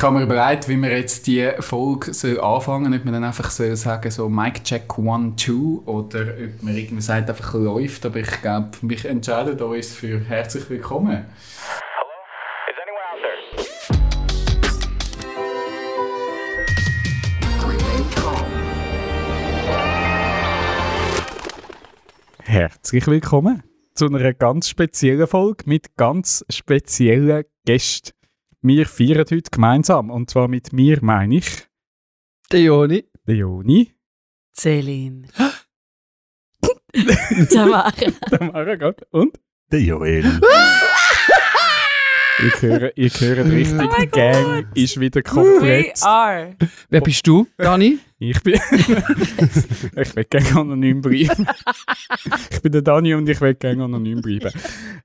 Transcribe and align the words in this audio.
Ich 0.00 0.04
habe 0.04 0.16
mir 0.16 0.22
überlegt, 0.22 0.66
wie 0.66 0.78
wir 0.78 0.96
jetzt 0.96 1.26
die 1.26 1.50
Folge 1.58 2.14
soll 2.14 2.40
anfangen 2.40 2.94
ob 2.94 3.04
man 3.04 3.12
dann 3.12 3.24
einfach 3.24 3.50
soll 3.50 3.76
sagen 3.76 4.10
so 4.10 4.30
Mic 4.30 4.62
Check 4.64 4.84
1, 4.98 5.36
2 5.36 5.52
oder 5.84 6.20
ob 6.20 6.62
man 6.62 6.74
irgendwie 6.74 7.02
sagt, 7.02 7.28
einfach 7.28 7.52
läuft. 7.52 8.06
Aber 8.06 8.16
ich 8.16 8.40
glaube, 8.40 8.70
mich 8.80 9.04
entscheidet 9.04 9.60
uns 9.60 9.92
für 9.92 10.18
herzlich 10.20 10.70
willkommen. 10.70 11.26
Herzlich 22.44 23.06
willkommen 23.06 23.62
zu 23.94 24.06
einer 24.06 24.32
ganz 24.32 24.70
speziellen 24.70 25.26
Folge 25.26 25.64
mit 25.66 25.94
ganz 25.98 26.42
speziellen 26.48 27.44
Gästen. 27.66 28.12
Wir 28.62 28.86
feiern 28.86 29.24
heute 29.30 29.50
gemeinsam. 29.50 30.10
Und 30.10 30.28
zwar 30.30 30.48
mit 30.48 30.72
mir 30.72 30.98
meine 31.02 31.36
ich 31.36 31.66
der 32.52 32.60
Joni, 32.60 33.04
der 33.26 33.36
Joni, 33.36 33.94
Celine, 34.54 35.28
Tamara, 37.52 37.90
Tamara 38.28 38.74
Gott 38.74 39.02
und? 39.10 39.38
Der 39.70 39.80
Joel. 39.80 40.40
ihr 42.42 42.52
hört, 42.60 42.98
ihr 42.98 43.10
hört 43.10 43.46
richtig, 43.50 43.80
oh 43.80 44.00
die 44.00 44.06
Gang 44.06 44.66
ist 44.74 45.00
wieder 45.00 45.22
komplett. 45.22 46.00
We 46.00 46.06
are. 46.06 46.56
Wer 46.88 47.00
bist 47.00 47.26
du, 47.26 47.46
Dani? 47.56 47.98
Ich 48.18 48.42
bin. 48.42 48.54
ich 49.96 50.16
will 50.16 50.24
gerne 50.24 50.60
anonym 50.60 51.00
bleiben. 51.00 51.46
ich 52.50 52.60
bin 52.60 52.72
der 52.72 52.82
Dani 52.82 53.14
und 53.14 53.26
ich 53.28 53.40
will 53.40 53.54
gerne 53.54 53.84
anonym 53.84 54.20
bleiben. 54.20 54.50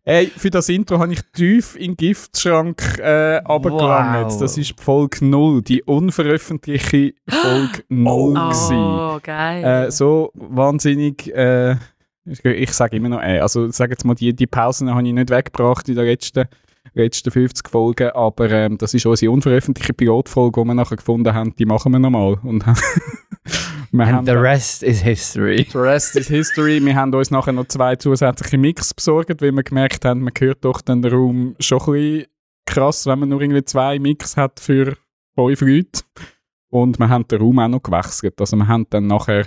Hey, 0.03 0.27
für 0.35 0.49
das 0.49 0.67
Intro 0.67 0.99
habe 0.99 1.13
ich 1.13 1.21
tief 1.34 1.76
in 1.76 1.91
den 1.91 1.98
Giftschrank 1.98 2.99
äh, 2.99 3.38
runtergelangt. 3.38 4.31
Wow. 4.31 4.40
Das 4.40 4.57
ist 4.57 4.79
Folge 4.81 5.26
0, 5.26 5.62
die 5.62 5.81
unveröffentlichte 5.84 7.13
Folge 7.27 7.84
0. 7.90 8.35
Oh, 9.15 9.20
geil. 9.24 9.63
Äh, 9.63 9.91
so 9.91 10.31
wahnsinnig. 10.34 11.34
Äh, 11.34 11.76
ich, 12.26 12.43
ich 12.43 12.71
sage 12.71 12.98
immer 12.98 13.09
noch, 13.09 13.21
äh, 13.21 13.40
also 13.40 13.70
sag 13.70 13.91
jetzt 13.91 14.04
mal, 14.04 14.15
die, 14.15 14.34
die 14.35 14.48
Pausen 14.48 14.90
habe 14.90 15.07
ich 15.07 15.13
nicht 15.13 15.29
weggebracht 15.29 15.87
in 15.87 15.96
der 15.96 16.05
letzten 16.05 16.46
letzten 16.96 17.29
50 17.29 17.70
Folgen, 17.70 18.10
aber 18.12 18.49
ähm, 18.49 18.77
das 18.77 18.93
ist 18.93 19.05
unsere 19.05 19.32
unveröffentlichte 19.32 19.93
Pilotfolge, 19.93 20.62
die 20.62 20.68
wir 20.68 20.74
nachher 20.74 20.96
gefunden 20.96 21.34
haben, 21.34 21.55
die 21.55 21.65
machen 21.65 21.91
wir 21.91 21.99
nochmal. 21.99 22.37
Und 22.43 22.65
wir 23.91 24.07
haben 24.07 24.26
the 24.26 24.32
rest 24.32 24.82
is 24.82 25.02
history. 25.02 25.68
The 25.71 25.77
rest 25.77 26.15
is 26.15 26.27
history. 26.27 26.84
Wir 26.84 26.96
haben 26.96 27.13
uns 27.13 27.32
nachher 27.32 27.52
noch 27.52 27.68
zwei 27.68 27.96
zusätzliche 27.98 28.57
Mix 28.57 28.93
besorgt, 28.93 29.41
weil 29.41 29.52
wir 29.52 29.63
gemerkt 29.63 30.05
haben, 30.05 30.21
man 30.21 30.34
hört 30.37 30.63
doch 30.63 30.82
den 30.82 31.05
Raum 31.05 31.55
schon 31.60 31.79
ein 31.79 31.85
bisschen 31.85 32.26
krass, 32.65 33.05
wenn 33.05 33.20
man 33.20 33.30
nur 33.30 33.41
irgendwie 33.41 33.63
zwei 33.63 33.99
Mix 33.99 34.37
hat 34.37 34.59
für 34.59 34.98
fünf 35.35 35.62
Leute. 35.62 36.02
Und 36.70 36.98
wir 36.98 37.09
haben 37.09 37.27
den 37.27 37.40
Raum 37.40 37.59
auch 37.59 37.68
noch 37.68 37.84
gewechselt. 37.84 38.40
Also 38.40 38.57
wir 38.57 38.68
haben 38.68 38.87
dann 38.90 39.07
nachher 39.07 39.46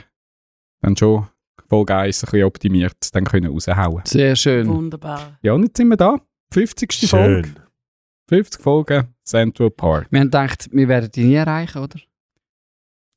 dann 0.80 0.96
schon 0.96 1.26
Folge 1.68 1.94
1 1.94 2.24
ein 2.24 2.30
bisschen 2.30 2.44
optimiert, 2.44 3.14
dann 3.14 3.24
können 3.24 3.52
raushauen. 3.52 4.02
Sehr 4.04 4.36
schön. 4.36 4.68
Wunderbar. 4.68 5.38
Ja, 5.42 5.52
und 5.52 5.64
jetzt 5.64 5.76
sind 5.76 5.88
wir 5.88 5.96
da. 5.96 6.16
50. 6.50 6.92
Schön. 6.92 7.08
Folge. 7.08 7.54
50 8.28 8.62
Folgen 8.62 9.14
Central 9.24 9.70
Park. 9.70 10.06
Wir 10.10 10.20
haben 10.20 10.26
gedacht, 10.26 10.68
wir 10.72 10.88
werden 10.88 11.10
die 11.14 11.24
nie 11.24 11.34
erreichen, 11.34 11.78
oder? 11.78 11.98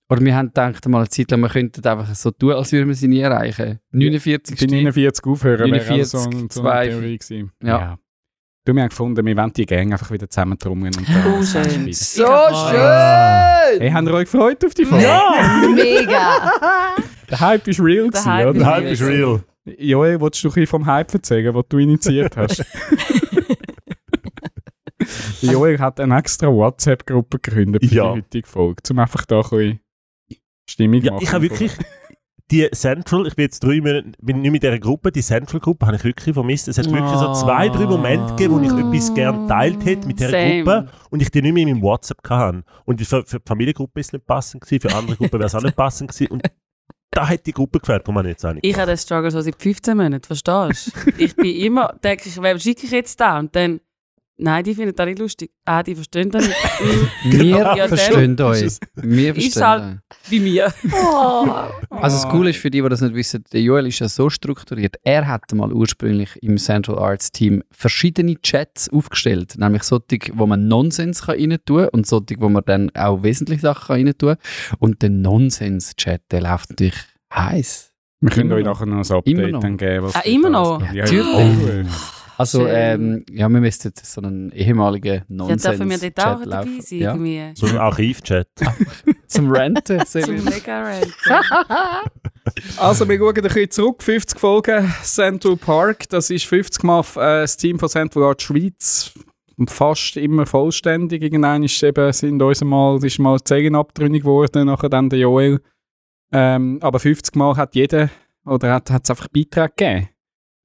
Oder 0.10 0.22
wir 0.22 0.36
haben 0.36 0.48
gedacht, 0.48 0.86
mal 0.90 1.00
eine 1.00 1.10
Zeit 1.10 1.32
lang, 1.32 1.40
wir 1.40 1.50
könnten 1.50 1.86
einfach 1.86 2.14
so 2.16 2.32
tun, 2.32 2.52
als 2.52 2.72
würden 2.74 2.90
wir 2.90 2.96
sie 2.96 3.08
nie 3.08 3.22
erreichen. 3.22 3.80
49. 3.92 4.58
Die 4.58 4.68
49 4.68 5.26
aufhören 5.26 5.70
49, 5.70 5.90
wäre 5.90 6.06
so, 6.06 6.18
so 6.50 6.68
eine 6.68 6.90
Theorie 6.90 7.18
gewesen. 7.18 7.52
Ja. 7.64 7.68
ja. 7.80 8.00
Du, 8.66 8.76
wir 8.76 8.84
haben 8.84 8.90
gefunden, 8.90 9.26
wir 9.26 9.38
wollen 9.38 9.54
die 9.54 9.66
Gang 9.66 9.92
einfach 9.92 10.12
wieder 10.12 10.30
zusammentrommeln. 10.30 10.94
Und 10.96 11.08
oh, 11.26 11.42
schön. 11.42 11.92
So 11.94 12.26
schön! 12.26 13.80
Hey, 13.80 13.90
habt 13.90 14.08
ihr 14.08 14.14
euch 14.14 14.30
gefreut 14.30 14.64
auf 14.66 14.74
die 14.74 14.86
Folge? 14.86 15.06
Ja! 15.06 15.68
Mega! 15.74 16.96
Der 17.30 17.40
Hype 17.40 17.68
ist 17.70 17.80
real 17.80 18.10
Der 18.10 18.26
Hype, 18.26 18.50
oder? 18.50 18.60
Der 18.60 18.68
Hype 18.68 18.86
ist 18.92 19.02
real. 19.02 19.44
Joel, 19.64 20.20
willst 20.20 20.44
du 20.44 20.50
ein 20.50 20.54
bisschen 20.54 20.68
vom 20.68 20.86
Hype 20.86 21.14
erzählen, 21.14 21.54
den 21.54 21.64
du 21.70 21.78
initiiert 21.78 22.36
hast? 22.36 22.64
Joel 25.42 25.80
hat 25.80 26.00
eine 26.00 26.18
extra 26.18 26.48
WhatsApp-Gruppe 26.48 27.40
gegründet 27.40 27.86
für 27.86 27.96
ja. 27.96 28.14
die 28.14 28.20
heutige 28.20 28.48
Folge, 28.48 28.82
um 28.90 29.00
einfach 29.00 29.26
da 29.26 29.38
ein 29.38 29.42
bisschen 29.42 29.80
Stimmung 30.70 31.02
ja, 31.02 31.12
machen. 31.12 31.24
Ich 31.24 31.34
habe 31.34 31.44
wirklich 31.44 31.72
die 32.52 32.70
Central, 32.72 33.28
ich 33.28 33.36
bin 33.36 33.44
jetzt 33.44 33.64
drei 33.64 33.80
Monate, 33.80 34.12
bin 34.22 34.42
nicht 34.42 34.52
mit 34.52 34.62
dieser 34.62 34.78
Gruppe, 34.78 35.12
die 35.12 35.22
Central-Gruppe 35.22 35.86
habe 35.86 35.96
ich 35.96 36.04
wirklich 36.04 36.34
vermisst. 36.34 36.68
Es 36.68 36.78
hat 36.78 36.88
oh. 36.88 36.92
wirklich 36.92 37.18
so 37.18 37.34
zwei, 37.34 37.70
drei 37.70 37.86
Momente 37.86 38.34
gegeben, 38.36 38.56
wo 38.56 38.60
ich 38.60 38.72
etwas 38.72 39.14
gerne 39.14 39.48
teilt 39.48 39.86
hätte 39.86 40.08
mit 40.08 40.20
dieser 40.20 40.32
Same. 40.32 40.64
Gruppe 40.64 40.90
und 41.10 41.22
ich 41.22 41.32
die 41.32 41.42
nicht 41.42 41.54
mehr 41.54 41.64
in 41.64 41.70
meinem 41.70 41.82
WhatsApp 41.82 42.18
hatte. 42.30 42.64
Und 42.86 43.02
für, 43.02 43.26
für 43.26 43.40
die 43.40 43.48
Familiengruppe 43.48 44.00
ist 44.00 44.08
es 44.08 44.14
nicht 44.14 44.26
passend 44.26 44.64
gewesen, 44.64 44.90
für 44.90 44.96
andere 44.96 45.16
Gruppen 45.16 45.40
wäre 45.40 45.46
es 45.46 45.56
auch 45.56 45.64
nicht 45.64 45.76
passend 45.76 46.12
gewesen. 46.12 46.32
Und 46.32 46.44
da 47.12 47.28
hat 47.28 47.46
die 47.46 47.52
Gruppe 47.54 47.80
gefällt, 47.80 48.08
wo 48.08 48.12
man 48.12 48.26
jetzt 48.26 48.44
eigentlich. 48.44 48.70
Ich 48.70 48.78
habe 48.78 48.88
den 48.88 48.98
Struggle 48.98 49.32
so 49.32 49.42
seit 49.42 49.62
15 49.62 49.96
Monaten, 49.96 50.24
verstehst 50.24 50.92
du? 51.06 51.12
ich 51.18 51.36
bin 51.36 51.56
immer, 51.56 51.96
denke 52.04 52.28
ich, 52.28 52.42
wem 52.42 52.60
schicke 52.60 52.86
ich 52.86 52.92
jetzt 52.92 53.20
da? 53.20 53.40
Und 53.40 53.56
dann 53.56 53.80
Nein, 54.44 54.64
die 54.64 54.74
finden 54.74 54.96
das 54.96 55.06
nicht 55.06 55.20
lustig. 55.20 55.52
Ah, 55.66 55.84
die 55.84 55.94
verstehen 55.94 56.32
das 56.32 56.48
nicht. 56.48 56.58
Wir 57.26 57.76
ja, 57.76 57.88
verstehen 57.88 58.42
euch. 58.42 58.80
Wir 58.96 59.36
verstehen 59.36 59.38
ist 59.38 59.62
halt 59.62 60.00
wie 60.30 60.40
mir. 60.40 60.74
Oh. 60.92 61.48
Also 61.92 62.18
das 62.18 62.28
Coole 62.28 62.50
ist 62.50 62.58
für 62.58 62.72
die, 62.72 62.82
die 62.82 62.90
das 62.90 63.02
nicht 63.02 63.14
wissen, 63.14 63.44
der 63.54 63.62
Joel 63.62 63.86
ist 63.86 64.00
ja 64.00 64.10
so 64.10 64.32
strukturiert. 64.32 64.96
Er 65.04 65.28
hat 65.28 65.54
mal 65.54 65.72
ursprünglich 65.72 66.42
im 66.42 66.58
Central 66.58 66.98
Arts 66.98 67.32
Team 67.32 67.62
verschiedene 67.70 68.36
Chats 68.42 68.90
aufgestellt. 68.90 69.60
Nämlich 69.60 69.84
solche, 69.84 70.32
wo 70.34 70.48
man 70.48 70.68
Nonsens 70.68 71.28
rein 71.28 71.58
tun 71.64 71.82
kann 71.82 71.90
und 71.90 72.08
solche, 72.08 72.40
wo 72.40 72.50
man 72.50 72.64
dann 72.66 72.90
auch 72.96 73.22
wesentliche 73.22 73.62
Sachen 73.62 73.94
rein 73.94 74.14
tun 74.18 74.38
kann. 74.38 74.78
Und 74.80 75.04
der 75.04 75.12
Nonsens-Chat, 75.12 76.24
der 76.32 76.42
läuft 76.42 76.72
natürlich 76.72 76.98
heiß. 77.32 77.92
Wir 78.22 78.32
können 78.32 78.52
euch 78.54 78.66
nachher 78.66 78.88
noch 78.88 79.08
ein 79.08 79.18
Update 79.18 79.64
dann 79.64 79.78
geben. 79.78 80.06
Was 80.06 80.16
ah, 80.16 80.22
immer 80.26 80.50
noch? 80.50 80.82
Ja, 80.94 81.06
ja. 81.06 81.86
Also, 82.42 82.66
ähm, 82.66 83.24
ja, 83.30 83.48
wir 83.50 83.62
müssten 83.62 83.94
so 84.02 84.20
einen 84.20 84.52
ehemaligen 84.52 85.22
nonsens 85.28 85.64
Ja, 85.64 85.70
dürfen 85.70 85.90
wir 85.92 85.98
dort 86.00 86.20
auch 86.20 86.44
dabei 86.44 86.80
sein? 86.80 87.00
Ja. 87.00 87.12
Irgendwie. 87.14 87.52
So 87.54 87.68
ein 87.68 87.78
Archiv-Chat. 87.78 88.48
Zum 89.28 89.52
Renten. 89.52 90.00
Zum 90.08 90.44
Mega-Renten. 90.44 91.14
also, 92.78 93.08
wir 93.08 93.18
schauen 93.20 93.36
ein 93.36 93.44
bisschen 93.44 93.70
zurück. 93.70 94.02
50 94.02 94.40
Folgen 94.40 94.92
Central 95.04 95.56
Park. 95.56 96.10
Das 96.10 96.32
ist 96.32 96.46
50 96.46 96.84
Mal 96.84 97.02
äh, 97.02 97.42
das 97.42 97.58
Team 97.58 97.78
von 97.78 97.90
Central 97.90 98.24
Art 98.24 98.42
Schweiz. 98.42 99.14
Fast 99.68 100.18
immer 100.18 100.48
vollständig. 100.48 101.22
Irgendwann 101.22 101.62
ist 101.62 101.84
eben, 101.84 102.12
sind 102.12 102.42
uns 102.42 102.64
mal, 102.64 103.06
ist 103.06 103.20
mal 103.20 103.40
Zellen 103.44 103.76
abtrünnig 103.76 104.24
geworden, 104.24 104.66
nachher 104.66 104.90
dann 104.90 105.12
der 105.12 105.20
Joel. 105.20 105.62
Ähm, 106.32 106.80
aber 106.82 107.00
50 107.00 107.36
Mal 107.36 107.56
hat 107.56 107.76
jeder, 107.76 108.10
oder 108.46 108.74
hat 108.74 108.90
es 108.90 109.12
einfach 109.12 109.28
Beiträge 109.28 109.74
gegeben 109.76 110.11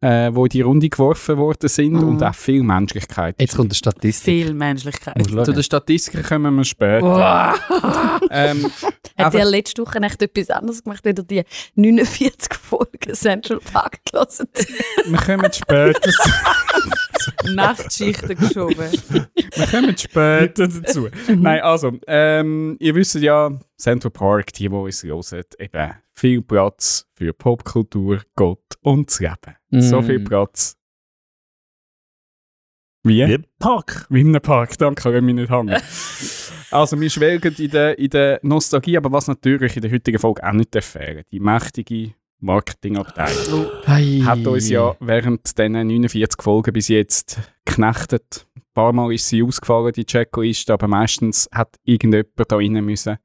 äh, 0.00 0.30
wo 0.32 0.44
in 0.44 0.50
die 0.50 0.60
Runde 0.60 0.88
geworfen 0.88 1.38
worden 1.38 1.68
sind 1.68 1.94
mhm. 1.94 2.08
und 2.08 2.22
auch 2.22 2.34
viel 2.34 2.62
Menschlichkeit. 2.62 3.36
Jetzt 3.40 3.56
kommt 3.56 3.72
die 3.72 3.76
Statistik. 3.76 4.24
Viel 4.24 4.54
Menschlichkeit. 4.54 5.16
Zu 5.26 5.52
den 5.52 5.62
Statistiken 5.62 6.22
kommen 6.22 6.54
wir 6.54 6.64
später. 6.64 7.54
ähm, 8.30 8.70
Hat 9.16 9.34
er 9.34 9.44
letzte 9.46 9.82
Woche 9.82 9.98
echt 10.02 10.22
etwas 10.22 10.50
anderes 10.50 10.82
gemacht, 10.82 11.04
wenn 11.04 11.16
er 11.16 11.22
die 11.22 11.42
49 11.74 12.54
Folgen 12.54 13.14
Central 13.14 13.58
Park 13.60 14.00
gelesen 14.04 14.48
Wir 15.06 15.18
kommen 15.18 15.52
später. 15.52 16.10
Nachtschichten 17.54 18.36
geschoben. 18.36 18.90
Wir 19.08 19.66
kommen 19.66 19.96
später 19.96 20.68
dazu. 20.68 21.08
Nein, 21.28 21.60
also, 21.60 21.92
ähm, 22.06 22.76
ihr 22.78 22.94
wisst 22.94 23.14
ja, 23.16 23.50
Central 23.76 24.10
Park, 24.10 24.52
die, 24.52 24.68
die 24.68 24.74
uns 24.74 25.02
hören, 25.02 25.44
eben 25.58 25.94
viel 26.16 26.42
Platz 26.42 27.06
für 27.14 27.32
Popkultur, 27.32 28.22
Gott 28.34 28.64
und 28.80 29.10
das 29.10 29.20
Leben. 29.20 29.56
Mm. 29.70 29.80
So 29.80 30.02
viel 30.02 30.20
Platz. 30.20 30.76
Wie? 33.04 33.26
Wie 33.26 33.34
im 33.34 33.44
Park. 33.58 34.06
Wie 34.10 34.22
in 34.22 34.28
einem 34.28 34.40
Park, 34.40 34.76
danke, 34.78 35.02
kann 35.02 35.14
ich 35.14 35.22
mich 35.22 35.34
nicht 35.34 35.50
hängen. 35.50 35.80
also, 36.70 37.00
wir 37.00 37.10
schwelgen 37.10 37.54
in 37.56 37.70
der, 37.70 37.98
in 37.98 38.10
der 38.10 38.40
Nostalgie, 38.42 38.96
aber 38.96 39.12
was 39.12 39.28
natürlich 39.28 39.76
in 39.76 39.82
der 39.82 39.92
heutigen 39.92 40.18
Folge 40.18 40.42
auch 40.42 40.52
nicht 40.52 40.74
fehlen, 40.82 41.22
die 41.30 41.38
mächtige 41.38 42.14
Marketingabteilung 42.40 43.66
hey. 43.84 44.22
hat 44.24 44.46
uns 44.46 44.68
ja 44.68 44.94
während 45.00 45.58
diesen 45.58 45.72
49 45.72 46.42
Folgen 46.42 46.72
bis 46.72 46.88
jetzt 46.88 47.38
geknechtet. 47.64 48.46
Ein 48.56 48.62
paar 48.74 48.92
Mal 48.92 49.14
ist 49.14 49.28
sie 49.28 49.42
ausgefallen, 49.42 49.92
die 49.92 50.04
Checkliste, 50.04 50.72
aber 50.72 50.88
meistens 50.88 51.48
hat 51.52 51.76
irgendjemand 51.84 52.28
da 52.36 52.56
rein 52.56 52.84
müssen 52.84 53.18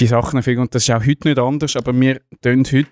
die 0.00 0.06
Sachen 0.06 0.42
finden. 0.42 0.62
Und 0.62 0.74
das 0.74 0.82
ist 0.82 0.90
auch 0.94 1.04
heute 1.04 1.28
nicht 1.28 1.38
anders, 1.38 1.76
aber 1.76 1.98
wir 1.98 2.20
tun 2.42 2.64
heute 2.70 2.88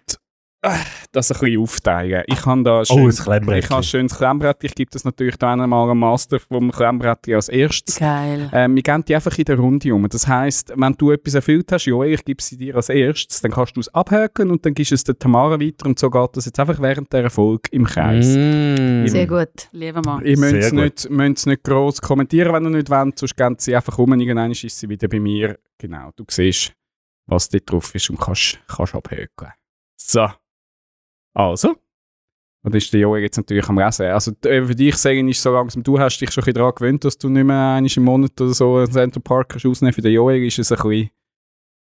das 1.13 1.31
ein 1.31 1.39
bisschen 1.39 1.61
aufteilen. 1.61 2.25
Ich 2.27 2.45
habe 2.45 2.63
da 2.65 2.81
Oh, 2.81 2.85
schön, 2.85 3.07
ein 3.07 3.15
Klemmbrettchen. 3.17 3.59
ich 3.59 3.71
habe 3.71 3.81
ein 3.81 3.85
schönes 3.85 4.17
Klemmbrett. 4.17 4.65
Ich 4.65 4.75
gebe 4.75 4.91
das 4.91 5.05
natürlich 5.05 5.37
da 5.37 5.53
einmal 5.53 5.89
am 5.89 6.01
Master 6.01 6.41
vom 6.41 6.73
Klemmbrett 6.73 7.29
als 7.29 7.49
erstes. 7.49 7.99
Geil. 7.99 8.51
Ähm, 8.53 8.75
wir 8.75 8.83
geben 8.83 9.05
die 9.07 9.15
einfach 9.15 9.37
in 9.39 9.45
der 9.45 9.57
Runde 9.57 9.95
um. 9.95 10.09
Das 10.09 10.27
heisst, 10.27 10.73
wenn 10.75 10.95
du 10.95 11.13
etwas 11.13 11.35
erfüllt 11.35 11.71
hast, 11.71 11.87
ja, 11.87 12.03
ich 12.03 12.25
gebe 12.25 12.43
sie 12.43 12.57
dir 12.57 12.75
als 12.75 12.89
erstes, 12.89 13.41
dann 13.41 13.53
kannst 13.53 13.77
du 13.77 13.81
es 13.81 13.95
abhaken 13.95 14.51
und 14.51 14.67
dann 14.67 14.75
gibst 14.75 14.91
du 14.91 14.97
es 14.97 15.05
der 15.05 15.19
Tamara 15.19 15.61
weiter 15.61 15.87
und 15.87 15.99
so 15.99 16.11
geht 16.11 16.37
das 16.37 16.47
jetzt 16.47 16.59
einfach 16.59 16.81
während 16.81 17.13
der 17.13 17.23
Erfolg 17.23 17.69
im 17.71 17.85
Kreis. 17.85 18.27
Mm. 18.27 19.07
Sehr 19.07 19.27
gut. 19.27 19.69
Lieber 19.73 20.03
Mann. 20.03 20.25
Ihr 20.25 20.39
müsst 20.39 20.51
Sehr 20.51 20.61
es 20.61 20.73
nicht, 20.73 21.11
müsst 21.11 21.47
nicht 21.47 21.63
gross 21.63 22.01
kommentieren, 22.01 22.53
wenn 22.53 22.65
ihr 22.65 22.71
nicht 22.71 22.91
wollt, 22.91 23.19
sonst 23.19 23.37
gehen 23.37 23.55
sie 23.59 23.77
einfach 23.77 23.97
um 23.99 24.11
und 24.11 24.21
irgendwann 24.21 24.51
ist 24.51 24.69
sie 24.69 24.89
wieder 24.89 25.09
bei 25.09 25.21
mir. 25.21 25.59
Genau, 25.79 26.11
du 26.17 26.25
siehst, 26.29 26.73
was 27.29 27.49
dort 27.49 27.71
drauf 27.71 27.95
ist 27.95 28.11
und 28.11 28.19
kannst, 28.19 28.59
kannst 28.67 28.95
abhökeln. 28.95 29.53
So. 29.97 30.29
Also. 31.35 31.77
Und 32.65 32.75
ist 32.75 32.93
der 32.93 33.01
Joel 33.01 33.23
jetzt 33.23 33.37
natürlich 33.37 33.69
am 33.69 33.79
Lesen. 33.79 34.07
Also 34.07 34.33
äh, 34.45 34.65
für 34.67 34.75
dich 34.75 34.97
sagen 34.97 35.29
ist 35.29 35.41
so 35.41 35.53
langsam, 35.53 35.83
du 35.83 35.99
hast 35.99 36.19
dich 36.19 36.33
schon 36.33 36.43
daran 36.53 36.75
gewöhnt, 36.75 37.05
dass 37.05 37.17
du 37.17 37.29
nicht 37.29 37.45
mehr 37.45 37.75
einmal 37.75 37.91
im 37.95 38.03
Monat 38.03 38.41
oder 38.41 38.53
so 38.53 38.79
einen 38.79 38.91
Central 38.91 39.23
Park 39.23 39.51
kannst. 39.51 39.95
Für 39.95 40.03
den 40.03 40.13
Joel 40.13 40.45
ist 40.45 40.59
es 40.59 40.73
ein 40.73 40.79
bisschen, 40.79 41.11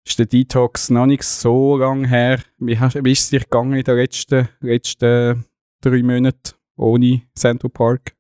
ist 0.07 0.19
der 0.19 0.25
Detox 0.25 0.89
noch 0.89 1.05
nicht 1.05 1.23
so 1.23 1.77
lang 1.77 2.05
her. 2.05 2.39
Wie, 2.57 2.79
hast, 2.79 3.03
wie 3.03 3.11
ist 3.11 3.25
es 3.25 3.29
dir 3.29 3.41
gegangen 3.41 3.73
in 3.73 3.83
den 3.83 3.95
letzten, 3.95 4.49
letzten 4.61 5.45
drei 5.81 6.01
Monaten 6.01 6.55
ohne 6.77 7.21
Central 7.35 7.69
Park? 7.69 8.15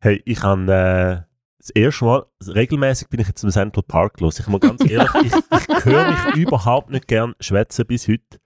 Hey, 0.00 0.22
ich 0.24 0.42
habe 0.42 1.26
äh, 1.28 1.31
das 1.62 1.70
erste 1.70 2.04
Mal, 2.04 2.26
regelmäßig 2.44 3.08
bin 3.08 3.20
ich 3.20 3.28
jetzt 3.28 3.44
im 3.44 3.50
Central 3.50 3.84
Park 3.84 4.20
los. 4.20 4.40
Ich 4.40 4.48
muss 4.48 4.60
ganz 4.60 4.80
ehrlich, 4.88 5.10
ich, 5.22 5.32
ich 5.32 5.84
höre 5.84 6.10
mich 6.10 6.36
überhaupt 6.36 6.90
nicht 6.90 7.06
gern 7.06 7.34
schwätzen 7.38 7.86
bis 7.86 8.08
heute. 8.08 8.40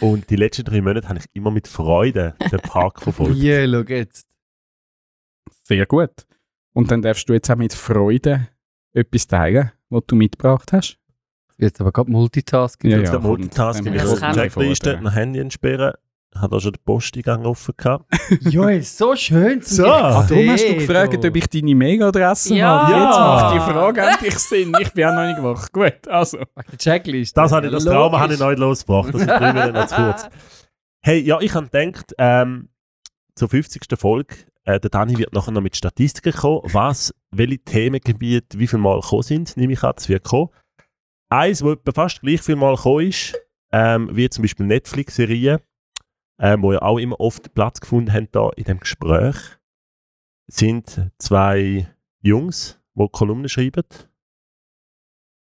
Und 0.00 0.30
die 0.30 0.36
letzten 0.36 0.64
drei 0.64 0.80
Monate 0.80 1.08
habe 1.08 1.18
ich 1.18 1.26
immer 1.32 1.50
mit 1.50 1.66
Freude 1.66 2.36
den 2.52 2.60
Park 2.60 3.02
verfolgt. 3.02 3.36
Yeah, 3.42 3.66
schau 3.68 3.92
jetzt. 3.92 4.28
Sehr 5.64 5.84
gut. 5.86 6.12
Und 6.72 6.92
dann 6.92 7.02
darfst 7.02 7.28
du 7.28 7.32
jetzt 7.32 7.50
auch 7.50 7.56
mit 7.56 7.74
Freude 7.74 8.48
etwas 8.92 9.26
teilen, 9.26 9.72
was 9.88 10.02
du 10.06 10.14
mitgebracht 10.14 10.72
hast. 10.72 10.96
Jetzt 11.58 11.80
aber 11.80 11.90
gerade 11.90 12.10
Multitasking. 12.12 12.92
Ja, 12.92 12.98
Jetzt 12.98 13.12
ja, 13.12 13.18
Multitasking, 13.18 13.94
ich 13.94 14.02
ich 14.02 14.18
Checkliste, 14.20 15.00
noch 15.00 15.12
Handy 15.12 15.40
entsperren, 15.40 15.94
hat 16.34 16.52
auch 16.52 16.60
schon 16.60 16.72
den 16.72 16.82
Posteingang 16.84 17.44
offen 17.44 17.74
gehabt. 17.76 18.04
Joel, 18.42 18.82
so 18.82 19.14
schön 19.16 19.60
zum 19.62 19.76
So. 19.78 19.86
Ah, 19.86 20.24
darum 20.28 20.48
hast 20.50 20.64
du 20.68 20.74
gefragt, 20.76 21.24
ob 21.24 21.36
ich 21.36 21.46
deine 21.48 21.74
Mailadresse 21.74 22.54
Ja. 22.54 22.68
habe. 22.82 22.92
Jetzt 22.92 23.16
Ja. 23.16 23.26
macht 23.26 23.54
die 23.54 23.72
Frage 23.72 24.00
endlich 24.02 24.38
Sinn. 24.38 24.72
Ich 24.80 24.92
bin 24.92 25.04
auch 25.06 25.14
noch 25.14 25.26
nicht 25.26 25.42
wach. 25.42 25.72
Gut, 25.72 26.08
also. 26.08 26.38
Checklist. 26.78 27.36
Das, 27.36 27.50
habe 27.52 27.66
ich, 27.66 27.72
das 27.72 27.84
Trauma 27.84 28.04
Logisch. 28.04 28.20
habe 28.20 28.34
ich 28.34 28.40
noch 28.40 28.48
nicht 28.50 28.58
losgebracht. 28.58 29.12
Das 29.14 29.20
sind 29.20 29.28
drei 29.30 29.52
Minuten 29.52 29.72
noch 29.74 29.86
zu 29.86 29.94
kurz. 29.96 30.28
Hey, 31.02 31.20
ja, 31.20 31.40
ich 31.40 31.54
habe 31.54 31.68
gedacht, 31.68 32.14
ähm, 32.18 32.68
zur 33.34 33.48
50. 33.48 33.82
Folge, 33.98 34.34
äh, 34.64 34.78
der 34.78 34.90
Dani 34.90 35.16
wird 35.18 35.32
nachher 35.32 35.50
noch 35.50 35.62
mit 35.62 35.74
Statistiken 35.76 36.32
kommen, 36.32 36.60
was, 36.64 37.12
welche 37.30 37.58
Themengebiete 37.58 38.58
wie 38.58 38.66
viel 38.66 38.78
Mal 38.78 39.00
gekommen 39.00 39.22
sind, 39.22 39.56
nehme 39.56 39.72
ich 39.72 39.82
an, 39.82 39.92
das 39.96 40.08
wird 40.08 40.24
kommen. 40.24 40.50
Eins, 41.30 41.64
wo 41.64 41.74
fast 41.94 42.20
gleich 42.20 42.40
viel 42.42 42.56
Mal 42.56 42.76
gekommen 42.76 43.06
ist, 43.08 43.34
ähm, 43.72 44.10
wie 44.12 44.28
zum 44.28 44.42
Beispiel 44.42 44.66
Netflix-Serien, 44.66 45.58
ähm, 46.40 46.62
wo 46.62 46.72
ja 46.72 46.82
auch 46.82 46.98
immer 46.98 47.20
oft 47.20 47.54
Platz 47.54 47.80
gefunden 47.80 48.12
haben 48.12 48.28
da 48.32 48.50
in 48.56 48.64
dem 48.64 48.80
Gespräch, 48.80 49.36
sind 50.48 51.10
zwei 51.18 51.88
Jungs, 52.22 52.80
die 52.94 53.08
Kolumnen 53.12 53.48
schreiben. 53.48 53.84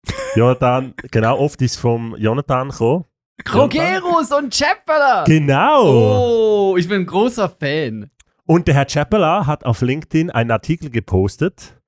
Jonathan, 0.35 0.93
genau, 1.11 1.39
oft 1.39 1.61
ist 1.61 1.77
vom 1.77 2.15
Jonathan 2.17 2.69
gekommen. 2.69 3.05
Krogerus 3.43 4.31
und 4.31 4.53
Chapela! 4.53 5.23
Genau! 5.23 6.73
Oh, 6.73 6.77
ich 6.77 6.87
bin 6.87 7.01
ein 7.01 7.05
großer 7.05 7.49
Fan. 7.49 8.11
Und 8.45 8.67
der 8.67 8.75
Herr 8.75 8.85
Chapela 8.85 9.47
hat 9.47 9.65
auf 9.65 9.81
LinkedIn 9.81 10.29
einen 10.29 10.51
Artikel 10.51 10.89
gepostet 10.89 11.81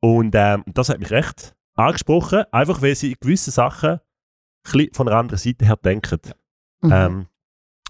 und 0.00 0.34
ähm, 0.34 0.64
das 0.66 0.88
hat 0.88 0.98
mich 0.98 1.10
recht 1.10 1.54
angesprochen, 1.74 2.44
einfach 2.50 2.80
weil 2.82 2.94
sie 2.94 3.14
gewisse 3.20 3.50
Sachen 3.50 4.00
von 4.64 5.08
einer 5.08 5.18
anderen 5.18 5.38
Seite 5.38 5.66
her 5.66 5.76
denken. 5.76 6.20
Mhm. 6.80 6.92
Ähm, 6.92 7.26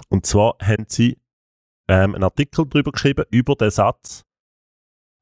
und 0.09 0.27
zwar 0.27 0.57
haben 0.63 0.87
sie 0.89 1.19
ähm, 1.89 2.15
einen 2.15 2.25
Artikel 2.25 2.67
darüber 2.67 2.93
geschrieben, 2.93 3.25
über 3.31 3.55
den 3.55 3.71
Satz, 3.71 4.25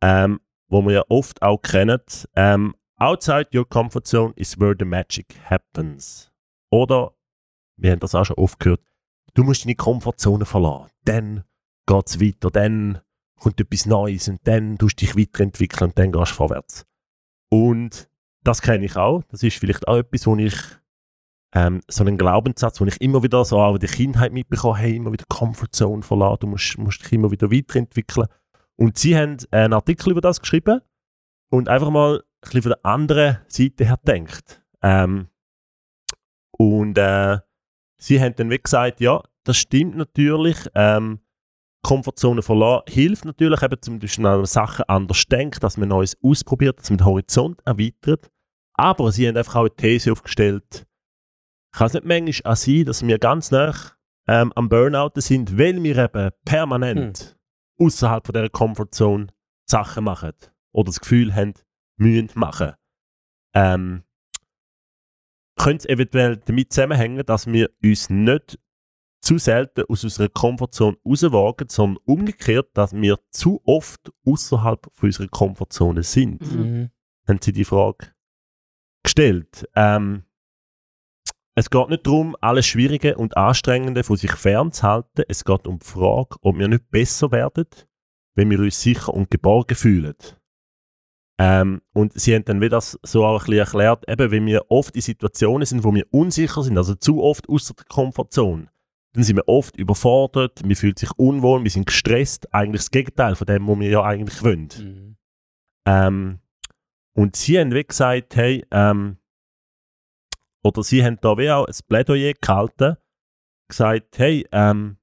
ähm, 0.03 0.41
wo 0.69 0.83
wir 0.83 0.93
ja 0.93 1.05
oft 1.09 1.43
auch 1.43 1.59
kennen, 1.59 2.01
ähm, 2.35 2.75
Outside 2.97 3.49
your 3.53 3.69
comfort 3.69 4.07
zone 4.07 4.33
is 4.37 4.59
where 4.59 4.75
the 4.79 4.85
magic 4.85 5.37
happens. 5.45 6.31
Oder, 6.71 7.13
wir 7.77 7.91
haben 7.91 8.01
das 8.01 8.15
auch 8.15 8.25
schon 8.25 8.37
oft 8.37 8.61
gehört, 8.61 8.81
du 9.35 9.43
musst 9.43 9.65
deine 9.65 9.75
Komfortzone 9.75 10.47
verlassen, 10.47 10.91
dann 11.05 11.45
geht 11.87 12.07
es 12.07 12.21
weiter, 12.21 12.51
dann 12.51 13.01
kommt 13.39 13.61
etwas 13.61 13.87
Neues 13.87 14.29
und 14.29 14.41
dann 14.47 14.79
tust 14.79 15.01
du 15.01 15.07
dich 15.07 15.17
weiterentwickeln 15.17 15.91
und 15.91 15.99
dann 15.99 16.13
gehst 16.13 16.33
du 16.33 16.37
vorwärts. 16.37 16.87
Und 17.51 18.09
das 18.43 18.63
kenne 18.63 18.85
ich 18.85 18.97
auch. 18.97 19.23
Das 19.25 19.43
ist 19.43 19.59
vielleicht 19.59 19.89
auch 19.89 19.99
etwas, 19.99 20.27
wo 20.27 20.37
ich 20.37 20.55
ähm, 21.55 21.81
so 21.89 22.05
einen 22.05 22.19
Glaubenssatz, 22.19 22.81
wo 22.81 22.85
ich 22.85 23.01
immer 23.01 23.23
wieder 23.23 23.45
so 23.45 23.59
auch 23.61 23.75
in 23.75 23.81
der 23.81 23.89
Kindheit 23.89 24.33
mitbekomme, 24.33 24.77
hey, 24.77 24.97
immer 24.97 25.13
wieder 25.13 25.25
Comfortzone 25.29 26.03
verlassen, 26.03 26.39
du 26.41 26.47
musst, 26.49 26.79
musst 26.79 27.05
dich 27.05 27.13
immer 27.13 27.31
wieder 27.31 27.51
weiterentwickeln. 27.51 28.27
Und 28.77 28.99
sie 28.99 29.17
haben 29.17 29.37
einen 29.53 29.73
Artikel 29.73 30.11
über 30.11 30.21
das 30.21 30.41
geschrieben 30.41 30.81
und 31.51 31.69
einfach 31.69 31.91
mal 31.91 32.17
ein 32.17 32.23
bisschen 32.41 32.63
von 32.63 32.71
der 32.73 32.85
anderen 32.85 33.39
Seite 33.47 33.85
her 33.85 34.01
denkt. 34.05 34.63
Ähm, 34.83 35.29
und 36.51 36.99
äh, 36.99 37.39
sie 37.99 38.21
haben 38.21 38.35
dann 38.35 38.51
wie 38.51 38.59
gesagt, 38.59 39.01
ja, 39.01 39.23
das 39.45 39.57
stimmt 39.57 39.97
natürlich, 39.97 40.57
ähm, 40.75 41.21
Komfortzone 41.85 42.43
verlassen 42.43 42.85
hilft 42.89 43.25
natürlich 43.27 43.63
eben, 43.63 43.81
zum 43.81 43.99
Beispiel 44.01 44.27
an 44.27 44.45
Sachen 44.47 44.85
anders 44.89 45.25
denken, 45.27 45.61
dass 45.61 45.77
man 45.77 45.91
Neues 45.91 46.17
ausprobiert, 46.23 46.81
dass 46.81 46.91
man 46.91 46.99
den 46.99 47.07
Horizont 47.07 47.61
erweitert. 47.65 48.31
Aber 48.73 49.13
sie 49.13 49.29
haben 49.29 49.37
einfach 49.37 49.57
auch 49.57 49.61
eine 49.61 49.77
These 49.77 50.11
aufgestellt, 50.11 50.87
kann 51.75 51.89
es 51.89 51.95
nicht 51.95 52.07
manchmal 52.07 52.53
auch 52.53 52.57
sein, 52.57 52.85
dass 52.85 53.07
wir 53.07 53.19
ganz 53.19 53.51
nah 53.51 53.75
ähm, 54.29 54.53
am 54.55 54.69
Burnout 54.69 55.13
sind, 55.17 55.59
weil 55.59 55.83
wir 55.83 55.97
eben 55.97 56.31
permanent 56.45 57.37
außerhalb 57.79 58.25
von 58.25 58.33
dieser 58.33 58.49
Comfortzone 58.49 59.27
Sachen 59.67 60.05
machen 60.05 60.33
oder 60.73 60.87
das 60.87 61.01
Gefühl 61.01 61.35
haben, 61.35 61.55
müssen 61.97 62.31
machen. 62.35 62.73
Ähm, 63.55 64.05
könnte 65.57 65.89
es 65.89 65.93
eventuell 65.93 66.37
damit 66.37 66.73
zusammenhängen, 66.73 67.25
dass 67.27 67.47
wir 67.47 67.71
uns 67.83 68.11
nicht 68.11 68.59
zu 69.21 69.39
selten 69.39 69.85
aus 69.89 70.05
unserer 70.05 70.29
Komfortzone 70.29 70.97
rauswagen, 71.05 71.69
sondern 71.69 72.03
umgekehrt, 72.05 72.69
dass 72.75 72.93
wir 72.93 73.19
zu 73.31 73.61
oft 73.65 74.13
außerhalb 74.27 74.87
von 74.93 75.09
unserer 75.09 75.29
Komfortzone 75.29 76.03
sind. 76.03 76.43
Mhm. 76.43 76.91
Haben 77.27 77.39
Sie 77.41 77.53
die 77.53 77.65
Frage 77.65 78.13
gestellt? 79.03 79.67
Ähm, 79.75 80.25
es 81.55 81.71
geht 81.71 81.89
nicht 81.89 82.07
darum, 82.07 82.37
alles 82.41 82.67
Schwierige 82.67 83.17
und 83.17 83.37
Anstrengende 83.37 84.03
von 84.03 84.17
sich 84.17 84.33
fernzuhalten. 84.33 85.25
Es 85.29 85.45
geht 85.45 85.67
um 85.67 85.79
die 85.79 85.87
Frage, 85.87 86.37
ob 86.41 86.59
wir 86.59 86.69
nicht 86.69 86.91
besser 86.91 87.31
werden, 87.31 87.67
wenn 88.35 88.51
wir 88.51 88.59
uns 88.59 88.81
sicher 88.81 89.15
und 89.15 89.31
geborgen 89.31 89.77
fühlen. 89.77 90.17
Ähm, 91.39 91.83
und 91.93 92.13
sie 92.13 92.35
haben 92.35 92.45
dann 92.45 92.61
wieder 92.61 92.77
das 92.77 92.99
so 93.03 93.25
auch 93.25 93.41
ein 93.41 93.47
bisschen 93.47 93.59
erklärt, 93.59 94.09
eben, 94.09 94.31
wenn 94.31 94.47
wir 94.47 94.71
oft 94.71 94.95
in 94.95 95.03
Situationen 95.03 95.67
sind, 95.67 95.83
wo 95.83 95.95
wir 95.95 96.07
unsicher 96.13 96.63
sind, 96.63 96.79
also 96.79 96.95
zu 96.95 97.23
oft 97.23 97.49
außer 97.49 97.75
der 97.75 97.87
Komfortzone, 97.87 98.69
dann 99.15 99.25
sind 99.25 99.37
wir 99.37 99.49
oft 99.49 99.77
überfordert, 99.77 100.61
wir 100.65 100.77
fühlen 100.77 100.97
sich 100.97 101.11
unwohl, 101.17 101.63
wir 101.63 101.71
sind 101.71 101.87
gestresst, 101.87 102.53
eigentlich 102.53 102.83
das 102.83 102.91
Gegenteil 102.91 103.35
von 103.37 103.47
dem, 103.47 103.67
was 103.67 103.79
wir 103.79 103.91
ja 103.91 104.03
eigentlich 104.03 104.43
wollen. 104.43 104.69
Mhm. 104.79 105.17
Ähm, 105.87 106.39
und 107.15 107.37
sie 107.37 107.59
haben 107.59 107.71
gesagt, 107.71 108.37
hey, 108.37 108.65
ähm, 108.71 109.19
oder 110.65 110.83
sie 110.83 111.05
haben 111.05 111.19
da 111.21 111.37
wie 111.37 111.51
auch 111.51 111.67
ein 111.67 111.75
Plädoyer 111.87 112.33
gehalten, 112.33 112.97
gesagt, 113.69 114.19
hey, 114.19 114.47
ähm, 114.51 114.99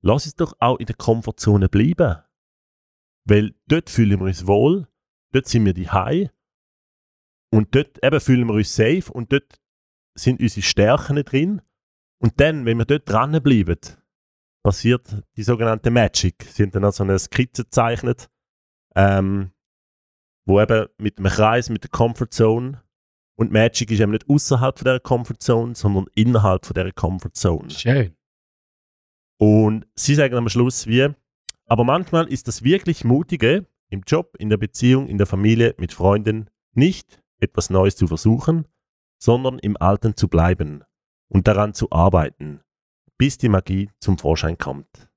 lass 0.00 0.26
uns 0.26 0.36
doch 0.36 0.54
auch 0.60 0.78
in 0.78 0.86
der 0.86 0.96
Komfortzone 0.96 1.68
bleiben. 1.68 2.22
Weil 3.24 3.54
dort 3.66 3.90
fühlen 3.90 4.20
wir 4.20 4.26
uns 4.26 4.46
wohl, 4.46 4.88
dort 5.32 5.46
sind 5.46 5.64
wir 5.64 5.74
die 5.74 5.88
und 7.52 7.74
dort 7.74 8.02
eben 8.02 8.20
fühlen 8.20 8.48
wir 8.48 8.54
uns 8.54 8.74
safe 8.74 9.12
und 9.12 9.32
dort 9.32 9.60
sind 10.14 10.40
unsere 10.40 10.62
Stärken 10.62 11.16
drin. 11.24 11.62
Und 12.18 12.40
dann, 12.40 12.64
wenn 12.64 12.78
wir 12.78 12.84
dort 12.84 13.08
dranbleiben, 13.08 13.78
passiert 14.64 15.22
die 15.36 15.42
sogenannte 15.42 15.90
Magic. 15.90 16.44
Sie 16.44 16.62
haben 16.62 16.70
dann 16.70 16.84
auch 16.84 16.92
so 16.92 17.02
eine 17.02 17.18
Skizze 17.18 17.64
gezeichnet, 17.64 18.30
ähm, 18.94 19.52
wo 20.46 20.60
eben 20.60 20.86
mit 20.98 21.18
einem 21.18 21.30
Kreis, 21.30 21.68
mit 21.68 21.82
der 21.82 21.90
Comfort 21.90 22.30
Zone 22.30 22.82
und 23.36 23.52
Magic 23.52 23.90
ist 23.90 24.00
eben 24.00 24.12
nicht 24.12 24.28
außerhalb 24.28 24.78
von 24.78 24.84
der 24.84 25.00
Comfort 25.00 25.38
Zone, 25.38 25.74
sondern 25.74 26.06
innerhalb 26.14 26.66
von 26.66 26.74
der 26.74 26.92
Comfort 26.92 27.32
Zone. 27.34 27.70
Schön. 27.70 28.14
Und 29.38 29.86
sie 29.96 30.14
sagen 30.14 30.36
am 30.36 30.48
Schluss 30.48 30.86
wie, 30.86 31.08
aber 31.66 31.84
manchmal 31.84 32.28
ist 32.28 32.48
das 32.48 32.62
wirklich 32.62 33.04
Mutige, 33.04 33.66
im 33.88 34.02
Job, 34.06 34.36
in 34.38 34.48
der 34.48 34.56
Beziehung, 34.56 35.08
in 35.08 35.18
der 35.18 35.26
Familie, 35.26 35.74
mit 35.78 35.92
Freunden, 35.92 36.48
nicht 36.74 37.22
etwas 37.38 37.70
Neues 37.70 37.96
zu 37.96 38.06
versuchen, 38.06 38.66
sondern 39.18 39.58
im 39.58 39.76
Alten 39.76 40.16
zu 40.16 40.28
bleiben 40.28 40.84
und 41.28 41.46
daran 41.46 41.74
zu 41.74 41.90
arbeiten, 41.90 42.60
bis 43.18 43.38
die 43.38 43.48
Magie 43.48 43.90
zum 44.00 44.18
Vorschein 44.18 44.58
kommt. 44.58 45.10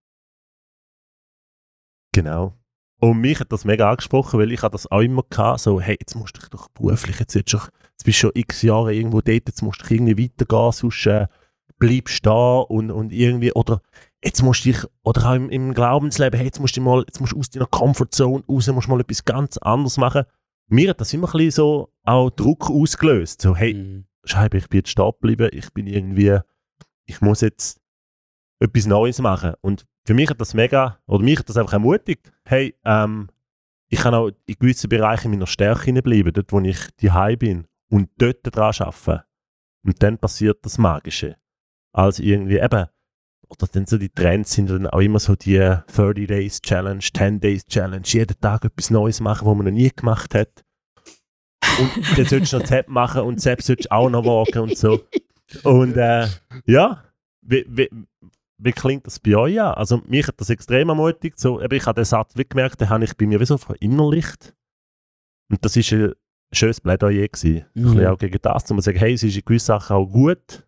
Genau. 2.13 2.57
Und 3.05 3.21
mich 3.21 3.39
hat 3.39 3.51
das 3.51 3.65
mega 3.65 3.89
angesprochen, 3.89 4.39
weil 4.39 4.51
ich 4.51 4.63
habe 4.63 4.71
das 4.71 4.89
auch 4.91 5.01
immer 5.01 5.23
gehabt, 5.29 5.59
so, 5.59 5.79
hey, 5.79 5.97
jetzt 5.99 6.15
musst 6.15 6.37
du 6.37 6.41
dich 6.41 6.49
doch 6.49 6.69
beruflich, 6.69 7.19
jetzt, 7.19 7.35
jetzt, 7.35 7.53
jetzt 7.53 7.71
bist 8.03 8.17
du 8.17 8.21
schon 8.27 8.31
x 8.33 8.61
Jahre 8.61 8.93
irgendwo 8.93 9.21
dort, 9.21 9.47
jetzt 9.47 9.61
musst 9.61 9.81
du 9.81 9.93
irgendwie 9.93 10.23
weitergehen, 10.23 10.71
sonst 10.71 11.05
äh, 11.05 11.27
bleibst 11.77 12.25
du 12.25 12.29
da 12.29 12.57
und, 12.59 12.89
und 12.89 13.11
irgendwie, 13.11 13.53
oder 13.53 13.81
jetzt 14.23 14.41
musst 14.41 14.65
du 14.65 14.71
dich, 14.71 14.83
oder 15.03 15.29
auch 15.29 15.35
im, 15.35 15.49
im 15.49 15.73
Glaubensleben, 15.73 16.37
hey, 16.37 16.47
jetzt 16.47 16.59
musst 16.59 16.77
du 16.77 16.81
mal, 16.81 17.03
jetzt 17.07 17.19
musst 17.19 17.33
du 17.33 17.39
aus 17.39 17.49
deiner 17.49 17.67
Comfortzone 17.67 18.43
raus, 18.49 18.67
musst 18.67 18.87
mal 18.87 18.99
etwas 18.99 19.23
ganz 19.23 19.57
anderes 19.57 19.97
machen. 19.97 20.23
Mir 20.67 20.89
hat 20.89 20.99
das 20.99 21.13
immer 21.13 21.27
ein 21.27 21.33
bisschen 21.33 21.51
so 21.51 21.93
auch 22.03 22.31
Druck 22.31 22.71
ausgelöst, 22.71 23.41
so, 23.41 23.55
hey, 23.55 23.73
Mhm. 23.73 24.05
Scheibe, 24.25 24.57
ich 24.57 24.67
bin 24.69 24.79
jetzt 24.79 24.89
stehen 24.89 25.11
geblieben, 25.11 25.49
ich 25.53 25.71
bin 25.73 25.87
irgendwie, 25.87 26.39
ich 27.05 27.21
muss 27.21 27.41
jetzt 27.41 27.79
etwas 28.59 28.85
Neues 28.85 29.19
machen. 29.19 29.53
Und 29.61 29.85
für 30.05 30.13
mich 30.13 30.29
hat 30.29 30.39
das 30.39 30.53
mega, 30.53 30.99
oder 31.07 31.23
mich 31.23 31.39
hat 31.39 31.49
das 31.49 31.57
einfach 31.57 31.73
ermutigt, 31.73 32.31
hey, 32.45 32.75
ähm, 32.85 33.29
ich 33.89 33.99
kann 33.99 34.13
auch 34.13 34.29
in 34.45 34.55
gewissen 34.59 34.89
Bereichen 34.89 35.31
meiner 35.31 35.47
Stärke 35.47 35.93
bleiben, 36.01 36.33
dort 36.33 36.51
wo 36.51 36.59
ich 36.59 36.79
daheim 37.01 37.37
bin 37.37 37.67
und 37.89 38.09
dort 38.17 38.39
dran 38.43 38.73
arbeiten. 38.79 39.23
Und 39.85 40.01
dann 40.01 40.17
passiert 40.17 40.65
das 40.65 40.77
Magische. 40.77 41.37
Also 41.93 42.23
irgendwie 42.23 42.57
eben, 42.57 42.87
oder 43.47 43.67
dann 43.71 43.85
so 43.85 43.97
die 43.97 44.09
Trends 44.09 44.53
sind 44.53 44.69
dann 44.69 44.87
auch 44.87 44.99
immer 44.99 45.19
so 45.19 45.35
die 45.35 45.57
30 45.57 46.27
Days 46.27 46.61
Challenge, 46.61 46.99
10 46.99 47.39
Days 47.39 47.65
Challenge, 47.65 48.05
jeden 48.05 48.39
Tag 48.39 48.65
etwas 48.65 48.89
Neues 48.89 49.21
machen, 49.21 49.47
was 49.47 49.55
man 49.55 49.65
noch 49.65 49.71
nie 49.71 49.91
gemacht 49.95 50.33
hat. 50.33 50.65
Und 51.79 52.17
dann 52.17 52.25
solltest 52.25 52.53
du 52.53 52.57
noch 52.57 52.65
Zap 52.65 52.87
machen 52.89 53.21
und 53.21 53.39
Zap 53.39 53.61
solltest 53.61 53.91
du 53.91 53.95
auch 53.95 54.09
noch 54.09 54.25
wagen 54.25 54.59
und 54.59 54.77
so. 54.77 55.01
Und 55.63 55.95
äh, 55.95 56.27
ja, 56.65 57.03
wie, 57.41 57.65
wie, 57.69 57.89
wie 58.57 58.71
klingt 58.71 59.05
das 59.05 59.19
bei 59.19 59.35
euch 59.35 59.59
an? 59.59 59.73
Also 59.73 60.01
mich 60.07 60.27
hat 60.27 60.39
das 60.39 60.49
extrem 60.49 60.89
ermutigt. 60.89 61.39
So, 61.39 61.61
ich 61.61 61.85
habe 61.85 61.95
den 61.95 62.05
Satz 62.05 62.33
wie 62.35 62.45
gemerkt, 62.45 62.81
den 62.81 62.89
habe 62.89 63.03
ich 63.03 63.15
bei 63.15 63.25
mir 63.25 63.39
wie 63.39 63.45
so 63.45 63.57
verinnerlicht. 63.57 64.55
Und 65.49 65.63
das 65.63 65.75
ist 65.75 65.91
ein 65.91 66.13
schönes 66.53 66.81
Plädoyer 66.81 67.27
gewesen. 67.27 67.65
Mhm. 67.73 67.85
Ein 67.85 67.93
bisschen 67.93 68.07
auch 68.07 68.17
gegen 68.17 68.39
das, 68.41 68.71
um 68.71 68.77
zu 68.77 68.83
sagen, 68.83 68.99
hey, 68.99 69.13
es 69.13 69.23
ist 69.23 69.35
in 69.35 69.45
gewissen 69.45 69.67
Sachen 69.67 69.95
auch 69.95 70.05
gut, 70.05 70.65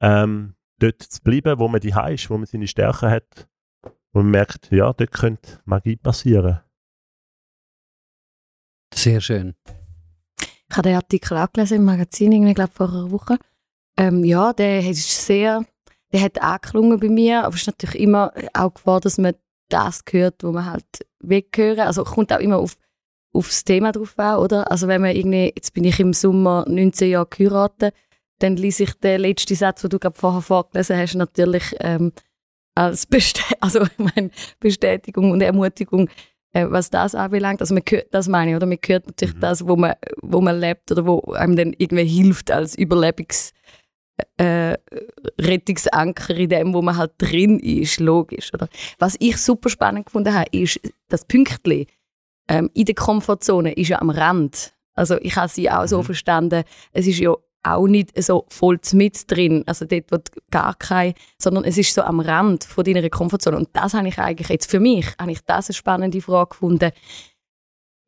ähm, 0.00 0.54
dort 0.78 1.02
zu 1.02 1.20
bleiben, 1.22 1.58
wo 1.58 1.68
man 1.68 1.80
die 1.80 1.94
ist, 2.12 2.30
wo 2.30 2.36
man 2.36 2.46
seine 2.46 2.66
Stärken 2.66 3.10
hat. 3.10 3.48
Und 4.12 4.24
man 4.24 4.30
merkt, 4.30 4.70
ja, 4.70 4.92
dort 4.92 5.12
könnte 5.12 5.60
Magie 5.64 5.96
passieren. 5.96 6.60
Sehr 8.94 9.20
schön. 9.20 9.54
Ich 10.38 10.76
habe 10.76 10.88
den 10.88 10.96
Artikel 10.96 11.36
auch 11.36 11.52
gelesen 11.52 11.78
im 11.78 11.84
Magazin, 11.84 12.32
irgendwie, 12.32 12.54
glaube 12.54 12.72
vor 12.72 12.88
einer 12.88 13.10
Woche. 13.10 13.38
Ähm, 13.96 14.24
ja, 14.24 14.52
der 14.52 14.88
ist 14.88 15.26
sehr, 15.26 15.64
der 16.12 16.22
hat 16.22 16.42
angeklungen 16.42 17.00
bei 17.00 17.08
mir, 17.08 17.44
aber 17.44 17.54
es 17.54 17.62
ist 17.62 17.66
natürlich 17.68 18.00
immer 18.00 18.32
auch 18.52 18.74
Gefahr, 18.74 19.00
dass 19.00 19.18
man 19.18 19.34
das 19.68 20.02
hört, 20.10 20.42
wo 20.44 20.52
man 20.52 20.66
halt 20.66 20.84
weghören. 21.20 21.80
Also 21.80 22.04
kommt 22.04 22.32
auch 22.32 22.38
immer 22.38 22.58
auf, 22.58 22.76
aufs 23.32 23.64
Thema 23.64 23.92
drauf 23.92 24.18
an, 24.18 24.38
oder? 24.38 24.70
Also 24.70 24.88
wenn 24.88 25.00
man 25.00 25.16
irgendwie, 25.16 25.52
jetzt 25.54 25.72
bin 25.72 25.84
ich 25.84 25.98
im 26.00 26.12
Sommer 26.12 26.64
19 26.68 27.10
Jahre 27.10 27.26
geheiratet, 27.26 27.94
dann 28.40 28.56
lese 28.56 28.82
ich 28.84 28.94
den 28.94 29.20
letzten 29.20 29.54
Satz, 29.54 29.82
den 29.82 29.90
du 29.90 29.98
gerade 29.98 30.18
vorher 30.18 30.42
vorgelesen 30.42 30.98
hast, 30.98 31.14
natürlich 31.14 31.64
ähm, 31.80 32.12
als 32.74 33.06
Bestät 33.06 33.44
also, 33.60 33.82
ich 33.82 33.98
meine, 33.98 34.30
Bestätigung 34.60 35.30
und 35.30 35.40
Ermutigung, 35.40 36.08
äh, 36.52 36.66
was 36.68 36.90
das 36.90 37.14
anbelangt. 37.14 37.60
Also 37.60 37.74
man 37.74 37.82
hört, 37.88 38.12
das 38.12 38.28
meine 38.28 38.50
ich, 38.50 38.56
oder? 38.56 38.66
Man 38.66 38.78
hört 38.84 39.06
natürlich 39.06 39.34
Mhm. 39.36 39.40
das, 39.40 39.66
wo 39.66 39.76
man, 39.76 39.94
wo 40.20 40.40
man 40.40 40.58
lebt 40.58 40.90
oder 40.90 41.06
wo 41.06 41.20
einem 41.32 41.56
dann 41.56 41.72
irgendwie 41.78 42.04
hilft 42.04 42.50
als 42.50 42.76
Überlebens 42.76 43.52
äh, 44.36 44.76
Rettungsanker 45.40 46.34
in 46.36 46.48
dem, 46.48 46.74
wo 46.74 46.82
man 46.82 46.96
halt 46.96 47.12
drin 47.18 47.58
ist, 47.58 48.00
logisch. 48.00 48.52
Oder? 48.54 48.68
Was 48.98 49.16
ich 49.18 49.36
super 49.36 49.68
spannend 49.68 50.06
gefunden 50.06 50.34
habe, 50.34 50.46
ist 50.52 50.80
das 51.08 51.24
Pünktchen 51.24 51.86
ähm, 52.48 52.70
in 52.74 52.84
der 52.84 52.94
Komfortzone 52.94 53.72
ist 53.72 53.88
ja 53.88 54.00
am 54.00 54.10
Rand. 54.10 54.74
Also 54.94 55.16
ich 55.20 55.36
habe 55.36 55.48
sie 55.48 55.70
auch 55.70 55.86
so 55.86 55.98
Mhm. 55.98 56.04
verstanden, 56.04 56.64
es 56.92 57.06
ist 57.06 57.18
ja 57.18 57.34
auch 57.64 57.86
nicht 57.86 58.10
so 58.20 58.44
voll 58.48 58.78
mit 58.92 59.30
drin, 59.30 59.62
also 59.66 59.84
dort 59.84 60.10
du 60.10 60.18
gar 60.50 60.74
kein, 60.74 61.14
sondern 61.38 61.64
es 61.64 61.78
ist 61.78 61.94
so 61.94 62.02
am 62.02 62.18
Rand 62.18 62.64
von 62.64 62.84
deiner 62.84 63.08
Komfortzone. 63.08 63.56
Und 63.56 63.68
das 63.72 63.94
habe 63.94 64.08
ich 64.08 64.18
eigentlich 64.18 64.48
jetzt 64.48 64.70
für 64.70 64.80
mich, 64.80 65.06
habe 65.18 65.30
ich 65.30 65.40
das 65.46 65.68
eine 65.68 65.74
spannende 65.74 66.20
Frage 66.20 66.50
gefunden. 66.50 66.90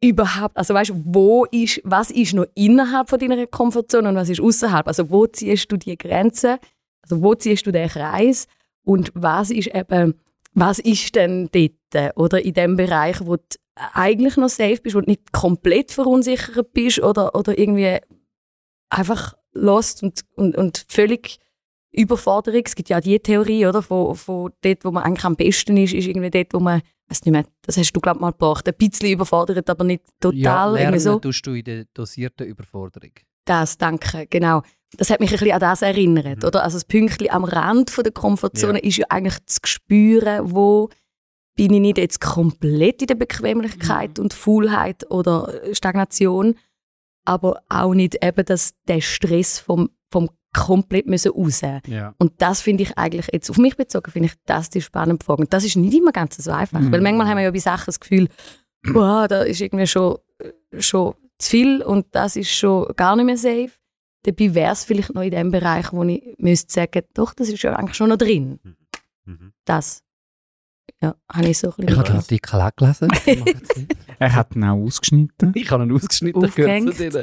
Überhaupt, 0.05 0.57
also 0.57 0.75
weißt 0.75 0.93
wo 1.05 1.47
ist, 1.47 1.81
was 1.85 2.11
ist 2.11 2.35
noch 2.35 2.45
innerhalb 2.55 3.09
von 3.09 3.19
deiner 3.19 3.47
Komfortzone 3.47 4.11
und 4.11 4.17
was 4.17 4.29
ist 4.29 4.41
außerhalb? 4.41 4.87
Also 4.87 5.11
wo 5.11 5.27
ziehst 5.27 5.73
du 5.73 5.79
die 5.79 5.97
Grenze? 5.97 6.59
Also 7.03 7.23
wo 7.23 7.35
ziehst 7.35 7.67
du 7.67 7.73
den 7.73 7.89
Kreis? 7.89 8.47
Und 8.85 9.11
was 9.15 9.51
ist 9.51 9.75
eben, 9.75 10.15
was 10.53 10.79
ist 10.79 11.15
denn 11.15 11.49
dort, 11.53 12.17
oder 12.17 12.45
in 12.45 12.53
dem 12.53 12.77
Bereich, 12.77 13.25
wo 13.25 13.37
du 13.37 13.43
eigentlich 13.75 14.37
noch 14.37 14.51
safe 14.51 14.81
bist, 14.83 14.95
wo 14.95 15.01
du 15.01 15.09
nicht 15.11 15.33
komplett 15.33 15.91
verunsichert 15.91 16.73
bist 16.75 17.01
oder, 17.01 17.35
oder 17.35 17.59
irgendwie 17.59 17.99
einfach 18.91 19.35
lost 19.53 20.03
und, 20.03 20.21
und, 20.37 20.55
und 20.55 20.85
völlig 20.89 21.39
Überforderung. 21.93 22.63
Es 22.65 22.75
gibt 22.75 22.89
ja 22.89 23.01
die 23.01 23.19
Theorie, 23.21 23.67
oder, 23.67 23.83
von, 23.83 24.15
von 24.15 24.53
dort, 24.63 24.85
wo 24.85 24.91
man 24.91 25.05
eigentlich 25.05 25.25
am 25.25 25.37
besten 25.37 25.77
ist, 25.77 25.95
ist 25.95 26.07
irgendwie 26.07 26.31
dort, 26.31 26.53
wo 26.53 26.61
man, 26.61 26.83
weiß 27.09 27.23
nicht 27.25 27.33
mehr, 27.33 27.45
das 27.63 27.77
hast 27.77 27.93
du 27.93 28.01
glaube 28.01 28.21
mal 28.21 28.31
gebracht, 28.31 28.67
ein 28.69 28.75
bisschen 28.77 29.11
überfordert, 29.11 29.69
aber 29.69 29.85
nicht 29.85 30.03
total. 30.21 30.39
ja, 30.39 30.67
lernen 30.67 30.99
so. 31.01 31.19
tust 31.19 31.47
du 31.47 31.53
in 31.55 31.65
der 31.65 31.85
dosierten 31.95 32.47
Überforderung. 32.47 33.13
Das, 33.45 33.77
danke, 33.77 34.27
genau. 34.29 34.63
Das 34.97 35.11
hat 35.11 35.21
mich 35.21 35.31
ein 35.31 35.39
bisschen 35.39 35.53
an 35.53 35.61
das 35.61 35.83
erinnert, 35.83 36.39
Mhm. 36.43 36.49
oder? 36.49 36.63
Also 36.63 36.77
das 36.77 36.85
Pünktchen 36.87 37.31
am 37.31 37.45
Rand 37.45 37.91
von 37.91 38.05
der 38.05 38.13
Komfortzone 38.13 38.79
ist 38.79 38.97
ja 38.97 39.07
eigentlich 39.11 39.45
zu 39.47 39.61
spüren, 39.65 40.53
wo 40.55 40.89
bin 41.57 41.73
ich 41.75 41.81
nicht 41.81 41.99
jetzt 41.99 42.21
komplett 42.21 43.01
in 43.03 43.07
der 43.09 43.15
Bequemlichkeit 43.17 44.19
und 44.19 44.33
Faulheit 44.33 45.09
oder 45.11 45.53
Stagnation, 45.73 46.57
aber 47.25 47.61
auch 47.69 47.95
nicht 47.95 48.25
eben 48.25 48.45
das, 48.45 48.75
der 48.89 49.01
Stress 49.01 49.59
vom, 49.59 49.91
vom 50.11 50.31
komplett 50.55 51.07
müssen 51.07 51.33
raus. 51.33 51.61
Ja. 51.87 52.15
Und 52.19 52.33
das 52.39 52.61
finde 52.63 52.85
ich 52.85 52.97
eigentlich 52.97 53.27
jetzt 53.33 53.51
auf 53.51 53.59
mich 53.59 53.77
bezogen, 53.77 54.11
finde 54.11 54.29
ich 54.29 54.35
das 54.47 54.71
die 54.71 54.81
spannende 54.81 55.23
Frage. 55.25 55.43
Und 55.43 55.53
das 55.53 55.65
ist 55.65 55.77
nicht 55.77 55.95
immer 55.95 56.13
ganz 56.13 56.37
so 56.37 56.51
einfach, 56.51 56.81
Mhm. 56.81 56.93
weil 56.93 57.01
manchmal 57.03 57.29
haben 57.29 57.37
wir 57.37 57.45
ja 57.45 57.51
bei 57.51 57.59
Sachen 57.59 57.87
das 57.87 58.01
Gefühl, 58.01 58.29
boah, 58.93 59.27
da 59.29 59.43
ist 59.43 59.61
irgendwie 59.61 59.87
schon, 59.87 60.17
schon 60.79 61.15
zu 61.39 61.51
viel 61.51 61.83
und 61.83 62.07
das 62.13 62.37
ist 62.37 62.51
schon 62.51 62.87
gar 62.97 63.17
nicht 63.17 63.27
mehr 63.27 63.37
safe. 63.37 63.71
Dabei 64.23 64.55
wäre 64.55 64.73
es 64.73 64.85
vielleicht 64.85 65.13
noch 65.15 65.23
in 65.23 65.33
dem 65.33 65.51
Bereich, 65.51 65.93
wo 65.93 66.03
ich 66.05 66.23
müsste 66.39 66.73
sagen, 66.73 67.03
doch, 67.13 67.35
das 67.35 67.49
ist 67.51 67.63
ja 67.63 67.75
eigentlich 67.75 67.97
schon 67.97 68.09
noch 68.09 68.17
drin. 68.17 68.59
Mhm. 69.27 69.53
Das. 69.65 70.04
Ja, 71.05 71.15
habe 71.33 71.49
ich 71.49 71.59
so 71.59 71.69
ein 71.69 71.73
Ich 71.79 71.87
bisschen 71.87 71.99
habe 71.99 72.09
den 72.09 72.17
Artikel 72.17 72.61
auch 72.61 72.71
gelesen. 72.77 73.09
im 73.27 73.39
Magazin. 73.41 73.89
Er 74.21 74.33
hat 74.35 74.55
ihn 74.55 74.65
auch 74.65 74.77
ausgeschnitten. 74.77 75.53
ich 75.55 75.71
habe 75.71 75.85
ihn 75.85 75.93
ausgeschnitten, 75.93 76.45
ich 76.45 76.55
gehöre 76.55 76.69
zu 76.81 76.89
Aufgehängt. 76.89 77.15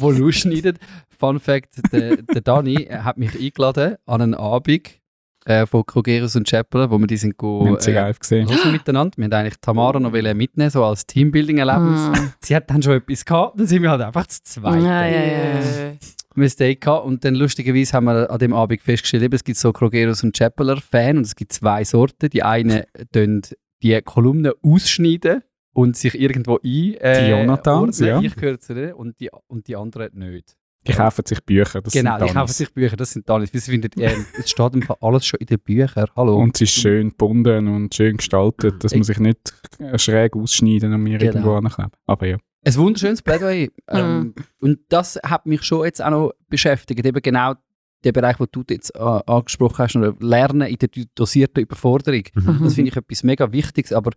denen, 0.00 0.16
die 0.16 0.22
ausschneiden. 0.22 0.78
Fun 1.18 1.40
Fact, 1.40 1.92
der, 1.92 2.16
der 2.22 2.40
Dani 2.40 2.76
hat 2.90 3.18
mich 3.18 3.34
eingeladen 3.38 3.96
an 4.06 4.22
einen 4.22 4.34
Abend 4.34 5.00
äh, 5.44 5.66
von 5.66 5.84
Krogerus 5.84 6.36
und 6.36 6.48
Chapel, 6.48 6.88
wo 6.90 6.98
wir 6.98 7.06
die 7.08 7.16
sind 7.16 7.30
Wir 7.30 7.36
go, 7.36 7.66
haben 7.66 7.76
äh, 7.78 8.12
gesehen. 8.14 8.48
miteinander. 8.72 9.16
Wir 9.16 9.24
wollten 9.24 9.34
eigentlich 9.34 9.60
Tamara 9.60 9.98
noch 10.00 10.12
wollen 10.12 10.36
mitnehmen, 10.36 10.70
so 10.70 10.84
als 10.84 11.04
Teambuilding-Erlebnis. 11.06 12.08
Mm. 12.20 12.32
Sie 12.40 12.54
hat 12.56 12.70
dann 12.70 12.80
schon 12.82 12.94
etwas 12.94 13.24
gehabt, 13.24 13.58
dann 13.60 13.66
sind 13.66 13.82
wir 13.82 13.90
halt 13.90 14.02
einfach 14.02 14.26
zu 14.28 14.42
zweit. 14.44 14.82
Ja, 14.82 15.06
ja, 15.06 15.20
ja. 15.24 15.92
Date 16.36 16.80
gehabt 16.80 17.06
und 17.06 17.24
dann 17.24 17.34
lustigerweise 17.34 17.92
haben 17.94 18.04
wir 18.06 18.30
an 18.30 18.38
dem 18.38 18.52
Abend 18.52 18.82
festgestellt, 18.82 19.22
eben, 19.22 19.34
es 19.34 19.44
gibt 19.44 19.58
so 19.58 19.72
Krogerus 19.72 20.22
und 20.22 20.36
Chappeler 20.36 20.76
Fan 20.80 21.18
und 21.18 21.26
es 21.26 21.34
gibt 21.36 21.52
zwei 21.52 21.84
Sorten. 21.84 22.28
Die 22.30 22.42
einen 22.42 22.82
tun 23.12 23.42
die 23.82 24.00
Kolumnen 24.02 24.52
ausschneiden 24.62 25.42
und 25.72 25.96
sich 25.96 26.18
irgendwo 26.18 26.58
ein. 26.64 26.94
Äh, 26.94 27.24
Die 27.26 27.30
Jonathans, 27.30 28.00
ordnen. 28.00 28.22
ja. 28.22 28.26
Ich 28.28 28.34
gehöre 28.36 28.58
zu 28.58 28.74
denen 28.74 28.92
und 28.94 29.18
die, 29.20 29.30
und 29.48 29.66
die 29.68 29.76
anderen 29.76 30.10
nicht. 30.18 30.56
Die 30.86 30.92
kaufen 30.92 31.24
sich 31.26 31.42
Bücher. 31.42 31.82
Das 31.82 31.92
genau, 31.92 32.16
die 32.24 32.32
kaufen 32.32 32.52
sich 32.52 32.72
Bücher, 32.72 32.96
das 32.96 33.10
sind 33.10 33.28
Danis. 33.28 33.50
Sie 33.52 33.60
finden, 33.60 33.90
äh, 34.00 34.12
es 34.38 34.50
steht 34.50 34.72
im 34.72 34.82
Fall 34.82 34.96
alles 35.00 35.26
schon 35.26 35.38
in 35.40 35.46
den 35.46 35.58
Büchern. 35.58 36.06
Hallo. 36.14 36.36
Und 36.38 36.54
es 36.54 36.60
ist 36.60 36.74
schön 36.80 37.08
gebunden 37.08 37.66
und 37.66 37.92
schön 37.92 38.16
gestaltet, 38.18 38.84
dass 38.84 38.94
man 38.94 39.02
sich 39.02 39.18
nicht 39.18 39.52
schräg 39.96 40.36
ausschneiden 40.36 40.92
und 40.94 41.02
mir 41.02 41.18
Genau. 41.18 41.32
irgendwo 41.32 41.54
ankleben. 41.54 41.90
Aber 42.06 42.26
ja. 42.28 42.36
Ein 42.66 42.74
wunderschönes 42.74 43.22
Plädoyer. 43.22 43.68
ähm, 43.88 44.34
und 44.60 44.80
das 44.88 45.20
hat 45.24 45.46
mich 45.46 45.62
schon 45.62 45.84
jetzt 45.84 46.02
auch 46.02 46.10
noch 46.10 46.32
beschäftigt. 46.48 47.06
Eben 47.06 47.22
genau 47.22 47.54
der 48.02 48.10
Bereich, 48.10 48.38
den 48.38 48.48
du 48.50 48.64
jetzt 48.68 48.94
äh, 48.96 48.98
angesprochen 48.98 49.78
hast, 49.78 49.94
oder 49.94 50.14
Lernen 50.18 50.68
in 50.68 50.76
der 50.76 50.88
dosierten 51.14 51.62
Überforderung. 51.62 52.24
Mhm. 52.34 52.64
Das 52.64 52.74
finde 52.74 52.90
ich 52.90 52.96
etwas 52.96 53.22
mega 53.22 53.52
Wichtiges. 53.52 53.92
Aber 53.92 54.10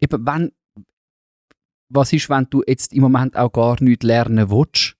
eben, 0.00 0.26
wenn, 0.26 0.50
was 1.88 2.12
ist, 2.12 2.28
wenn 2.28 2.48
du 2.50 2.64
jetzt 2.66 2.92
im 2.92 3.02
Moment 3.02 3.36
auch 3.36 3.52
gar 3.52 3.76
nichts 3.80 4.04
lernen 4.04 4.50
willst? 4.50 4.96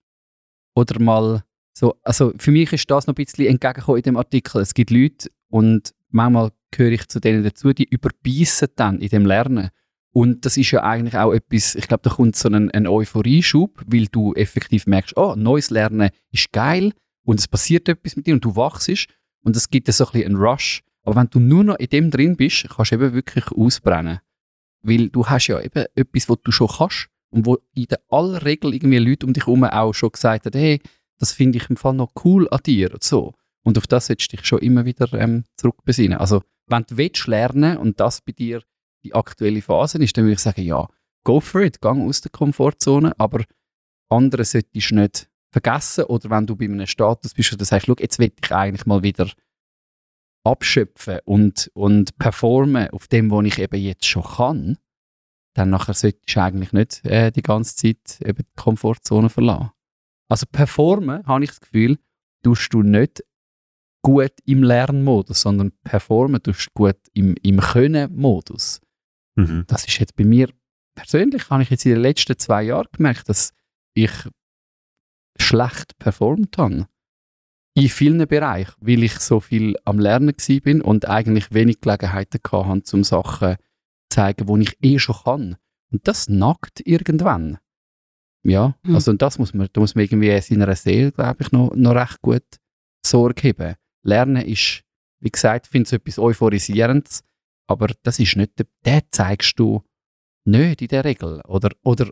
Oder 0.77 1.01
mal 1.01 1.43
so, 1.73 1.97
also 2.05 2.33
für 2.39 2.53
mich 2.53 2.73
ist 2.73 2.89
das 2.89 3.09
noch 3.09 3.15
ein 3.15 3.25
bisschen 3.25 3.47
entgegengekommen 3.47 3.99
in 3.99 4.05
dem 4.05 4.17
Artikel. 4.17 4.61
Es 4.61 4.75
gibt 4.75 4.91
Leute, 4.91 5.29
und 5.49 5.93
manchmal 6.11 6.53
gehöre 6.71 6.93
ich 6.93 7.09
zu 7.09 7.19
denen 7.19 7.43
dazu, 7.43 7.73
die 7.73 7.89
überbeissen 7.89 8.69
dann 8.77 9.01
in 9.01 9.09
dem 9.09 9.27
Lernen. 9.27 9.71
Und 10.13 10.45
das 10.45 10.57
ist 10.57 10.71
ja 10.73 10.83
eigentlich 10.83 11.17
auch 11.17 11.33
etwas, 11.33 11.77
ich 11.77 11.87
glaube, 11.87 12.03
da 12.03 12.11
kommt 12.11 12.35
so 12.35 12.49
ein, 12.49 12.71
ein 12.71 12.87
Euphorieschub, 12.87 13.83
weil 13.87 14.07
du 14.07 14.35
effektiv 14.35 14.87
merkst, 14.87 15.17
oh, 15.17 15.35
neues 15.37 15.71
Lernen 15.71 16.11
ist 16.33 16.53
geil 16.53 16.93
und 17.25 17.39
es 17.39 17.47
passiert 17.47 17.89
etwas 17.89 18.17
mit 18.17 18.27
dir 18.27 18.35
und 18.35 18.45
du 18.45 18.57
wachst. 18.57 19.07
und 19.43 19.57
es 19.57 19.71
gibt 19.71 19.93
so 19.93 20.05
ein 20.05 20.13
bisschen 20.13 20.27
einen 20.27 20.43
Rush. 20.43 20.83
Aber 21.03 21.17
wenn 21.17 21.29
du 21.29 21.39
nur 21.39 21.65
noch 21.65 21.77
in 21.77 21.89
dem 21.89 22.11
drin 22.11 22.37
bist, 22.37 22.69
kannst 22.69 22.91
du 22.91 22.97
eben 22.97 23.13
wirklich 23.13 23.51
ausbrennen. 23.53 24.19
Weil 24.83 25.09
du 25.09 25.27
hast 25.27 25.47
ja 25.47 25.61
eben 25.61 25.85
etwas, 25.95 26.29
was 26.29 26.39
du 26.43 26.53
schon 26.53 26.69
kannst 26.69 27.09
und 27.31 27.47
wo 27.47 27.59
in 27.75 27.87
der 27.87 28.01
aller 28.09 28.45
Regel 28.45 28.75
irgendwie 28.75 28.99
Leute 28.99 29.27
um 29.27 29.33
dich 29.33 29.47
herum 29.47 29.65
auch 29.65 29.93
schon 29.93 30.11
gesagt 30.11 30.47
haben, 30.47 30.59
hey, 30.59 30.81
das 31.19 31.33
finde 31.33 31.59
ich 31.59 31.71
im 31.71 31.77
Fall 31.77 31.95
noch 31.95 32.13
cool 32.25 32.49
an 32.51 32.61
dir 32.65 32.93
und 32.93 33.05
so. 33.05 33.35
Und 33.63 33.79
auf 33.79 33.87
das 33.87 34.07
solltest 34.07 34.33
du 34.33 34.37
dich 34.37 34.47
schon 34.47 34.59
immer 34.61 34.85
wieder 34.85 35.13
ähm, 35.13 35.45
zurückbesinnen. 35.57 36.19
Also, 36.19 36.43
wenn 36.67 36.85
du 36.89 36.97
willst 36.97 37.27
lernen 37.27 37.77
und 37.77 38.01
das 38.01 38.23
bei 38.23 38.33
dir 38.33 38.63
die 39.05 39.15
aktuelle 39.15 39.63
Phase 39.63 39.99
ist, 39.99 40.17
dann 40.17 40.25
würde 40.25 40.35
ich 40.35 40.41
sagen, 40.41 40.63
ja, 40.63 40.89
go 41.25 41.41
for 41.41 41.63
it, 41.63 41.81
gang 41.81 42.07
aus 42.07 42.21
der 42.21 42.31
Komfortzone, 42.31 43.13
aber 43.19 43.45
andere 44.09 44.45
solltest 44.45 44.91
du 44.91 44.95
nicht 44.95 45.29
vergessen 45.51 46.05
oder 46.05 46.31
wenn 46.31 46.47
du 46.47 46.57
bei 46.57 46.67
einem 46.67 46.87
Status 46.87 47.35
bist 47.35 47.53
und 47.53 47.65
sagst, 47.65 47.89
jetzt 47.89 48.19
will 48.19 48.33
ich 48.43 48.53
eigentlich 48.53 48.87
mal 48.87 49.03
wieder 49.03 49.31
abschöpfen 50.45 51.19
und, 51.25 51.71
und 51.75 52.17
performen 52.19 52.89
auf 52.91 53.09
dem, 53.09 53.31
was 53.31 53.45
ich 53.47 53.59
eben 53.59 53.81
jetzt 53.81 54.07
schon 54.07 54.23
kann, 54.23 54.79
dann 55.55 55.71
nachher 55.71 55.95
solltest 55.95 56.35
du 56.35 56.41
eigentlich 56.41 56.73
nicht 56.73 57.05
äh, 57.05 57.31
die 57.31 57.43
ganze 57.43 57.77
Zeit 57.77 58.21
eben 58.21 58.45
die 58.45 58.63
Komfortzone 58.63 59.29
verlassen. 59.29 59.71
Also 60.29 60.47
performen, 60.51 61.27
habe 61.27 61.45
ich 61.45 61.51
das 61.51 61.61
Gefühl, 61.61 61.99
tust 62.43 62.73
du 62.73 62.83
nicht 62.83 63.25
gut 64.03 64.33
im 64.47 64.63
Lernmodus, 64.63 65.43
sondern 65.43 65.73
performen 65.83 66.43
tust 66.43 66.69
du 66.69 66.71
gut 66.75 66.99
im, 67.13 67.35
im 67.43 67.61
Können-Modus. 67.61 68.81
Mhm. 69.41 69.65
Das 69.67 69.87
ist 69.87 69.99
jetzt 69.99 70.17
bei 70.17 70.25
mir 70.25 70.49
persönlich, 70.95 71.49
habe 71.51 71.63
ich 71.63 71.71
jetzt 71.71 71.85
in 71.87 71.93
den 71.93 72.03
letzten 72.03 72.39
zwei 72.39 72.63
Jahren 72.65 72.89
gemerkt, 72.93 73.29
dass 73.29 73.53
ich 73.95 74.11
schlecht 75.39 75.99
performt 75.99 76.57
habe. 76.59 76.87
In 77.75 77.89
vielen 77.89 78.27
Bereichen, 78.27 78.75
weil 78.81 79.03
ich 79.05 79.15
so 79.21 79.41
viel 79.41 79.77
am 79.85 79.99
Lernen 79.99 80.35
bin 80.63 80.83
und 80.83 81.07
eigentlich 81.09 81.53
wenig 81.53 81.81
Gelegenheiten 81.81 82.41
hatte, 82.43 82.97
um 82.97 83.05
Sachen 83.05 83.57
zu 83.57 83.59
zeigen, 84.11 84.47
die 84.47 84.63
ich 84.63 84.77
eh 84.83 84.99
schon 84.99 85.17
kann. 85.25 85.57
Und 85.93 86.07
das 86.07 86.29
nackt 86.29 86.81
irgendwann. 86.85 87.59
Ja, 88.43 88.75
Hm. 88.85 88.95
also 88.95 89.11
und 89.11 89.23
das 89.23 89.39
muss 89.39 89.55
man, 89.55 89.69
da 89.73 89.81
muss 89.81 89.95
man 89.95 90.05
irgendwie 90.05 90.31
in 90.31 90.41
seiner 90.43 90.75
Seele, 90.75 91.13
glaube 91.13 91.43
ich, 91.43 91.53
noch, 91.53 91.75
noch 91.75 91.95
recht 91.95 92.21
gut 92.23 92.43
Sorge 93.07 93.49
haben. 93.51 93.77
Lernen 94.03 94.43
ist, 94.45 94.83
wie 95.21 95.31
gesagt, 95.31 95.67
ich 95.67 95.71
finde 95.71 95.87
es 95.87 95.93
etwas 95.93 96.19
Euphorisierendes, 96.19 97.23
aber 97.71 97.89
das 98.03 98.19
ist 98.19 98.37
nicht, 98.37 98.59
der, 98.59 98.67
den 98.85 99.01
zeigst 99.11 99.59
du 99.59 99.83
nicht 100.45 100.83
in 100.83 100.89
der 100.89 101.05
Regel. 101.05 101.41
Oder, 101.47 101.71
oder 101.83 102.09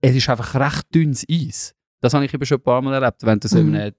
es 0.00 0.14
ist 0.16 0.28
einfach 0.28 0.54
recht 0.54 0.94
dünnes 0.94 1.24
Eis. 1.30 1.74
Das 2.00 2.12
habe 2.14 2.24
ich 2.24 2.34
eben 2.34 2.44
schon 2.44 2.58
ein 2.58 2.62
paar 2.64 2.82
Mal 2.82 2.94
erlebt, 2.94 3.22
wenn 3.24 3.40
du 3.40 3.48
so 3.48 3.58
in 3.58 3.68
Mhm. 3.70 3.74
einem 3.74 3.94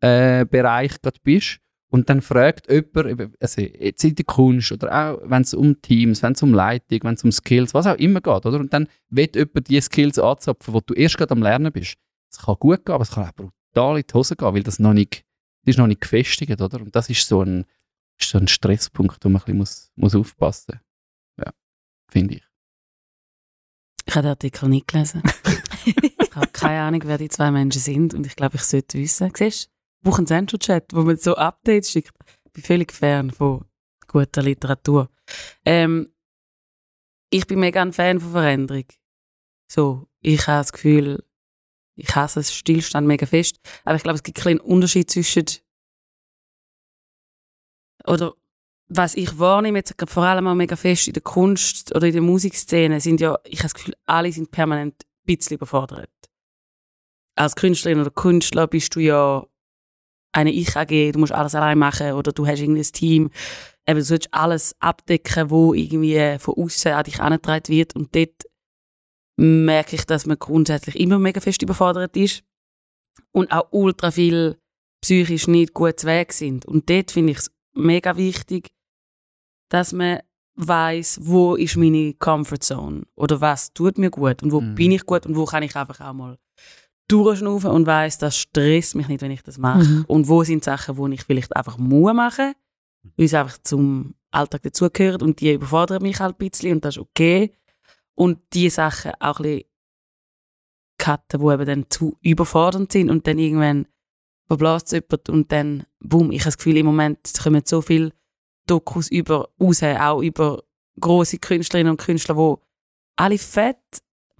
Lernbereich 0.00 0.92
äh, 0.94 0.98
gerade 1.02 1.20
bist 1.22 1.58
und 1.90 2.08
dann 2.08 2.22
fragt 2.22 2.70
jemand, 2.70 3.34
also 3.40 3.60
jetzt 3.60 4.04
in 4.04 4.14
der 4.14 4.24
Kunst 4.24 4.72
oder 4.72 4.92
auch 4.92 5.20
wenn 5.24 5.42
es 5.42 5.54
um 5.54 5.80
Teams, 5.82 6.22
wenn 6.22 6.32
es 6.32 6.42
um 6.42 6.54
Leitung, 6.54 7.00
wenn 7.02 7.14
es 7.14 7.24
um 7.24 7.32
Skills, 7.32 7.74
was 7.74 7.86
auch 7.86 7.96
immer 7.96 8.20
geht, 8.20 8.46
oder? 8.46 8.58
Und 8.60 8.72
dann 8.72 8.88
wird 9.10 9.36
jemand 9.36 9.68
die 9.68 9.80
Skills 9.80 10.18
anzapfen, 10.18 10.72
wo 10.74 10.80
du 10.80 10.94
erst 10.94 11.18
gerade 11.18 11.32
am 11.32 11.42
Lernen 11.42 11.72
bist. 11.72 11.96
Es 12.30 12.38
kann 12.38 12.56
gut 12.58 12.84
gehen, 12.86 12.94
aber 12.94 13.02
es 13.02 13.10
kann 13.10 13.26
auch 13.28 13.32
brutal 13.32 13.98
in 13.98 14.04
die 14.08 14.14
Hose 14.14 14.36
gehen, 14.36 14.54
weil 14.54 14.62
das 14.62 14.78
noch 14.78 14.94
nicht, 14.94 15.24
das 15.64 15.74
ist 15.74 15.78
noch 15.78 15.86
nicht 15.86 16.00
gefestigt, 16.00 16.60
oder? 16.60 16.80
Und 16.80 16.96
das 16.96 17.10
ist 17.10 17.26
so 17.28 17.42
ein, 17.42 17.64
ist 18.22 18.30
so 18.30 18.38
ein 18.38 18.48
Stresspunkt, 18.48 19.24
wo 19.24 19.28
man 19.28 19.40
ein 19.40 19.44
bisschen 19.44 19.58
muss, 19.58 19.92
muss 19.96 20.14
aufpassen 20.14 20.80
muss. 21.36 21.46
Ja, 21.46 21.52
finde 22.10 22.36
ich. 22.36 22.48
Ich 24.04 24.14
habe 24.14 24.22
den 24.22 24.30
Artikel 24.30 24.68
nicht 24.68 24.88
gelesen. 24.88 25.22
ich 25.84 26.34
habe 26.34 26.48
keine 26.48 26.82
Ahnung, 26.82 27.02
wer 27.04 27.18
die 27.18 27.28
zwei 27.28 27.50
Menschen 27.50 27.80
sind 27.80 28.14
und 28.14 28.26
ich 28.26 28.36
glaube, 28.36 28.56
ich 28.56 28.62
sollte 28.62 28.98
wissen. 28.98 29.32
Siehst 29.36 29.70
du, 30.02 30.24
Central-Chat, 30.24 30.92
wo 30.92 31.02
man 31.02 31.16
so 31.16 31.36
Updates 31.36 31.90
schickt. 31.90 32.14
Ich 32.44 32.52
bin 32.52 32.64
völlig 32.64 32.92
fern 32.92 33.30
von 33.30 33.64
guter 34.08 34.42
Literatur. 34.42 35.08
Ähm, 35.64 36.12
ich 37.30 37.46
bin 37.46 37.60
mega 37.60 37.80
ein 37.80 37.92
Fan 37.92 38.20
von 38.20 38.32
Veränderung. 38.32 38.84
So, 39.70 40.08
ich 40.20 40.46
habe 40.46 40.60
das 40.60 40.72
Gefühl, 40.72 41.24
ich 41.94 42.14
hasse 42.14 42.40
es 42.40 42.52
Stillstand 42.52 43.06
mega 43.06 43.26
fest. 43.26 43.58
Aber 43.84 43.96
ich 43.96 44.02
glaube, 44.02 44.16
es 44.16 44.22
gibt 44.22 44.38
einen 44.38 44.58
kleinen 44.58 44.60
Unterschied 44.60 45.10
zwischen 45.10 45.46
oder 48.06 48.34
was 48.88 49.14
ich 49.14 49.38
wahrnehme 49.38 49.78
jetzt 49.78 49.94
vor 50.06 50.24
allem 50.24 50.46
auch 50.46 50.54
mega 50.54 50.76
fest 50.76 51.06
in 51.06 51.14
der 51.14 51.22
Kunst 51.22 51.94
oder 51.94 52.06
in 52.06 52.12
der 52.12 52.22
Musikszene, 52.22 53.00
sind 53.00 53.20
ja, 53.20 53.38
ich 53.44 53.60
habe 53.60 53.64
das 53.64 53.74
Gefühl, 53.74 53.94
alle 54.06 54.32
sind 54.32 54.50
permanent 54.50 54.94
ein 55.02 55.36
bisschen 55.36 55.56
überfordert. 55.56 56.10
Als 57.34 57.56
Künstlerin 57.56 58.00
oder 58.00 58.10
Künstler 58.10 58.66
bist 58.66 58.94
du 58.94 59.00
ja 59.00 59.46
eine 60.32 60.52
Ich-AG, 60.52 61.12
du 61.12 61.18
musst 61.18 61.32
alles 61.32 61.54
allein 61.54 61.78
machen 61.78 62.12
oder 62.12 62.32
du 62.32 62.46
hast 62.46 62.60
irgendwie 62.60 62.80
ein 62.82 62.92
Team. 62.92 63.30
Eben, 63.86 63.98
du 63.98 64.04
sollst 64.04 64.32
alles 64.32 64.74
abdecken, 64.80 65.50
wo 65.50 65.74
irgendwie 65.74 66.38
von 66.38 66.54
außen 66.54 66.92
an 66.92 67.04
dich 67.04 67.18
herangetragen 67.18 67.68
wird 67.68 67.96
und 67.96 68.14
dort 68.14 68.44
merke 69.36 69.96
ich, 69.96 70.04
dass 70.04 70.26
man 70.26 70.38
grundsätzlich 70.38 70.98
immer 71.00 71.18
mega 71.18 71.40
fest 71.40 71.62
überfordert 71.62 72.16
ist 72.16 72.44
und 73.32 73.50
auch 73.52 73.68
ultra 73.70 74.10
viel 74.10 74.58
psychisch 75.02 75.48
nicht 75.48 75.74
gut 75.74 76.04
Weg 76.04 76.32
sind. 76.32 76.64
Und 76.64 76.88
dort 76.88 77.10
finde 77.10 77.32
ich 77.32 77.38
es 77.38 77.50
mega 77.74 78.16
wichtig, 78.16 78.70
dass 79.68 79.92
man 79.92 80.20
weiß, 80.54 81.20
wo 81.22 81.54
ist 81.54 81.76
meine 81.76 82.14
Comfortzone 82.14 83.02
oder 83.14 83.40
was 83.40 83.72
tut 83.72 83.96
mir 83.98 84.10
gut 84.10 84.42
und 84.42 84.52
wo 84.52 84.60
Mhm. 84.60 84.74
bin 84.74 84.92
ich 84.92 85.06
gut 85.06 85.24
und 85.26 85.34
wo 85.36 85.44
kann 85.46 85.62
ich 85.62 85.74
einfach 85.76 86.00
auch 86.00 86.12
mal 86.12 86.38
durchschnaufen 87.08 87.70
und 87.70 87.86
weiß, 87.86 88.18
das 88.18 88.36
stresst 88.36 88.94
mich 88.94 89.08
nicht, 89.08 89.22
wenn 89.22 89.30
ich 89.30 89.42
das 89.42 89.58
mache. 89.58 89.84
Mhm. 89.84 90.04
Und 90.08 90.28
wo 90.28 90.44
sind 90.44 90.62
Sachen, 90.64 90.96
wo 90.96 91.06
ich 91.08 91.22
vielleicht 91.24 91.54
einfach 91.56 91.78
muss 91.78 92.12
machen, 92.14 92.54
weil 93.16 93.26
es 93.26 93.34
einfach 93.34 93.58
zum 93.62 94.14
Alltag 94.30 94.62
dazugehört 94.62 95.22
und 95.22 95.40
die 95.40 95.52
überfordern 95.52 96.02
mich 96.02 96.20
halt 96.20 96.36
ein 96.40 96.48
bisschen 96.50 96.72
und 96.74 96.84
das 96.84 96.96
ist 96.96 97.02
okay. 97.02 97.52
Und 98.14 98.38
die 98.52 98.68
Sachen 98.70 99.12
auch 99.20 99.38
ein 99.40 99.42
bisschen 99.42 99.64
cutten, 100.98 101.40
die 101.40 101.52
eben 101.52 101.66
dann 101.66 101.86
zu 101.90 102.16
überfordernd 102.20 102.92
sind 102.92 103.10
und 103.10 103.26
dann 103.26 103.38
irgendwann 103.38 103.86
verblasst 104.52 104.92
jemand 104.92 105.28
und 105.30 105.50
dann, 105.50 105.86
boom, 106.00 106.30
ich 106.30 106.40
habe 106.40 106.48
das 106.48 106.58
Gefühl, 106.58 106.76
im 106.76 106.86
Moment 106.86 107.32
kommen 107.42 107.62
so 107.64 107.80
viele 107.80 108.12
Dokus 108.66 109.10
über, 109.10 109.48
raus, 109.58 109.82
auch 109.82 110.20
über 110.22 110.62
große 111.00 111.38
Künstlerinnen 111.38 111.92
und 111.92 112.00
Künstler, 112.00 112.34
die 112.34 112.62
alle 113.16 113.38
fett 113.38 113.78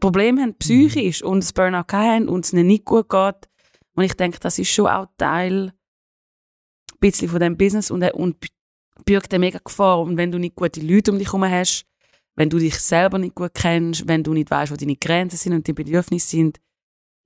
Probleme 0.01 0.43
haben, 0.43 0.55
psychisch 0.59 1.23
und 1.23 1.43
das 1.43 1.53
Burnout 1.53 1.93
haben 1.93 2.29
und 2.29 2.45
es 2.45 2.53
ihnen 2.53 2.67
nicht 2.67 2.85
gut 2.85 3.09
geht. 3.09 3.49
Und 3.95 4.05
ich 4.05 4.15
denke, 4.15 4.39
das 4.39 4.59
ist 4.59 4.69
schon 4.69 4.87
auch 4.87 5.07
Teil 5.17 5.69
ein 5.69 6.99
bisschen 7.01 7.29
von 7.29 7.41
dem 7.41 7.57
Business 7.57 7.91
und, 7.91 8.03
und 8.13 8.37
birgt 9.05 9.33
eine 9.33 9.41
mega 9.41 9.61
Gefahr. 9.65 10.01
Und 10.01 10.19
wenn 10.19 10.31
du 10.31 10.39
nicht 10.39 10.57
gute 10.57 10.81
Leute 10.81 11.13
um 11.13 11.19
dich 11.19 11.29
herum 11.29 11.45
hast, 11.45 11.87
wenn 12.37 12.51
du 12.51 12.59
dich 12.59 12.79
selber 12.79 13.19
nicht 13.19 13.35
gut 13.35 13.55
kennst, 13.55 14.09
wenn 14.09 14.23
du 14.23 14.35
nicht 14.35 14.51
weißt, 14.51 14.73
wo 14.73 14.77
deine 14.77 14.97
Grenzen 14.97 15.37
sind 15.37 15.53
und 15.55 15.67
die 15.67 15.73
Bedürfnisse 15.73 16.29
sind, 16.29 16.59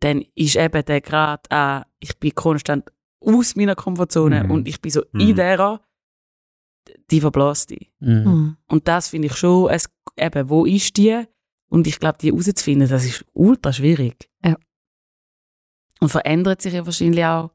dann 0.00 0.22
ist 0.35 0.56
eben 0.56 0.85
der 0.85 1.00
Grad 1.00 1.50
an, 1.50 1.85
ich 2.00 2.18
bin 2.18 2.35
konstant 2.35 2.90
aus 3.20 3.56
meiner 3.56 3.74
Komfortzone 3.74 4.44
Mhm. 4.44 4.50
und 4.50 4.68
ich 4.68 4.80
bin 4.80 4.90
so 4.92 5.02
Mhm. 5.12 5.20
in 5.20 5.37
der, 5.37 5.80
die 7.11 7.20
verblasst 7.20 7.70
dich. 7.70 7.90
Mhm. 8.00 8.14
Mhm. 8.24 8.56
Und 8.68 8.88
das 8.88 9.09
finde 9.09 9.26
ich 9.28 9.37
schon, 9.37 9.70
es, 9.70 9.88
eben, 10.16 10.48
wo 10.48 10.64
ist 10.66 10.96
die? 10.96 11.24
Und 11.68 11.87
ich 11.87 11.98
glaube, 11.98 12.18
die 12.18 12.30
herauszufinden, 12.30 12.88
das 12.88 13.04
ist 13.04 13.24
ultra 13.32 13.72
schwierig. 13.72 14.30
Ja. 14.44 14.56
Und 16.00 16.11
verändert 16.11 16.62
sich 16.62 16.74
ja 16.74 16.85
wahrscheinlich 16.85 17.24
auch, 17.24 17.50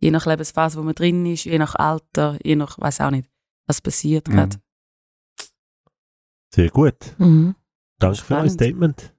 je 0.00 0.10
nach 0.10 0.26
Lebensphase, 0.26 0.78
wo 0.78 0.82
man 0.82 0.94
drin 0.94 1.24
ist, 1.26 1.44
je 1.44 1.58
nach 1.58 1.74
Alter, 1.76 2.38
je 2.44 2.56
nach, 2.56 2.78
weiß 2.78 3.00
auch 3.00 3.10
nicht, 3.10 3.28
was 3.66 3.80
passiert 3.80 4.28
Mhm. 4.28 4.32
gerade. 4.32 4.56
Sehr 6.54 6.70
gut. 6.70 7.14
Mhm. 7.18 7.54
Danke 7.98 8.18
für 8.18 8.36
euer. 8.36 8.48
Statement. 8.50 9.14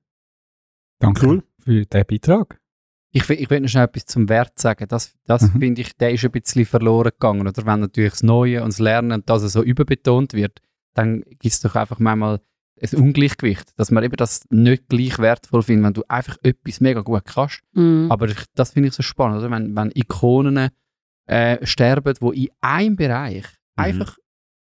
Danke 1.00 1.26
Cool. 1.26 1.44
Für 1.70 1.86
den 1.86 2.06
Beitrag. 2.06 2.60
Ich, 3.12 3.30
ich 3.30 3.50
will 3.50 3.60
noch 3.62 3.70
schnell 3.70 3.86
etwas 3.86 4.06
zum 4.06 4.28
Wert 4.30 4.58
sagen. 4.60 4.88
Das, 4.88 5.14
das 5.26 5.42
Mhm. 5.54 5.60
finde 5.60 5.82
ich, 5.82 5.96
der 5.98 6.12
ist 6.12 6.26
ein 6.26 6.32
bisschen 6.32 6.66
verloren 6.66 7.12
gegangen. 7.12 7.48
Oder 7.48 7.66
wenn 7.66 7.80
natürlich 7.82 8.12
das 8.14 8.24
Neue 8.24 8.64
und 8.64 8.74
das 8.74 8.80
Lernen 8.80 9.12
und 9.12 9.30
das 9.30 9.42
so 9.52 9.62
überbetont 9.64 10.34
wird, 10.34 10.60
dann 10.96 11.22
gibt 11.22 11.46
es 11.46 11.60
doch 11.62 11.76
einfach 11.76 12.00
manchmal 12.00 12.40
ein 12.82 13.00
Ungleichgewicht, 13.00 13.78
dass 13.78 13.92
man 13.92 14.04
eben 14.04 14.16
das 14.16 14.46
nicht 14.50 14.88
gleich 14.90 15.20
wertvoll 15.20 15.64
findet, 15.64 15.86
wenn 15.86 15.94
du 15.94 16.04
einfach 16.08 16.38
etwas 16.44 16.80
mega 16.82 17.02
gut 17.02 17.26
kannst. 17.26 17.62
Mhm. 17.74 18.08
Aber 18.10 18.28
ich, 18.30 18.44
das 18.56 18.72
finde 18.72 18.90
ich 18.90 18.96
so 18.96 19.04
spannend, 19.04 19.40
oder? 19.40 19.52
Wenn, 19.52 19.76
wenn 19.76 19.92
Ikonen 19.94 20.70
äh, 21.26 21.66
sterben, 21.66 22.14
die 22.22 22.46
in 22.46 22.50
einem 22.62 22.96
Bereich 22.96 23.46
Mhm. 23.78 23.84
einfach 23.84 24.18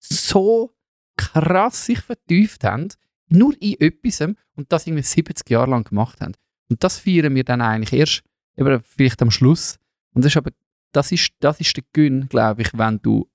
so 0.00 0.74
krass 1.16 1.86
sich 1.86 2.00
vertieft 2.00 2.64
haben, 2.64 2.88
nur 3.28 3.54
in 3.60 3.74
etwas 3.80 4.20
und 4.20 4.70
das 4.72 4.86
irgendwie 4.86 5.02
70 5.02 5.48
Jahre 5.50 5.70
lang 5.70 5.84
gemacht 5.84 6.20
haben. 6.20 6.34
Und 6.68 6.82
das 6.82 6.98
feiern 6.98 7.34
wir 7.34 7.44
dann 7.44 7.60
eigentlich 7.60 7.92
erst 7.92 8.22
eben 8.56 8.82
vielleicht 8.82 9.22
am 9.22 9.30
Schluss. 9.30 9.78
Und 10.14 10.24
das 10.24 10.32
ist 10.32 10.36
aber, 10.36 10.50
das 10.92 11.12
ist, 11.12 11.30
das 11.40 11.60
ist 11.60 11.76
der 11.76 11.84
Gewinn, 11.92 12.28
glaube 12.28 12.62
ich, 12.62 12.70
wenn 12.74 13.00
du 13.00 13.28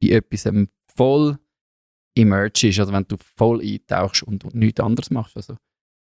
in 0.00 0.10
etwas 0.12 0.48
voll 0.94 1.38
emergest, 2.14 2.78
also 2.80 2.92
wenn 2.92 3.06
du 3.06 3.16
voll 3.36 3.60
eintauchst 3.62 4.22
und, 4.22 4.44
und 4.44 4.54
nichts 4.54 4.80
anderes 4.80 5.10
machst. 5.10 5.36
Also, 5.36 5.56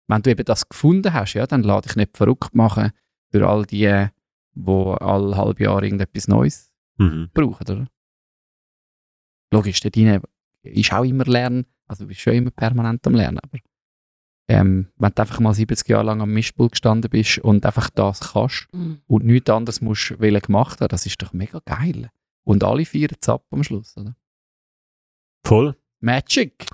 wenn 0.08 0.22
du 0.22 0.30
eben 0.30 0.44
das 0.44 0.68
gefunden 0.68 1.12
hast, 1.12 1.34
ja, 1.34 1.46
dann 1.46 1.62
lade 1.62 1.88
dich 1.88 1.96
nicht 1.96 2.16
verrückt 2.16 2.54
machen 2.54 2.92
durch 3.30 3.44
all 3.44 3.64
die, 3.64 4.08
wo 4.54 4.92
alle 4.92 5.36
halbe 5.36 5.64
Jahr 5.64 5.82
irgendetwas 5.82 6.28
Neues 6.28 6.70
Mhm. 6.96 7.28
brauchen, 7.34 7.68
oder? 7.68 7.88
Logisch, 9.52 9.80
dort 9.80 9.96
rein 9.96 10.22
ist 10.62 10.92
auch 10.92 11.04
immer 11.04 11.24
Lernen, 11.24 11.66
also 11.86 12.04
du 12.04 12.08
bist 12.08 12.20
schon 12.20 12.34
immer 12.34 12.50
permanent 12.52 13.04
am 13.06 13.14
Lernen, 13.14 13.38
aber 13.40 13.58
ähm, 14.48 14.88
wenn 14.96 15.12
du 15.14 15.22
einfach 15.22 15.40
mal 15.40 15.54
70 15.54 15.88
Jahre 15.88 16.04
lang 16.04 16.20
am 16.20 16.30
Mischpult 16.32 16.72
gestanden 16.72 17.10
bist 17.10 17.38
und 17.38 17.64
einfach 17.64 17.90
das 17.90 18.32
kannst 18.32 18.68
Mhm. 18.72 19.00
und 19.06 19.24
nichts 19.24 19.50
anderes 19.50 19.80
musst 19.80 20.18
wollen 20.20 20.40
gemacht 20.40 20.80
haben, 20.80 20.88
das 20.88 21.06
ist 21.06 21.20
doch 21.22 21.32
mega 21.32 21.60
geil. 21.64 22.10
Und 22.44 22.62
alle 22.62 22.84
feiern 22.84 23.16
es 23.20 23.28
ab 23.28 23.44
am 23.50 23.62
Schluss, 23.64 23.96
oder? 23.96 24.14
Voll. 25.46 25.76
Magic! 26.00 26.66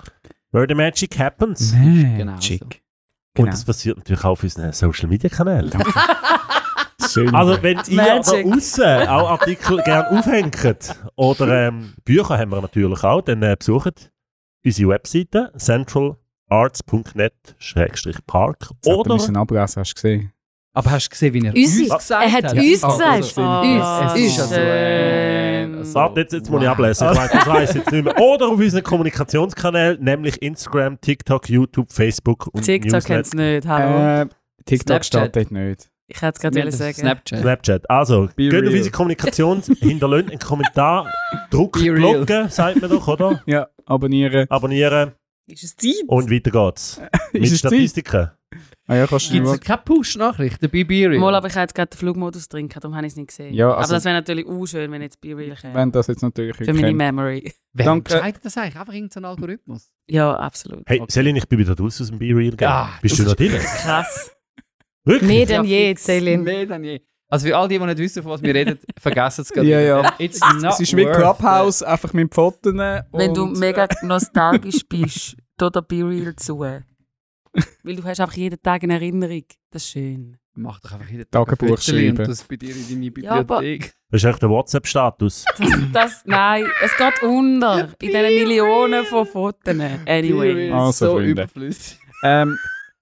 Where 0.53 0.67
the 0.69 0.75
magic 0.75 1.17
happens. 1.19 1.73
Genau 1.73 2.33
Magic. 2.33 2.61
so. 2.61 2.67
Und 2.67 2.81
Genau. 3.35 3.51
das 3.53 3.65
passiert 3.65 3.97
natürlich 3.99 4.25
auch 4.25 4.31
auf 4.31 4.43
unseren 4.43 4.73
Social 4.73 5.09
Media 5.09 5.31
Kanälen. 5.31 5.71
Schön. 7.09 7.35
Also, 7.35 7.63
wenn 7.63 7.79
ihr 7.89 7.97
da 8.05 8.17
außen 8.55 9.09
auch 9.09 9.31
Artikel 9.31 9.81
gerne 9.83 10.11
aufhängt 10.19 10.95
oder 11.17 11.69
ähm, 11.69 11.95
Bücher 12.05 12.37
haben 12.39 12.51
wir 12.51 12.61
natürlich 12.61 13.03
auch, 13.05 13.23
dann 13.23 13.43
äh, 13.43 13.57
besucht 13.59 14.11
unsere 14.65 14.91
Webseite 14.91 15.53
centralarts.net-park 16.51 18.71
Oder 18.87 18.99
oder 18.99 19.15
müssen 19.15 19.37
ablesen, 19.37 19.81
hast 19.81 19.91
du 19.91 19.95
gesehen? 19.95 20.33
Aber 20.73 20.91
hast 20.93 21.07
du 21.07 21.11
gesehen, 21.11 21.35
wie 21.35 21.45
er 21.47 21.53
uns 21.55 21.79
gesagt 21.81 22.11
Er 22.11 22.33
hat 22.33 22.45
hat? 22.45 22.53
uns 22.55 22.81
gesagt. 22.81 23.03
also. 23.03 23.41
Ah, 23.43 24.13
Es 24.15 24.21
ist 24.21 24.37
ja 24.37 24.43
uns. 24.45 24.51
so, 24.51 24.55
schön. 24.55 25.85
so- 25.85 25.95
Warte, 25.95 26.21
jetzt, 26.21 26.33
jetzt 26.33 26.49
muss 26.51 26.63
ich 26.63 26.69
ablesen. 26.69 27.09
Ich 27.11 27.17
weiss, 27.19 27.33
das 27.33 27.47
weiss 27.47 27.71
ich 27.71 27.77
jetzt 27.77 27.91
nicht 27.93 28.05
mehr. 28.05 28.19
Oder 28.21 28.47
auf 28.49 28.59
unseren 28.59 28.83
Kommunikationskanälen, 28.85 30.01
nämlich 30.03 30.41
Instagram, 30.41 31.01
TikTok, 31.01 31.49
YouTube, 31.49 31.93
Facebook 31.93 32.47
und 32.53 32.63
TikTok 32.65 33.05
kennt 33.05 33.27
es 33.27 33.35
nicht, 33.35 33.67
hallo. 33.67 34.23
Äh, 34.23 34.27
TikTok 34.65 35.03
dort 35.11 35.35
nicht. 35.51 35.91
ich 36.07 36.23
hätte 36.23 36.37
es 36.37 36.41
gerade 36.41 36.55
Wir 36.55 36.63
wollen 36.63 36.73
haben 36.73 36.79
sagen. 36.79 36.95
Snapchat. 36.95 37.41
Snapchat. 37.41 37.91
Also, 37.91 38.29
Be 38.37 38.49
geht 38.49 38.65
auf 38.69 38.73
unsere 38.73 38.91
Kommunikation, 38.93 39.63
hinterlasst 39.81 40.31
einen 40.31 40.39
Kommentar, 40.39 41.11
druckt 41.51 41.73
Be 41.75 41.81
die. 41.83 41.91
Glocke, 41.91 42.47
sagt 42.49 42.81
man 42.81 42.91
doch, 42.91 43.09
oder? 43.09 43.43
Ja, 43.47 43.67
abonnieren. 43.87 44.47
Abonnieren 44.49 45.13
Ist 45.53 45.65
es 45.65 45.77
Zeit? 45.77 45.95
und 46.07 46.31
weiter 46.31 46.51
geht's. 46.51 47.01
Mit 47.33 47.43
es? 47.45 47.59
Statistiken. 47.59 48.31
Ah 48.87 48.97
ja, 48.97 49.07
kannst 49.07 49.29
du 49.31 49.35
Gibt 49.35 49.47
es 49.47 49.61
keine 49.61 49.83
Push-Nachrichten 49.85 50.69
bei 50.71 50.83
BeReal? 50.83 51.21
Mal, 51.21 51.35
aber 51.37 51.47
ich 51.47 51.55
habe 51.55 51.63
jetzt 51.63 51.75
gerade 51.75 51.91
den 51.91 51.99
Flugmodus 51.99 52.49
drin, 52.49 52.69
darum 52.69 52.97
habe 52.97 53.07
ich 53.07 53.13
es 53.13 53.17
nicht 53.17 53.29
gesehen. 53.29 53.55
Ja, 53.55 53.69
aber 53.69 53.79
also- 53.79 53.95
das 53.95 54.05
wäre 54.05 54.15
natürlich 54.17 54.47
auch 54.47 54.67
schön, 54.67 54.91
wenn 54.91 55.03
jetzt 55.03 55.21
Be 55.21 55.37
Real 55.37 55.55
käme. 55.57 55.75
wenn 55.75 55.93
das 55.93 56.09
jetzt 56.09 56.23
natürlich 56.23 56.57
Für 56.57 56.65
meine 56.73 56.81
kennt. 56.89 56.97
Memory. 56.97 57.53
Wer 57.73 57.85
Danke. 57.87 58.15
entscheidet 58.15 58.45
das 58.45 58.57
eigentlich? 58.57 58.77
Einfach 58.77 58.93
irgendein 58.93 59.25
Algorithmus? 59.27 59.93
Ja, 60.09 60.35
absolut. 60.37 60.83
Hey, 60.87 61.01
Okay. 61.01 61.13
Selin, 61.13 61.37
ich 61.37 61.47
bin 61.49 61.61
wieder 61.61 61.77
raus 61.79 62.01
aus 62.01 62.09
dem 62.09 62.19
Be-Real. 62.19 62.57
Ja, 62.61 62.91
Bist 63.01 63.19
du 63.19 63.23
das 63.23 63.31
noch 63.33 63.37
drin? 63.37 63.53
Krass. 63.61 64.33
Wirklich? 65.05 65.29
Mehr 65.31 65.47
denn 65.47 65.65
je. 65.65 65.95
Celine. 65.95 66.43
Mehr 66.43 66.67
denn 66.67 66.83
je. 66.85 67.01
Also 67.29 67.47
für 67.47 67.57
all 67.57 67.69
die, 67.69 67.79
die 67.79 67.85
nicht 67.87 67.99
wissen, 67.99 68.25
von 68.25 68.33
was 68.33 68.43
wir 68.43 68.53
reden, 68.53 68.77
vergessen 68.99 69.43
es 69.43 69.51
gerade. 69.51 69.69
Ja, 69.69 69.79
ja. 69.81 70.15
It's 70.19 70.41
Es 70.43 70.63
not 70.63 70.81
ist 70.81 70.97
wie 70.97 71.05
Clubhouse, 71.05 71.81
einfach 71.85 72.13
mit 72.13 72.35
Fotos. 72.35 72.75
Wenn 72.75 73.33
du 73.35 73.47
mega 73.47 73.87
nostalgisch 74.03 74.81
bist, 74.89 75.37
da 75.61 75.71
der 75.71 75.83
Be 75.83 75.97
Real 76.09 76.35
zu. 76.37 76.59
Weil 77.83 77.97
du 77.97 78.05
hast 78.05 78.21
einfach 78.21 78.35
jeden 78.37 78.61
Tag 78.63 78.83
eine 78.85 78.95
Erinnerung. 78.95 79.45
Das 79.71 79.83
ist 79.85 79.91
schön. 79.91 80.33
it. 80.35 80.39
Mach 80.55 80.81
doch 80.81 80.93
einfach 80.93 81.09
jeden 81.09 81.31
Tag 81.31 81.41
ein 81.41 81.45
Tagebuch 81.57 81.69
Fotochen 81.79 81.95
und 81.95 82.17
schreiben. 82.17 82.29
das 82.29 82.43
bei 82.45 82.57
dir 82.57 82.75
in 82.77 82.89
deine 82.89 83.23
Ja, 83.25 83.31
aber- 83.33 83.61
Bibliothek. 83.61 83.95
Das 84.11 84.23
ist 84.25 84.29
echt 84.29 84.43
der 84.43 84.49
WhatsApp-Status. 84.51 85.45
Das, 85.59 85.69
das, 85.93 86.23
nein, 86.27 86.67
es 86.85 86.97
geht 86.97 87.23
unter. 87.23 87.89
In 88.01 88.09
diesen 88.09 88.23
Millionen 88.23 89.05
von 89.05 89.25
Fotos. 89.27 89.75
Anyway. 90.07 90.71
Also, 90.73 91.07
so 91.07 91.13
Freunde. 91.13 91.31
überflüssig. 91.31 91.99
Ähm, 92.25 92.59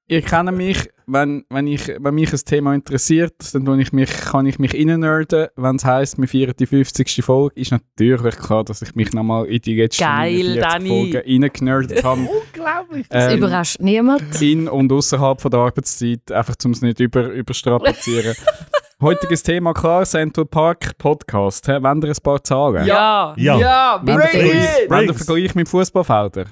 ihr 0.08 0.22
kennt 0.22 0.56
mich, 0.56 0.88
wenn, 1.06 1.44
wenn, 1.50 1.66
ich, 1.66 1.88
wenn 1.98 2.14
mich 2.14 2.32
ein 2.32 2.38
Thema 2.44 2.74
interessiert, 2.74 3.34
dann 3.54 3.64
tue 3.64 3.80
ich 3.80 3.92
mich, 3.92 4.10
kann 4.10 4.46
ich 4.46 4.58
mich 4.58 4.74
reinnerden. 4.74 5.48
Wenn 5.56 5.76
es 5.76 5.84
heisst, 5.84 6.18
wir 6.18 6.28
feiern 6.28 6.54
die 6.58 6.66
50. 6.66 7.24
Folge, 7.24 7.60
ist 7.60 7.70
natürlich 7.72 8.36
klar, 8.36 8.64
dass 8.64 8.82
ich 8.82 8.94
mich 8.94 9.12
nochmal 9.12 9.46
in 9.46 9.60
die 9.60 9.76
letzten 9.80 10.02
Geil, 10.04 10.32
49 10.56 10.60
Dani. 10.62 10.88
Folgen 10.88 11.42
reingenerdet 11.42 12.04
habe. 12.04 12.20
Unglaublich. 12.46 13.06
Das 13.08 13.32
Ähm, 13.32 13.38
überrascht 13.38 13.80
niemand. 13.80 14.42
in 14.42 14.68
und 14.68 14.92
außerhalb 14.92 15.40
von 15.40 15.50
der 15.50 15.60
Arbeitszeit, 15.60 16.30
einfach 16.32 16.54
um 16.64 16.72
es 16.72 16.82
nicht 16.82 17.00
über, 17.00 17.28
überstrapazieren. 17.30 18.34
Heutiges 19.00 19.44
Thema 19.44 19.72
klar, 19.74 20.04
Central 20.04 20.44
Park 20.44 20.98
Podcast. 20.98 21.66
He? 21.66 21.72
Wollt 21.80 22.02
ihr 22.04 22.10
ein 22.10 22.16
paar 22.22 22.42
Zahlen? 22.42 22.84
Ja. 22.84 23.32
Ja. 23.36 23.56
Ja, 23.58 24.00
Wenn 24.02 24.16
bring 24.16 24.28
Vergleich, 24.28 24.52
it! 24.54 24.90
wenn 24.90 24.98
der 25.06 25.06
Brings. 25.12 25.24
Vergleich 25.24 25.54
mit 25.54 25.68
Fußballfeldern. 25.68 26.46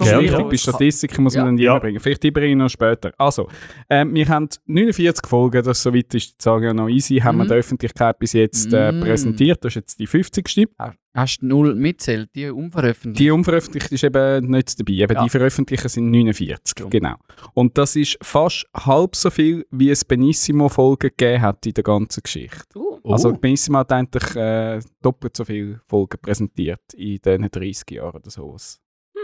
Ja, 0.00 0.20
bei 0.20 0.44
aus. 0.54 0.60
Statistiken 0.60 1.22
muss 1.22 1.34
man 1.34 1.42
Ja. 1.42 1.46
dann 1.46 1.56
die 1.56 1.62
Ja. 1.64 1.72
reinbringen. 1.72 2.00
Vielleicht 2.00 2.22
die 2.22 2.30
bringe 2.30 2.50
ich 2.50 2.56
noch 2.56 2.68
später. 2.68 3.12
Also, 3.18 3.48
ähm, 3.88 4.14
wir 4.14 4.28
haben 4.28 4.48
49 4.66 5.26
Folgen, 5.26 5.62
das 5.64 5.82
soweit 5.82 6.14
ist 6.14 6.44
die 6.44 6.48
ja 6.48 6.72
noch 6.74 6.88
easy, 6.88 7.16
haben 7.16 7.38
wir 7.38 7.44
Mhm. 7.44 7.48
der 7.48 7.56
Öffentlichkeit 7.58 8.18
bis 8.18 8.32
jetzt 8.34 8.72
äh, 8.72 8.92
Mhm. 8.92 9.00
präsentiert. 9.00 9.64
Das 9.64 9.70
ist 9.72 9.76
jetzt 9.76 9.98
die 10.00 10.06
50. 10.06 10.68
Hast 11.14 11.38
du 11.42 11.46
null 11.46 11.74
mitzählt, 11.74 12.30
die 12.34 12.48
unveröffentlicht? 12.48 13.18
Die 13.18 13.30
unveröffentlicht 13.30 13.90
ist 13.90 14.04
eben 14.04 14.50
nicht 14.50 14.78
dabei. 14.78 14.92
Eben 14.92 15.14
Ja. 15.14 15.24
die 15.24 15.30
veröffentlichen 15.30 15.88
sind 15.88 16.10
49. 16.10 16.74
Drum. 16.76 16.90
Genau. 16.90 17.14
Und 17.54 17.76
das 17.76 17.96
ist 17.96 18.18
fast 18.22 18.66
halb 18.76 19.16
so 19.16 19.30
viel, 19.30 19.66
wie 19.70 19.90
es 19.90 20.04
Benissimo-Folgen 20.04 21.10
gegeben 21.16 21.42
hat 21.42 21.66
in 21.66 21.74
der 21.74 21.84
ganzen 21.84 22.22
Geschichte. 22.22 22.78
Uh, 22.78 22.84
Oh. 23.04 23.12
Also 23.12 23.32
Benissimo 23.32 23.78
hat 23.78 23.92
eigentlich 23.92 24.36
äh, 24.36 24.80
doppelt 25.00 25.34
so 25.36 25.44
viele 25.44 25.80
Folgen 25.86 26.18
präsentiert 26.20 26.80
in 26.94 27.18
diesen 27.24 27.48
30 27.50 27.90
Jahren 27.92 28.16
oder 28.16 28.28
so. 28.28 28.54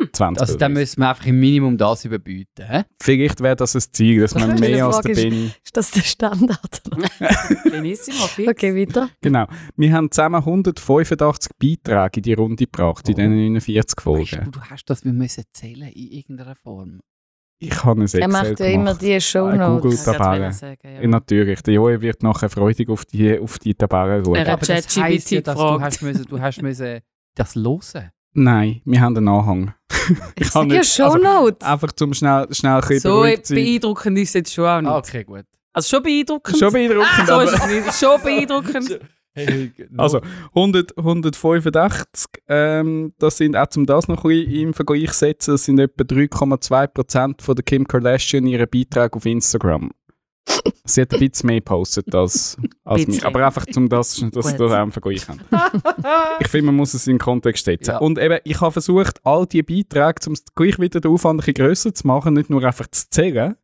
Aus 0.03 0.09
20 0.13 0.41
also 0.41 0.57
dann 0.59 0.73
müssen 0.73 1.01
wir 1.01 1.09
einfach 1.09 1.27
im 1.27 1.41
Minimum 1.41 1.77
das 1.79 2.05
überbieten. 2.05 2.67
hä? 2.67 2.83
Vielleicht 3.03 3.41
wäre 3.41 3.57
das 3.57 3.75
ein 3.75 3.83
Ziel, 3.93 4.21
dass 4.23 4.35
man 4.35 4.55
mehr 4.61 4.87
als 4.87 5.01
der 5.01 5.15
Benny... 5.15 5.51
Ist 5.65 5.77
das 5.77 5.91
der 5.91 6.01
Standard? 6.03 6.83
Benissimo, 7.71 8.27
fix. 8.27 8.49
okay, 8.49 8.75
weiter. 8.75 9.09
Genau. 9.21 9.47
Wir 9.77 9.93
haben 9.93 10.11
zusammen 10.11 10.37
185 10.37 11.53
Beiträge 11.59 12.17
in 12.19 12.23
die 12.23 12.33
Runde 12.35 12.65
gebracht, 12.65 13.09
in 13.09 13.15
Oh. 13.15 13.17
diesen 13.17 13.35
49 13.37 13.97
Weißt 13.97 14.01
Folgen. 14.03 14.45
du, 14.47 14.51
du 14.53 14.61
hast 14.63 14.85
das 14.87 15.05
wir 15.05 15.13
müssen 15.13 15.45
zählen 15.53 15.89
in 15.93 16.09
irgendeiner 16.11 16.57
Form. 16.57 17.01
Ich 17.61 17.85
habe 17.85 18.01
ein 18.01 18.05
Excel 18.05 18.21
Er 18.23 18.29
macht 18.29 18.61
ja 18.61 18.67
immer 18.67 18.95
die 18.95 19.21
Shownotes. 19.21 19.83
Google- 19.83 19.93
Ich 19.95 20.07
wollte 20.07 20.19
Tabelle. 20.19 20.41
gerade 20.41 20.55
sagen, 20.55 20.81
ja. 20.97 21.01
Ja, 21.03 21.09
natürlich. 21.09 21.63
Der 21.63 21.75
Joey 21.75 22.01
wird 22.01 22.23
nachher 22.23 22.49
freudig 22.51 22.89
auf 22.89 23.05
die, 23.05 23.39
auf 23.39 23.59
die 23.59 23.75
Tabelle 23.75 24.23
schauen. 24.25 24.35
Er 24.35 24.41
hat 24.43 24.49
Aber 24.49 24.67
das 24.67 24.87
ChatGPT 24.95 25.31
ja, 25.31 25.41
dass 25.41 25.57
du 25.57 25.63
gefragt. 25.63 25.83
hast, 25.83 26.03
müssen, 26.03 26.25
du 26.27 26.41
hast 26.41 26.63
müssen 26.63 27.01
das 27.37 27.55
hören. 27.55 28.11
Nein, 28.35 28.81
wir 28.85 29.01
haben 29.01 29.17
einen 29.17 29.29
Anhang. 29.29 29.75
Ich 30.37 30.49
sage 30.51 30.75
ja 30.75 30.81
nicht- 30.81 31.01
also, 31.01 31.17
Shownotes. 31.19 31.67
Einfach 31.67 31.93
zum 31.93 32.13
schnell, 32.15 32.47
schnell 32.53 32.75
ein 32.75 32.81
bisschen 32.81 33.01
So 33.01 33.55
beeindruckend 33.55 34.19
ist 34.19 34.29
es 34.29 34.35
jetzt 34.35 34.53
schon 34.55 34.67
auch 34.67 34.81
nicht. 34.81 34.91
Ah, 34.91 34.99
okay, 34.99 35.25
gut. 35.25 35.45
Also 35.73 35.97
schon 35.97 36.03
beeindruckend. 36.03 36.59
Schon 36.59 36.73
beeindruckend, 36.73 37.27
so 37.27 37.33
aber... 37.33 37.45
ist 37.45 37.53
es 37.55 37.67
nicht. 37.67 37.95
Schon 37.95 38.21
beeindruckend. 38.23 39.01
Also 39.97 40.21
100, 40.55 40.97
185, 40.97 42.29
ähm, 42.47 43.15
das 43.19 43.37
sind 43.39 43.57
auch 43.57 43.67
zum 43.67 43.85
das 43.85 44.07
noch 44.07 44.25
ein 44.25 44.29
bisschen 44.31 44.53
im 44.69 44.75
Vergleich 44.75 45.11
zu 45.11 45.19
setzen, 45.19 45.51
das 45.51 45.65
sind 45.65 45.81
etwa 45.81 46.05
3,2% 46.05 47.43
von 47.43 47.57
der 47.57 47.65
Kim 47.65 47.85
Kardashian 47.89 48.47
ihren 48.47 48.69
Beitrag 48.71 49.17
auf 49.17 49.27
Instagram. 49.27 49.91
Sie 50.87 51.01
hat 51.01 51.15
ein 51.15 51.19
bisschen 51.19 51.47
mehr 51.47 51.61
gepostet 51.61 52.15
als, 52.15 52.59
als 52.85 53.07
mich, 53.07 53.25
aber 53.25 53.47
einfach 53.47 53.65
zum 53.65 53.89
das, 53.89 54.17
dass 54.33 54.49
sie 54.49 54.57
das 54.59 54.73
auch 54.73 54.83
im 54.83 54.93
Vergleich 54.93 55.27
haben. 55.27 55.41
Ich 56.41 56.49
finde, 56.49 56.67
man 56.67 56.77
muss 56.77 56.93
es 56.93 57.07
in 57.07 57.15
den 57.15 57.19
Kontext 57.19 57.65
setzen. 57.65 57.93
Ja. 57.93 57.99
Und 57.99 58.19
eben, 58.19 58.39
ich 58.45 58.61
habe 58.61 58.71
versucht, 58.71 59.19
all 59.25 59.47
diese 59.47 59.65
Beiträge, 59.65 60.21
um 60.27 60.35
es 60.35 60.45
gleich 60.55 60.79
wieder 60.79 61.01
den 61.01 61.11
Aufwand 61.11 61.41
ein 61.41 61.45
bisschen 61.45 61.55
grösser 61.55 61.95
zu 61.95 62.07
machen, 62.07 62.35
nicht 62.35 62.51
nur 62.51 62.63
einfach 62.63 62.87
zu 62.89 63.09
zählen, 63.09 63.55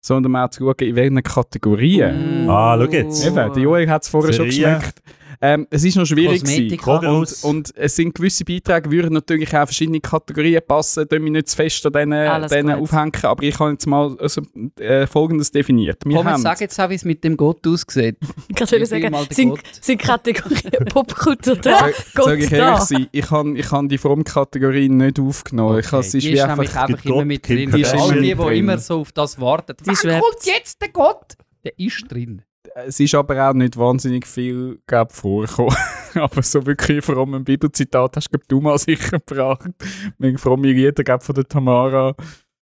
sondern 0.00 0.36
auch 0.36 0.48
zu 0.48 0.64
schauen, 0.64 0.88
in 0.88 0.96
welchen 0.96 1.22
Kategorien. 1.22 2.46
Mm. 2.46 2.50
Ah, 2.50 2.78
schau 2.78 2.90
jetzt. 2.90 3.26
Eben, 3.26 3.34
der 3.34 3.62
Joel 3.62 3.90
hat 3.90 4.04
es 4.04 4.08
vorher 4.08 4.32
schon 4.32 4.50
Serie. 4.50 4.76
geschmeckt. 4.76 5.02
Ähm, 5.40 5.66
es 5.70 5.84
ist 5.84 5.96
noch 5.96 6.06
schwierig 6.06 6.42
und, 6.86 7.44
und 7.44 7.76
es 7.76 7.96
sind 7.96 8.14
gewisse 8.14 8.44
Beiträge, 8.44 8.90
würden 8.90 9.12
natürlich 9.14 9.48
auch 9.56 9.64
verschiedene 9.64 10.00
Kategorien 10.00 10.60
passen, 10.66 11.06
da 11.08 11.18
mich 11.18 11.32
nicht 11.32 11.48
zu 11.48 11.56
fest 11.56 11.84
an 11.86 11.92
denen, 11.92 12.48
denen 12.48 12.78
aufhängen, 12.78 13.12
aber 13.22 13.42
ich 13.42 13.58
habe 13.58 13.72
jetzt 13.72 13.86
mal 13.86 14.16
also, 14.18 14.42
äh, 14.78 15.06
Folgendes 15.06 15.50
definiert. 15.50 16.02
Wir 16.04 16.16
Komm, 16.16 16.26
haben, 16.26 16.34
jetzt 16.34 16.42
sag 16.42 16.60
jetzt 16.60 16.80
auch, 16.80 16.90
wie 16.90 16.94
es 16.94 17.04
mit 17.04 17.24
dem 17.24 17.36
Gott 17.36 17.66
aussieht. 17.66 18.16
Ich 18.48 18.56
kann 18.56 18.68
Wie 18.70 18.86
sagen, 18.86 19.16
sind, 19.30 19.50
Gott. 19.50 19.60
sind 19.80 20.00
Kategorien 20.00 20.84
Popkultur 20.86 21.56
da? 21.56 21.88
Gott 22.14 22.24
soll 22.24 22.42
ich 22.42 22.50
da. 22.50 22.56
ehrlich 22.56 22.80
sein, 22.80 23.08
ich 23.10 23.30
habe 23.30 23.58
ich 23.58 23.70
habe 23.70 23.88
die 23.88 23.98
Fromm-Kategorie 23.98 24.88
nicht 24.88 25.18
aufgenommen. 25.18 25.80
ich 25.80 25.90
habe, 25.90 26.00
es 26.00 26.14
ist 26.14 26.24
die 26.24 26.32
ist 26.32 26.42
einfach, 26.42 26.76
einfach 26.76 27.04
immer 27.04 27.24
mit 27.24 27.48
drin. 27.48 27.70
Die, 27.70 27.82
die 27.82 28.34
drin. 28.34 28.56
immer 28.56 28.78
so 28.78 29.00
auf 29.00 29.12
das 29.12 29.40
warten. 29.40 29.74
Die 29.80 29.86
Wann 29.86 30.20
kommt 30.20 30.44
jetzt 30.44 30.80
der 30.80 30.88
Gott? 30.90 31.34
Der 31.64 31.78
ist 31.78 32.04
drin. 32.08 32.42
Es 32.86 33.00
ist 33.00 33.14
aber 33.14 33.48
auch 33.48 33.54
nicht 33.54 33.76
wahnsinnig 33.76 34.26
viel 34.26 34.80
glaub, 34.86 35.12
vorgekommen. 35.12 35.76
aber 36.14 36.42
so 36.42 36.64
wirklich 36.66 37.04
vor 37.04 37.16
allem 37.16 37.34
ein 37.34 37.44
Bibelzitat 37.44 38.16
hast 38.16 38.30
glaub, 38.30 38.46
du 38.48 38.60
mal 38.60 38.78
sicher 38.78 39.18
gebracht. 39.20 39.70
Wegen 40.18 40.38
fromme 40.38 40.68
Lieder 40.68 41.04
glaub, 41.04 41.22
von 41.22 41.34
der 41.34 41.44
Tamara. 41.44 42.14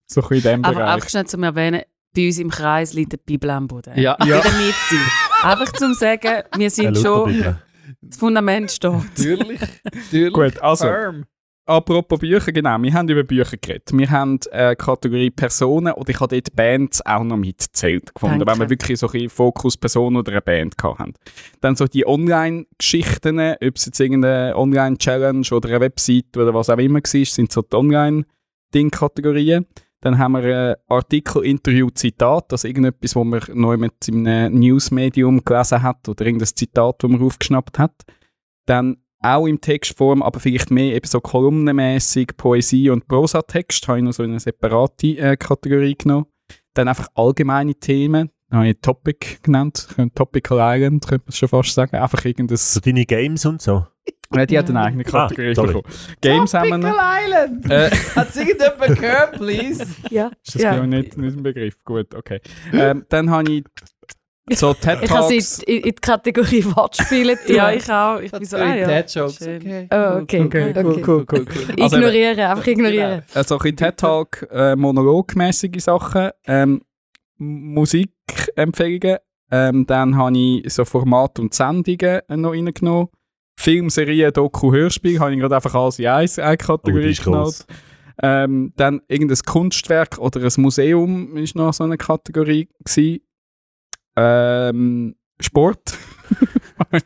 So 0.05 0.21
ein 0.21 0.27
bisschen 0.29 0.55
in 0.55 0.61
dem 0.61 0.65
Aber 0.65 0.75
Bereich. 0.75 0.93
einfach 0.93 1.09
schnell 1.09 1.25
zum 1.27 1.43
Erwähnen, 1.43 1.81
bei 2.15 2.25
uns 2.27 2.39
im 2.39 2.49
Kreis 2.49 2.93
liegt 2.93 3.13
die 3.13 3.17
Bibel 3.17 3.49
am 3.51 3.67
Boden. 3.67 3.97
Ja. 3.99 4.15
In 4.15 4.27
der 4.27 4.37
Mitte. 4.37 4.95
Einfach 5.43 5.71
zum 5.73 5.93
sagen, 5.93 6.43
wir 6.57 6.69
sind 6.69 6.97
schon, 6.97 7.57
das 8.01 8.17
Fundament 8.17 8.71
steht. 8.71 8.91
Natürlich. 8.91 9.59
Natürlich. 9.83 10.33
Gut, 10.33 10.59
also. 10.61 10.85
Firm. 10.85 11.25
Apropos 11.69 12.19
Bücher, 12.19 12.51
genau, 12.51 12.81
wir 12.81 12.93
haben 12.93 13.07
über 13.07 13.23
Bücher 13.23 13.57
geredet. 13.57 13.91
Wir 13.93 14.09
haben 14.09 14.39
äh, 14.51 14.75
Kategorie 14.75 15.29
Personen 15.29 15.93
und 15.93 16.09
ich 16.09 16.19
habe 16.19 16.35
dort 16.35 16.55
Bands 16.55 17.05
auch 17.05 17.23
noch 17.23 17.37
mitgezählt 17.37 18.13
gefunden, 18.13 18.39
Danke. 18.39 18.51
wenn 18.51 18.59
wir 18.59 18.69
wirklich 18.69 18.99
so 18.99 19.07
ein 19.07 19.13
bisschen 19.13 19.29
Fokus-Person 19.29 20.15
oder 20.17 20.31
eine 20.31 20.41
Band 20.41 20.75
haben. 20.83 21.13
Dann 21.61 21.75
so 21.75 21.85
die 21.85 22.07
Online-Geschichten, 22.07 23.39
ob 23.39 23.75
es 23.75 23.85
jetzt 23.85 23.99
irgendeine 23.99 24.55
Online-Challenge 24.57 25.47
oder 25.51 25.69
eine 25.69 25.79
Website 25.81 26.35
oder 26.35 26.53
was 26.53 26.69
auch 26.69 26.77
immer 26.77 26.99
war, 26.99 27.25
sind 27.25 27.51
so 27.51 27.61
die 27.61 27.75
Online-Ding-Kategorien. 27.75 29.65
Dann 30.01 30.17
haben 30.17 30.31
wir 30.31 30.43
äh, 30.45 30.75
Artikel, 30.87 31.45
Interview, 31.45 31.89
Zitat, 31.89 32.51
also 32.51 32.67
irgendetwas, 32.67 33.15
wo 33.15 33.23
man 33.23 33.41
neu 33.53 33.77
mit 33.77 33.93
einem 34.07 34.57
Newsmedium 34.57 35.43
gelesen 35.43 35.83
hat 35.83 36.07
oder 36.07 36.25
irgendein 36.25 36.47
Zitat, 36.47 37.03
das 37.03 37.09
man 37.09 37.21
aufgeschnappt 37.21 37.77
hat. 37.79 38.03
Dann 38.65 38.97
auch 39.21 39.45
im 39.47 39.59
Textform, 39.61 40.21
aber 40.23 40.39
vielleicht 40.39 40.71
mehr 40.71 40.95
eben 40.95 41.07
so 41.07 41.19
kolumnenmäßig 41.19 42.37
Poesie 42.37 42.89
und 42.89 43.07
Prosatext, 43.07 43.87
habe 43.87 43.99
ich 43.99 44.03
noch 44.03 44.13
so 44.13 44.23
in 44.23 44.31
eine 44.31 44.39
separate 44.39 45.07
äh, 45.17 45.37
Kategorie 45.37 45.95
genommen. 45.95 46.27
Dann 46.73 46.87
einfach 46.87 47.07
allgemeine 47.15 47.75
Themen, 47.75 48.29
habe 48.51 48.69
ich 48.69 48.77
Topic 48.81 49.37
genannt, 49.43 49.87
Topical 50.15 50.57
Island, 50.61 51.05
könnte 51.07 51.25
man 51.27 51.33
schon 51.33 51.49
fast 51.49 51.73
sagen. 51.73 51.95
Einfach 51.95 52.23
irgendein, 52.25 52.57
So 52.57 52.79
deine 52.79 53.05
Games 53.05 53.45
und 53.45 53.61
so. 53.61 53.85
äh, 54.33 54.47
die 54.47 54.57
hat 54.57 54.69
eine 54.69 54.81
eigene 54.81 55.03
Kategorie 55.03 55.53
Ah, 55.57 55.61
bekommen. 55.63 55.83
Games 56.21 56.53
haben 56.53 56.69
wir 56.69 56.77
noch. 56.77 56.95
Island! 56.97 57.69
Äh, 57.69 57.89
Hat 58.15 58.29
es 58.29 58.35
irgendjemand 58.37 58.99
gehört, 58.99 59.31
please? 59.33 59.85
Ja. 60.09 60.31
ist 60.45 60.55
das 60.55 60.61
ja. 60.61 60.85
nicht, 60.85 61.17
nicht 61.17 61.37
ein 61.37 61.43
Begriff? 61.43 61.83
Gut, 61.83 62.15
okay. 62.15 62.39
Ähm, 62.71 63.05
dann 63.09 63.29
habe 63.29 63.51
ich 63.51 63.63
so 64.55 64.73
TED 64.73 64.99
Ich 65.03 65.11
habe 65.11 65.27
sie 65.27 65.63
in, 65.65 65.77
in 65.77 65.83
die 65.83 65.91
Kategorie 65.93 66.63
Wortspiele 66.65 67.35
tun. 67.45 67.55
ja, 67.55 67.71
ich 67.71 67.91
auch. 67.91 68.19
Ich 68.19 68.31
bin 68.31 68.45
so, 68.45 68.57
ah, 68.57 68.75
ja. 68.75 68.87
Dad-Jokes, 68.87 69.37
Schön. 69.37 69.57
okay. 69.61 69.87
Oh, 69.91 70.21
okay. 70.21 70.41
Okay, 70.43 70.73
cool, 70.75 70.87
okay. 70.91 71.03
cool, 71.07 71.25
cool, 71.31 71.45
cool. 71.55 71.83
Also 71.83 71.95
eben- 71.97 72.03
Ignorieren, 72.05 72.39
einfach 72.39 72.67
ignorieren. 72.67 73.21
Also 73.33 73.59
ein 73.59 73.75
TED 73.75 73.97
Talk, 73.97 74.47
äh, 74.51 74.75
monologmäßige 74.75 75.81
Sachen, 75.83 76.29
ähm, 76.47 76.81
Musikempfehlungen, 77.37 79.17
ähm, 79.51 79.85
dann 79.87 80.15
habe 80.15 80.37
ich 80.37 80.73
so 80.73 80.85
Formate 80.85 81.41
und 81.41 81.53
Sendungen 81.53 82.21
äh, 82.27 82.37
noch 82.37 82.51
reingenommen. 82.51 83.07
Film, 83.59 83.89
Serie, 83.89 84.31
Doku, 84.31 84.71
Hörspiel 84.71 85.19
habe 85.19 85.33
ich 85.33 85.39
gerade 85.39 85.55
einfach 85.55 85.75
alles 85.75 85.99
in 85.99 86.05
eine, 86.07 86.27
Oh, 86.27 86.55
Kategorie 86.57 87.13
genommen. 87.13 87.43
gross. 87.43 87.65
Ähm, 88.21 88.73
dann 88.75 89.01
irgendein 89.07 89.37
Kunstwerk 89.45 90.17
oder 90.17 90.41
ein 90.41 90.51
Museum 90.61 91.35
ist 91.37 91.55
noch 91.55 91.73
so 91.73 91.83
eine 91.85 91.97
Kategorie 91.97 92.67
gewesen. 92.83 93.21
Ähm, 94.15 95.15
Sport. 95.39 95.97
ich 96.91 97.03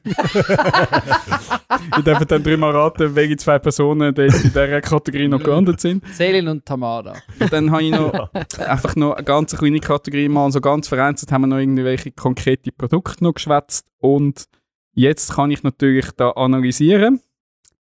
darf 2.03 2.25
dann 2.25 2.43
dreimal 2.43 2.71
raten, 2.71 3.15
welche 3.15 3.37
zwei 3.37 3.59
Personen 3.59 4.13
dort 4.13 4.33
in 4.33 4.41
dieser 4.43 4.81
Kategorie 4.81 5.27
noch 5.27 5.41
gelandet 5.41 5.79
sind. 5.79 6.05
Selin 6.07 6.47
und 6.47 6.65
Tamara. 6.65 7.13
Und 7.39 7.53
dann 7.53 7.71
habe 7.71 7.83
ich 7.83 7.91
noch 7.91 8.29
einfach 8.59 8.95
noch 8.95 9.13
eine 9.13 9.23
ganz 9.23 9.55
kleine 9.55 9.79
Kategorie 9.79 10.29
mal, 10.29 10.51
so 10.51 10.61
ganz 10.61 10.87
vereinzelt 10.87 11.31
haben 11.31 11.43
wir 11.43 11.47
noch 11.47 11.57
irgendwelche 11.57 12.11
konkrete 12.11 12.71
Produkte 12.71 13.23
noch 13.23 13.33
geschwätzt 13.33 13.87
und 13.99 14.45
jetzt 14.93 15.33
kann 15.33 15.51
ich 15.51 15.63
natürlich 15.63 16.11
da 16.11 16.31
analysieren 16.31 17.21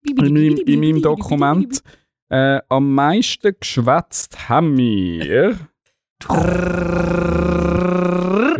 in 0.02 0.16
meinem, 0.16 0.56
in 0.56 0.80
meinem 0.80 1.02
Dokument. 1.02 1.82
Äh, 2.28 2.60
am 2.68 2.94
meisten 2.94 3.56
geschwätzt 3.58 4.48
haben 4.48 4.76
wir 4.76 5.58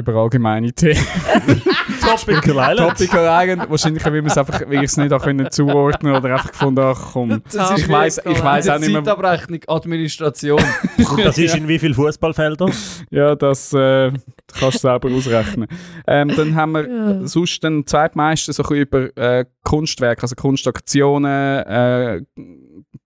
über 0.01 0.15
allgemeine 0.15 0.73
Themen. 0.73 0.97
Tropical 2.01 2.57
Island. 2.59 2.99
Topical 2.99 3.27
Island, 3.45 3.71
wahrscheinlich, 3.71 4.05
weil 4.05 4.15
wir 4.15 4.25
es 4.27 4.37
einfach, 4.39 4.61
weil 4.63 4.75
ich 4.79 4.83
es 4.91 4.97
nicht 4.97 5.13
auch 5.13 5.23
können 5.23 5.51
zuordnen 5.51 6.15
oder 6.15 6.33
einfach 6.33 6.51
gefunden, 6.51 6.81
ach 6.83 7.11
komm. 7.13 7.43
Das 7.53 7.79
Ich 7.79 7.89
weiss 7.89 8.19
auch 8.19 8.79
nicht 8.79 8.91
mehr- 8.93 9.05
Zeitabrechnung, 9.05 9.61
Administration. 9.69 10.61
Und 10.99 11.21
das 11.25 11.39
ist 11.39 11.55
in 11.55 11.69
wie 11.69 11.79
viele 11.79 11.95
Fußballfelder? 11.95 12.69
Ja, 13.11 13.35
das 13.37 13.73
äh, 13.73 14.11
kannst 14.59 14.77
du 14.77 14.89
selber 14.89 15.09
ausrechnen. 15.11 15.69
Ähm, 16.07 16.29
dann 16.37 16.55
haben 16.55 16.73
wir 16.73 16.89
Ja. 16.89 17.27
sonst 17.27 17.63
den 17.63 17.87
zweitmeisten 17.87 18.53
so 18.55 18.63
ein 18.63 18.69
bisschen 18.69 18.83
über 18.83 19.17
äh, 19.17 19.45
Kunstwerke, 19.63 20.23
also 20.23 20.35
Kunstaktionen, 20.35 21.65
äh, 21.65 22.23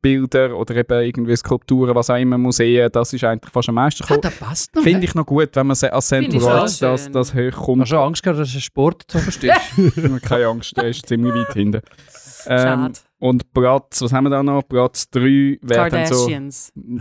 Bilder 0.05 0.55
oder 0.55 0.77
eben 0.77 1.03
irgendwie 1.03 1.35
Skulpturen, 1.35 1.95
was 1.95 2.11
auch 2.11 2.17
immer, 2.17 2.37
Museen, 2.37 2.91
das 2.93 3.15
ist 3.15 3.25
eigentlich 3.25 3.51
fast 3.51 3.71
am 3.71 3.77
meisten 3.77 4.05
ah, 4.05 4.07
gekommen. 4.07 4.21
das 4.21 4.37
passt 4.37 4.75
noch. 4.75 4.83
Finde 4.83 5.03
ich 5.07 5.15
noch 5.15 5.25
gut, 5.25 5.49
wenn 5.55 5.67
man 5.67 5.77
als 5.81 6.09
Central 6.09 6.61
das, 6.61 7.11
das 7.11 7.35
hoch 7.35 7.39
Hast 7.39 7.57
kommt. 7.57 7.83
du 7.83 7.87
schon 7.87 7.99
Angst 7.99 8.23
gehabt, 8.23 8.39
dass 8.39 8.53
du 8.53 8.61
Sport 8.61 9.05
zu 9.09 9.19
verstehst? 9.19 9.57
Keine 10.23 10.49
Angst, 10.49 10.77
der 10.77 10.89
ist 10.89 11.07
ziemlich 11.07 11.35
weit 11.35 11.55
hinten. 11.55 11.81
Ähm, 12.47 12.59
Schade. 12.59 12.93
und 13.19 13.51
Platz, 13.55 14.03
was 14.03 14.13
haben 14.13 14.25
wir 14.25 14.31
da 14.31 14.43
noch? 14.43 14.61
Platz 14.69 15.09
3 15.09 15.57
wäre 15.63 16.07
so. 16.07 16.29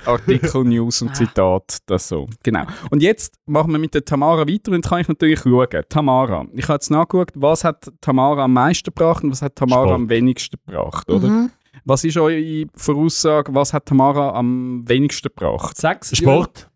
Artikel, 0.05 0.63
News 0.63 1.01
und 1.01 1.13
Zitat, 1.17 1.79
das 1.85 2.07
so. 2.07 2.29
Genau. 2.41 2.63
Und 2.89 3.03
jetzt 3.03 3.35
machen 3.45 3.73
wir 3.73 3.79
mit 3.79 3.93
der 3.93 4.05
Tamara 4.05 4.47
weiter 4.47 4.71
und 4.71 4.77
jetzt 4.77 4.87
kann 4.87 5.01
ich 5.01 5.09
natürlich 5.09 5.41
schauen. 5.41 5.67
Tamara, 5.89 6.45
ich 6.53 6.69
habe 6.69 6.75
jetzt 6.75 6.89
nachgeschaut, 6.89 7.31
was 7.35 7.65
hat 7.65 7.91
Tamara 7.99 8.45
am 8.45 8.53
meisten 8.53 8.85
gebracht 8.85 9.25
und 9.25 9.31
was 9.31 9.41
hat 9.41 9.57
Tamara 9.57 9.83
Sport. 9.83 9.95
am 9.95 10.07
wenigsten 10.07 10.57
gebracht, 10.65 11.09
oder? 11.09 11.27
Mhm. 11.27 11.51
Was 11.85 12.03
ist 12.03 12.17
eure 12.17 12.65
Voraussage, 12.75 13.53
was 13.53 13.73
hat 13.73 13.85
Tamara 13.85 14.33
am 14.35 14.87
wenigsten 14.87 15.29
gebracht? 15.29 15.77
Sechs. 15.77 16.15
Sport. 16.15 16.69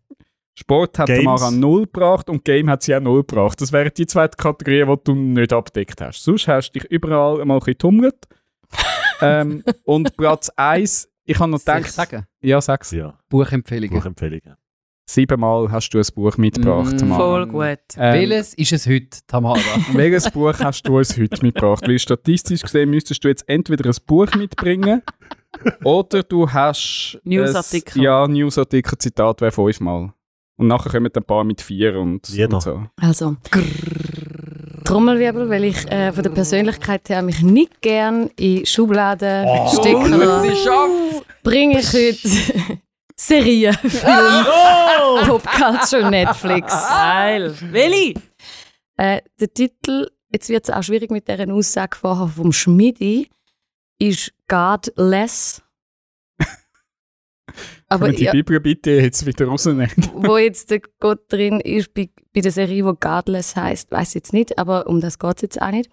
Sport 0.54 0.98
hat 0.98 1.06
Games. 1.06 1.24
Tamara 1.24 1.50
null 1.52 1.84
gebracht 1.84 2.28
und 2.28 2.44
Game 2.44 2.68
hat 2.68 2.82
sie 2.82 2.94
auch 2.94 3.00
null 3.00 3.22
gebracht. 3.22 3.60
Das 3.60 3.72
wären 3.72 3.92
die 3.96 4.06
zwei 4.06 4.26
Kategorien, 4.28 4.88
die 4.88 5.04
du 5.04 5.14
nicht 5.14 5.52
abdeckt 5.52 6.00
hast. 6.00 6.22
Sonst 6.22 6.48
hast 6.48 6.72
du 6.72 6.80
dich 6.80 6.90
überall 6.90 7.44
mal 7.44 7.54
ein 7.54 7.58
bisschen 7.60 7.74
getummelt. 7.74 8.16
ähm, 9.20 9.62
und 9.84 10.16
Platz 10.16 10.50
1, 10.56 11.08
ich 11.24 11.38
habe 11.38 11.50
noch 11.50 11.58
gedacht, 11.58 11.90
sagen? 11.90 12.26
ja, 12.40 12.60
sag's. 12.60 12.90
Ja, 12.90 13.18
Buchempfehlungen. 13.28 13.96
Buchempfehlungen. 13.96 14.56
Siebenmal 15.10 15.72
hast 15.72 15.88
du 15.90 15.98
ein 15.98 16.04
Buch 16.14 16.36
mitgebracht, 16.36 16.92
Mm. 16.92 16.98
Tamara. 16.98 17.18
Voll 17.18 17.46
gut. 17.46 17.78
Ähm, 17.96 18.12
Welches 18.30 18.52
ist 18.54 18.72
es 18.72 18.86
heute, 18.86 19.18
Tamara? 19.26 19.58
welches 19.94 20.30
Buch 20.30 20.52
hast 20.58 20.82
du 20.86 20.98
uns 20.98 21.16
heute 21.18 21.42
mitgebracht? 21.42 21.82
Weil 21.88 21.98
statistisch 21.98 22.60
gesehen 22.60 22.90
müsstest 22.90 23.24
du 23.24 23.28
jetzt 23.28 23.48
entweder 23.48 23.88
ein 23.88 23.96
Buch 24.06 24.30
mitbringen 24.34 25.00
oder 25.82 26.22
du 26.22 26.50
hast... 26.50 27.18
Newsartikel. 27.24 28.00
ein- 28.00 28.04
Ja, 28.04 28.28
Newsartikel, 28.28 28.98
Zitat 28.98 29.40
wäre 29.40 29.50
fünfmal. 29.50 30.12
Und 30.58 30.66
nachher 30.66 30.90
kommen 30.90 31.10
ein 31.14 31.24
paar 31.24 31.42
mit 31.44 31.62
vier 31.62 31.98
und, 31.98 32.28
und 32.28 32.62
so. 32.62 32.82
Also, 33.00 33.36
Trommelwirbel, 34.84 35.48
weil 35.48 35.64
ich 35.64 35.90
äh, 35.90 36.12
von 36.12 36.22
der 36.22 36.30
Persönlichkeit 36.30 37.08
her 37.08 37.22
mich 37.22 37.42
nicht 37.42 37.80
gern 37.80 38.30
in 38.38 38.64
Schubladen 38.66 39.46
Oh. 39.46 39.68
stecken 39.80 40.10
lasse, 40.18 40.50
Sie 40.50 40.56
schafft 40.56 41.42
bringe 41.42 41.80
ich 41.80 41.92
heute 41.92 42.78
Serien, 43.20 43.74
Film, 43.88 44.46
Oh! 44.46 45.38
Popculture, 45.38 46.08
Netflix. 46.08 46.72
Geil. 46.72 47.52
Willi! 47.72 48.14
Äh, 48.96 49.22
der 49.40 49.52
Titel, 49.52 50.08
jetzt 50.32 50.48
wird 50.48 50.68
es 50.68 50.74
auch 50.74 50.82
schwierig 50.82 51.10
mit 51.10 51.26
dieser 51.26 51.52
Aussage 51.52 51.96
vorher 51.96 52.28
vom 52.28 52.52
Schmidi, 52.52 53.28
ist 53.98 54.32
Godless. 54.46 55.62
Aber 57.88 58.06
Aber 58.06 58.12
die 58.12 58.24
ja, 58.24 58.32
Bibel 58.32 58.60
bitte 58.60 58.92
jetzt 58.92 59.26
wieder 59.26 59.46
rausnehmen. 59.46 59.90
wo 60.14 60.36
jetzt 60.36 60.70
der 60.70 60.80
Gott 61.00 61.30
drin 61.32 61.58
ist, 61.60 61.92
bei, 61.94 62.10
bei 62.32 62.40
der 62.40 62.52
Serie, 62.52 62.84
die 62.84 62.98
Godless 63.00 63.56
heißt, 63.56 63.90
weiß 63.90 64.10
ich 64.10 64.14
jetzt 64.14 64.32
nicht, 64.32 64.58
aber 64.58 64.86
um 64.86 65.00
das 65.00 65.18
geht 65.18 65.36
es 65.36 65.42
jetzt 65.42 65.60
auch 65.60 65.70
nicht. 65.72 65.90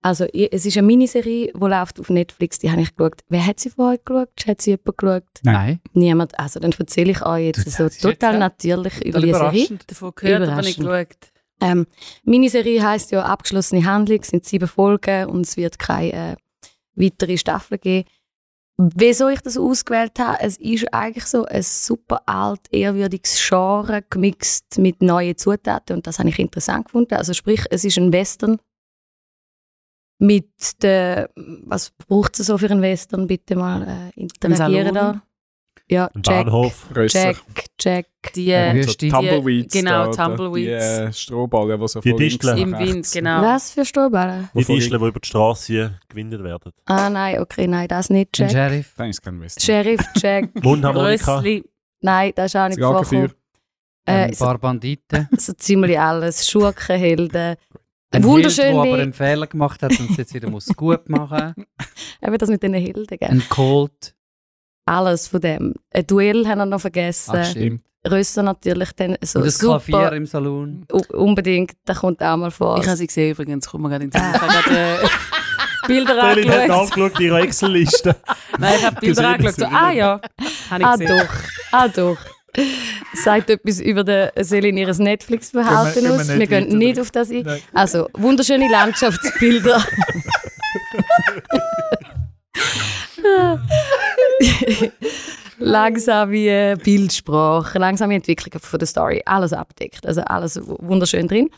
Also, 0.00 0.24
es 0.26 0.64
ist 0.64 0.76
eine 0.78 0.86
Miniserie, 0.86 1.52
die 1.52 1.66
läuft 1.66 1.98
auf 1.98 2.08
Netflix, 2.08 2.60
die 2.60 2.70
habe 2.70 2.80
ich 2.80 2.94
geschaut. 2.94 3.20
Wer 3.28 3.44
hat 3.44 3.58
sie 3.58 3.70
vorher 3.70 3.98
geschaut? 3.98 4.46
Hat 4.46 4.62
sie 4.62 4.70
jemand 4.70 4.96
geschaut? 4.96 5.24
Nein. 5.42 5.80
Niemand. 5.92 6.38
Also, 6.38 6.60
dann 6.60 6.72
erzähle 6.72 7.10
ich 7.10 7.26
euch 7.26 7.46
jetzt 7.46 7.70
so 7.70 7.88
total 7.88 8.34
jetzt 8.34 8.40
natürlich 8.40 9.04
über 9.04 9.20
Total 9.20 9.50
die 9.50 9.58
Serie. 9.66 9.78
Davon 9.86 10.12
gehört, 10.14 10.48
aber 10.48 10.62
nicht 10.62 10.78
geschaut. 10.78 11.16
Ähm, 11.60 11.86
Miniserie 12.22 12.82
heisst 12.82 13.10
ja 13.10 13.24
abgeschlossene 13.24 13.84
Handlung, 13.84 14.20
es 14.20 14.28
sind 14.28 14.44
sieben 14.44 14.68
Folgen 14.68 15.26
und 15.26 15.44
es 15.46 15.56
wird 15.56 15.78
keine 15.78 16.12
äh, 16.12 16.36
weitere 16.94 17.36
Staffel 17.36 17.78
geben. 17.78 18.08
Wieso 18.76 19.28
ich 19.28 19.40
das 19.40 19.58
ausgewählt 19.58 20.20
habe, 20.20 20.38
es 20.40 20.56
ist 20.56 20.94
eigentlich 20.94 21.26
so 21.26 21.44
ein 21.46 21.64
super 21.64 22.22
alt, 22.26 22.60
ehrwürdiges 22.70 23.44
Genre 23.48 24.04
gemixt 24.08 24.78
mit 24.78 25.02
neuen 25.02 25.36
Zutaten 25.36 25.96
und 25.96 26.06
das 26.06 26.20
habe 26.20 26.28
ich 26.28 26.38
interessant 26.38 26.84
gefunden. 26.86 27.14
Also 27.14 27.34
sprich, 27.34 27.64
es 27.70 27.84
ist 27.84 27.98
ein 27.98 28.12
Western 28.12 28.60
mit 30.18 30.82
der, 30.82 31.30
was 31.36 31.90
braucht 31.90 32.38
es 32.40 32.46
so 32.48 32.58
für 32.58 32.70
einen 32.70 32.82
Western? 32.82 33.26
Bitte 33.26 33.56
mal 33.56 34.10
äh, 34.16 34.20
interagieren 34.20 34.94
da. 34.94 35.22
Ja, 35.90 36.10
Ein 36.14 36.22
Jack, 36.22 36.44
Bahnhof. 36.44 36.86
Jack, 37.08 37.36
Jack. 37.80 38.06
Die 38.34 38.44
Ja, 38.46 38.72
äh, 38.72 38.74
Wüste. 38.74 39.08
so 39.08 39.16
Tumbleweeds. 39.16 39.72
genau, 39.72 40.12
da, 40.12 40.26
Tumbleweeds. 40.26 40.66
Die 40.66 40.70
äh, 41.04 41.12
Strohballen, 41.14 41.80
die 41.80 41.88
so 41.88 42.00
Die 42.00 42.12
Disteln. 42.14 42.58
im 42.58 42.78
Wind, 42.78 43.10
genau. 43.10 43.40
Was 43.40 43.70
für 43.70 43.86
Strohballen? 43.86 44.50
Die 44.54 44.64
Disteln, 44.64 45.00
die 45.00 45.08
über 45.08 45.18
die 45.20 45.26
Straße 45.26 45.98
gewinnen 46.08 46.44
werden. 46.44 46.72
Ah 46.84 47.08
nein, 47.08 47.38
okay, 47.40 47.66
nein, 47.66 47.88
das 47.88 48.10
nicht 48.10 48.38
Ein 48.38 48.48
Jack. 48.48 48.50
Sheriff. 48.50 48.92
Dann 48.98 49.08
ist 49.08 49.22
kein 49.22 49.40
Western. 49.40 49.62
Sheriff 49.64 50.00
Jack. 50.16 50.62
Mundharmonika. 50.62 51.42
Nein, 52.02 52.32
das 52.36 52.46
ist 52.52 52.56
auch 52.60 52.68
nicht 52.68 52.80
vorgekommen. 52.80 53.32
Äh, 54.04 54.12
Ein 54.12 54.32
so, 54.34 54.44
paar 54.44 54.58
Banditen. 54.58 55.28
so 55.38 55.52
ziemlich 55.54 55.98
alles. 55.98 56.48
Schurkenhelden. 56.50 57.56
Ein 58.10 58.24
Wunderschön 58.24 58.64
Held, 58.64 58.74
der 58.74 58.92
aber 58.92 59.02
einen 59.02 59.12
Fehler 59.12 59.46
gemacht 59.46 59.82
hat 59.82 59.98
und 60.00 60.10
es 60.10 60.16
jetzt 60.16 60.32
wieder 60.34 60.48
muss 60.48 60.66
gut 60.68 61.08
machen 61.08 61.54
Eben 62.22 62.38
das 62.38 62.48
mit 62.48 62.62
den 62.62 62.74
Helden, 62.74 63.06
gell? 63.18 63.28
Ein 63.28 63.42
Colt. 63.48 64.14
alles 64.86 65.28
von 65.28 65.40
dem. 65.40 65.74
Ein 65.92 66.06
Duell 66.06 66.46
haben 66.46 66.58
wir 66.58 66.66
noch 66.66 66.80
vergessen. 66.80 67.34
Ach, 67.36 67.44
stimmt. 67.50 67.82
Rösser 68.08 68.42
natürlich 68.42 68.92
dann 68.92 69.16
so 69.22 69.40
Und 69.40 69.46
das 69.46 69.58
super. 69.58 69.80
Klavier 69.80 70.12
im 70.12 70.24
Salon. 70.24 70.86
U- 70.92 71.16
Unbedingt, 71.16 71.72
das 71.84 71.98
kommt 71.98 72.22
auch 72.22 72.36
mal 72.36 72.50
vor. 72.50 72.78
Ich 72.80 72.86
habe 72.86 72.96
sie 72.96 73.06
gesehen 73.06 73.32
übrigens, 73.32 73.68
kommt 73.68 73.82
mir 73.82 73.90
gerade 73.90 74.04
in 74.04 74.10
den. 74.10 74.20
Ich 74.34 74.40
habe 74.40 74.52
gerade, 74.62 75.02
äh, 75.02 75.08
Bilder 75.88 76.14
Berlin 76.14 76.50
hat 76.50 76.60
angeschaut. 76.70 76.80
angeschaut, 77.02 77.20
ihre 77.20 77.40
Excel-Liste. 77.40 78.16
Nein, 78.58 78.74
ich 78.78 78.84
habe 78.86 79.00
Bilder 79.00 79.28
angeschaut. 79.28 79.56
So, 79.56 79.64
ah 79.66 79.90
ja, 79.90 80.20
habe 80.70 80.80
ich 80.82 80.86
Ah 80.86 80.96
gesehen. 80.96 81.18
doch, 81.18 81.34
ah 81.72 81.88
doch. 81.88 82.18
Sagt 83.14 83.50
etwas 83.50 83.80
über 83.80 84.04
den 84.04 84.30
Selin 84.40 84.76
ihres 84.76 84.98
Netflix-Verhalten 84.98 86.00
Gehen 86.00 86.04
wir- 86.04 86.12
aus. 86.16 86.26
gehen 86.26 86.28
wir 86.28 86.34
Wir 86.34 86.38
nicht 86.38 86.50
gehen 86.50 86.64
weiter 86.66 86.76
nicht 86.76 87.00
auf 87.00 87.10
das 87.10 87.30
ein. 87.30 87.42
Nein. 87.42 87.60
Also, 87.74 88.08
wunderschöne 88.14 88.68
Landschaftsbilder. 88.70 89.84
langsame 95.58 96.76
Bildsprache, 96.76 97.78
langsame 97.78 98.14
Entwicklung 98.14 98.60
von 98.60 98.78
der 98.78 98.86
Story, 98.86 99.22
alles 99.26 99.52
abdeckt. 99.52 100.06
Also 100.06 100.22
alles 100.22 100.60
wunderschön 100.64 101.28
drin. 101.28 101.50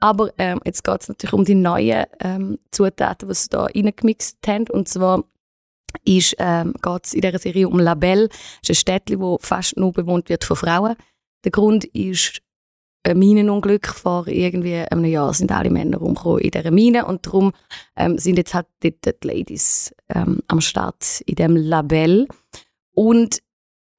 Aber 0.00 0.30
ähm, 0.38 0.60
jetzt 0.64 0.82
geht 0.82 1.02
es 1.02 1.08
natürlich 1.08 1.34
um 1.34 1.44
die 1.44 1.54
neuen 1.54 2.04
ähm, 2.20 2.58
Zutaten, 2.70 3.28
die 3.28 3.34
sie 3.34 3.48
da 3.50 3.64
reingemixt 3.66 4.38
haben. 4.46 4.64
Und 4.70 4.88
zwar 4.88 5.24
ist, 6.04 6.36
ähm, 6.38 6.74
geht 6.80 7.04
es 7.04 7.14
in 7.14 7.20
dieser 7.20 7.38
Serie 7.38 7.68
um 7.68 7.78
Labelle. 7.78 8.28
Das 8.28 8.38
ist 8.62 8.70
ein 8.70 8.74
Städtchen, 8.74 9.20
das 9.20 9.38
fast 9.40 9.76
nur 9.76 9.92
bewohnt 9.92 10.28
wird 10.28 10.44
von 10.44 10.56
Frauen. 10.56 10.96
Der 11.44 11.52
Grund 11.52 11.84
ist 11.84 12.40
ein 13.02 13.18
Minenunglück. 13.18 13.86
Vor 13.86 14.26
irgendwie 14.28 14.76
einem 14.76 15.04
Jahr 15.04 15.32
sind 15.34 15.52
alle 15.52 15.70
Männer 15.70 16.00
in 16.00 16.50
dieser 16.50 16.70
Mine 16.70 17.06
und 17.06 17.26
darum 17.26 17.52
ähm, 17.96 18.18
sind 18.18 18.36
jetzt 18.36 18.54
halt 18.54 18.66
dort 18.82 19.22
die 19.22 19.26
Ladies 19.26 19.94
ähm, 20.08 20.40
am 20.48 20.60
Start 20.60 21.22
in 21.26 21.36
dem 21.36 21.56
Label. 21.56 22.26
Und 22.94 23.40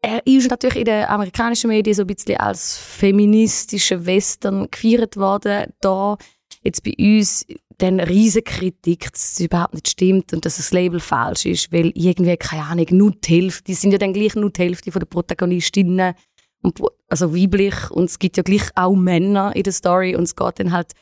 er 0.04 0.26
ist 0.26 0.50
natürlich 0.50 0.78
in 0.78 0.86
den 0.86 1.06
amerikanischen 1.06 1.68
Medien 1.68 1.96
so 1.96 2.04
ein 2.04 2.08
bisschen 2.08 2.38
als 2.38 2.78
feministischer 2.78 4.06
Western 4.06 4.70
gefeiert 4.72 5.16
worden. 5.16 5.72
Da 5.80 6.18
jetzt 6.64 6.84
bei 6.84 6.94
uns 6.98 7.46
dann 7.78 8.00
riesige 8.00 8.44
Kritik, 8.44 9.12
dass 9.12 9.34
es 9.34 9.40
überhaupt 9.40 9.74
nicht 9.74 9.90
stimmt 9.90 10.34
und 10.34 10.46
dass 10.46 10.58
das 10.58 10.72
Label 10.72 11.00
falsch 11.00 11.46
ist, 11.46 11.72
weil 11.74 11.92
irgendwie, 11.96 12.38
keine 12.38 12.66
Ahnung, 12.66 12.86
nur 12.92 13.12
die 13.12 13.42
Hälfte, 13.42 13.64
die 13.64 13.74
sind 13.74 13.92
ja 13.92 13.98
dann 13.98 14.14
gleich 14.14 14.36
nur 14.36 14.52
die 14.52 14.62
Hälfte 14.62 14.92
der 14.92 15.06
Protagonistinnen, 15.06 16.14
und, 16.62 16.80
also 17.10 17.36
weiblich 17.36 17.90
und 17.92 18.06
es 18.06 18.20
gibt 18.20 18.38
ja 18.38 18.44
gleich 18.44 18.70
auch 18.76 18.96
Männer 18.96 19.56
in 19.56 19.64
der 19.64 19.74
Story 19.74 20.16
und 20.16 20.24
es 20.24 20.36
geht 20.36 20.60
dann 20.60 20.72
halt 20.72 20.94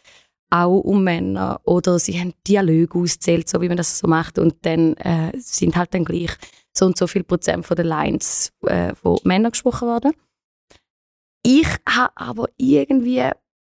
auch 0.50 0.80
um 0.80 1.04
Männer 1.04 1.62
oder 1.64 2.00
sie 2.00 2.20
haben 2.20 2.34
Dialoge 2.48 2.98
ausgezählt, 2.98 3.50
so 3.50 3.62
wie 3.62 3.68
man 3.68 3.78
das 3.78 4.00
so 4.00 4.08
macht 4.08 4.40
und 4.40 4.56
dann 4.66 4.96
äh, 4.98 5.32
sind 5.38 5.76
halt 5.76 5.94
dann 5.94 6.06
gleich 6.06 6.32
so 6.74 6.86
und 6.86 6.98
so 6.98 7.08
viel 7.08 7.24
Prozent 7.24 7.66
von 7.66 7.76
den 7.76 7.88
Lines 7.88 8.52
äh, 8.66 8.96
von 8.96 9.20
Männern 9.24 9.52
gesprochen 9.52 9.88
worden. 9.88 10.14
Ich 11.44 11.68
habe 11.88 12.12
aber 12.16 12.48
irgendwie, 12.58 13.30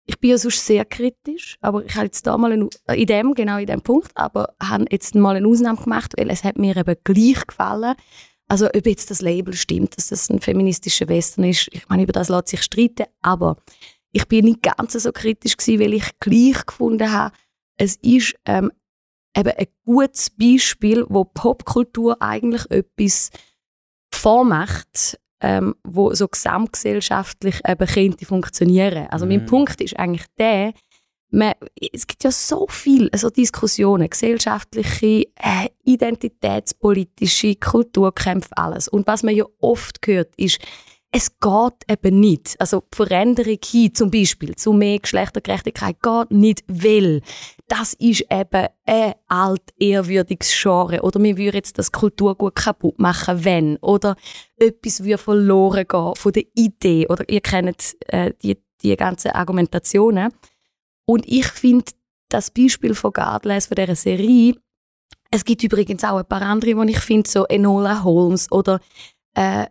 ich 0.10 0.20
bin 0.20 0.32
ja 0.32 0.40
sonst 0.40 0.66
sehr 0.66 0.86
kritisch, 0.86 1.58
aber 1.62 1.86
ich 1.86 1.94
habe 1.94 2.06
jetzt 2.06 2.26
da 2.26 2.36
mal 2.36 2.52
eine, 2.52 2.68
in 2.96 3.06
dem, 3.06 3.36
genau 3.36 3.60
in 3.60 3.68
dem 3.68 3.82
Punkt, 3.82 4.12
aber 4.16 4.56
habe 4.60 4.86
jetzt 4.90 5.14
mal 5.14 5.36
eine 5.36 5.48
Ausnahme 5.48 5.80
gemacht, 5.80 6.14
weil 6.18 6.32
es 6.32 6.44
hat 6.44 6.58
mir 6.58 6.76
eben 6.76 6.96
gleich 7.04 7.46
gefallen. 7.46 7.94
Also 8.48 8.66
ob 8.66 8.88
jetzt 8.88 9.12
das 9.12 9.22
Label 9.22 9.54
stimmt, 9.54 9.96
dass 9.96 10.08
das 10.08 10.32
ein 10.32 10.40
feministischer 10.40 11.08
Western 11.10 11.44
ist, 11.44 11.70
ich 11.72 11.88
meine, 11.90 12.02
über 12.02 12.12
das 12.12 12.28
lässt 12.28 12.48
sich 12.48 12.64
streiten, 12.64 13.06
aber 13.22 13.58
ich 14.12 14.28
bin 14.28 14.46
nicht 14.46 14.64
ganz 14.64 14.94
so 14.94 15.12
kritisch 15.12 15.56
gewesen, 15.56 15.80
weil 15.80 15.94
ich 15.94 16.10
gleich 16.20 16.66
gefunden 16.66 17.12
habe, 17.12 17.36
es 17.78 17.96
ist 17.98 18.34
ähm, 18.48 18.72
eben 19.38 19.52
ein 19.52 19.68
gutes 19.86 20.32
Beispiel, 20.32 21.06
wo 21.08 21.24
Popkultur 21.24 22.20
eigentlich 22.20 22.66
etwas 22.72 23.30
vormacht, 24.12 25.20
ähm, 25.42 25.76
wo 25.84 26.14
so 26.14 26.28
gesamtgesellschaftlich 26.28 27.62
eben 27.68 27.88
könnte 27.88 28.26
funktionieren. 28.26 29.08
Also 29.10 29.26
mein 29.26 29.42
Mhm. 29.42 29.46
Punkt 29.46 29.82
ist 29.82 29.98
eigentlich 29.98 30.26
der, 30.38 30.74
man, 31.32 31.54
es 31.94 32.08
gibt 32.08 32.24
ja 32.24 32.32
so 32.32 32.66
viele 32.70 33.10
also 33.12 33.30
Diskussionen, 33.30 34.10
gesellschaftliche, 34.10 35.28
äh, 35.36 35.70
identitätspolitische, 35.84 37.56
Kulturkämpfe, 37.56 38.50
alles. 38.58 38.88
Und 38.88 39.08
was 39.08 39.24
man 39.24 39.36
ja 39.36 39.46
oft 39.60 40.00
hört, 40.06 40.34
ist, 40.38 40.60
es 41.12 41.40
geht 41.40 41.90
eben 41.90 42.20
nicht. 42.20 42.56
Also 42.60 42.82
die 42.82 42.96
Veränderung 42.96 43.58
hin 43.66 43.96
zum 43.96 44.12
Beispiel 44.12 44.56
zu 44.56 44.74
mehr 44.74 45.00
Geschlechtergerechtigkeit 45.00 46.02
geht 46.02 46.32
nicht, 46.32 46.64
weil 46.68 47.22
das 47.68 47.94
ist 47.94 48.26
eben 48.30 48.68
ein 48.86 49.14
alt, 49.28 49.74
ehrwürdiges 49.80 50.56
Genre. 50.62 51.02
Oder 51.02 51.22
wir 51.22 51.38
würden 51.38 51.56
jetzt 51.56 51.80
das 51.80 51.92
Kulturgut 51.92 52.56
kaputt 52.56 53.00
machen, 53.00 53.44
wenn. 53.44 53.78
Oder 53.78 54.16
etwas 54.58 55.04
würde 55.04 55.18
verloren 55.18 55.88
gehen 55.88 56.16
von 56.16 56.32
der 56.32 56.46
Idee. 56.56 57.08
Oder 57.08 57.28
ihr 57.28 57.42
kennt 57.42 57.98
äh, 58.08 58.34
die, 58.44 58.58
die 58.84 58.96
ganzen 58.96 59.32
Argumentationen. 59.32 60.32
Und 61.06 61.28
ich 61.28 61.48
finde 61.48 61.86
das 62.30 62.52
Beispiel 62.52 62.94
von 62.94 63.14
Godless, 63.14 63.66
von 63.66 63.76
dieser 63.76 63.96
Serie, 63.96 64.54
es 65.32 65.46
gibt 65.46 65.64
übrigens 65.64 66.04
auch 66.04 66.18
ein 66.18 66.26
paar 66.26 66.42
andere, 66.42 66.74
die 66.86 66.92
ich 66.92 67.00
finde, 67.00 67.30
so 67.30 67.46
Enola 67.46 68.04
Holmes 68.04 68.52
oder 68.52 68.80
äh, 69.36 69.66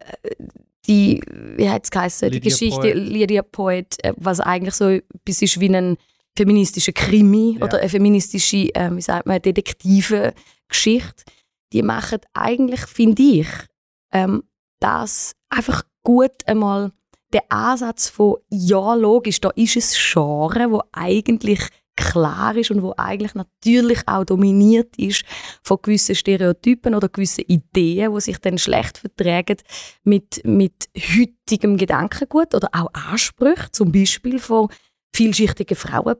die, 0.89 1.21
wie 1.57 1.69
hat 1.69 1.85
es 1.93 2.19
die 2.19 2.41
Geschichte 2.41 2.81
Poet. 2.81 2.95
Lydia 2.97 3.43
Poet, 3.43 3.97
äh, 4.03 4.15
was 4.17 4.41
eigentlich 4.41 4.75
so 4.75 4.89
etwas 4.89 5.43
ist 5.43 5.61
wie 5.61 5.75
ein 5.75 5.97
feministischer 6.37 6.93
Krimi 6.93 7.57
Ja. 7.59 7.67
oder 7.67 7.79
eine 7.81 7.89
feministische, 7.89 8.75
äh, 8.75 8.91
wie 8.95 9.01
sagt 9.03 9.27
man, 9.27 9.43
detektive 9.43 10.33
Geschichte. 10.69 11.25
Die 11.73 11.83
machen 11.83 12.21
eigentlich, 12.33 12.81
finde 12.81 13.23
ich, 13.23 13.49
ähm, 14.13 14.45
das 14.81 15.33
einfach 15.51 15.83
gut 16.03 16.47
einmal 16.47 16.93
der 17.33 17.43
Ansatz 17.51 18.09
von, 18.09 18.37
ja, 18.49 18.95
logisch, 18.95 19.41
da 19.41 19.51
ist 19.51 19.77
ein 19.77 19.83
Genre, 20.13 20.71
wo 20.71 20.83
eigentlich 20.93 21.61
klar 21.99 22.57
ist 22.57 22.71
und 22.71 22.83
wo 22.83 22.95
eigentlich 22.97 23.35
natürlich 23.35 24.01
auch 24.07 24.25
dominiert 24.25 24.97
ist 24.97 25.25
von 25.63 25.79
gewissen 25.83 26.15
Stereotypen 26.15 26.95
oder 26.95 27.09
gewissen 27.09 27.45
Ideen, 27.47 28.15
die 28.15 28.21
sich 28.21 28.39
dann 28.39 28.59
schlecht 28.59 28.99
vertragen 28.99 29.59
mit, 30.05 30.41
mit 30.45 30.89
heutigem 30.97 31.77
Gedankengut 31.77 32.55
oder 32.55 32.69
auch 32.73 32.89
Ansprüchen, 32.93 33.73
zum 33.73 33.93
Beispiel 33.93 34.39
von 34.39 34.69
vielschichtigen 35.15 35.77
Frauen. 35.77 36.17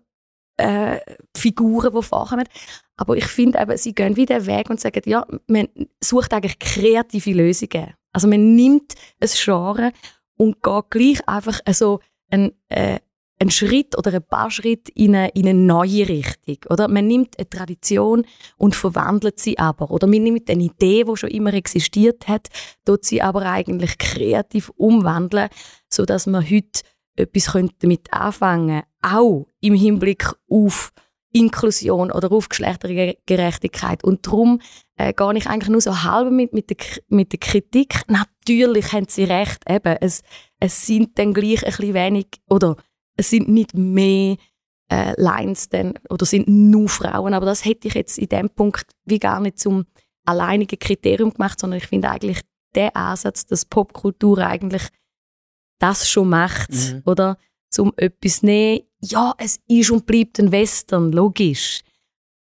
Äh, 0.61 0.99
die 1.37 1.55
vorkommen. 2.03 2.49
Aber 2.97 3.17
ich 3.17 3.27
finde 3.27 3.61
eben, 3.61 3.77
sie 3.77 3.95
gehen 3.95 4.17
wieder 4.17 4.45
Weg 4.47 4.69
und 4.71 4.81
sagen, 4.81 5.03
ja, 5.07 5.25
man 5.47 5.69
sucht 6.03 6.33
eigentlich 6.33 6.59
kreative 6.59 7.31
Lösungen. 7.31 7.95
Also 8.13 8.27
man 8.27 8.57
nimmt 8.57 8.95
ein 9.21 9.29
Genre 9.33 9.93
und 10.37 10.61
geht 10.61 10.91
gleich 10.91 11.29
einfach 11.29 11.61
so 11.71 12.01
einen, 12.29 12.53
äh, 12.69 12.99
einen 13.41 13.51
Schritt 13.51 13.97
oder 13.97 14.13
ein 14.13 14.23
paar 14.23 14.51
Schritte 14.51 14.91
in 14.95 15.15
eine, 15.15 15.29
in 15.31 15.47
eine 15.49 15.59
neue 15.59 16.09
Richtung. 16.09 16.59
Oder? 16.71 16.89
Man 16.89 17.07
nimmt 17.07 17.39
eine 17.39 17.49
Tradition 17.49 18.27
und 18.57 18.75
verwandelt 18.75 19.39
sie 19.39 19.59
aber. 19.59 19.91
Oder 19.91 20.07
man 20.07 20.23
nimmt 20.23 20.51
eine 20.51 20.65
Idee, 20.65 21.05
die 21.05 21.17
schon 21.17 21.31
immer 21.31 21.55
existiert 21.55 22.27
hat, 22.27 22.49
tut 22.85 23.05
sie 23.05 23.23
aber 23.23 23.43
eigentlich 23.43 23.99
kreativ 23.99 24.71
umwandeln, 24.77 25.49
sodass 25.89 26.27
man 26.27 26.45
heute 26.45 26.83
etwas 27.17 27.53
könnte 27.53 27.75
damit 27.81 28.13
anfangen 28.13 28.83
auch 29.03 29.47
im 29.61 29.75
Hinblick 29.75 30.33
auf 30.49 30.93
Inklusion 31.33 32.11
oder 32.11 32.33
auf 32.33 32.49
Geschlechtergerechtigkeit. 32.49 34.03
Und 34.03 34.27
darum 34.27 34.61
äh, 34.97 35.13
gehe 35.13 35.37
ich 35.37 35.47
eigentlich 35.47 35.69
nur 35.69 35.81
so 35.81 36.03
halb 36.03 36.33
mit, 36.33 36.53
mit, 36.53 36.71
der, 36.71 36.77
mit 37.09 37.33
der 37.33 37.39
Kritik. 37.39 38.03
Natürlich 38.09 38.93
haben 38.93 39.07
sie 39.09 39.25
recht, 39.25 39.63
eben, 39.69 39.97
es, 40.01 40.23
es 40.59 40.87
sind 40.87 41.19
dann 41.19 41.35
gleich 41.35 41.65
ein 41.65 41.71
bisschen 41.71 41.95
wenig, 41.95 42.27
oder 42.49 42.77
es 43.19 43.31
sind 43.31 43.49
nicht 43.49 43.75
mehr 43.75 44.37
äh, 44.91 45.21
Lines 45.21 45.69
dann, 45.69 45.95
oder 46.09 46.25
sind 46.25 46.49
nur 46.49 46.89
Frauen, 46.89 47.35
aber 47.35 47.45
das 47.45 47.65
hätte 47.65 47.89
ich 47.89 47.95
jetzt 47.95 48.19
in 48.19 48.29
dem 48.29 48.49
Punkt 48.49 48.87
wie 49.05 49.19
gar 49.19 49.41
nicht 49.41 49.59
zum 49.59 49.85
alleinigen 50.25 50.79
Kriterium 50.79 51.33
gemacht, 51.35 51.61
sondern 51.61 51.79
ich 51.79 51.87
finde 51.87 52.11
eigentlich 52.11 52.41
der 52.75 52.97
Ansatz, 52.97 53.45
dass 53.47 53.65
Popkultur 53.65 54.39
eigentlich 54.39 54.89
das 55.79 56.09
schon 56.09 56.29
macht, 56.31 56.71
Mhm. 56.71 57.03
oder? 57.05 57.37
Zum 57.71 57.93
etwas 57.97 58.43
nehmen, 58.43 58.83
ja, 59.03 59.35
es 59.39 59.61
ist 59.69 59.91
und 59.91 60.07
bleibt 60.07 60.39
ein 60.41 60.51
Western, 60.53 61.13
logisch. 61.13 61.83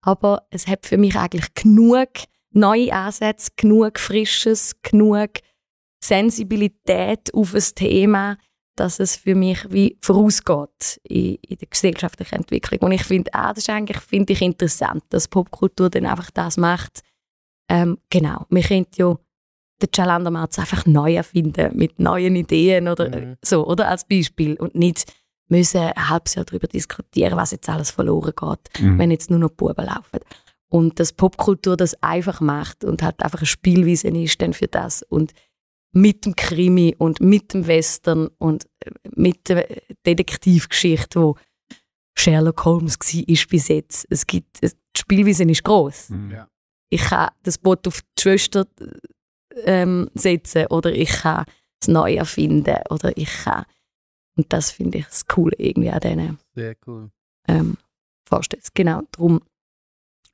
Aber 0.02 0.48
es 0.50 0.66
hat 0.68 0.86
für 0.86 0.98
mich 0.98 1.16
eigentlich 1.18 1.54
genug 1.54 2.10
neue 2.52 2.94
Ansätze, 2.94 3.52
genug 3.58 4.00
Frisches, 4.00 4.76
genug 4.82 5.30
Sensibilität 6.02 7.34
auf 7.34 7.54
ein 7.54 7.64
Thema, 7.76 8.38
dass 8.80 9.00
es 9.00 9.16
für 9.18 9.36
mich 9.36 9.60
wie 9.70 9.98
vorausgeht 10.02 11.00
in, 11.04 11.36
in 11.36 11.58
der 11.58 11.68
gesellschaftlichen 11.68 12.36
Entwicklung. 12.36 12.80
Und 12.82 12.92
ich 12.94 13.04
finde, 13.04 13.34
ah, 13.34 13.50
das 13.54 13.64
ist 13.64 13.70
eigentlich 13.70 14.00
finde 14.00 14.34
ich 14.34 14.42
interessant, 14.42 15.04
dass 15.10 15.28
Popkultur 15.28 15.90
dann 15.90 16.06
einfach 16.06 16.32
das 16.32 16.58
macht. 16.58 17.02
Ähm, 17.70 17.98
genau, 18.10 18.46
wir 18.50 18.64
können 18.64 18.88
ja 18.96 19.16
den 19.82 19.90
Chalander 19.96 20.32
Matz 20.32 20.60
einfach 20.60 20.86
neu 20.86 21.16
erfinden 21.16 21.76
mit 21.78 22.00
neuen 22.00 22.36
Ideen 22.36 22.88
oder 22.88 23.10
Mhm. 23.10 23.38
so, 23.44 23.66
oder 23.68 23.88
als 23.88 24.06
Beispiel 24.06 24.56
und 24.56 24.76
nicht 24.76 25.06
müssen 25.48 25.82
ein 25.82 26.10
halbes 26.10 26.36
Jahr 26.36 26.46
darüber 26.46 26.68
diskutieren, 26.68 27.38
was 27.38 27.52
jetzt 27.52 27.70
alles 27.70 27.92
verloren 27.92 28.34
geht, 28.36 28.82
Mhm. 28.82 29.00
wenn 29.00 29.12
jetzt 29.12 29.30
nur 29.30 29.40
noch 29.40 29.50
Buben 29.52 29.86
laufen. 29.86 30.20
Und 30.72 31.00
dass 31.00 31.14
Popkultur 31.14 31.76
das 31.78 31.96
einfach 32.04 32.42
macht 32.42 32.84
und 32.84 33.02
halt 33.02 33.22
einfach 33.24 33.40
eine 33.40 33.48
Spielwiese 33.48 34.10
ist 34.10 34.42
dann 34.42 34.54
für 34.54 34.68
das. 34.68 35.02
Und 35.04 35.34
mit 35.92 36.26
dem 36.26 36.36
Krimi 36.36 36.96
und 36.98 37.20
mit 37.20 37.54
dem 37.54 37.68
Western 37.68 38.28
und 38.38 38.66
äh, 38.80 38.92
mit 39.16 39.50
der 39.50 39.68
Detektivgeschichte, 40.06 41.22
wo 41.22 41.36
Sherlock 42.18 42.66
Holmes 42.66 43.00
war 43.00 43.48
bis 43.50 43.68
jetzt. 43.70 44.06
Es 44.10 44.28
gibt, 44.28 44.62
die 44.62 44.70
Spielweise 44.98 45.44
ist 45.44 45.64
groß. 45.64 46.10
Mhm. 46.10 46.32
Ja. 46.32 46.50
Ich 46.90 47.02
kann 47.02 47.30
das 47.44 47.58
Boot 47.58 47.88
auf 47.88 48.02
die 48.02 48.22
Schwester 48.22 48.68
ähm, 49.66 50.10
setzen 50.14 50.68
oder 50.68 50.92
ich 50.92 51.10
kann 51.10 51.46
es 51.82 51.88
neu 51.88 52.16
erfinden 52.16 52.78
oder 52.90 53.16
ich 53.16 53.32
kann 53.44 53.66
und 54.40 54.54
das 54.54 54.72
finde 54.72 55.00
ich 55.00 55.06
das 55.06 55.26
Coole 55.26 55.54
irgendwie 55.58 55.90
an 55.90 56.00
diesen 56.00 56.40
Sehr 56.56 56.76
cool. 56.88 57.12
ähm, 57.50 57.78
Vorstellungen. 58.26 58.70
Genau, 58.74 59.02
darum 59.12 59.42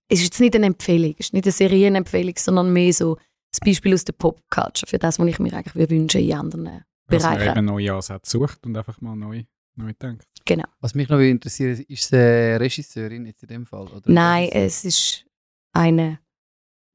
es 0.08 0.20
ist 0.20 0.26
jetzt 0.26 0.39
nicht 0.39 0.56
eine 0.56 0.68
Empfehlung, 0.68 1.16
es 1.18 1.28
ist 1.28 1.34
nicht 1.34 1.45
eine 1.45 1.51
Serienempfehlung, 1.51 2.36
sondern 2.38 2.72
mehr 2.72 2.93
so 2.93 3.18
das 3.60 3.66
Beispiel 3.66 3.93
aus 3.93 4.06
der 4.06 4.14
Popculture 4.14 4.88
für 4.89 4.99
das, 4.99 5.20
was 5.20 5.28
ich 5.28 5.39
mir 5.39 5.53
eigentlich 5.53 5.76
würde 5.76 5.95
wünschen 5.95 6.22
in 6.22 6.34
anderen 6.34 6.84
Dass 7.08 7.24
man 7.24 7.34
Bereichen. 7.38 7.58
eben 7.58 7.66
neue 7.66 7.93
Ansätze 7.93 8.32
sucht 8.32 8.66
und 8.66 8.76
einfach 8.78 8.99
mal 9.01 9.16
neu, 9.16 9.43
neu 9.76 9.93
denkt. 9.93 10.28
Genau. 10.45 10.66
Was 10.80 10.93
mich 10.95 11.10
noch 11.10 11.20
interessiert, 11.20 11.80
ist 11.80 12.03
es 12.06 12.14
eine 12.14 12.60
Regisseurin 12.60 13.26
jetzt 13.26 13.43
in 13.43 13.49
dem 13.49 13.66
Fall? 13.66 13.88
Oder 13.88 14.01
Nein, 14.06 14.49
es 14.51 14.84
ist 14.86 15.26
eine. 15.74 16.20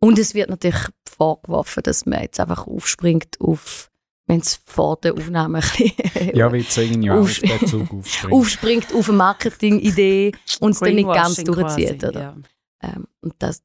Und 0.03 0.19
es 0.19 0.35
wird 0.35 0.49
natürlich 0.51 0.87
vorgeworfen, 1.07 1.83
dass 1.83 2.07
man 2.07 2.23
jetzt 2.23 2.41
einfach 2.41 2.67
aufspringt 2.67 3.39
auf, 3.41 3.91
wenn 4.27 4.41
es 4.41 4.61
vor 4.65 4.97
der 4.97 5.13
Aufnahme 5.15 5.59
ein 5.59 5.61
bisschen 5.63 6.35
Ja, 6.35 6.51
wie 6.53 6.67
zeigen 6.67 7.03
ja 7.03 7.15
auch 7.15 7.21
auf 7.23 7.31
Auf- 7.31 7.39
den 7.59 7.67
Zug 7.67 7.93
aufspringen. 7.93 8.35
aufspringt 8.39 8.95
auf 8.95 9.09
eine 9.09 9.19
Marketingidee 9.19 10.33
und 10.61 10.71
es 10.73 10.79
dann 10.79 10.95
nicht 10.95 11.07
ganz 11.13 11.37
durchzieht. 11.43 11.99
quasi, 12.01 12.07
Oder? 12.07 12.21
ja. 12.21 12.37
Ähm, 12.83 13.07
und 13.21 13.35
das, 13.41 13.63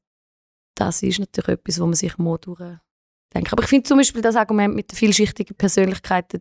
das 0.74 1.02
ist 1.02 1.18
natürlich 1.20 1.48
etwas, 1.60 1.80
wo 1.80 1.86
man 1.86 1.94
sich 1.94 2.18
mal 2.18 2.36
durchdenken 3.32 3.52
Aber 3.52 3.62
ich 3.62 3.68
finde 3.68 3.88
zum 3.88 3.98
Beispiel 3.98 4.22
das 4.22 4.36
Argument 4.36 4.74
mit 4.74 4.90
den 4.90 4.96
vielschichtigen 4.96 5.56
Persönlichkeiten, 5.56 6.40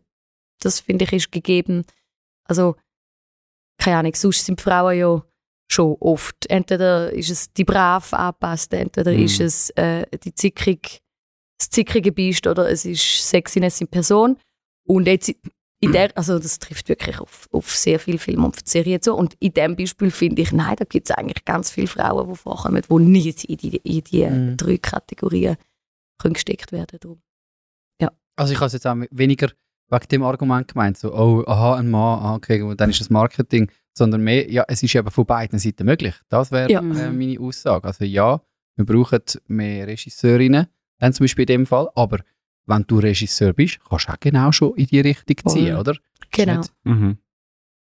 das 0.62 0.80
finde 0.80 1.06
ich 1.06 1.14
ist 1.14 1.32
gegeben. 1.32 1.86
Also, 2.48 2.76
keine 3.78 3.98
Ahnung, 3.98 4.16
sonst 4.16 4.46
sind 4.46 4.62
Frauen 4.62 4.98
ja 4.98 5.24
schon 5.72 5.96
oft. 6.00 6.50
Entweder 6.50 7.12
ist 7.12 7.30
es 7.30 7.52
die 7.54 7.64
brav 7.66 8.14
angepasst, 8.14 8.74
entweder 8.74 9.12
Mhm. 9.12 9.24
ist 9.26 9.40
es 9.40 9.70
äh, 9.72 10.06
die 10.24 10.34
zickrig, 10.34 11.02
das 11.60 11.70
zickrige 11.70 12.12
Biest 12.12 12.48
oder 12.48 12.70
es 12.70 12.86
ist 12.86 13.28
Sexiness 13.30 13.82
in 13.82 13.88
Person. 13.88 14.38
Und 14.88 15.08
jetzt 15.08 15.34
in 15.82 15.92
der, 15.92 16.16
also 16.16 16.40
das 16.40 16.58
trifft 16.60 16.88
wirklich 16.88 17.20
auf, 17.20 17.48
auf 17.52 17.76
sehr 17.76 18.00
viele 18.00 18.18
Filme 18.18 18.46
und 18.46 18.68
Serien 18.68 19.02
zu. 19.02 19.14
Und 19.14 19.36
in 19.40 19.54
dem 19.54 19.76
Beispiel 19.76 20.10
finde 20.12 20.42
ich, 20.44 20.52
nein, 20.52 20.76
da 20.78 20.86
gibt 20.86 21.10
es 21.10 21.16
eigentlich 21.16 21.44
ganz 21.44 21.70
viele 21.72 21.88
Frauen, 21.88 22.30
die 22.30 22.36
vorkommen, 22.36 22.82
die 22.90 22.96
nicht 23.04 23.44
in 23.46 23.58
die, 23.58 23.78
in 23.78 24.04
die 24.04 24.26
Mhm. 24.26 24.58
drei 24.58 24.78
Kategorien 24.78 25.58
können 26.18 26.34
gesteckt 26.34 26.72
werden 26.72 26.98
Darum. 27.00 27.22
Also 28.38 28.52
ich 28.52 28.60
habe 28.60 28.68
es 28.68 28.74
jetzt 28.74 28.86
auch 28.86 28.98
weniger 29.12 29.50
wegen 29.90 30.08
dem 30.10 30.24
Argument 30.24 30.68
gemeint, 30.68 30.98
so, 30.98 31.14
oh, 31.16 31.46
aha, 31.48 31.76
ein 31.76 31.90
Mann, 31.90 32.20
ah, 32.20 32.36
okay, 32.36 32.62
und 32.62 32.82
dann 32.82 32.90
ist 32.90 33.00
das 33.00 33.10
Marketing, 33.10 33.72
sondern 33.98 34.22
mehr, 34.26 34.52
ja, 34.52 34.66
es 34.68 34.84
ist 34.84 34.94
eben 34.94 35.10
von 35.10 35.26
beiden 35.26 35.58
Seiten 35.58 35.86
möglich. 35.86 36.16
Das 36.28 36.52
wäre 36.52 36.70
Ja. 36.70 36.80
äh, 36.82 37.12
meine 37.12 37.40
Aussage. 37.40 37.88
Also 37.88 38.04
ja, 38.04 38.42
wir 38.76 38.86
brauchen 38.86 39.22
mehr 39.48 39.88
Regisseurinnen, 39.88 40.68
dann 41.00 41.14
zum 41.14 41.24
Beispiel 41.24 41.44
in 41.44 41.48
dem 41.60 41.66
Fall, 41.66 41.90
aber 41.96 42.20
wenn 42.66 42.84
du 42.86 43.00
Regisseur 43.00 43.54
bist, 43.54 43.80
kannst 43.88 44.10
du 44.10 44.12
auch 44.12 44.20
genau 44.20 44.52
schon 44.52 44.76
in 44.76 44.88
die 44.88 45.00
Richtung 45.00 45.38
ziehen, 45.50 45.72
Voll. 45.72 45.80
oder? 45.80 45.96
Genau. 46.32 46.58
nicht- 46.58 46.74
Mhm. 46.84 47.18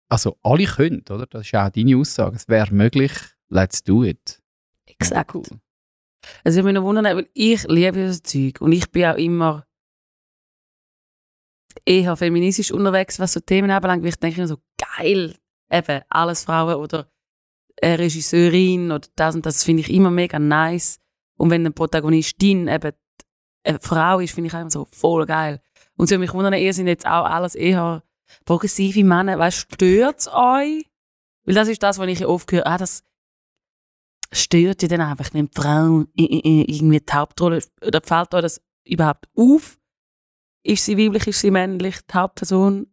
Also 0.07 0.35
alle 0.41 0.65
können, 0.65 1.03
oder? 1.11 1.27
Das 1.27 1.45
ist 1.45 1.53
auch 1.53 1.69
deine 1.69 1.95
Aussage. 1.95 2.37
Es 2.37 2.47
wäre 2.47 2.73
möglich, 2.73 3.11
let's 3.49 3.83
do 3.83 4.03
it. 4.03 4.41
Exakt. 4.87 5.35
Cool. 5.35 5.43
Also 6.43 6.59
ich 6.59 6.65
mich 6.65 6.73
noch 6.73 6.83
wundern, 6.83 7.05
weil 7.05 7.29
ich 7.33 7.63
liebe 7.63 8.05
das 8.05 8.21
Zeug 8.23 8.61
und 8.61 8.71
ich 8.71 8.89
bin 8.91 9.05
auch 9.05 9.15
immer 9.15 9.65
eher 11.85 12.15
feministisch 12.15 12.71
unterwegs, 12.71 13.19
was 13.19 13.33
so 13.33 13.39
Themen 13.39 13.71
anbelangt, 13.71 14.03
weil 14.03 14.09
ich 14.09 14.19
denke 14.19 14.37
immer 14.37 14.47
so, 14.47 14.57
geil, 14.97 15.35
eben, 15.71 16.01
alles 16.09 16.43
Frauen 16.43 16.75
oder 16.75 17.09
eine 17.81 17.99
Regisseurin 17.99 18.91
oder 18.91 19.07
das 19.15 19.35
und 19.35 19.45
das 19.45 19.63
finde 19.63 19.81
ich 19.81 19.91
immer 19.91 20.11
mega 20.11 20.39
nice. 20.39 20.99
Und 21.37 21.49
wenn 21.49 21.61
eine 21.61 21.71
Protagonistin 21.71 22.67
eben 22.67 22.91
eine 23.63 23.79
Frau 23.79 24.19
ist, 24.19 24.33
finde 24.33 24.47
ich 24.47 24.53
immer 24.53 24.69
so 24.69 24.85
voll 24.91 25.25
geil. 25.25 25.61
Und 25.95 26.09
so 26.09 26.17
mich 26.17 26.33
wundern, 26.33 26.53
ihr 26.53 26.73
sind 26.73 26.87
jetzt 26.87 27.05
auch 27.05 27.25
alles 27.25 27.55
eher 27.55 28.03
progressive 28.45 29.03
Männer, 29.03 29.39
weißt 29.39 29.67
stört 29.73 30.19
es 30.19 30.27
euch? 30.27 30.85
Weil 31.45 31.55
das 31.55 31.67
ist 31.67 31.81
das, 31.81 31.97
was 31.97 32.07
ich 32.07 32.25
oft 32.25 32.51
höre, 32.51 32.67
ah, 32.67 32.77
das 32.77 33.03
stört 34.31 34.81
dich 34.81 34.89
dann 34.89 35.01
einfach, 35.01 35.33
wenn 35.33 35.47
die 35.47 35.61
Frau 35.61 36.05
irgendwie 36.15 36.99
die 36.99 37.13
Hauptrolle, 37.13 37.63
oder 37.85 38.01
fällt 38.03 38.33
euch 38.33 38.41
das 38.41 38.61
überhaupt 38.85 39.27
auf? 39.35 39.77
Ist 40.63 40.85
sie 40.85 40.97
weiblich, 40.97 41.27
ist 41.27 41.41
sie 41.41 41.51
männlich, 41.51 41.97
die 42.01 42.13
Hauptperson? 42.13 42.87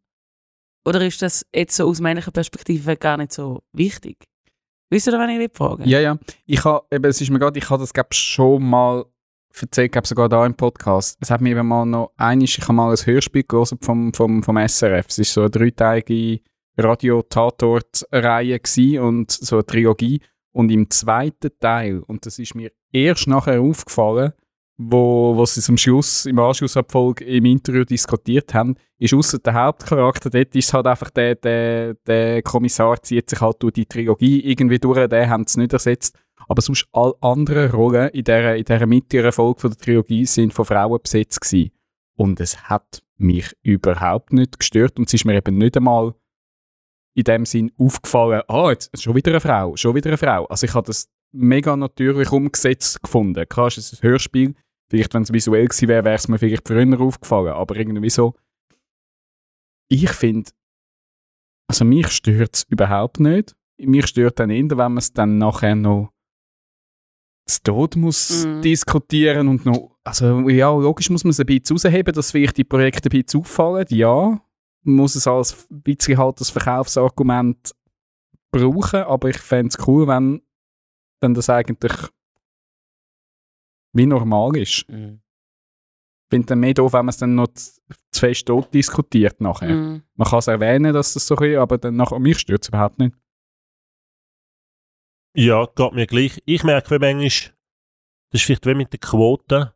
Oder 0.87 1.05
ist 1.05 1.20
das 1.20 1.45
jetzt 1.55 1.76
so 1.76 1.89
aus 1.89 2.01
männlicher 2.01 2.30
Perspektive 2.30 2.97
gar 2.97 3.16
nicht 3.16 3.32
so 3.32 3.62
wichtig? 3.72 4.24
Wisst 4.89 5.09
ihr, 5.09 5.18
wenn 5.18 5.30
ich 5.30 5.39
will 5.41 5.51
fragen? 5.53 5.82
Ja, 5.84 5.99
ja. 5.99 6.16
Ich 6.47 6.64
habe, 6.64 6.87
eben, 6.93 7.05
es 7.07 7.20
ist 7.20 7.30
mir 7.30 7.41
gerade, 7.41 7.59
ich 7.59 7.68
habe 7.68 7.82
das 7.82 7.93
glaub, 7.93 8.14
schon 8.14 8.62
mal 8.62 9.05
erzählt, 9.61 9.91
glaub, 9.93 10.07
sogar 10.07 10.28
da 10.28 10.47
im 10.47 10.55
Podcast. 10.55 11.18
Es 11.20 11.30
hat 11.30 11.41
mir 11.41 11.51
eben 11.51 11.66
mal 11.66 11.84
noch 11.84 12.12
einiges, 12.16 12.59
ich 12.59 12.62
habe 12.62 12.74
mal 12.74 12.91
ein 12.91 13.07
Hörspiel 13.07 13.43
gelesen 13.43 13.78
vom, 13.80 14.14
vom, 14.14 14.45
vom 14.45 14.68
SRF. 14.68 15.07
Es 15.09 15.18
ist 15.18 15.32
so 15.32 15.41
eine 15.41 15.51
dreiteilige 15.51 16.41
Radio-Tatort-Reihe 16.78 18.61
und 19.03 19.30
so 19.32 19.57
eine 19.57 19.66
Trilogie. 19.66 20.20
Und 20.57 20.70
im 20.70 20.88
zweiten 20.88 21.50
Teil, 21.61 21.98
und 22.07 22.24
das 22.24 22.38
ist 22.38 22.54
mir 22.54 22.72
erst 22.90 23.26
nachher 23.26 23.61
aufgefallen, 23.61 24.32
wo, 24.78 25.36
wo 25.36 25.44
sie 25.44 25.61
am 25.70 25.76
Schluss, 25.76 26.24
im 26.24 26.38
Anschluss 26.38 26.78
an 26.78 26.84
die 26.88 26.92
Folge 26.92 27.24
im 27.26 27.44
Interview 27.44 27.84
diskutiert 27.84 28.54
haben, 28.54 28.76
ist 28.98 29.12
außer 29.12 29.38
der 29.38 29.52
Hauptcharakter, 29.52 30.30
dort 30.30 30.57
ist 30.57 30.72
halt 30.72 30.86
einfach 30.86 31.11
der, 31.11 31.34
der, 31.34 31.92
der 32.07 32.40
Kommissar 32.40 33.02
zieht 33.02 33.28
sich 33.28 33.38
halt 33.38 33.62
durch 33.62 33.74
die 33.74 33.84
Trilogie 33.84 34.40
irgendwie 34.50 34.78
durch, 34.78 35.07
den 35.07 35.28
haben 35.28 35.46
sie 35.46 35.61
nicht 35.61 35.74
ersetzt. 35.74 36.18
Aber 36.48 36.62
sonst 36.62 36.88
alle 36.90 37.12
anderen 37.20 37.70
Rollen 37.70 38.09
in 38.09 38.24
dieser, 38.24 38.57
in 38.57 38.64
dieser 38.64 38.86
mittleren 38.86 39.32
Folge 39.32 39.61
von 39.61 39.70
der 39.72 39.78
Trilogie 39.78 40.24
sind 40.24 40.54
von 40.54 40.64
Frauen 40.64 41.02
besetzt 41.02 41.42
gewesen. 41.42 41.70
Und 42.14 42.40
es 42.40 42.62
hat 42.62 43.02
mich 43.18 43.54
überhaupt 43.61 44.32
nicht 44.32 44.59
gestört 44.59 44.98
und 44.98 45.07
es 45.09 45.12
ist 45.12 45.26
mir 45.26 45.34
eben 45.34 45.59
nicht 45.59 45.76
einmal 45.76 46.14
in 47.17 47.25
dem 47.25 47.47
Sinn 47.47 47.73
aufgefallen, 47.79 48.43
ah, 48.47 48.71
jetzt 48.71 49.03
schon 49.03 49.14
wieder 49.14 49.31
eine 49.31 49.41
Frau, 49.41 49.75
schon 49.77 49.95
wieder 49.95 50.11
eine 50.11 50.19
Frau. 50.19 50.45
Also 50.47 50.67
ich 50.67 50.75
habe 50.75 50.87
das 50.87 51.09
mega 51.33 51.75
natürlich 51.77 52.31
umgesetzt 52.31 53.03
gefunden. 53.03 53.49
Klar 53.49 53.69
ist 53.69 53.79
es 53.79 53.95
ein 53.95 54.03
Hörspiel, 54.09 54.55
vielleicht 54.91 55.14
wenn 55.14 55.23
es 55.23 55.33
visuell 55.33 55.67
gewesen 55.67 55.89
wäre, 55.89 56.05
wäre 56.05 56.17
es 56.17 56.29
mir 56.29 56.39
vielleicht 56.39 56.69
früher 56.69 57.01
aufgefallen, 57.01 57.55
aber 57.55 57.75
irgendwie 57.77 58.11
so, 58.11 58.35
ich 59.89 60.11
finde, 60.11 60.51
also 61.69 61.85
mich 61.85 62.09
stört 62.09 62.55
es 62.55 62.62
überhaupt 62.69 63.19
nicht. 63.19 63.57
Mich 63.79 64.07
stört 64.09 64.39
dann 64.39 64.51
eher, 64.51 64.71
wenn 64.71 64.77
man 64.77 64.99
es 64.99 65.12
dann 65.12 65.39
nachher 65.39 65.75
noch 65.75 66.11
zu 67.49 67.62
Tod 67.62 67.97
muss 67.97 68.45
Mhm. 68.45 68.62
diskutieren 68.62 69.49
und 69.49 69.64
noch, 69.64 69.97
also 70.05 70.49
ja, 70.49 70.71
logisch 70.71 71.11
muss 71.11 71.25
man 71.25 71.31
es 71.31 71.41
ein 71.41 71.47
bisschen 71.47 71.77
rausheben, 71.77 72.12
dass 72.12 72.31
vielleicht 72.33 72.57
die 72.57 72.64
Projekte 72.64 73.09
ein 73.09 73.23
bisschen 73.23 73.41
auffallen, 73.41 73.87
ja. 73.91 74.41
Man 74.87 74.97
muss 74.97 75.14
es 75.14 75.26
als 75.26 75.68
ein 75.70 75.82
bisschen 75.82 76.18
halt 76.18 76.41
das 76.41 76.51
Verkaufsargument 76.51 77.74
brauchen, 78.51 79.03
aber 79.03 79.28
ich 79.28 79.39
fände 79.39 79.68
es 79.76 79.87
cool, 79.87 80.07
wenn 80.07 80.43
dann 81.20 81.34
das 81.34 81.51
eigentlich 81.51 81.93
wie 83.93 84.07
normal 84.07 84.57
ist. 84.57 84.89
Mhm. 84.89 85.20
Ich 86.24 86.37
finde 86.37 86.47
dann 86.47 86.61
mehr 86.61 86.74
doof, 86.74 86.93
wenn 86.93 87.07
man 87.07 87.11
es 87.11 87.18
dann 87.18 87.34
noch 87.34 87.49
zu 87.49 87.76
zu 88.16 88.20
fest 88.20 88.47
tot 88.47 88.72
diskutiert 88.74 89.41
nachher. 89.41 89.74
Mhm. 89.74 90.03
Man 90.14 90.28
kann 90.28 90.39
es 90.41 90.47
erwähnen, 90.49 90.93
dass 90.93 91.14
das 91.14 91.26
so 91.26 91.37
ist, 91.37 91.57
aber 91.57 91.78
dann 91.78 91.97
nachher, 91.97 92.18
mich 92.18 92.39
stört 92.39 92.62
es 92.62 92.68
überhaupt 92.68 92.99
nicht. 92.99 93.14
Ja, 95.34 95.66
geht 95.66 95.93
mir 95.93 96.07
gleich. 96.07 96.43
Ich 96.47 96.64
merke, 96.64 96.91
wie 96.91 96.99
manchmal, 96.99 97.55
das 98.30 98.41
ist 98.41 98.43
vielleicht 98.43 98.66
wie 98.66 98.74
mit 98.74 98.93
der 98.93 99.01
Quote, 99.01 99.74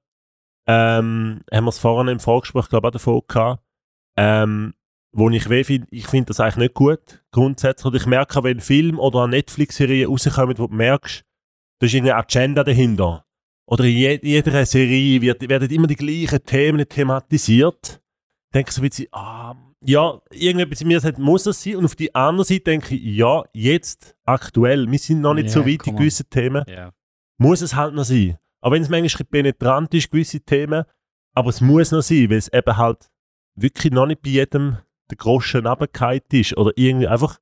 ähm, 0.66 1.42
haben 1.52 1.64
wir 1.64 1.68
es 1.68 1.78
vorhin 1.78 2.08
im 2.08 2.20
Vorgespräch, 2.20 2.68
glaube 2.68 2.86
ich, 2.86 2.88
auch 2.88 2.92
davon 2.92 3.22
gehabt, 3.28 3.62
ähm, 4.16 4.74
wo 5.12 5.28
ich 5.30 5.48
weh 5.48 5.64
finde, 5.64 5.88
ich 5.90 6.06
finde 6.06 6.26
das 6.26 6.40
eigentlich 6.40 6.56
nicht 6.56 6.74
gut, 6.74 7.22
grundsätzlich. 7.32 7.84
Und 7.86 7.96
ich 7.96 8.06
merke 8.06 8.38
auch, 8.38 8.44
wenn 8.44 8.60
Film 8.60 8.98
oder 8.98 9.22
eine 9.24 9.36
Netflix-Serie 9.36 10.06
rauskommen, 10.06 10.56
wo 10.58 10.66
du 10.68 10.74
merkst, 10.74 11.24
da 11.80 11.86
ist 11.86 11.94
irgendeine 11.94 12.20
Agenda 12.20 12.62
dahinter. 12.64 13.24
Oder 13.66 13.84
in 13.84 13.96
je 13.96 14.20
jeder 14.22 14.66
Serie 14.66 15.20
wird, 15.20 15.48
werden 15.48 15.70
immer 15.70 15.86
die 15.86 15.96
gleichen 15.96 16.44
Themen 16.44 16.88
thematisiert. 16.88 18.00
Ich 18.48 18.52
denke 18.54 18.72
so 18.72 18.82
ein 18.82 18.88
bisschen, 18.88 19.06
ah, 19.12 19.54
ja, 19.84 20.20
irgendetwas 20.30 20.80
in 20.82 20.88
mir 20.88 21.00
sagt, 21.00 21.18
muss 21.18 21.44
das 21.44 21.62
sein? 21.62 21.76
Und 21.76 21.84
auf 21.86 21.94
die 21.96 22.14
andere 22.14 22.44
Seite 22.44 22.64
denke 22.64 22.94
ich, 22.94 23.02
ja, 23.16 23.44
jetzt, 23.52 24.14
aktuell, 24.24 24.90
wir 24.90 24.98
sind 24.98 25.20
noch 25.20 25.34
nicht 25.34 25.46
Ja, 25.46 25.52
so 25.52 25.60
weit 25.60 25.68
in 25.72 25.78
come 25.78 25.92
on. 25.96 25.98
gewissen 25.98 26.26
Themen, 26.28 26.64
Ja. 26.68 26.92
muss 27.38 27.62
es 27.62 27.74
halt 27.74 27.94
noch 27.94 28.04
sein. 28.04 28.36
Auch 28.60 28.72
wenn 28.72 28.82
es 28.82 28.88
manchmal 28.90 29.24
penetrant 29.24 29.94
ist, 29.94 30.10
gewisse 30.10 30.40
Themen, 30.40 30.84
aber 31.34 31.48
es 31.50 31.60
muss 31.60 31.92
noch 31.92 32.02
sein, 32.02 32.28
weil 32.28 32.36
es 32.38 32.52
eben 32.52 32.76
halt 32.76 33.08
wirklich 33.54 33.92
noch 33.92 34.06
nicht 34.06 34.20
bei 34.20 34.30
jedem 34.30 34.76
der 35.10 35.16
Groschen 35.18 35.66
runtergefallen 35.66 36.20
ist. 36.30 36.56
Oder 36.56 36.72
irgendwie 36.76 37.08
einfach, 37.08 37.38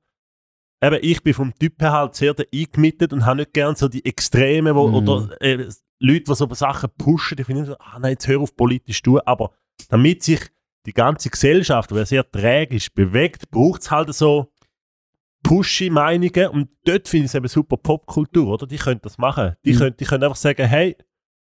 eben 0.83 0.99
ich 1.01 1.21
bin 1.23 1.33
vom 1.33 1.53
Typ 1.57 1.81
her 1.81 1.91
halt 1.93 2.15
sehr 2.15 2.33
der 2.33 2.47
eingemittet 2.53 3.13
und 3.13 3.25
habe 3.25 3.37
nicht 3.37 3.53
gern 3.53 3.75
so 3.75 3.87
die 3.87 4.05
Extreme, 4.05 4.75
wo, 4.75 4.87
Mhm. 4.87 4.95
oder 4.95 5.41
äh, 5.41 5.69
Leute, 6.01 6.23
die 6.23 6.35
so 6.35 6.47
Sachen 6.53 6.89
pushen, 6.97 7.35
die 7.37 7.43
finden 7.43 7.65
so, 7.65 7.75
ah 7.79 7.99
nein, 7.99 8.11
jetzt 8.11 8.27
hör 8.27 8.39
auf 8.39 8.55
politisch 8.55 8.97
zu 9.03 9.11
tun, 9.11 9.21
aber 9.25 9.51
damit 9.89 10.23
sich 10.23 10.39
die 10.85 10.93
ganze 10.93 11.29
Gesellschaft, 11.29 11.91
die 11.91 12.05
sehr 12.05 12.29
träge 12.31 12.77
ist, 12.77 12.93
bewegt, 12.95 13.49
braucht 13.51 13.81
es 13.81 13.91
halt 13.91 14.13
so 14.13 14.51
pushy 15.43 15.89
Meinungen 15.89 16.47
und 16.49 16.69
dort 16.85 17.07
finde 17.07 17.25
ich 17.25 17.31
es 17.31 17.35
eben 17.35 17.47
super 17.47 17.77
Popkultur, 17.77 18.47
oder? 18.53 18.67
Die 18.67 18.77
können 18.77 18.99
das 19.01 19.17
machen. 19.17 19.55
Die, 19.65 19.73
Mhm. 19.73 19.77
können, 19.77 19.97
die 19.97 20.05
können 20.05 20.23
einfach 20.23 20.35
sagen, 20.35 20.65
hey, 20.67 20.95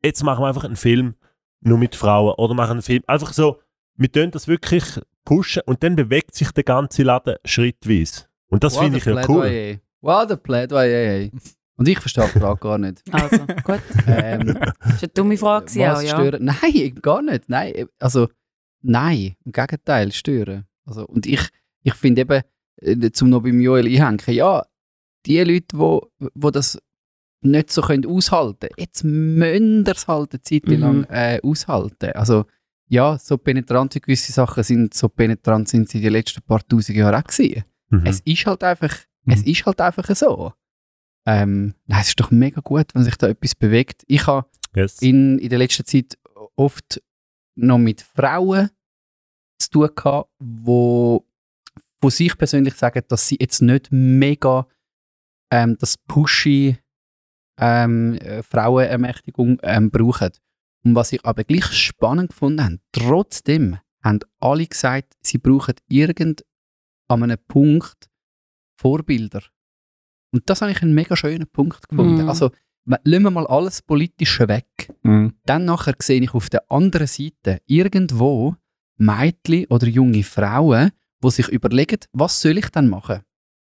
jetzt 0.03 0.23
machen 0.23 0.41
wir 0.43 0.47
einfach 0.47 0.63
einen 0.63 0.75
Film 0.75 1.15
nur 1.61 1.77
mit 1.77 1.95
Frauen 1.95 2.33
oder 2.37 2.53
machen 2.53 2.71
einen 2.71 2.81
Film, 2.81 3.03
einfach 3.07 3.33
so, 3.33 3.59
wir 3.95 4.11
tun 4.11 4.31
das 4.31 4.47
wirklich 4.47 4.83
pushen 5.25 5.61
und 5.65 5.83
dann 5.83 5.95
bewegt 5.95 6.35
sich 6.35 6.51
der 6.51 6.63
ganze 6.63 7.03
Laden 7.03 7.35
schrittweise. 7.45 8.23
Und 8.47 8.63
das 8.63 8.77
finde 8.77 8.97
ich 8.97 9.05
ja 9.05 9.13
cool. 9.27 9.41
Plädoyer. 9.41 9.77
What 10.01 10.31
a 10.31 10.35
Plädoyer. 10.35 11.29
Und 11.75 11.87
ich 11.87 11.97
verstehe 11.99 12.29
die 12.33 12.39
Frage 12.39 12.59
gar 12.59 12.77
nicht. 12.77 13.01
Also, 13.11 13.37
gut. 13.63 13.81
Ähm, 14.07 14.47
Das 14.47 14.55
war 14.55 14.99
eine 14.99 15.07
dumme 15.13 15.37
Frage, 15.37 15.65
was 15.65 15.77
auch, 15.97 16.01
ja. 16.01 16.07
stören? 16.09 16.43
Nein, 16.45 16.95
gar 17.01 17.21
nicht. 17.21 17.49
Nein, 17.49 17.87
also 17.99 18.27
nein, 18.81 19.35
im 19.45 19.51
Gegenteil, 19.51 20.11
stören. 20.11 20.65
Also, 20.85 21.05
und 21.07 21.25
ich, 21.25 21.41
ich 21.83 21.93
finde 21.95 22.21
eben, 22.21 22.41
äh, 22.77 23.11
zum 23.11 23.29
noch 23.29 23.41
beim 23.41 23.59
Joel 23.61 23.87
einhängen, 23.87 24.19
ja, 24.27 24.65
die 25.25 25.39
Leute, 25.41 25.77
wo, 25.77 26.09
wo 26.35 26.51
das 26.51 26.77
nicht 27.41 27.71
so 27.71 27.81
können 27.81 28.05
aushalten 28.05 28.69
jetzt 28.77 29.03
müssen 29.03 29.83
das 29.83 30.07
halt 30.07 30.31
eine 30.33 30.41
Zeit 30.41 30.65
Mhm. 30.67 30.79
lang 30.79 31.03
äh, 31.09 31.39
aushalten. 31.43 32.11
Also 32.13 32.45
ja, 32.89 33.17
so 33.17 33.37
penetrant 33.37 33.95
wie 33.95 33.99
gewisse 34.01 34.31
Sachen 34.31 34.63
sind, 34.63 34.93
so 34.93 35.09
penetrant 35.09 35.67
sind 35.69 35.89
sie 35.89 35.99
die 36.01 36.09
letzten 36.09 36.41
paar 36.41 36.65
tausend 36.67 36.97
Jahre 36.97 37.17
auch 37.17 37.23
gewesen. 37.23 37.63
Mhm. 37.89 38.05
Es 38.05 38.19
ist 38.21 38.45
halt 38.45 38.63
einfach, 38.63 38.95
Mhm. 39.25 39.33
es 39.33 39.41
ist 39.43 39.65
halt 39.65 39.79
einfach 39.81 40.15
so. 40.15 40.53
Ähm, 41.25 41.73
nein, 41.85 42.01
es 42.01 42.09
ist 42.09 42.19
doch 42.19 42.31
mega 42.31 42.59
gut, 42.61 42.93
wenn 42.93 43.03
sich 43.03 43.15
da 43.15 43.29
etwas 43.29 43.55
bewegt. 43.55 44.03
Ich 44.07 44.27
habe 44.27 44.47
yes. 44.75 45.01
in, 45.01 45.39
in 45.39 45.49
der 45.49 45.59
letzten 45.59 45.85
Zeit 45.85 46.17
oft 46.55 47.01
noch 47.55 47.77
mit 47.77 48.01
Frauen 48.01 48.69
zu 49.57 49.69
tun 49.69 49.89
gehabt, 49.95 50.29
wo 50.39 51.25
von 52.01 52.11
sich 52.11 52.37
persönlich 52.37 52.73
sagen, 52.73 53.01
dass 53.07 53.27
sie 53.27 53.37
jetzt 53.39 53.61
nicht 53.61 53.87
mega 53.91 54.67
ähm, 55.51 55.77
das 55.79 55.97
pushy 55.97 56.77
ähm, 57.57 58.15
äh, 58.15 58.43
Frauenermächtigung 58.43 59.59
ähm, 59.63 59.89
brauchen. 59.89 60.31
Und 60.83 60.95
was 60.95 61.13
ich 61.13 61.23
aber 61.25 61.43
gleich 61.43 61.65
spannend 61.65 62.29
gefunden 62.29 62.63
habe, 62.63 62.79
trotzdem 62.91 63.77
haben 64.03 64.19
alle 64.39 64.67
gesagt, 64.67 65.13
sie 65.21 65.37
brauchen 65.37 65.75
irgend 65.87 66.43
an 67.07 67.23
einem 67.23 67.37
Punkt 67.47 68.09
Vorbilder. 68.77 69.41
Und 70.31 70.49
das 70.49 70.61
habe 70.61 70.71
ich 70.71 70.81
einen 70.81 70.93
mega 70.93 71.15
schönen 71.15 71.47
Punkt 71.47 71.87
gefunden. 71.87 72.23
Mhm. 72.23 72.29
Also, 72.29 72.51
lassen 72.85 73.23
wir 73.23 73.31
mal 73.31 73.47
alles 73.47 73.81
Politische 73.81 74.47
weg. 74.47 74.91
Mhm. 75.03 75.35
Dann 75.45 75.65
nachher 75.65 75.95
sehe 75.99 76.21
ich 76.21 76.33
auf 76.33 76.49
der 76.49 76.69
anderen 76.71 77.07
Seite 77.07 77.61
irgendwo 77.65 78.55
Mädchen 78.97 79.65
oder 79.67 79.87
junge 79.87 80.23
Frauen, 80.23 80.91
die 81.23 81.29
sich 81.29 81.47
überlegen, 81.47 81.99
was 82.11 82.41
soll 82.41 82.57
ich 82.57 82.69
dann 82.69 82.89
machen? 82.89 83.21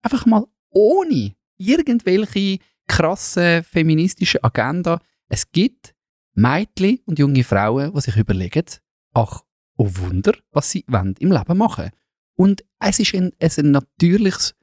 Einfach 0.04 0.26
mal 0.26 0.46
ohne 0.70 1.36
irgendwelche 1.58 2.60
krasse 2.88 3.64
feministische 3.64 4.44
Agenda. 4.44 5.00
Es 5.28 5.52
gibt 5.52 5.93
Mädchen 6.36 7.00
und 7.06 7.20
junge 7.20 7.44
Frauen, 7.44 7.94
die 7.94 8.02
sich 8.02 8.18
überlegen, 8.18 8.66
ach, 9.14 9.42
oh 9.78 9.90
Wunder, 9.96 10.34
was 10.52 10.72
sie 10.72 10.84
wollen 10.88 11.16
im 11.20 11.32
Leben 11.32 11.58
machen. 11.58 11.92
Und 12.36 12.64
es 12.80 13.00
ist 13.00 13.14
ein, 13.14 13.32
es 13.40 13.60
ein 13.60 13.72
natürliches 13.72 14.56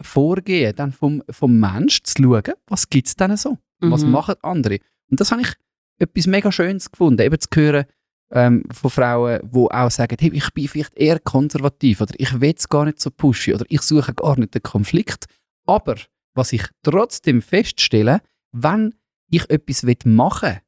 Vorgehen 0.00 0.74
dann 0.76 0.92
vom, 0.92 1.22
vom 1.30 1.58
Mensch 1.58 2.02
zu 2.02 2.22
schauen, 2.22 2.54
was 2.66 2.88
gibt 2.88 3.06
es 3.08 3.16
denn 3.16 3.36
so? 3.36 3.58
Was 3.80 4.04
Mhm. 4.04 4.10
machen 4.10 4.34
andere? 4.42 4.78
Und 5.10 5.20
das 5.20 5.30
habe 5.32 5.42
ich 5.42 5.52
etwas 5.98 6.26
mega 6.26 6.50
Schönes 6.50 6.90
gefunden, 6.90 7.22
eben 7.22 7.38
zu 7.38 7.48
hören 7.54 7.84
ähm, 8.32 8.64
von 8.72 8.90
Frauen, 8.90 9.40
die 9.42 9.58
auch 9.70 9.90
sagen, 9.90 10.16
hey, 10.18 10.30
ich 10.32 10.50
bin 10.52 10.68
vielleicht 10.68 10.94
eher 10.96 11.20
konservativ 11.20 12.00
oder 12.00 12.14
ich 12.18 12.40
will 12.40 12.54
es 12.56 12.68
gar 12.68 12.84
nicht 12.84 13.00
so 13.00 13.10
pushen 13.10 13.54
oder 13.54 13.64
ich 13.68 13.82
suche 13.82 14.14
gar 14.14 14.38
nicht 14.38 14.54
den 14.54 14.62
Konflikt. 14.62 15.26
Aber 15.66 15.96
was 16.34 16.52
ich 16.52 16.64
trotzdem 16.82 17.42
feststelle, 17.42 18.20
wenn 18.52 18.94
ich 19.30 19.48
etwas 19.50 19.84
will 19.84 19.96
machen 20.04 20.58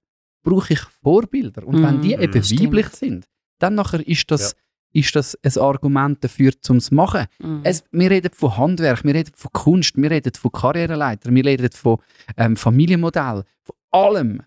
brauche 0.44 0.74
ich 0.74 0.80
Vorbilder. 1.02 1.66
Und 1.66 1.82
wenn 1.82 2.00
die 2.00 2.14
eben 2.14 2.42
stimmt. 2.42 2.62
weiblich 2.62 2.86
sind, 2.88 3.26
dann 3.58 3.74
nachher 3.74 4.06
ist 4.06 4.30
das, 4.30 4.54
ist 4.92 5.16
das 5.16 5.36
ein 5.42 5.60
Argument 5.60 6.22
dafür, 6.22 6.52
zum 6.60 6.78
zu 6.78 6.94
machen. 6.94 7.26
Mhm. 7.40 7.60
Es, 7.64 7.82
wir 7.90 8.10
reden 8.10 8.30
von 8.32 8.56
Handwerk, 8.56 9.04
wir 9.04 9.14
reden 9.14 9.32
von 9.34 9.50
Kunst, 9.52 9.96
wir 9.96 10.10
reden 10.10 10.32
von 10.34 10.52
Karriereleiter, 10.52 11.34
wir 11.34 11.44
reden 11.44 11.70
von 11.72 11.98
ähm, 12.36 12.56
Familienmodell, 12.56 13.42
von 13.62 13.76
allem. 13.90 14.42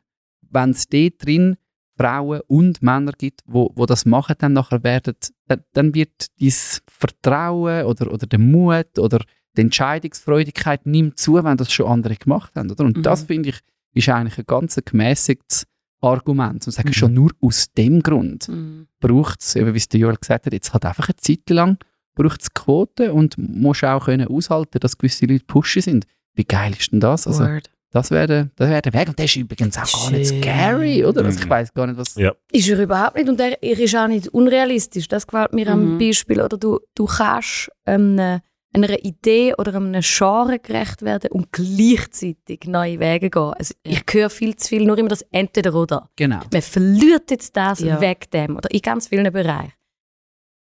Wenn 0.49 0.69
es 0.69 0.87
dort 0.87 1.25
drin 1.25 1.57
Frauen 1.97 2.41
und 2.47 2.81
Männer 2.81 3.11
gibt, 3.11 3.41
wo, 3.45 3.71
wo 3.75 3.85
das 3.85 4.05
machen, 4.05 4.35
dann 4.37 4.53
nachher 4.53 4.83
werden, 4.83 5.15
dann, 5.47 5.63
dann 5.73 5.95
wird 5.95 6.27
dieses 6.39 6.81
Vertrauen 6.87 7.85
oder, 7.85 8.13
oder 8.13 8.27
der 8.27 8.39
Mut 8.39 8.99
oder 8.99 9.19
die 9.57 9.61
Entscheidungsfreudigkeit 9.61 10.85
nimmt 10.85 11.17
zu, 11.17 11.43
wenn 11.43 11.57
das 11.57 11.71
schon 11.71 11.87
andere 11.87 12.15
gemacht 12.15 12.55
haben. 12.55 12.69
Oder? 12.69 12.85
Und 12.85 12.97
Mhm. 12.97 13.03
das 13.03 13.23
finde 13.23 13.49
ich 13.49 13.59
ist 13.97 14.09
eigentlich 14.09 14.37
ein 14.37 14.45
ganz 14.45 14.79
gemäßigtes 14.83 15.65
Argument. 16.01 16.65
Und 16.65 16.71
sagen 16.73 16.89
Mhm. 16.89 16.93
schon 16.93 17.13
nur 17.13 17.31
aus 17.41 17.67
dem 17.77 18.01
Grund 18.03 18.47
Mhm. 18.49 18.87
braucht 18.99 19.41
es, 19.41 19.55
eben 19.55 19.73
wie 19.73 19.77
es 19.77 19.89
der 19.89 19.99
Joel 19.99 20.17
gesagt 20.17 20.45
hat, 20.45 20.53
jetzt 20.53 20.73
halt 20.73 20.85
einfach 20.85 21.07
eine 21.09 21.15
Zeit 21.17 21.49
lang 21.49 21.77
braucht 22.15 22.41
es 22.41 22.53
Quoten 22.53 23.11
und 23.11 23.37
musst 23.37 23.83
auch 23.83 24.05
können 24.05 24.27
aushalten, 24.27 24.79
dass 24.79 24.97
gewisse 24.97 25.25
Leute 25.27 25.45
pushy 25.45 25.81
sind. 25.81 26.05
Wie 26.33 26.45
geil 26.45 26.73
ist 26.77 26.91
denn 26.91 26.99
das? 26.99 27.27
Also, 27.27 27.43
Word. 27.43 27.69
das 27.91 28.09
wäre 28.09 28.25
der, 28.27 28.49
das 28.55 28.69
wär 28.69 28.81
der 28.81 28.93
Weg. 28.93 29.07
Und 29.07 29.19
der 29.19 29.25
ist 29.25 29.35
übrigens 29.35 29.77
auch 29.77 30.09
gar 30.09 30.11
nicht 30.17 30.27
scary, 30.27 31.05
oder? 31.05 31.23
Also, 31.25 31.39
ich 31.39 31.45
Mhm. 31.45 31.49
weiß 31.51 31.73
gar 31.75 31.85
nicht, 31.87 31.97
was... 31.97 32.15
Ja. 32.15 32.33
Ist 32.51 32.69
er 32.69 32.79
überhaupt 32.81 33.15
nicht 33.17 33.29
und 33.29 33.39
er, 33.39 33.61
er 33.61 33.79
ist 33.79 33.95
auch 33.95 34.07
nicht 34.07 34.27
unrealistisch. 34.29 35.07
Das 35.07 35.27
gefällt 35.27 35.53
mir 35.53 35.67
am 35.67 35.93
Mhm. 35.93 35.97
Beispiel. 35.99 36.41
Oder 36.41 36.57
du, 36.57 36.79
du 36.95 37.05
kannst 37.05 37.69
ähm, 37.85 38.39
einer 38.73 39.03
Idee 39.03 39.53
oder 39.57 39.73
einem 39.75 40.01
Genre 40.01 40.59
gerecht 40.59 41.01
werden 41.01 41.31
und 41.31 41.51
gleichzeitig 41.51 42.65
neue 42.65 42.99
Wege 42.99 43.29
gehen. 43.29 43.53
Also. 43.57 43.73
Ich 43.83 44.03
höre 44.11 44.29
viel 44.29 44.55
zu 44.55 44.67
viel 44.69 44.85
nur 44.85 44.97
immer 44.97 45.09
das 45.09 45.23
Entweder 45.31 45.73
oder. 45.73 46.09
Genau. 46.15 46.41
Man 46.51 46.61
verliert 46.61 47.31
jetzt 47.31 47.55
das 47.55 47.79
Ja. 47.79 47.99
weg 48.01 48.29
dem 48.31 48.57
oder 48.57 48.69
in 48.71 48.81
ganz 48.81 49.07
vielen 49.07 49.31
Bereichen. 49.31 49.73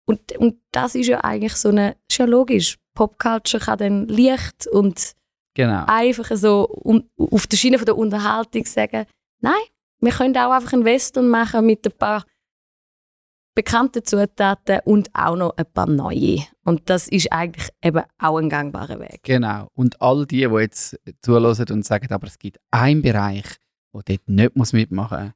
Und, 0.06 0.36
und 0.38 0.56
das 0.72 0.94
ist 0.94 1.06
ja 1.08 1.22
eigentlich 1.22 1.54
so 1.54 1.68
eine, 1.70 1.96
ist 2.08 2.18
ja 2.18 2.24
logisch. 2.24 2.78
Popculture 2.94 3.62
kann 3.62 3.78
dann 3.78 4.08
leicht 4.08 4.66
und 4.68 5.12
Genau. 5.54 5.84
einfach 5.86 6.36
so 6.36 6.68
un, 6.84 7.08
auf 7.16 7.46
der 7.46 7.56
Schiene 7.56 7.78
von 7.78 7.86
der 7.86 7.96
Unterhaltung 7.98 8.64
sagen, 8.64 9.06
nein, 9.40 9.52
wir 10.00 10.12
können 10.12 10.36
auch 10.36 10.52
einfach 10.52 10.72
einen 10.72 10.84
Western 10.84 11.28
machen 11.28 11.66
mit 11.66 11.84
ein 11.84 11.92
paar 11.98 12.24
bekannten 13.58 14.04
Zutaten 14.04 14.78
und 14.84 15.10
auch 15.14 15.34
noch 15.34 15.56
ein 15.56 15.66
paar 15.74 15.88
neue. 15.88 16.44
Und 16.64 16.88
das 16.88 17.08
ist 17.08 17.32
eigentlich 17.32 17.68
eben 17.82 18.04
auch 18.16 18.36
ein 18.36 18.48
gangbarer 18.48 19.00
Weg. 19.00 19.24
Genau. 19.24 19.68
Und 19.74 20.00
all 20.00 20.26
die, 20.26 20.46
die 20.46 20.60
jetzt 20.60 20.96
zuhören 21.22 21.66
und 21.72 21.84
sagen, 21.84 22.12
aber 22.12 22.28
es 22.28 22.38
gibt 22.38 22.60
einen 22.70 23.02
Bereich, 23.02 23.46
wo 23.90 24.00
dort 24.00 24.28
nicht 24.28 24.54
muss 24.54 24.72
mitmachen 24.72 25.24
muss, 25.24 25.32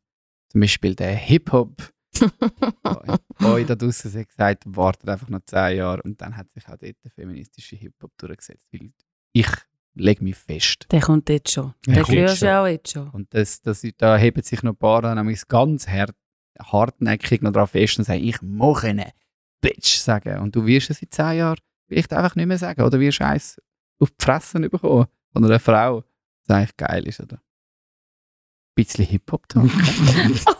zum 0.50 0.60
Beispiel 0.60 0.94
der 0.94 1.16
Hip-Hop, 1.16 1.92
euch 3.42 3.66
da 3.66 3.74
draussen 3.74 4.12
hat 4.16 4.28
gesagt, 4.28 4.62
wartet 4.66 5.08
einfach 5.08 5.28
noch 5.28 5.40
zehn 5.44 5.78
Jahre 5.78 6.02
und 6.02 6.20
dann 6.20 6.36
hat 6.36 6.48
sich 6.52 6.62
auch 6.68 6.76
dort 6.76 6.94
der 7.02 7.10
feministische 7.10 7.74
Hip-Hop 7.74 8.12
durchgesetzt. 8.18 8.68
Weil 8.70 8.92
ich 9.32 9.48
lege 9.94 10.22
mich 10.22 10.36
fest. 10.36 10.86
Der 10.92 11.00
kommt 11.00 11.28
jetzt 11.28 11.50
schon. 11.50 11.74
Der 11.88 11.94
Den 11.94 12.02
kommt 12.04 12.18
hörst 12.18 12.38
schon. 12.38 12.48
du 12.48 12.60
auch 12.60 12.66
jetzt 12.68 12.92
schon. 12.92 13.10
Und 13.10 13.34
das, 13.34 13.60
das, 13.62 13.84
da 13.96 14.16
heben 14.16 14.44
sich 14.44 14.62
noch 14.62 14.74
ein 14.74 14.76
paar 14.76 15.02
dann 15.02 15.18
nämlich 15.18 15.48
ganz 15.48 15.88
hart, 15.88 16.14
hartnäckig 16.60 17.42
noch 17.42 17.52
drauf 17.52 17.70
fest 17.70 17.98
und 17.98 18.04
sagen, 18.04 18.22
ich 18.22 18.40
muss 18.42 18.84
eine 18.84 19.12
Bitch 19.60 19.98
sagen. 19.98 20.38
Und 20.40 20.54
du 20.54 20.66
wirst 20.66 20.90
es 20.90 21.02
in 21.02 21.10
zehn 21.10 21.38
Jahren 21.38 21.58
vielleicht 21.88 22.12
einfach 22.12 22.34
nicht 22.34 22.46
mehr 22.46 22.58
sagen. 22.58 22.82
Oder 22.82 23.00
wirst 23.00 23.20
eins 23.22 23.60
auf 23.98 24.10
die 24.10 24.24
Fresse 24.24 24.60
bekommen 24.60 25.06
von 25.32 25.44
einer 25.44 25.60
Frau. 25.60 26.04
Was 26.46 26.56
eigentlich 26.56 26.76
geil 26.76 27.06
ist, 27.06 27.20
oder? 27.20 27.36
Ein 27.36 28.74
bisschen 28.74 29.04
Hip-Hop-Talk. 29.06 29.70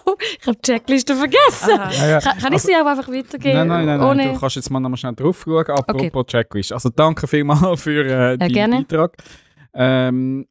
Oh, 0.05 0.17
ich 0.21 0.47
habe 0.47 0.59
die 0.59 0.73
Checkliste 0.73 1.17
vergessen. 1.17 1.71
Ja, 1.71 2.09
ja. 2.09 2.21
Kann, 2.21 2.39
kann 2.39 2.53
ich 2.53 2.63
sie 2.63 2.75
aber 2.75 2.91
einfach 2.91 3.09
weitergeben? 3.09 3.55
Nein, 3.55 3.69
nein, 3.69 3.87
nein, 3.87 3.99
nein. 3.99 4.09
Ohne... 4.09 4.33
du 4.33 4.39
kannst 4.39 4.57
jetzt 4.57 4.71
mal 4.71 4.79
noch 4.79 4.91
mal 4.91 4.97
schnell 4.97 5.15
drauf 5.15 5.43
schauen. 5.45 5.67
Apropos 5.67 6.27
Checklist. 6.27 6.73
Also 6.73 6.91
danke 6.91 7.27
vielmals 7.27 7.83
für 7.83 8.05
äh, 8.05 8.39
deinen 8.39 8.53
gerne. 8.53 8.77
Beitrag. 8.83 9.17
Ähm, 9.75 10.47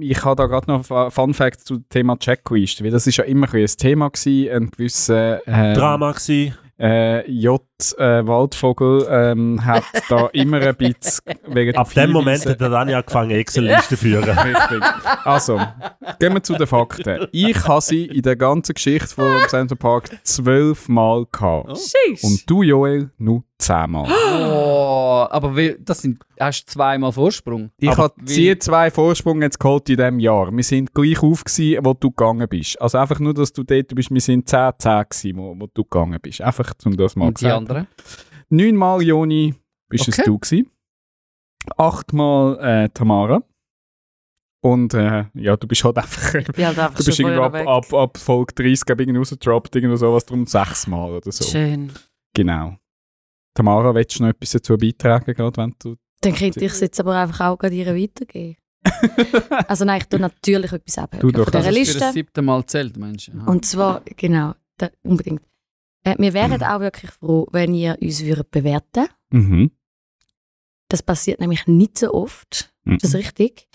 ich 0.00 0.24
habe 0.24 0.36
da 0.36 0.46
gerade 0.46 0.70
noch 0.70 0.90
ein 0.90 1.10
Fun 1.10 1.34
Fact 1.34 1.60
zum 1.66 1.88
Thema 1.88 2.16
Checklist, 2.18 2.82
weil 2.82 2.90
das 2.90 3.06
ist 3.06 3.16
ja 3.16 3.24
immer 3.24 3.52
ein, 3.52 3.66
Thema 3.66 4.08
gewesen, 4.10 4.50
ein 4.50 4.70
gewisser 4.70 5.46
äh, 5.46 5.74
Drama 5.74 6.12
gewesen. 6.12 6.56
äh, 6.78 7.30
J 7.30 7.60
äh, 7.98 8.26
Waldvogel 8.26 9.06
ähm, 9.08 9.64
hat 9.64 9.84
da 10.08 10.26
immer 10.32 10.60
ein 10.60 10.74
bisschen 10.76 11.22
wegen 11.46 11.76
Ab 11.76 11.92
dem 11.94 12.10
Moment 12.12 12.44
hat 12.46 12.60
er 12.60 12.70
dann 12.70 12.88
ja 12.88 12.98
angefangen, 12.98 13.30
Excel-Listen 13.30 13.88
zu 13.88 13.96
führen. 13.96 14.38
Richtig. 14.38 14.82
Also, 15.24 15.60
gehen 16.18 16.34
wir 16.34 16.42
zu 16.42 16.54
den 16.54 16.66
Fakten. 16.66 17.28
Ich 17.32 17.66
habe 17.68 17.80
sie 17.80 18.06
in 18.06 18.22
der 18.22 18.36
ganzen 18.36 18.74
Geschichte 18.74 19.08
vom 19.08 19.36
Central 19.48 19.76
Park 19.76 20.10
zwölfmal 20.24 21.26
gehabt. 21.30 21.78
Sheesh. 21.78 22.24
Und 22.24 22.48
du, 22.48 22.62
Joel, 22.62 23.10
nur 23.18 23.44
zehnmal. 23.58 24.06
Oh, 24.10 24.93
aber 25.30 25.56
wie, 25.56 25.76
das 25.80 26.02
sind, 26.02 26.18
hast 26.38 26.64
du 26.64 26.72
zweimal 26.72 27.12
Vorsprung. 27.12 27.70
Ich 27.78 27.88
Aber 27.90 28.04
habe 28.04 28.14
die 28.24 28.58
zwei 28.58 28.90
Vorsprung 28.90 29.42
jetzt 29.42 29.58
geholt 29.58 29.88
in 29.88 29.96
diesem 29.96 30.18
Jahr. 30.18 30.54
Wir 30.54 30.64
sind 30.64 30.94
gleich 30.94 31.22
auf, 31.22 31.44
gewesen, 31.44 31.84
wo 31.84 31.94
du 31.94 32.10
gegangen 32.10 32.48
bist. 32.48 32.80
Also 32.80 32.98
einfach 32.98 33.20
nur, 33.20 33.34
dass 33.34 33.52
du 33.52 33.62
dort 33.62 33.94
bist, 33.94 34.10
wir 34.10 34.20
sind 34.20 34.48
10-10 34.48 35.04
gewesen, 35.08 35.38
wo, 35.38 35.54
wo 35.58 35.66
du 35.72 35.82
gegangen 35.84 36.18
bist. 36.20 36.40
Einfach, 36.40 36.72
um 36.84 36.96
das 36.96 37.16
mal 37.16 37.28
Und 37.28 37.40
die 37.40 37.44
gesagt. 37.44 37.58
anderen? 37.58 37.86
Neunmal 38.48 39.02
Joni 39.02 39.54
bist 39.88 40.08
es 40.08 40.18
Okay. 40.18 40.24
du 40.26 40.38
gewesen. 40.38 40.70
Achtmal 41.76 42.58
äh, 42.60 42.88
Tamara. 42.90 43.42
Und 44.60 44.94
äh, 44.94 45.26
ja, 45.34 45.56
du 45.56 45.66
bist 45.66 45.84
halt 45.84 45.98
einfach... 45.98 46.34
Ich 46.38 46.46
bin 46.46 46.66
halt 46.66 46.78
einfach 46.78 46.98
Du 46.98 47.04
bist 47.04 47.20
früher 47.20 47.42
ab, 47.42 47.54
ab, 47.54 47.92
ab 47.92 48.18
Folge 48.18 48.54
30 48.54 48.86
glaub 48.86 49.00
ich, 49.00 49.06
irgendwie 49.06 49.18
rausgedroppt, 49.18 49.76
irgendwo 49.76 49.96
sowas, 49.96 50.24
darum 50.24 50.46
sechsmal 50.46 51.12
oder 51.12 51.30
so. 51.30 51.44
Schön. 51.44 51.92
Genau. 52.34 52.76
Tamara, 53.54 53.94
willst 53.94 54.18
du 54.18 54.24
noch 54.24 54.30
etwas 54.30 54.50
dazu 54.50 54.76
beitragen, 54.76 55.32
gerade 55.34 55.56
wenn 55.56 55.74
du... 55.78 55.96
Dann 56.20 56.34
könnte 56.34 56.64
ich 56.64 56.72
es 56.72 56.80
jetzt 56.80 57.00
aber 57.00 57.16
einfach 57.16 57.48
auch 57.48 57.58
gerade 57.58 57.74
ihr 57.74 57.86
weitergeben. 57.86 58.56
also 59.68 59.84
nein, 59.84 60.00
ich 60.00 60.08
tue 60.08 60.20
natürlich 60.20 60.72
etwas 60.72 60.94
Du 60.94 61.00
abhören 61.00 61.32
doch. 61.32 61.44
von 61.44 61.52
Das 61.52 61.66
dieser 61.66 61.80
ist 61.80 61.92
für 61.92 61.98
das 62.00 62.12
siebte 62.14 62.42
Mal 62.42 62.66
zählt, 62.66 62.96
Mensch. 62.96 63.30
Aha. 63.30 63.50
Und 63.50 63.64
zwar, 63.64 64.02
genau, 64.16 64.54
da, 64.76 64.90
unbedingt. 65.02 65.42
Äh, 66.02 66.16
wir 66.18 66.34
wären 66.34 66.62
auch 66.62 66.80
wirklich 66.80 67.10
froh, 67.10 67.46
wenn 67.52 67.74
ihr 67.74 67.96
uns 68.00 68.22
würdet 68.24 68.50
bewerten 68.50 69.06
Mhm. 69.30 69.72
Das 70.88 71.02
passiert 71.02 71.40
nämlich 71.40 71.66
nicht 71.66 71.98
so 71.98 72.12
oft. 72.12 72.72
Mhm. 72.84 72.96
Ist 72.96 73.04
das 73.04 73.14
richtig? 73.14 73.66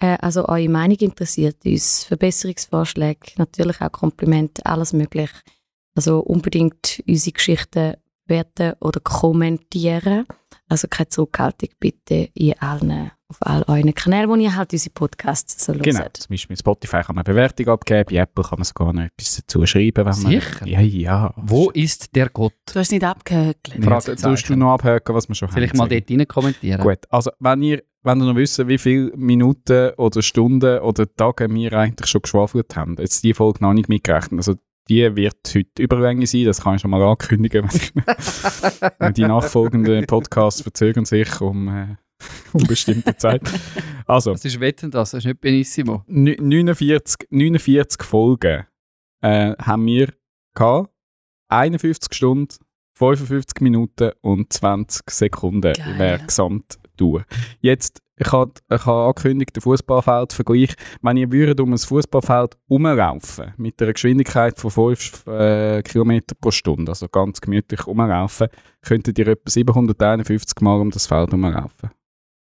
Äh, 0.00 0.16
also 0.20 0.48
eure 0.48 0.68
Meinung 0.68 0.96
interessiert 0.98 1.64
uns. 1.64 2.04
Verbesserungsvorschläge, 2.04 3.32
natürlich 3.36 3.80
auch 3.80 3.92
Komplimente, 3.92 4.64
alles 4.66 4.92
möglich. 4.92 5.30
Also 5.94 6.20
unbedingt 6.20 7.02
unsere 7.06 7.32
Geschichten 7.32 7.94
bewerten 8.26 8.72
oder 8.80 9.00
kommentieren. 9.00 10.26
Also 10.68 10.88
keine 10.88 11.08
Zurückhaltung 11.08 11.68
bitte 11.78 12.30
in 12.34 12.54
allen, 12.58 13.10
auf 13.28 13.36
all 13.40 13.62
euren 13.68 13.92
Kanälen, 13.94 14.30
wo 14.30 14.34
ihr 14.36 14.56
halt 14.56 14.72
unsere 14.72 14.92
Podcasts 14.94 15.62
so 15.64 15.74
Genau. 15.74 16.00
hört. 16.00 16.16
Zum 16.16 16.28
Beispiel 16.30 16.56
bei 16.56 16.58
Spotify 16.58 17.02
kann 17.02 17.16
man 17.16 17.24
eine 17.26 17.34
Bewertung 17.34 17.68
abgeben, 17.68 18.06
bei 18.10 18.16
Apple 18.16 18.44
kann 18.44 18.58
man 18.58 18.64
sogar 18.64 18.92
noch 18.92 19.02
etwas 19.02 19.36
dazu 19.36 19.66
schreiben. 19.66 19.96
Wenn 19.96 20.04
man, 20.04 20.14
Sicher? 20.14 20.66
Ja, 20.66 20.80
ja. 20.80 21.34
Wo 21.36 21.70
ist 21.70 22.14
der 22.16 22.30
Gott? 22.30 22.54
Du 22.72 22.78
hast 22.80 22.92
nicht 22.92 23.04
abgehökelt. 23.04 23.84
Fragezeichen. 23.84 24.22
tust 24.22 24.48
du 24.48 24.56
noch 24.56 24.72
abhöken, 24.72 25.14
was 25.14 25.28
wir 25.28 25.34
schon 25.34 25.48
Vielleicht 25.50 25.74
haben. 25.74 25.78
mal 25.78 25.88
dort 25.88 26.10
rein 26.10 26.26
kommentieren. 26.26 26.80
Gut, 26.80 27.00
also 27.10 27.30
wenn 27.40 27.60
ihr, 27.62 27.82
wenn 28.02 28.20
ihr 28.20 28.24
noch 28.26 28.36
wisst, 28.36 28.66
wie 28.66 28.78
viele 28.78 29.12
Minuten 29.16 29.90
oder 29.96 30.22
Stunden 30.22 30.78
oder 30.78 31.14
Tage 31.14 31.52
wir 31.52 31.72
eigentlich 31.74 32.08
schon 32.08 32.22
geschwafelt 32.22 32.74
haben, 32.74 32.96
jetzt 32.98 33.22
die 33.22 33.34
Folge 33.34 33.58
noch 33.62 33.74
nicht 33.74 33.88
mitgerechnet, 33.90 34.38
also 34.40 34.54
die 34.88 35.16
wird 35.16 35.36
heute 35.54 35.82
Überlänge 35.82 36.26
sein, 36.26 36.44
das 36.44 36.60
kann 36.62 36.76
ich 36.76 36.80
schon 36.82 36.90
mal 36.90 37.02
ankündigen. 37.02 37.68
die 39.16 39.22
nachfolgenden 39.22 40.06
Podcasts 40.06 40.62
verzögern 40.62 41.04
sich 41.04 41.40
um 41.40 41.68
äh, 41.68 41.96
unbestimmte 42.52 43.16
Zeit. 43.16 43.42
Also, 44.06 44.32
Das 44.32 44.44
ist 44.44 44.60
Wetten, 44.60 44.90
das, 44.90 45.12
das 45.12 45.18
ist 45.20 45.26
nicht 45.26 45.40
Benissimo. 45.40 46.04
Nü- 46.08 46.40
49, 46.40 47.28
49 47.30 48.02
Folgen 48.02 48.66
äh, 49.22 49.54
haben 49.58 49.86
wir 49.86 50.12
gehabt. 50.54 50.90
51 51.48 52.12
Stunden, 52.14 52.54
55 52.98 53.60
Minuten 53.60 54.12
und 54.22 54.52
20 54.52 55.08
Sekunden 55.10 55.72
Geil. 55.72 55.98
wäre 55.98 56.18
gesamt 56.26 56.78
durch. 56.96 57.24
Jetzt, 57.60 58.00
ich 58.16 58.32
habe 58.32 58.52
ich 58.70 58.86
hab 58.86 59.08
angekündigt, 59.08 59.56
den 59.56 59.62
Fußballfeldvergleich. 59.62 60.74
Wenn 61.02 61.16
ihr 61.16 61.32
würdet 61.32 61.60
um 61.60 61.72
ein 61.72 61.78
Fußballfeld 61.78 62.56
rumlaufen 62.70 63.54
mit 63.56 63.80
einer 63.80 63.92
Geschwindigkeit 63.92 64.58
von 64.58 64.70
5 64.70 65.26
äh, 65.26 65.82
km 65.82 66.20
pro 66.40 66.50
Stunde, 66.50 66.92
also 66.92 67.08
ganz 67.08 67.40
gemütlich 67.40 67.86
rumlaufen, 67.86 68.48
könntet 68.82 69.18
ihr 69.18 69.28
etwa 69.28 69.50
751 69.50 70.60
Mal 70.60 70.80
um 70.80 70.90
das 70.90 71.06
Feld 71.06 71.32
rumlaufen. 71.32 71.90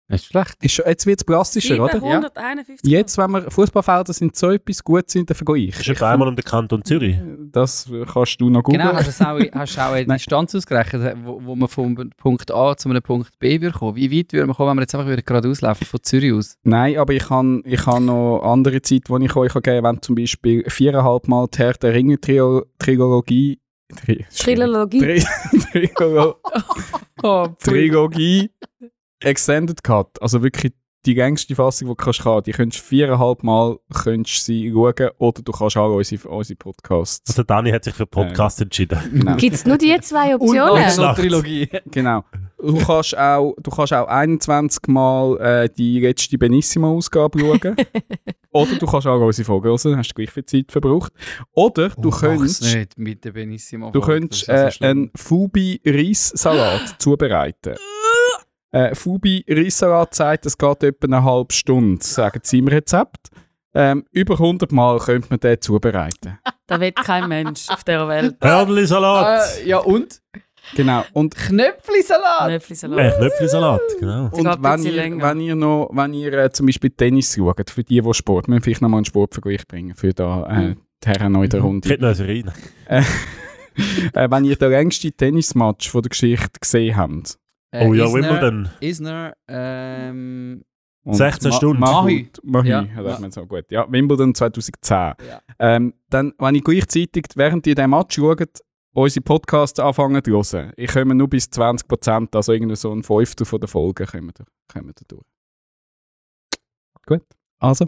Ist 0.10 0.26
schlecht. 0.26 0.56
Ist 0.62 0.72
schon, 0.74 0.86
jetzt 0.88 1.06
wird 1.06 1.20
es 1.20 1.24
plastischer, 1.24 1.76
oder? 1.84 2.00
751 2.00 2.90
Jetzt, 2.92 3.18
wenn 3.20 3.30
wir 3.32 3.52
Fußballfelder 3.52 4.12
sind 4.12 4.36
so 4.36 4.50
etwas 4.50 4.84
gut 4.84 5.10
sind, 5.10 5.30
dann 5.30 5.36
vergehe 5.36 5.70
Ist 5.70 5.82
ich. 5.82 5.90
etwa 5.90 6.12
einmal 6.12 6.28
um 6.28 6.36
den 6.36 6.44
Kanton 6.44 6.84
Zürich. 6.84 7.16
Das 7.52 7.88
kannst 8.12 8.42
du 8.42 8.50
noch 8.50 8.64
googeln. 8.64 8.82
Genau, 8.82 8.94
hast 8.96 9.20
du 9.22 9.24
auch, 9.26 9.40
hast 9.54 9.78
du 9.78 9.82
auch 9.82 9.92
eine. 9.94 10.06
Distanz 10.16 10.56
ausgerechnet, 10.56 11.16
wo, 11.24 11.40
wo 11.44 11.56
man 11.56 11.68
vom 11.70 11.96
Punkt 12.18 12.52
A 12.52 12.76
zu 12.76 12.90
einem 12.90 13.02
Punkt 13.04 13.38
B 13.40 13.62
würde 13.62 13.78
kommen? 13.78 13.96
Wie 13.96 14.12
weit 14.12 14.34
würde 14.34 14.48
man 14.48 14.56
kommen, 14.56 14.70
wenn 14.72 14.78
wir 14.78 14.82
jetzt 14.82 14.96
einfach 14.96 15.08
wieder 15.12 15.22
geradeaus 15.22 15.62
laufen, 15.62 15.86
von 15.86 16.00
Zürich 16.02 16.34
aus? 16.34 16.56
Nein, 16.64 16.98
aber 16.98 17.14
ich 17.14 17.30
habe 17.30 17.62
ich 17.66 17.86
han 17.86 18.06
noch 18.06 18.42
andere 18.42 18.82
Zeit, 18.82 19.04
die 19.10 19.26
ich 19.26 19.36
euch 19.36 19.54
geben 19.54 19.64
kann, 19.64 19.84
wenn 19.84 20.02
zum 20.02 20.16
Beispiel 20.16 20.64
viereinhalb 20.68 21.28
Mal 21.28 21.48
die 21.54 21.58
Herr 21.60 21.74
der 21.74 21.94
Ringe 21.94 22.20
Trio- 22.20 22.66
Trilogie 22.80 23.60
Tri 23.96 24.26
Trilogie. 24.36 25.24
Tri 25.72 25.90
Oh, 27.24 27.48
Trilogie 27.62 28.50
Extended 29.24 29.84
Cut. 29.84 30.22
Also 30.22 30.42
wirklich 30.44 30.74
die 31.06 31.14
gängste 31.16 31.56
Fassung, 31.56 31.88
die 31.88 31.92
du 31.92 31.96
kannst 31.96 32.26
haben. 32.26 32.44
Die 32.44 32.52
könntest 32.52 32.84
du 32.84 32.88
viereinhalb 32.88 33.42
Mal 33.42 33.78
könntest 34.04 34.44
sie 34.46 34.70
schauen 34.70 35.10
oder 35.18 35.42
du 35.42 35.52
kannst 35.54 35.78
auch 35.78 35.96
unsere, 35.96 36.28
unsere 36.28 36.58
Podcasts. 36.58 37.30
Also 37.30 37.44
Dani 37.44 37.72
hat 37.72 37.86
sich 37.86 37.94
für 37.94 38.06
Podcast 38.06 38.60
entschieden. 38.62 39.00
Genau. 39.14 39.38
Gibt 39.38 39.56
es 39.56 39.66
nur 39.66 39.78
die 39.78 39.98
zwei 40.02 40.36
Und 40.36 40.42
Optionen? 40.42 40.84
noch 40.84 40.94
Schlacht. 40.94 41.20
Trilogie. 41.22 41.70
Genau. 41.90 42.26
Du 42.62 42.78
kannst 42.86 43.18
auch, 43.18 43.56
du 43.64 43.72
kannst 43.72 43.94
auch 43.94 44.08
21 44.08 44.82
Mal 44.88 45.38
äh, 45.40 45.70
die 45.70 46.02
letzte 46.02 46.38
Benissimo-Ausgabe 46.38 47.40
schauen. 47.40 47.76
Oder 48.52 48.76
du 48.76 48.86
kannst 48.86 49.08
auch 49.08 49.22
unsere 49.22 49.46
Folge 49.46 49.70
hören, 49.70 49.80
dann 49.86 49.98
hast 50.00 50.10
du 50.10 50.16
gleich 50.16 50.32
viel 50.32 50.44
Zeit 50.44 50.70
verbraucht. 50.72 51.14
Oder 51.54 51.90
du 51.90 52.10
Oh, 52.10 52.12
könntest, 52.12 52.64
nicht 52.64 52.98
mit 52.98 53.24
der 53.24 53.32
Benissimo. 53.32 53.92
du 53.92 54.02
könntest 54.02 54.50
äh, 54.50 54.70
einen 54.82 55.12
Fubi-Reissalat 55.16 56.96
zubereiten. 57.02 57.76
Äh, 58.72 58.94
Fubi-Reissalat 58.96 60.14
sagt, 60.14 60.46
es 60.46 60.58
geht 60.58 60.84
etwa 60.84 61.08
eine 61.08 61.24
halbe 61.24 61.54
Stunde, 61.54 62.04
sagen 62.04 62.40
sie 62.44 62.60
im 62.60 62.68
Rezept. 62.68 63.30
Ähm, 63.74 64.04
über 64.12 64.34
100 64.36 64.72
Mal 64.72 65.00
könnte 65.00 65.28
man 65.30 65.40
den 65.40 65.60
zubereiten. 65.62 66.40
Da 66.68 66.80
will 66.80 66.92
kein 66.92 67.28
Mensch 67.28 67.68
auf 67.70 67.84
dieser 67.84 68.08
Welt. 68.08 68.36
Hörnli-Salat! 68.42 69.62
äh, 69.64 69.68
Ja, 69.70 69.80
und? 69.80 70.22
Genau. 70.76 71.04
Und 71.14 71.34
Knöpflisalat! 71.36 72.42
Äh, 72.44 72.50
Knöpflisalat. 72.60 73.18
Knöpfli-Salat, 73.18 73.82
genau. 74.00 74.30
Und 74.32 74.46
wenn 74.64 74.84
ihr, 74.84 74.92
länger. 74.92 75.24
wenn 75.28 75.40
ihr 75.42 75.56
noch, 75.56 75.90
wenn 75.92 76.14
ihr 76.14 76.32
äh, 76.34 76.52
zum 76.52 76.68
Beispiel 76.68 76.92
Tennis 76.92 77.34
schaut, 77.36 77.72
für 77.72 77.84
die, 77.84 78.02
die 78.02 78.14
Sport, 78.14 78.48
müssen 78.48 78.60
wir 78.60 78.64
vielleicht 78.64 78.84
noch 78.84 78.90
mal 78.90 78.98
einen 78.98 79.06
Sportvergleich 79.06 79.68
bringen, 79.68 79.96
für 79.96 80.14
da, 80.14 80.44
äh, 80.46 80.76
die 81.04 81.08
Herren 81.10 81.32
noch 81.32 81.42
in 81.44 81.50
der 81.50 81.60
Ich 81.60 81.66
Runde. 81.66 81.90
hätte 81.90 82.04
noch 82.04 82.20
eine 82.20 82.28
rein. 82.28 82.52
äh, 82.86 83.02
äh, 84.14 84.30
wenn 84.30 84.46
ihr 84.46 84.56
den 84.56 84.70
längsten 84.70 85.18
Tennismatch 85.18 85.90
von 85.90 86.04
der 86.04 86.10
Geschichte 86.10 86.60
gesehen 86.62 86.96
habt. 86.98 87.40
Äh, 87.72 87.88
Oh 87.88 87.94
ja, 87.94 88.06
Isner- 88.06 88.14
Wimbledon. 88.14 88.70
Isner, 88.80 89.34
ähm, 89.48 90.64
und 91.04 91.14
16 91.14 91.52
Stunden. 91.54 91.80
Mahi. 91.80 92.30
Mahi, 92.44 92.68
Ja. 92.70 92.82
man 93.20 93.32
so 93.32 93.46
gut. 93.46 93.66
Ja, 93.72 93.90
Wimbledon 93.92 94.34
2010. 94.36 95.14
Ja. 95.28 95.42
Ähm, 95.60 95.94
dann, 96.10 96.34
wenn 96.40 96.56
ich 96.56 96.64
gleichzeitig, 96.64 97.26
während 97.36 97.66
ihr 97.68 97.76
den 97.76 97.90
Match 97.90 98.16
schaut, 98.16 98.60
unsere 98.94 99.24
Podcasts 99.24 99.80
anfangen 99.80 100.24
zu 100.24 100.32
hören, 100.32 100.74
ich 100.76 100.92
komme 100.92 101.16
nur 101.16 101.30
bis 101.30 101.46
20%, 101.52 102.36
also 102.36 102.52
irgendwie 102.54 102.76
so 102.76 102.92
ein 102.92 103.04
Fünftel 103.04 103.46
von 103.46 103.60
der 103.60 103.70
Folgen 103.70 104.06
kommen 104.06 104.32
da, 104.36 104.44
kommen 104.72 104.94
da 104.94 105.02
durch. 105.08 105.24
Gut. 107.06 107.24
Also, 107.62 107.88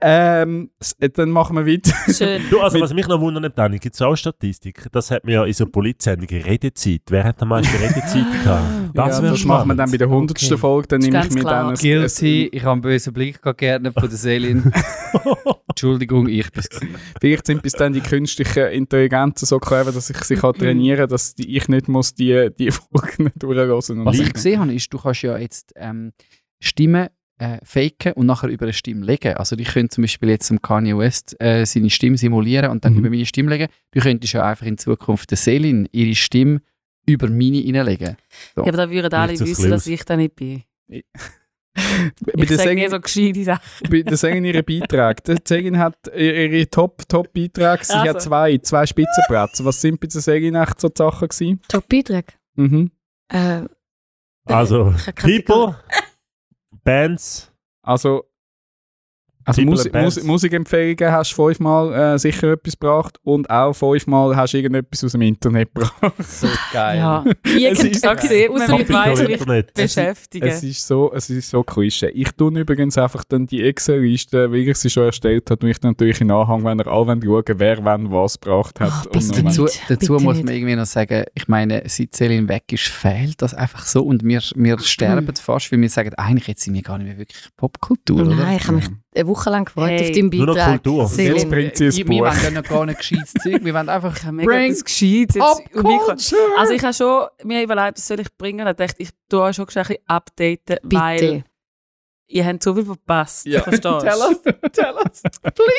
ähm, 0.00 0.70
s- 0.80 0.96
dann 1.12 1.30
machen 1.30 1.54
wir 1.56 1.66
weiter. 1.66 1.92
Schön. 2.12 2.40
Du, 2.50 2.60
also 2.60 2.80
was 2.80 2.94
mich 2.94 3.06
noch 3.06 3.20
wundert, 3.20 3.56
Dani, 3.58 3.78
gibt 3.78 3.94
es 3.94 4.00
auch 4.00 4.16
Statistik? 4.16 4.86
Das 4.92 5.10
hat 5.10 5.24
man 5.24 5.34
ja 5.34 5.44
in 5.44 5.52
so 5.52 5.66
Polizsendungen 5.66 6.42
Redezeit. 6.42 7.02
Wer 7.10 7.24
hat 7.24 7.42
am 7.42 7.48
meisten 7.48 7.76
Redezeit 7.76 8.24
gehabt? 8.44 8.90
Das 8.94 9.20
ja, 9.20 9.30
das 9.30 9.44
machen 9.44 9.68
wir 9.68 9.74
dann 9.74 9.90
bei 9.90 9.98
der 9.98 10.06
100. 10.08 10.42
Okay. 10.42 10.56
Folge, 10.56 10.88
dann 10.88 11.00
nehme 11.00 11.18
ich 11.18 11.22
ganz 11.24 11.34
mir 11.34 11.40
klar. 11.40 11.62
dann 11.64 11.68
ein, 11.70 11.74
Guilty, 11.76 12.48
ich 12.50 12.62
habe 12.62 12.72
einen 12.72 12.80
bösen 12.80 13.12
Blick 13.12 13.42
gehabt, 13.42 13.60
von 13.60 14.08
der 14.08 14.18
Selin. 14.18 14.72
Entschuldigung, 15.68 16.26
ich 16.28 16.50
bin's. 16.50 16.68
gewesen. 16.70 16.94
Vielleicht 17.20 17.46
sind 17.46 17.62
bis 17.62 17.72
dann 17.74 17.92
die 17.92 18.00
künstlichen 18.00 18.66
Intelligenzen 18.68 19.46
so 19.46 19.58
clever, 19.58 19.92
dass 19.92 20.08
ich 20.10 20.18
sie 20.24 20.34
kann 20.36 20.54
trainieren 20.54 20.98
kann, 21.00 21.08
dass 21.10 21.34
ich 21.36 21.68
nicht 21.68 21.88
muss 21.88 22.14
die, 22.14 22.48
die 22.58 22.70
Folgen 22.70 23.30
durchhören 23.36 23.70
Was 24.04 24.18
und 24.18 24.26
ich 24.26 24.32
gesehen 24.32 24.60
habe, 24.60 24.74
ist, 24.74 24.92
du 24.92 24.98
kannst 24.98 25.22
ja 25.22 25.36
jetzt 25.36 25.72
ähm, 25.76 26.12
Stimmen 26.58 27.08
äh, 27.40 27.58
faken 27.64 28.12
und 28.12 28.26
nachher 28.26 28.48
über 28.48 28.66
eine 28.66 28.72
Stimme 28.72 29.04
legen. 29.04 29.34
Also 29.34 29.56
ich 29.56 29.68
könnte 29.68 29.94
zum 29.94 30.02
Beispiel 30.02 30.28
jetzt 30.28 30.50
am 30.50 30.60
Kanye 30.60 30.96
West 30.96 31.34
äh, 31.40 31.64
seine 31.64 31.90
Stimme 31.90 32.16
simulieren 32.16 32.70
und 32.70 32.84
dann 32.84 32.92
Mhm. 32.92 32.98
über 33.00 33.10
meine 33.10 33.26
Stimme 33.26 33.50
legen. 33.50 33.68
Du 33.92 34.00
könntest 34.00 34.32
ja 34.34 34.44
einfach 34.44 34.66
in 34.66 34.76
Zukunft 34.78 35.30
der 35.30 35.38
Selin 35.38 35.88
ihre 35.92 36.14
Stimme 36.14 36.60
über 37.06 37.28
meine 37.28 37.58
reinlegen. 37.78 38.16
Ja, 38.56 38.62
aber 38.62 38.72
da 38.72 38.90
würden 38.90 39.12
alle 39.14 39.32
Nicht 39.32 39.38
so 39.40 39.46
wissen, 39.46 39.70
dass 39.70 39.86
ich 39.86 40.04
da 40.04 40.16
nicht 40.16 40.36
bin. 40.36 40.62
Bei 41.74 42.32
Ich 42.42 42.48
der 42.48 42.58
sage 42.58 42.74
nie 42.74 42.88
so 42.88 43.00
gescheite 43.00 43.44
Sachen. 43.44 43.62
bei 43.88 44.02
der 44.02 44.16
Sängin 44.16 44.44
ihre 44.44 44.62
Beiträge. 44.62 45.22
Die 45.26 45.36
Sängin 45.44 45.78
hat 45.78 45.96
ihre 46.14 46.68
Top, 46.68 47.08
Top 47.08 47.32
Beiträge. 47.32 47.84
Sie 47.84 47.92
Also. 47.94 48.08
hat 48.08 48.22
zwei, 48.22 48.58
zwei 48.58 48.84
Spitzenplätze. 48.86 49.64
Was 49.64 49.80
sind 49.80 50.00
bei 50.00 50.08
der 50.08 50.20
Sängin 50.20 50.56
echt 50.56 50.80
so 50.80 50.88
die 50.88 50.94
Sachen 50.98 51.28
gewesen? 51.28 51.60
Top 51.68 51.88
Beitrag. 51.88 52.34
Mhm. 52.56 52.90
Äh, 53.28 53.62
Also, 54.44 54.92
ich 54.98 55.14
People, 55.14 55.76
Bands, 56.84 57.52
Also, 57.82 58.29
also. 59.44 59.62
Mus 59.62 60.22
Musikempfehlungen 60.22 61.12
hast 61.12 61.32
du 61.32 61.36
fünfmal 61.36 62.14
äh, 62.14 62.18
sicher 62.18 62.52
etwas 62.52 62.78
gebracht 62.78 63.18
und 63.22 63.48
auch 63.50 63.72
fünfmal 63.72 64.36
hast 64.36 64.52
du 64.52 64.58
irgendetwas 64.58 65.04
aus 65.04 65.12
dem 65.12 65.22
Internet 65.22 65.74
gebracht. 65.74 65.94
So 66.20 66.46
geil. 66.72 66.98
Ja, 66.98 67.24
Topical 68.66 69.18
weit 69.18 69.18
mich 69.18 69.28
Internet. 69.30 69.74
beschäftigen. 69.74 70.46
Es 70.48 70.62
ist 70.62 70.86
so, 70.86 71.12
es 71.14 71.30
ist 71.30 71.50
so 71.50 71.62
Klischee. 71.62 72.10
Ich 72.10 72.30
tue 72.32 72.58
übrigens 72.58 72.98
einfach 72.98 73.24
dann 73.24 73.46
die 73.46 73.62
Excel-Liste, 73.62 74.52
wie 74.52 74.68
ich 74.68 74.76
sie 74.76 74.90
schon 74.90 75.04
erstellt 75.04 75.50
habe, 75.50 75.58
tue 75.58 75.70
ich 75.70 75.80
dann 75.80 75.92
natürlich 75.92 76.20
in 76.20 76.30
Anhang, 76.30 76.64
wenn 76.64 76.78
ihr 76.78 76.86
alle 76.86 77.18
schauen 77.22 77.44
wer 77.56 77.84
wann 77.84 78.10
was 78.10 78.38
gebracht 78.40 78.80
hat. 78.80 78.92
Ach, 78.92 79.06
und 79.06 79.30
Dazu, 79.44 79.64
dazu 79.66 79.78
Bitte 79.88 80.12
muss 80.24 80.36
nicht. 80.36 80.46
man 80.46 80.54
irgendwie 80.54 80.76
noch 80.76 80.86
sagen, 80.86 81.24
ich 81.34 81.48
meine, 81.48 81.82
seit 81.86 82.14
Celine 82.14 82.48
weg 82.48 82.64
ist, 82.72 82.88
fehlt 82.88 83.40
das 83.42 83.54
einfach 83.54 83.86
so 83.86 84.02
und 84.02 84.24
wir, 84.24 84.40
wir 84.54 84.78
sterben 84.78 85.34
fast, 85.36 85.72
weil 85.72 85.80
wir 85.80 85.88
sagen, 85.88 86.14
eigentlich 86.14 86.46
jetzt 86.48 86.62
sind 86.62 86.74
wir 86.74 86.82
gar 86.82 86.98
nicht 86.98 87.06
mehr 87.08 87.18
wirklich 87.18 87.48
Popkultur, 87.56 88.22
oder? 88.22 88.34
Nein, 88.34 88.56
ich 88.60 88.66
habe 88.66 88.76
mich 88.76 88.88
eine 89.14 89.26
Woche 89.26 89.50
lang 89.50 89.64
gefreut 89.64 89.90
Hey. 89.90 90.08
auf 90.08 90.14
deinen 90.16 90.28
Nur 90.28 90.46
noch 90.46 90.54
Beitrag. 90.54 90.82
Kultur. 90.82 91.08
Celine. 91.08 91.34
Jetzt 91.34 91.50
bringt 91.50 91.76
sie 91.76 91.86
ein 91.86 91.96
wir, 91.96 92.04
Buch. 92.04 92.12
wir 92.12 92.22
wollen 92.22 92.42
ja 92.44 92.50
noch 92.50 92.68
gar 92.68 92.86
nicht 92.86 92.98
gescheites 92.98 93.32
Zeug, 93.42 93.64
wir 93.64 93.74
wollen 93.74 93.88
einfach 93.88 94.16
Ich 94.24 94.46
Bring 94.46 94.70
etwas 94.70 94.84
Gescheites! 94.84 95.42
Also 96.58 96.72
ich 96.72 96.82
habe 96.82 96.94
schon 96.94 97.26
mir 97.44 97.62
überlegt, 97.62 97.98
was 97.98 98.06
soll 98.06 98.20
ich 98.20 98.28
bringen. 98.36 98.66
Und 98.66 98.78
dachte 98.78 98.94
ich, 98.98 99.08
hast 99.32 99.56
schon 99.56 99.64
ein 99.64 99.66
bisschen 99.66 99.96
updaten, 100.06 100.76
weil 100.84 101.18
Bitte. 101.20 101.44
ihr 102.28 102.46
habt 102.46 102.62
so 102.62 102.74
viel 102.74 102.84
verpasst. 102.84 103.46
Ja. 103.46 103.62
Verstehst 103.62 103.84
du? 103.84 103.98
Tell 104.00 104.18
us, 104.18 104.42
tell 104.72 104.94
us. 104.94 105.22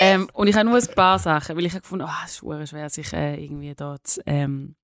Ähm, 0.02 0.30
und 0.34 0.48
ich 0.48 0.56
habe 0.56 0.68
nur 0.70 0.78
ein 0.78 0.88
paar 0.96 1.18
Sachen, 1.18 1.56
weil 1.56 1.66
ich 1.66 1.72
habe 1.72 1.82
gefunden, 1.82 2.06
oh, 2.08 2.26
es 2.26 2.42
ist 2.42 2.70
schwer, 2.70 2.90
sich 2.90 3.14
äh, 3.14 3.42
irgendwie 3.42 3.74
dort 3.76 4.06
zu 4.08 4.22
ähm, 4.26 4.76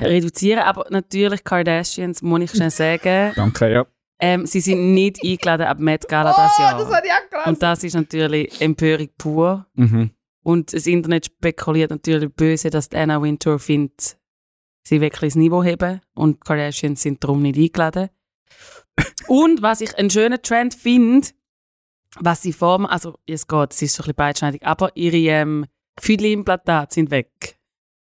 reduzieren. 0.00 0.60
Aber 0.62 0.86
natürlich, 0.90 1.42
Kardashians, 1.44 2.22
muss 2.22 2.40
ich 2.40 2.50
schnell 2.52 2.70
sagen, 2.70 3.32
Danke, 3.34 3.70
ja. 3.72 3.86
Ähm, 4.22 4.46
sie 4.46 4.60
sind 4.60 4.94
nicht 4.94 5.18
eingeladen 5.24 5.66
ab 5.66 5.80
Met 5.80 6.08
Gala 6.08 6.32
das 6.32 6.58
Jahr. 6.58 7.46
und 7.46 7.60
das 7.62 7.82
ist 7.82 7.94
natürlich 7.94 8.60
Empörung 8.60 9.08
pur. 9.18 9.66
Mhm. 9.74 10.10
Und 10.44 10.72
das 10.72 10.86
Internet 10.86 11.26
spekuliert 11.26 11.90
natürlich 11.90 12.32
böse, 12.32 12.70
dass 12.70 12.88
die 12.88 12.96
Anna 12.96 13.20
Wintour 13.20 13.58
findet, 13.58 14.16
sie 14.84 15.00
wirklich 15.00 15.32
das 15.32 15.36
Niveau 15.36 15.62
heben 15.62 16.00
und 16.14 16.36
die 16.36 16.40
Kardashians 16.40 17.02
sind 17.02 17.22
darum 17.22 17.42
nicht 17.42 17.58
eingeladen. 17.58 18.10
und 19.28 19.62
was 19.62 19.80
ich 19.80 19.96
einen 19.98 20.10
schönen 20.10 20.40
Trend 20.40 20.74
finde, 20.74 21.28
was 22.20 22.42
sie 22.42 22.52
formen, 22.52 22.86
also 22.86 23.18
es 23.26 23.46
geht, 23.48 23.72
es 23.72 23.82
ist 23.82 23.94
so 23.94 24.02
ein 24.02 24.04
bisschen 24.04 24.16
beidschneidig, 24.16 24.66
aber 24.66 24.90
ihre 24.94 25.16
ähm, 25.16 25.66
Füdli-Implantate 25.98 26.94
sind 26.94 27.10
weg. 27.10 27.58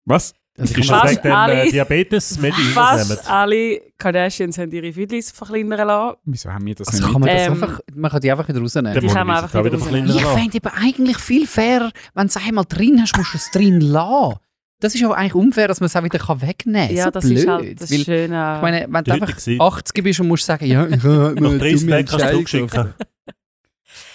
Was? 0.04 0.34
Also 0.58 0.72
ich 0.72 0.78
Ist 0.80 0.90
das 0.90 1.00
Fast 1.00 1.12
wegen 1.12 1.22
dem 1.22 1.32
alle- 1.32 1.62
äh, 1.64 1.70
Diabetes 1.70 2.38
Medizin 2.38 2.64
Fast 2.74 3.30
alle 3.30 3.80
Kardashians 3.96 4.58
haben 4.58 4.70
ihre 4.72 4.92
Füdlis 4.92 5.30
verkleinern 5.30 5.86
lassen. 5.86 6.16
Wieso 6.24 6.50
haben 6.52 6.66
wir 6.66 6.74
das 6.74 6.88
also 6.88 7.02
nicht 7.02 7.12
kann 7.12 7.20
man, 7.20 7.28
das 7.30 7.46
Ähm, 7.46 7.52
einfach, 7.52 7.80
man 7.94 8.10
kann 8.10 8.20
die 8.20 8.30
einfach 8.32 8.48
wieder 8.48 8.60
rausnehmen. 8.60 8.94
Die 8.94 9.00
muss 9.00 9.14
kann 9.14 9.26
man 9.26 9.36
einfach 9.36 9.54
auch 9.54 9.64
wieder 9.64 9.72
wieder 9.76 9.82
verkleinern 9.82 10.16
Ich 10.16 10.24
fände 10.24 10.56
eben 10.56 10.68
eigentlich 10.68 11.18
viel 11.18 11.46
fairer, 11.46 11.90
wenn 12.14 12.26
du 12.26 12.28
es 12.28 12.36
einmal 12.36 12.64
drin 12.68 13.00
hast, 13.00 13.16
musst 13.16 13.32
du 13.34 13.38
es 13.38 13.50
drin 13.50 13.80
lassen. 13.80 14.36
Das 14.80 14.94
ist 14.94 15.02
aber 15.04 15.16
eigentlich 15.16 15.34
unfair, 15.34 15.66
dass 15.66 15.80
man 15.80 15.86
es 15.86 15.96
auch 15.96 16.04
wieder 16.04 16.18
kann 16.20 16.40
wegnehmen 16.40 16.86
kann. 16.88 16.96
Ja, 16.96 17.04
so 17.04 17.10
das 17.10 17.24
blöd. 17.24 17.38
ist 17.38 17.48
halt 17.48 17.80
das 17.80 17.90
Weil, 17.90 17.98
Schöne. 17.98 18.54
ich 18.56 18.62
meine, 18.62 18.86
wenn 18.88 19.04
du 19.04 19.12
einfach 19.12 19.30
gewesen. 19.30 19.60
80 19.60 20.04
bist 20.04 20.20
und 20.20 20.28
musst 20.28 20.46
sagen, 20.46 20.66
ja, 20.66 20.86
ich 20.86 21.02
habe 21.02 21.34
Nach 21.40 21.50
eine 21.50 21.58
30 21.58 21.80
dumme 21.80 21.90
Tagen 21.90 22.06
kannst 22.06 22.24
du 22.24 22.30
zurückschicken. 22.30 22.94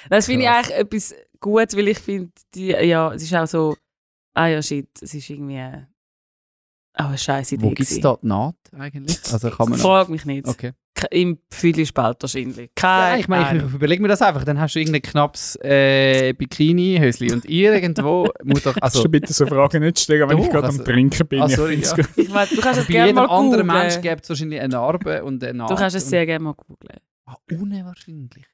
Das 0.09 0.25
finde 0.25 0.43
ich 0.43 0.49
eigentlich 0.49 0.75
etwas 0.77 1.15
gut, 1.39 1.75
weil 1.75 1.87
ich 1.87 1.99
finde, 1.99 2.29
die, 2.53 2.67
ja, 2.69 3.13
es 3.13 3.23
ist 3.23 3.33
auch 3.33 3.47
so, 3.47 3.75
ah 4.33 4.47
ja, 4.47 4.61
shit, 4.61 4.87
es 5.01 5.13
ist 5.13 5.29
irgendwie 5.29 5.63
äh, 6.95 7.01
auch 7.03 7.07
eine 7.07 7.17
scheiß 7.17 7.51
Idee. 7.53 7.63
Wo 7.63 7.69
gibt 7.69 7.89
es 7.89 7.99
da 7.99 8.17
die 8.21 8.27
Naht 8.27 8.55
eigentlich? 8.77 9.19
Also 9.31 9.49
kann 9.49 9.69
man 9.69 9.79
Frag 9.79 10.09
mich 10.09 10.25
nicht. 10.25 10.47
Okay. 10.47 10.71
Im 11.11 11.39
Fühlispalt 11.49 12.17
wahrscheinlich. 12.21 12.57
Ja, 12.57 12.67
Keine 12.75 13.19
ich 13.19 13.27
meine, 13.27 13.59
ich 13.59 13.73
überleg 13.73 13.99
mir 13.99 14.07
das 14.07 14.21
einfach. 14.21 14.43
Dann 14.45 14.59
hast 14.59 14.75
du 14.75 14.79
irgendein 14.79 15.01
knappes 15.01 15.57
äh, 15.61 16.33
Bikini-Hösli 16.33 17.33
und 17.33 17.49
irgendwo 17.49 18.29
muss 18.43 18.61
doch. 18.61 18.75
Also, 18.79 18.99
Also, 18.99 19.09
bitte 19.09 19.33
so 19.33 19.45
Fragen 19.47 19.81
nicht 19.83 19.99
stellen, 19.99 20.29
wenn 20.29 20.37
Doch, 20.37 20.45
ich 20.45 20.51
gerade 20.51 20.67
also- 20.67 20.79
am 20.79 20.85
Trinken 20.85 21.27
bin. 21.27 21.41
Ah, 21.41 21.47
find's 21.47 21.89
ja. 21.89 21.95
gut. 21.97 22.09
Ich 22.15 22.29
mein, 22.29 22.47
du 22.47 22.61
kannst 22.61 22.79
es 22.81 22.85
bei 22.87 22.93
gerne 22.93 23.07
jedem 23.07 23.15
mal 23.15 23.25
anderen 23.25 23.67
googlen. 23.67 23.81
Mensch 23.87 24.01
gibt 24.01 24.23
es 24.23 24.29
wahrscheinlich 24.29 24.59
eine 24.61 24.69
Narbe 24.69 25.23
und 25.25 25.43
eine 25.43 25.53
Naht. 25.57 25.71
Du 25.71 25.75
kannst 25.75 25.95
es 25.95 26.07
sehr 26.09 26.25
gerne 26.25 26.43
mal 26.43 26.53
googlen. 26.53 26.99
Ah, 27.25 27.35
unwahrscheinlich. 27.51 28.45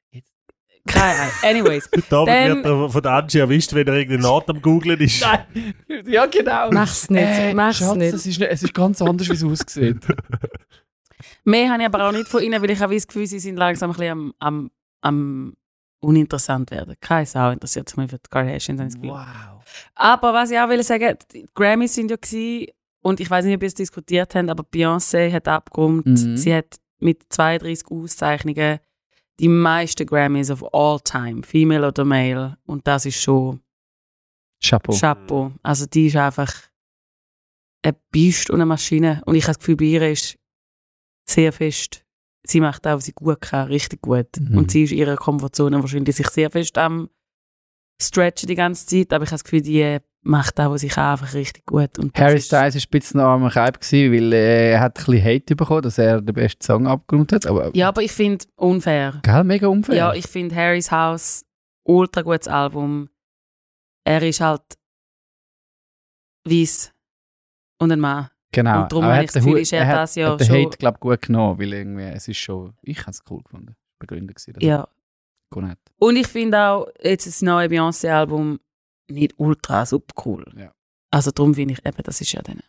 Keine 0.90 1.20
Ahnung. 1.20 1.34
Anyways. 1.44 1.90
Dann- 2.10 2.28
wird 2.28 2.66
er 2.66 2.90
von 2.90 3.02
der 3.02 3.12
Angie 3.14 3.40
erwischt, 3.40 3.74
wenn 3.74 3.88
er 3.88 3.94
irgendeine 3.96 4.24
Naht 4.34 4.50
am 4.50 4.62
Googlen 4.62 5.00
ist. 5.00 5.26
Ja, 6.06 6.26
genau. 6.26 6.70
Mach's 6.72 7.10
nicht, 7.10 7.24
Äh, 7.24 7.54
mach's 7.54 7.78
Schatz, 7.78 7.96
nicht. 7.96 8.14
Das 8.14 8.26
ist, 8.26 8.40
nicht- 8.40 8.52
es 8.52 8.64
ist 8.64 8.74
ganz 8.74 9.02
anders, 9.02 9.30
wie 9.30 9.34
es 9.34 9.44
aussieht. 9.44 10.00
Mehr 11.44 11.70
habe 11.72 11.82
ich 11.82 11.86
aber 11.88 12.08
auch 12.08 12.12
nicht 12.12 12.28
von 12.28 12.42
ihnen, 12.44 12.62
weil 12.62 12.70
ich 12.72 12.80
habe 12.80 12.94
das 12.94 13.08
Gefühl, 13.08 13.26
sie 13.28 13.40
sind 13.40 13.58
langsam 13.58 13.92
ein 13.92 13.94
bisschen 13.98 14.12
am, 14.12 14.34
am, 14.40 14.72
am 15.02 15.54
uninteressant 16.02 16.72
werden. 16.72 16.96
Keine 17.02 17.26
Sau 17.26 17.50
interessiert 17.52 17.90
sich 17.90 17.98
mehr 17.98 18.08
für 18.08 18.18
die 18.18 18.30
Kardashians. 18.30 18.96
wow. 19.02 19.26
Aber 19.96 20.34
was 20.34 20.52
ich 20.52 20.58
auch 20.60 20.70
will 20.70 20.84
sagen, 20.84 21.18
die 21.34 21.46
Grammys 21.54 21.96
sind 21.96 22.12
ja 22.12 22.18
gewesen, 22.18 22.68
und 23.02 23.20
ich 23.22 23.30
weiß 23.30 23.46
nicht, 23.46 23.56
ob 23.56 23.62
ihr 23.64 23.68
es 23.68 23.74
diskutiert 23.74 24.36
habt, 24.36 24.50
aber 24.50 24.64
Beyoncé 24.64 25.32
hat 25.32 25.48
abgerundet. 25.48 26.20
Mhm. 26.20 26.36
Sie 26.38 26.54
hat 26.54 26.76
mit 27.00 27.24
32 27.30 27.88
Auszeichnungen 27.90 28.80
die 29.40 29.48
meisten 29.48 30.06
Grammys 30.06 30.52
of 30.52 30.64
all 30.74 31.00
time, 31.00 31.44
female 31.44 31.88
oder 31.88 32.06
male. 32.06 32.58
Und 32.66 32.86
das 32.86 33.06
ist 33.06 33.22
schon 33.22 33.62
Chapeau. 34.62 34.94
Chapeau. 34.94 35.52
Also 35.64 35.86
die 35.86 36.08
ist 36.08 36.18
einfach 36.18 36.54
ein 37.82 37.96
Biest 38.12 38.50
und 38.50 38.58
eine 38.58 38.66
Maschine. 38.66 39.22
Und 39.26 39.36
ich 39.36 39.44
habe 39.44 39.54
das 39.54 39.60
Gefühl, 39.60 39.78
bei 39.78 39.86
ihr 39.86 40.12
ist 40.12 40.38
sehr 41.30 41.54
fest, 41.54 42.06
sie 42.44 42.60
macht 42.60 42.86
auch, 42.86 42.98
was 42.98 43.06
sie 43.06 43.14
gut 43.14 43.42
kann, 43.42 43.68
richtig 43.68 44.02
gut. 44.02 44.28
Mhm. 44.40 44.58
Und 44.58 44.72
sie 44.72 44.84
ist 44.84 44.92
ihrer 44.92 45.16
Komfortzone 45.16 45.80
wahrscheinlich 45.80 46.16
sich 46.16 46.30
sehr 46.30 46.52
fest 46.52 46.78
am 46.78 47.10
stretchen 48.02 48.48
die 48.48 48.56
ganze 48.56 48.86
Zeit, 48.86 49.14
aber 49.14 49.24
ich 49.24 49.30
habe 49.30 49.36
das 49.36 49.44
Gefühl, 49.44 49.62
die 49.62 50.00
macht 50.22 50.60
auch, 50.60 50.72
was 50.72 50.82
sie 50.82 50.90
kann, 50.90 51.12
einfach 51.14 51.34
richtig 51.34 51.66
gut. 51.66 51.98
Und 51.98 52.18
Harry 52.20 52.42
Styles 52.42 52.76
war 52.76 52.82
ein 52.82 52.90
bisschen 53.00 53.20
am 53.20 53.48
gewesen, 53.50 54.14
weil 54.14 54.34
er 54.34 54.80
hat 54.82 54.98
ein 55.00 55.06
bisschen 55.06 55.24
Hate 55.24 55.56
bekommen, 55.56 55.82
dass 55.82 55.98
er 55.98 56.22
den 56.22 56.34
besten 56.36 56.62
Song 56.62 56.88
abgerundet 56.88 57.32
hat. 57.46 57.48
Aber 57.48 57.72
Ja, 57.76 57.88
aber 57.88 58.02
ich 58.02 58.12
finde 58.12 58.46
unfair. 58.56 59.20
gell, 59.24 59.44
mega 59.44 59.68
unfair. 59.68 59.96
Ja, 59.96 60.14
ich 60.14 60.28
finde 60.28 60.56
Harrys 60.56 60.92
House 60.92 61.46
ultra 61.84 62.22
gutes 62.22 62.48
Album. 62.48 63.10
Er 64.04 64.22
ist 64.24 64.42
halt 64.42 64.62
weiß 66.46 66.92
und 67.80 67.92
ein 67.92 68.00
Mann. 68.00 68.30
genau. 68.52 68.84
und 68.84 68.92
darum 68.92 69.06
habe 69.06 69.16
er 69.16 69.22
ich 69.24 69.28
hat 69.30 69.36
das 69.36 69.44
Gefühl, 69.44 69.60
ist 69.62 69.74
er 69.74 69.80
er 69.82 69.88
hat, 69.88 69.96
das 69.98 70.16
ja 70.16 70.32
hat 70.32 70.40
den 70.42 70.48
schon- 70.48 70.56
Hate, 70.66 70.78
glaube 70.78 71.00
gut 71.00 71.22
genommen, 71.22 71.60
weil 71.60 71.74
irgendwie, 71.74 72.04
es 72.04 72.28
ist 72.28 72.38
schon, 72.38 72.74
ich 72.82 73.00
habe 73.02 73.12
es 73.12 73.22
cool 73.30 73.42
gefunden. 73.44 73.76
Begründet 74.00 74.36
gewesen. 74.38 74.60
Ja. 74.62 74.88
gut 75.52 75.64
hat. 75.66 75.78
Und 75.98 76.16
ich 76.16 76.28
finde 76.28 76.58
auch 76.60 76.88
jetzt 77.02 77.28
das 77.28 77.42
neue 77.42 77.68
Beyoncé-Album 77.68 78.60
nicht 79.10 79.34
ultra 79.38 79.86
super 79.86 80.14
cool. 80.26 80.46
Ja. 80.58 80.72
Also 81.12 81.32
darum 81.32 81.54
finde 81.56 81.74
ich 81.74 81.86
eben, 81.86 82.04
das 82.04 82.22
ist 82.22 82.32
ja 82.32 82.42
dann. 82.42 82.60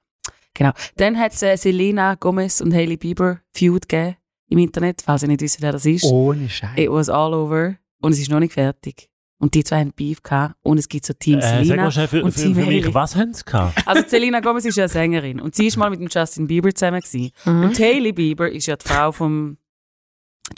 Genau. 0.55 0.73
Dann 0.97 1.19
hat 1.19 1.33
es 1.33 1.43
äh, 1.43 1.57
Selena 1.57 2.15
Gomez 2.17 2.61
und 2.61 2.75
Hailey 2.75 2.97
Bieber 2.97 3.41
Feud 3.55 3.89
gegeben 3.89 4.17
im 4.49 4.59
Internet, 4.59 5.03
falls 5.03 5.23
ihr 5.23 5.29
nicht 5.29 5.41
wisst, 5.43 5.63
wer 5.63 5.73
das 5.73 5.87
ist. 5.87 6.05
Ohne 6.05 6.49
Scheiß. 6.49 6.77
It 6.77 6.91
was 6.91 7.09
all 7.09 7.33
over 7.35 7.77
und 8.01 8.13
es 8.13 8.19
ist 8.19 8.31
noch 8.31 8.41
nicht 8.41 8.53
fertig. 8.55 9.09
Und 9.39 9.55
die 9.55 9.65
zwei 9.65 9.81
haben 9.81 9.93
Beef 9.95 10.23
gehabt 10.23 10.55
und 10.63 10.77
es 10.79 10.87
gibt 10.89 11.07
so 11.07 11.15
Team 11.15 11.39
Äh, 11.39 11.43
sag 11.43 11.65
Selena. 11.65 11.85
mal 11.85 11.93
schnell 11.93 12.09
für, 12.09 12.23
und 12.25 12.33
für, 12.33 12.41
Team 12.43 12.55
für 12.55 12.61
mich, 12.67 12.83
Hailey. 12.83 12.95
was 12.95 13.17
haben 13.17 13.33
sie 13.33 13.45
gehabt? 13.45 13.87
Also 13.87 14.03
Selena 14.09 14.41
Gomez 14.41 14.65
ist 14.67 14.77
ja 14.77 14.85
eine 14.85 14.89
Sängerin 14.91 15.41
und 15.41 15.55
sie 15.55 15.67
ist 15.67 15.77
mal 15.79 15.89
mit 15.89 16.01
dem 16.01 16.09
Justin 16.11 16.47
Bieber 16.47 16.75
zusammen 16.75 17.01
gewesen. 17.01 17.31
Mhm. 17.47 17.63
Und 17.65 17.79
Hailey 17.79 18.13
Bieber 18.13 18.51
ist 18.51 18.67
ja 18.67 18.77
die 18.77 18.87
Frau 18.87 19.13
vom 19.13 19.57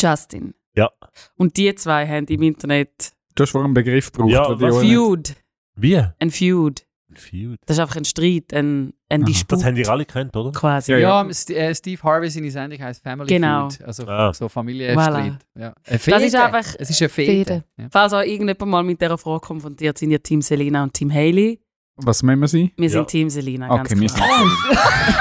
Justin. 0.01 0.55
Ja. 0.75 0.91
Und 1.37 1.57
die 1.57 1.75
zwei 1.75 2.07
haben 2.09 2.27
im 2.27 2.43
Internet 2.43 3.13
Du 3.35 3.43
hast 3.45 3.51
vorhin 3.51 3.67
einen 3.67 3.75
Begriff 3.75 4.11
gebraucht. 4.13 4.31
Ja, 4.33 4.57
Feud. 4.59 5.37
Wie? 5.77 5.97
Ein 6.19 6.31
Feud. 6.31 6.85
Feud. 7.15 7.59
Das 7.67 7.77
ist 7.77 7.81
einfach 7.81 7.97
ein 7.97 8.07
Streit, 8.07 8.55
ein, 8.55 8.95
ein. 9.11 9.25
Disput 9.27 9.59
Das 9.59 9.65
haben 9.67 9.75
die 9.75 9.87
alle 9.87 10.07
gekannt, 10.07 10.35
oder? 10.35 10.51
quasi. 10.53 10.93
Ja, 10.93 10.99
Ja, 10.99 11.23
ja. 11.25 11.33
St 11.35 11.51
äh, 11.51 11.75
Steve 11.75 12.03
Harvey 12.03 12.31
seine 12.31 12.51
Sendung 12.51 12.79
heißt 12.81 13.03
Family 13.03 13.29
Genau. 13.29 13.69
Feud. 13.69 13.83
Also 13.87 14.07
Ah. 14.07 14.33
so 14.33 14.49
Familienstreit. 14.49 15.35
Ja. 15.59 15.75
Eine 15.87 15.99
Das 15.99 16.23
ist 16.23 16.35
einfach- 16.35 16.75
Es 16.79 16.89
ist 16.89 17.03
eine 17.03 17.09
Fehde. 17.11 17.65
Ja. 17.77 17.89
Falls 17.91 18.15
auch 18.15 18.23
irgendjemand 18.23 18.71
mal 18.71 18.83
mit 18.83 18.99
dieser 19.01 19.19
Frage 19.19 19.41
konfrontiert 19.41 19.99
sind, 19.99 20.11
ja 20.11 20.19
Team 20.19 20.41
Selena 20.41 20.83
und 20.85 20.95
Team 20.95 21.13
Hailey. 21.13 21.61
Was 21.97 22.23
müssen 22.23 22.41
wir 22.41 22.49
sein? 22.49 22.71
Wir 22.79 22.89
sind 22.89 23.01
Ja. 23.01 23.05
Team 23.05 23.29
Selena, 23.29 23.69
ganz 23.69 23.91
Okay, 23.93 24.01
wir 24.01 24.09
klar. 24.09 24.29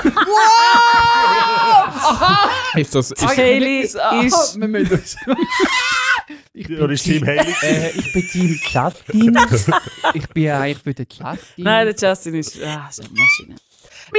sind. 0.04 0.16
Ist 2.76 2.96
das, 2.96 3.12
ist, 3.12 3.38
Hailey 3.38 3.82
ist... 3.82 3.96
Wir 3.96 4.68
müssen 4.68 4.94
uns- 4.94 5.16
ich, 6.54 6.68
bin 6.68 6.82
Oder 6.82 6.94
ist 6.94 7.04
Team 7.04 7.26
Haley? 7.26 7.54
äh, 7.64 7.90
ich 7.92 8.14
bin 8.14 8.28
Team 8.30 8.60
Justin. 8.72 9.38
ich 10.14 10.28
bin 10.30 10.50
eigentlich 10.50 10.78
für 10.80 10.94
den 10.94 11.08
Justin. 11.10 11.64
Nein, 11.64 11.94
der 11.94 12.10
Justin 12.10 12.36
ist... 12.36 12.62
Ah, 12.64 12.88
ist 12.90 13.00
eine 13.02 13.10
Maschine. 13.10 13.56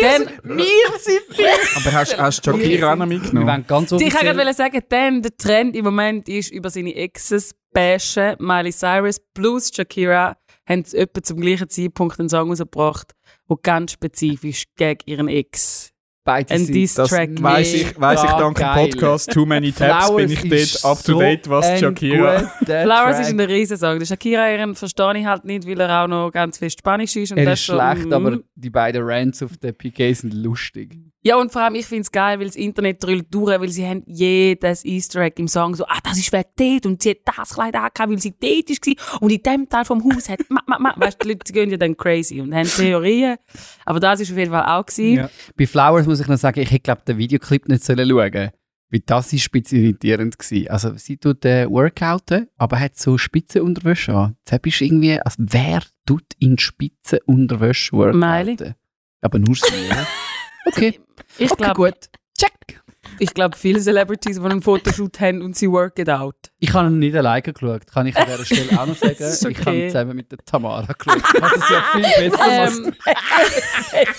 Dann, 0.01 0.57
wir 0.57 0.64
sind 1.01 1.38
wir. 1.38 1.53
aber 1.76 1.93
hast, 1.93 2.16
hast 2.16 2.47
du 2.47 2.53
Shakira 2.53 2.93
auch 2.93 2.97
noch 2.97 3.09
Wir 3.09 3.18
mitgenommen? 3.18 3.64
ganz 3.66 3.93
ich 3.93 4.11
gerade 4.11 4.55
sagen, 4.55 4.80
dann 4.88 5.22
der 5.22 5.36
Trend 5.36 5.76
im 5.76 5.84
Moment 5.84 6.28
ist 6.28 6.51
über 6.51 6.70
seine 6.70 6.95
Exes 6.95 7.55
bashen. 7.72 8.36
Miley 8.38 8.72
Cyrus 8.72 9.20
plus 9.34 9.70
Shakira 9.74 10.36
haben 10.66 10.84
etwa 10.93 11.22
zum 11.22 11.40
gleichen 11.40 11.68
Zeitpunkt 11.68 12.18
einen 12.18 12.28
Song 12.28 12.49
rausgebracht, 12.49 13.12
der 13.49 13.57
ganz 13.62 13.93
spezifisch 13.93 14.64
gegen 14.76 15.01
ihren 15.07 15.28
Ex 15.28 15.91
Beide 16.25 16.55
Ein 16.55 16.66
sind 16.66 16.75
Diss-Track. 16.75 17.43
Weiss 17.43 17.75
ich, 17.75 18.01
weiss 18.01 18.23
ich 18.23 18.31
dank 18.31 18.57
dem. 18.57 18.91
Podcast 18.91 19.33
Too 19.33 19.45
Many 19.45 19.73
Tabs 19.77 20.07
Flowers 20.07 20.41
bin 20.41 20.53
ich 20.53 20.81
dort 20.81 20.85
up 20.85 21.05
to 21.05 21.18
date, 21.18 21.51
was 21.51 21.81
Shakira. 21.81 22.39
Flowers 22.64 23.16
Track. 23.16 23.20
ist 23.20 23.31
ein 23.31 23.41
Riesensong. 23.41 23.99
Der 23.99 24.07
Shakira 24.07 24.53
ihren 24.53 24.77
verstehe 24.77 25.18
ich 25.18 25.27
halt 25.27 25.45
nicht, 25.45 25.66
weil 25.66 25.81
er 25.81 26.05
auch 26.05 26.07
noch 26.07 26.31
ganz 26.31 26.59
fest 26.59 26.79
Spanisch 26.79 27.16
ist. 27.16 27.33
Und 27.33 27.39
Er 27.39 27.47
das 27.47 27.59
ist 27.59 27.66
so, 27.66 27.75
schlecht, 27.75 28.07
mm. 28.07 28.12
aber 28.12 28.39
die 28.55 28.70
beiden 28.70 29.03
Rants 29.05 29.43
auf 29.43 29.57
der 29.57 29.73
PK 29.73 30.12
sind 30.12 30.33
lustig. 30.35 30.97
Ja, 31.25 31.37
und 31.37 31.53
vor 31.53 31.62
allem, 31.62 31.77
ich 31.77 31.87
finde 31.87 32.03
es 32.03 32.11
geil, 32.11 32.41
weil 32.41 32.47
das 32.47 32.57
Internet 32.57 33.03
drüllt 33.03 33.33
durch, 33.33 33.61
weil 33.61 33.68
sie 33.68 33.87
haben 33.87 34.03
jedes 34.07 34.85
Easter 34.85 35.20
Egg 35.20 35.41
im 35.41 35.47
Song 35.47 35.77
so, 35.77 35.87
ah, 35.87 35.99
das 36.03 36.18
ist 36.18 36.33
wegen 36.33 36.49
dort 36.57 36.87
und 36.87 37.01
sie 37.03 37.11
hat 37.11 37.18
das 37.25 37.55
Kleid 37.55 37.77
angehabt, 37.77 38.09
weil 38.09 38.18
sie 38.18 38.33
dort 38.33 38.68
war 38.68 39.20
und 39.20 39.31
in 39.31 39.43
dem 39.43 39.68
Teil 39.68 39.85
vom 39.85 40.03
Haus 40.03 40.29
hat, 40.29 40.41
ma, 40.49 40.61
ma, 40.66 40.79
ma. 40.81 40.95
Weißt 40.97 41.23
du, 41.23 41.29
die 41.29 41.33
Leute 41.35 41.53
gehen 41.53 41.70
ja 41.70 41.77
dann 41.77 41.97
crazy 41.97 42.41
und 42.41 42.53
haben 42.53 42.68
Theorien. 42.68 43.37
Aber 43.85 44.01
das 44.01 44.18
ist 44.18 44.33
auf 44.33 44.37
jeden 44.37 44.51
Fall 44.51 44.66
auch 44.66 44.85
gewesen. 44.85 45.16
Ja. 45.16 45.31
Bei 45.57 45.66
Flowers 45.66 46.07
muss 46.07 46.18
ich 46.18 46.27
noch 46.27 46.39
sagen, 46.39 46.59
ich 46.59 46.70
hätte 46.70 46.83
glaube 46.83 47.03
den 47.07 47.18
Videoclip 47.18 47.68
nicht 47.68 47.85
sollen 47.85 48.09
schauen 48.09 48.51
weil 48.93 49.01
das 49.07 49.33
ist 49.33 49.43
spitz 49.43 49.73
irritierend 49.73 50.39
gewesen. 50.39 50.68
Also 50.68 50.95
sie 50.97 51.16
tut 51.16 51.47
äh, 51.47 51.66
Workouten, 51.68 52.49
aber 52.59 52.79
hat 52.79 52.99
so 52.99 53.16
Spitzenunterwäsche 53.16 54.12
an. 54.12 54.37
Jetzt 54.47 54.61
bist 54.61 54.81
du 54.81 54.85
irgendwie, 54.85 55.18
also 55.18 55.37
wer 55.39 55.83
tut 56.05 56.27
in 56.39 56.59
Spitzenunterwäsche 56.59 57.93
workouten? 57.93 58.20
Miley. 58.20 58.75
Aber 59.23 59.39
nur 59.39 59.55
sie. 59.55 59.62
Okay, 60.66 61.00
Ich 61.38 61.50
okay 61.50 61.62
glaube, 61.62 61.74
gut. 61.74 61.94
Check. 62.38 62.80
ich 63.18 63.34
glaub, 63.34 63.54
viele 63.56 63.80
Celebrities, 63.80 64.38
die 64.38 64.44
einen 64.44 64.62
Fotoshoot 64.62 65.20
haben 65.20 65.42
und 65.42 65.56
sie 65.56 65.70
work 65.70 65.98
it 65.98 66.08
out. 66.08 66.34
Ich 66.58 66.72
habe 66.72 66.88
ihn 66.88 66.98
nicht 66.98 67.14
alleine 67.16 67.42
geschaut, 67.42 67.86
kann 67.86 68.06
ich 68.06 68.16
an 68.16 68.26
dieser 68.26 68.44
Stelle 68.44 68.80
auch 68.80 68.86
noch 68.86 68.96
sagen. 68.96 69.16
Das 69.18 69.34
ist 69.34 69.44
Ich 69.44 69.58
habe 69.58 69.70
okay. 69.70 69.84
ihn 69.84 69.90
zusammen 69.90 70.16
mit 70.16 70.30
der 70.32 70.38
Tamara 70.38 70.92
geschaut. 70.92 71.22
Habe 71.22 71.56
es 71.56 71.70
ja 71.70 71.82
viel 71.92 72.02
besser. 72.30 72.66
Ähm, 72.66 72.94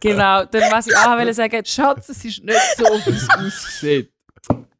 genau, 0.00 0.44
dann 0.44 0.72
was 0.72 0.86
ich 0.86 0.96
auch 0.96 1.16
wollte 1.16 1.34
sagen, 1.34 1.64
Schatz, 1.64 2.08
es 2.08 2.24
ist 2.24 2.44
nicht 2.44 2.58
so, 2.76 2.84
wie 2.84 3.10
es 3.10 3.28
aussieht. 3.30 4.12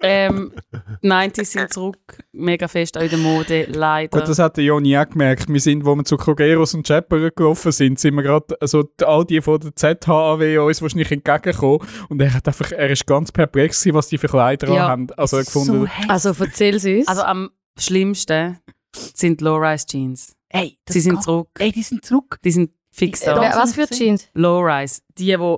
Ähm, 0.02 0.52
90s 1.02 1.44
sind 1.44 1.72
zurück, 1.72 1.98
mega 2.32 2.68
fest 2.68 2.96
auch 2.96 3.02
in 3.02 3.10
der 3.10 3.18
Mode, 3.18 3.66
leider. 3.70 4.18
Gut, 4.18 4.28
das 4.28 4.38
hat 4.38 4.56
der 4.56 4.64
Joni 4.64 4.96
auch 4.96 5.08
gemerkt. 5.08 5.48
Wir 5.48 5.60
sind, 5.60 5.84
wo 5.84 5.94
wir 5.94 6.04
zu 6.04 6.16
Krogeros 6.16 6.74
und 6.74 6.86
Chapper 6.86 7.30
gelaufen 7.30 7.70
sind, 7.72 7.98
sind 8.00 8.14
wir 8.14 8.22
gerade, 8.22 8.56
also 8.60 8.82
die- 8.84 9.04
all 9.04 9.24
die 9.24 9.40
von 9.42 9.60
der 9.60 9.74
ZHAW 9.76 10.58
uns 10.66 10.80
wahrscheinlich 10.82 11.12
entgegengekommen. 11.12 11.80
Und 12.08 12.20
er 12.22 12.32
hat 12.32 12.46
einfach, 12.48 12.72
er 12.72 12.90
ist 12.90 13.06
ganz 13.06 13.30
perplex 13.30 13.80
gewesen, 13.82 13.94
was 13.96 14.08
die 14.08 14.18
für 14.18 14.28
Kleider 14.28 14.72
Ja. 14.72 14.88
haben. 14.88 15.08
Also 15.16 15.36
er 15.36 15.44
gefunden, 15.44 15.90
Also 16.08 16.32
erzähl 16.38 16.76
es 16.76 16.84
uns. 16.84 17.08
Also 17.08 17.22
am 17.22 17.50
schlimmsten 17.78 18.58
sind 18.94 19.40
Low-Rise 19.40 19.86
Jeans. 19.86 20.34
Ey, 20.48 20.78
das 20.84 20.94
Sie 20.94 21.00
sind 21.00 21.14
geht- 21.16 21.22
zurück. 21.24 21.48
Ey, 21.58 21.72
die 21.72 21.82
sind 21.82 22.04
zurück. 22.04 22.38
Die 22.44 22.50
sind 22.50 22.70
fix 22.90 23.20
da. 23.20 23.36
Was 23.54 23.74
für 23.74 23.86
Jeans? 23.86 24.28
Low-Rise. 24.34 25.02
Die, 25.18 25.26
die 25.26 25.56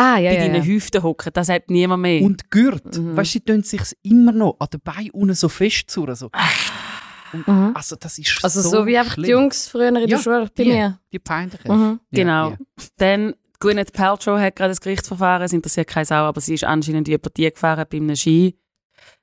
Ah, 0.00 0.18
ja, 0.18 0.32
ja. 0.32 0.40
deinen 0.40 0.56
ja. 0.56 0.62
Hüften 0.62 1.02
hocken, 1.02 1.30
das 1.32 1.48
hat 1.48 1.68
niemand 1.70 2.02
mehr. 2.02 2.22
Und 2.22 2.50
Gürt. 2.50 2.96
Mhm. 2.96 3.16
Weißt 3.16 3.30
du, 3.34 3.38
sie 3.38 3.40
tun 3.44 3.62
sich 3.62 3.82
immer 4.02 4.32
noch 4.32 4.56
an 4.58 4.68
den 4.72 4.80
Beinen 4.80 5.10
unten 5.10 5.34
so 5.34 5.48
fest 5.48 5.90
zu. 5.90 6.06
So. 6.14 6.26
Und, 6.26 7.46
Mhm. 7.46 7.70
Also, 7.74 7.94
das 7.96 8.18
ist 8.18 8.40
Also 8.42 8.60
so 8.60 8.70
so 8.70 8.86
wie 8.86 8.98
einfach 8.98 9.14
die. 9.14 9.28
Jungs 9.28 9.68
früher 9.68 9.88
in 9.90 9.96
Ja, 9.96 10.06
der 10.06 10.18
Schule 10.18 10.48
bei 10.56 10.64
die. 10.64 10.72
mir. 10.72 10.98
Die 11.12 11.18
peinlichen. 11.20 11.70
Mhm. 11.76 12.00
Ja, 12.10 12.22
Genau. 12.22 12.50
die. 12.50 12.86
Dann, 12.96 13.34
Gwyneth 13.60 13.92
Paltrow 13.92 14.36
hat 14.40 14.56
gerade 14.56 14.70
das 14.70 14.80
Gerichtsverfahren, 14.80 15.44
es 15.44 15.52
interessiert 15.52 15.86
keine 15.86 16.06
Sau, 16.06 16.14
aber 16.16 16.40
sie 16.40 16.54
ist 16.54 16.64
anscheinend 16.64 17.06
in 17.06 17.12
die 17.12 17.18
Partie 17.18 17.50
gefahren 17.50 17.84
bei 17.88 17.98
einem 17.98 18.16
Ski, 18.16 18.56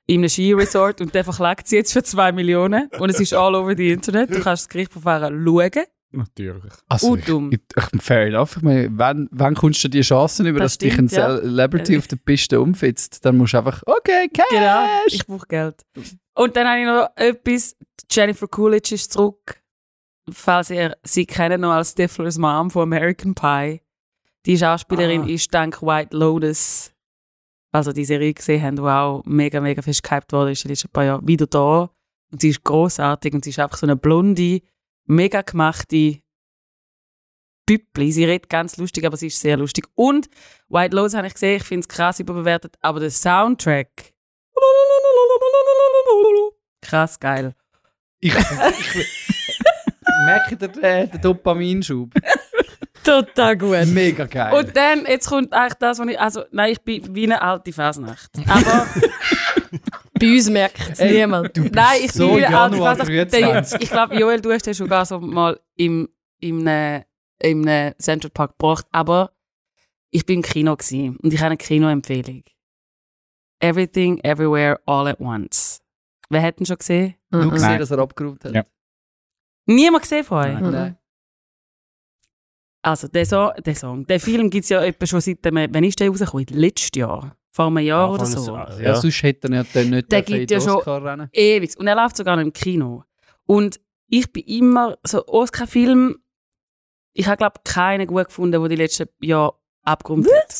in 0.06 0.20
einem 0.20 0.28
Skiresort 0.30 1.00
und 1.02 1.14
der 1.14 1.24
verklagt 1.24 1.68
sie 1.68 1.76
jetzt 1.76 1.92
für 1.92 2.02
2 2.02 2.32
Millionen 2.32 2.88
und 2.98 3.10
es 3.10 3.20
ist 3.20 3.34
all 3.34 3.54
over 3.54 3.74
the 3.76 3.90
Internet. 3.90 4.30
Du 4.30 4.40
kannst 4.40 4.64
das 4.64 4.68
Gerichtsverfahren 4.70 5.44
schauen. 5.44 5.84
Natürlich. 6.10 6.72
Also, 6.88 7.08
Und 7.12 7.18
ich, 7.20 7.24
dumm. 7.26 7.50
ich, 7.52 7.60
ich, 7.76 8.02
fair 8.02 8.26
enough. 8.26 8.56
Ich 8.56 8.62
meine, 8.62 8.88
wenn, 8.96 9.28
wenn 9.30 9.54
kommst 9.54 9.82
du 9.84 9.88
die 9.88 10.00
Chancen 10.00 10.46
über, 10.46 10.58
Das 10.58 10.72
dass 10.72 10.78
dich 10.78 10.98
ein 10.98 11.08
ja. 11.08 11.38
Celebrity 11.38 11.98
auf 11.98 12.06
der 12.08 12.16
Piste 12.16 12.60
umfitzt, 12.60 13.24
dann 13.24 13.36
musst 13.36 13.54
du 13.54 13.58
einfach, 13.58 13.82
okay, 13.86 14.28
Cash. 14.32 14.46
Genau, 14.50 14.84
ich 15.06 15.26
brauche 15.26 15.46
Geld. 15.46 15.82
Und 16.34 16.56
dann 16.56 16.66
habe 16.68 16.80
ich 16.80 16.86
noch 16.86 17.08
etwas, 17.16 17.76
Jennifer 18.10 18.46
Coolidge 18.48 18.94
ist 18.94 19.12
zurück, 19.12 19.60
falls 20.30 20.70
ihr 20.70 20.96
sie 21.02 21.26
kennt, 21.26 21.60
noch 21.60 21.72
als 21.72 21.90
Stiflers 21.92 22.38
Mom 22.38 22.70
von 22.70 22.82
American 22.82 23.34
Pie. 23.34 23.80
Die 24.46 24.56
Schauspielerin 24.56 25.22
Ah. 25.22 25.28
ist 25.28 25.52
dank 25.52 25.82
White 25.82 26.16
Lotus, 26.16 26.92
also 27.72 27.92
die 27.92 28.04
Serie 28.04 28.32
gesehen 28.32 28.62
haben, 28.62 28.76
die 28.76 28.82
auch 28.82 29.22
mega, 29.26 29.60
mega 29.60 29.82
fest 29.82 30.02
gehypt 30.02 30.32
worden 30.32 30.52
ist 30.52 30.64
den 30.64 30.70
letzten 30.70 30.88
paar 30.88 31.04
Jahren, 31.04 31.26
wieder 31.26 31.46
da. 31.46 31.90
Und 32.30 32.40
sie 32.40 32.50
ist 32.50 32.62
großartig 32.64 33.34
und 33.34 33.44
sie 33.44 33.50
ist 33.50 33.58
einfach 33.58 33.76
so 33.76 33.84
eine 33.86 33.96
blonde, 33.96 34.60
mega 35.08 35.42
gemachte 35.42 36.20
Büppli. 37.66 38.12
Sie 38.12 38.24
redet 38.24 38.48
ganz 38.48 38.76
lustig, 38.76 39.04
aber 39.04 39.16
sie 39.16 39.26
ist 39.26 39.40
sehr 39.40 39.56
lustig. 39.56 39.86
Und 39.94 40.28
White 40.68 40.96
Lotus 40.96 41.14
habe 41.14 41.26
ich 41.26 41.34
gesehen, 41.34 41.56
ich 41.56 41.64
finde 41.64 41.80
es 41.80 41.88
krass 41.88 42.20
überbewertet, 42.20 42.76
aber 42.80 43.00
der 43.00 43.10
Soundtrack 43.10 44.14
krass 46.80 47.20
geil. 47.20 47.54
Ich, 48.20 48.34
ich, 48.34 49.24
merke 50.26 50.56
den, 50.56 50.82
äh, 50.82 51.06
den 51.06 51.20
Dopaminschub. 51.20 52.12
Total 53.04 53.56
gut. 53.56 53.86
Mega 53.86 54.26
geil. 54.26 54.54
Und 54.54 54.76
dann, 54.76 55.06
jetzt 55.06 55.28
kommt 55.28 55.52
eigentlich 55.52 55.74
das, 55.74 55.98
was 55.98 56.08
ich, 56.08 56.20
also, 56.20 56.44
nein, 56.50 56.72
ich 56.72 56.80
bin 56.80 57.14
wie 57.14 57.24
eine 57.24 57.40
alte 57.40 57.72
Fasnacht. 57.72 58.30
Aber, 58.46 58.86
Bei 60.18 60.26
uns 60.34 60.50
merkt 60.50 60.90
es 60.90 61.00
niemand. 61.00 61.56
nein, 61.74 62.00
ich 62.04 62.12
so 62.12 62.34
bin 62.34 62.44
alte 62.44 62.76
Januar. 62.76 62.96
23. 62.96 63.40
Der- 63.40 63.80
Ich 63.82 63.90
glaube, 63.90 64.14
Joel, 64.18 64.40
du 64.40 64.52
hast 64.52 64.66
den 64.66 64.74
sogar 64.74 65.04
so 65.06 65.18
mal 65.20 65.58
im, 65.76 66.08
im, 66.40 66.66
äh, 66.66 67.04
im 67.40 67.66
äh, 67.66 67.94
Central 67.98 68.30
Park 68.30 68.52
gebracht, 68.58 68.86
aber 68.90 69.32
ich 70.10 70.24
bin 70.26 70.36
im 70.36 70.42
Kino 70.42 70.74
gewesen, 70.76 71.16
und 71.18 71.32
ich 71.32 71.38
habe 71.40 71.48
eine 71.50 71.56
Kinoempfehlung. 71.56 72.42
Everything, 73.60 74.18
Everywhere, 74.22 74.80
All 74.86 75.06
at 75.08 75.20
Once. 75.20 75.80
Wer 76.30 76.42
hat 76.42 76.60
ihn 76.60 76.66
schon 76.66 76.78
gesehen? 76.78 77.14
Nur 77.30 77.46
Mhm. 77.46 77.50
gesehen, 77.50 77.68
Nein. 77.70 77.78
dass 77.80 77.90
er 77.90 77.98
abgeräumt 77.98 78.44
hat. 78.44 78.54
Ja. 78.54 78.64
Niemand 79.66 80.02
gesehen 80.02 80.24
von 80.24 80.38
euch? 80.38 80.60
Nein, 80.60 80.70
nein. 80.70 80.98
Also, 82.82 83.08
der, 83.08 83.26
so 83.26 83.50
der 83.64 83.74
Song, 83.74 84.06
der 84.06 84.20
Film 84.20 84.48
gibt 84.50 84.62
es 84.64 84.68
ja 84.70 84.82
etwa 84.82 85.04
schon 85.06 85.20
seit 85.20 85.44
dem, 85.44 85.56
wann 85.56 85.84
ist 85.84 85.98
der 86.00 86.08
rausgekommen? 86.08 86.46
Letztes 86.50 86.90
Jahr? 86.94 87.36
Vor 87.52 87.66
einem 87.66 87.78
Jahr 87.78 88.12
oder 88.12 88.26
so? 88.26 88.54
Ja. 88.54 88.80
Ja. 88.80 88.96
sonst 88.96 89.22
hätte 89.22 89.52
er 89.52 89.64
dann 89.64 89.90
nicht 89.90 90.12
Der 90.12 90.22
gibt 90.22 90.50
ja 90.50 90.60
schon- 90.60 90.76
Oscar-Rennen. 90.76 91.28
Ewig. 91.32 91.76
Und 91.78 91.86
er 91.86 91.94
läuft 91.96 92.16
sogar 92.16 92.36
noch 92.36 92.42
im 92.42 92.52
Kino. 92.52 93.04
Und 93.46 93.80
ich 94.08 94.30
bin 94.32 94.44
immer, 94.44 94.96
so 95.04 95.26
Oscar-Film, 95.26 96.18
ich 97.14 97.26
habe 97.26 97.36
glaube 97.38 97.60
keinen 97.64 98.06
gut 98.06 98.26
gefunden, 98.26 98.60
der 98.60 98.68
die 98.68 98.76
letzten 98.76 99.08
Jahre 99.20 99.54
abgerundet 99.82 100.32
hat. 100.32 100.54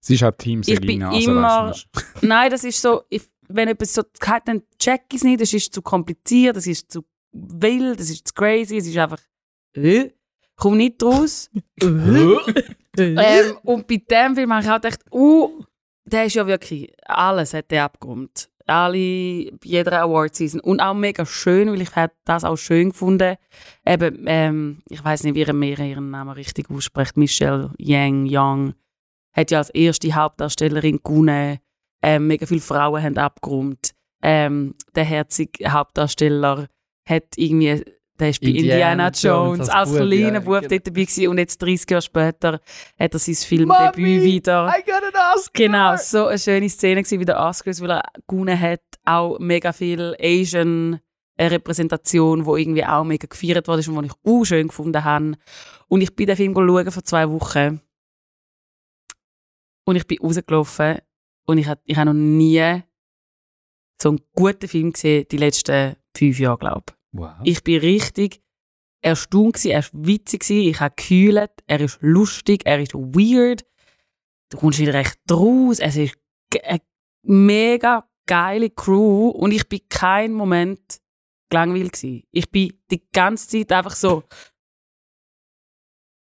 Sie 0.00 0.14
ist 0.14 0.22
auch 0.22 0.32
Team 0.32 0.60
Ich 0.60 0.66
bin 0.80 1.00
Selina. 1.00 1.10
also 1.10 1.30
immer- 1.30 1.68
weißt 1.70 1.88
du, 1.92 2.00
Nein, 2.26 2.50
das 2.50 2.64
ist 2.64 2.80
so, 2.80 3.02
ich, 3.08 3.22
wenn 3.48 3.68
etwas 3.68 3.92
so 3.94 4.02
hat, 4.24 4.48
dann 4.48 4.62
check 4.78 5.02
ich 5.10 5.16
es 5.16 5.24
nicht, 5.24 5.40
das 5.40 5.52
ist 5.52 5.74
zu 5.74 5.82
kompliziert, 5.82 6.56
das 6.56 6.66
ist 6.66 6.90
zu 6.90 7.04
wild, 7.32 7.98
das 8.00 8.10
ist 8.10 8.28
zu 8.28 8.34
crazy, 8.34 8.76
es 8.78 8.86
ist 8.86 8.96
einfach, 8.96 9.20
äh, 9.74 10.10
komm 10.56 10.76
nicht 10.76 11.02
raus. 11.02 11.50
ähm, 11.82 13.58
und 13.64 13.86
bei 13.86 13.96
dem 13.96 14.34
Film 14.36 14.52
habe 14.52 14.64
ich 14.64 14.70
auch 14.70 14.80
gedacht, 14.80 15.00
uh, 15.12 15.64
der 16.04 16.26
ist 16.26 16.34
ja 16.34 16.46
wirklich, 16.46 16.92
alles 17.06 17.54
hat 17.54 17.70
der 17.70 17.84
abgerundet. 17.84 18.50
Alle, 18.66 18.96
jeder 18.96 20.02
Award-Season. 20.02 20.60
Und 20.60 20.80
auch 20.80 20.94
mega 20.94 21.26
schön, 21.26 21.70
weil 21.70 21.82
ich 21.82 21.90
das 22.24 22.44
auch 22.44 22.56
schön 22.56 22.90
gefunden. 22.90 23.36
Eben, 23.86 24.24
ähm, 24.26 24.82
ich 24.88 25.04
weiß 25.04 25.24
nicht, 25.24 25.34
wie 25.34 25.42
er 25.42 25.52
mehr 25.52 25.78
ihren 25.78 26.10
Namen 26.10 26.30
richtig 26.30 26.70
ausspricht. 26.70 27.16
Michelle 27.16 27.72
Yang 27.78 28.26
Young 28.30 28.74
hat 29.34 29.50
ja 29.50 29.58
als 29.58 29.70
erste 29.70 30.14
Hauptdarstellerin 30.14 31.00
gewonnen. 31.02 31.58
Ähm, 32.02 32.26
mega 32.26 32.46
viele 32.46 32.60
Frauen 32.60 33.02
haben 33.02 33.18
abgeräumt. 33.18 33.94
Ähm, 34.22 34.74
der 34.94 35.04
herzige 35.04 35.70
Hauptdarsteller 35.70 36.68
hat 37.06 37.24
irgendwie, 37.36 37.84
der 38.18 38.30
ist 38.30 38.40
bei 38.40 38.48
Indiana 38.48 39.08
Indiana, 39.08 39.08
Jones, 39.08 39.22
Jones 39.22 39.60
als, 39.60 39.70
als 39.70 39.90
Bub, 39.90 39.98
kleiner 39.98 40.32
ja, 40.34 40.40
Bub 40.40 40.54
genau. 40.60 40.68
dort 40.68 40.86
dabei 40.86 41.00
gewesen. 41.02 41.28
und 41.28 41.38
jetzt 41.38 41.62
30 41.62 41.90
Jahre 41.90 42.02
später 42.02 42.60
hat 42.98 43.12
er 43.12 43.18
sein 43.18 43.34
Filmdebüt 43.34 43.96
Mami, 43.96 44.22
wieder. 44.22 44.68
I 44.68 44.82
got 44.82 45.02
an 45.02 45.34
Oscar! 45.34 45.50
Genau, 45.52 45.96
so 45.96 46.26
eine 46.26 46.38
schöne 46.38 46.68
Szene 46.68 47.02
gewesen, 47.02 47.20
wie 47.20 47.24
der 47.24 47.40
Oscars, 47.40 47.80
weil 47.80 47.90
er 47.90 48.02
gewonnen 48.28 48.60
hat. 48.60 48.82
Auch 49.04 49.38
mega 49.38 49.72
viel 49.72 50.16
Asian 50.20 51.00
äh, 51.36 51.46
Repräsentation, 51.46 52.46
wo 52.46 52.56
irgendwie 52.56 52.84
auch 52.84 53.04
mega 53.04 53.26
gefeiert 53.26 53.66
wurde 53.66 53.90
und 53.90 54.02
die 54.02 54.06
ich 54.06 54.32
auch 54.32 54.44
schön 54.44 54.68
gefunden 54.68 55.04
habe. 55.04 55.32
Und 55.88 56.00
ich 56.00 56.14
bin 56.14 56.26
den 56.26 56.36
Film 56.36 56.54
schauen 56.54 56.90
vor 56.90 57.04
zwei 57.04 57.28
Wochen. 57.28 57.80
Und 59.84 59.96
ich 59.96 60.06
bin 60.06 60.18
rausgelaufen 60.22 60.98
und 61.46 61.58
ich 61.58 61.66
habe 61.66 61.80
ich 61.84 61.96
hab 61.96 62.06
noch 62.06 62.14
nie 62.14 62.82
so 64.00 64.10
einen 64.10 64.20
guten 64.34 64.68
Film 64.68 64.92
gesehen, 64.92 65.26
die 65.30 65.36
letzten 65.36 65.96
fünf 66.16 66.38
Jahre, 66.38 66.58
glaube 66.58 66.84
ich. 66.88 67.03
Wow. 67.14 67.36
Ich 67.44 67.62
bin 67.62 67.78
richtig 67.78 68.42
erstaunt 69.00 69.54
gewesen, 69.54 69.70
er 69.70 69.84
war 69.84 70.06
witzig, 70.06 70.40
gewesen, 70.40 70.68
ich 70.68 70.80
habe 70.80 70.94
gekühlt, 70.96 71.50
er 71.66 71.80
ist 71.80 71.98
lustig, 72.00 72.62
er 72.64 72.80
ist 72.80 72.94
weird. 72.94 73.64
Du 74.50 74.58
kommst 74.58 74.78
wieder 74.78 74.94
recht 74.94 75.18
draus, 75.26 75.78
es 75.78 75.96
ist 75.96 76.16
eine 76.64 76.80
mega 77.22 78.08
geile 78.26 78.70
Crew 78.70 79.28
und 79.28 79.52
ich 79.52 79.68
bin 79.68 79.80
keinen 79.88 80.34
Moment 80.34 81.00
gelangweilt 81.50 81.92
gewesen. 81.92 82.24
Ich 82.30 82.50
bin 82.50 82.72
die 82.90 83.02
ganze 83.12 83.48
Zeit 83.48 83.72
einfach 83.72 83.94
so 83.94 84.24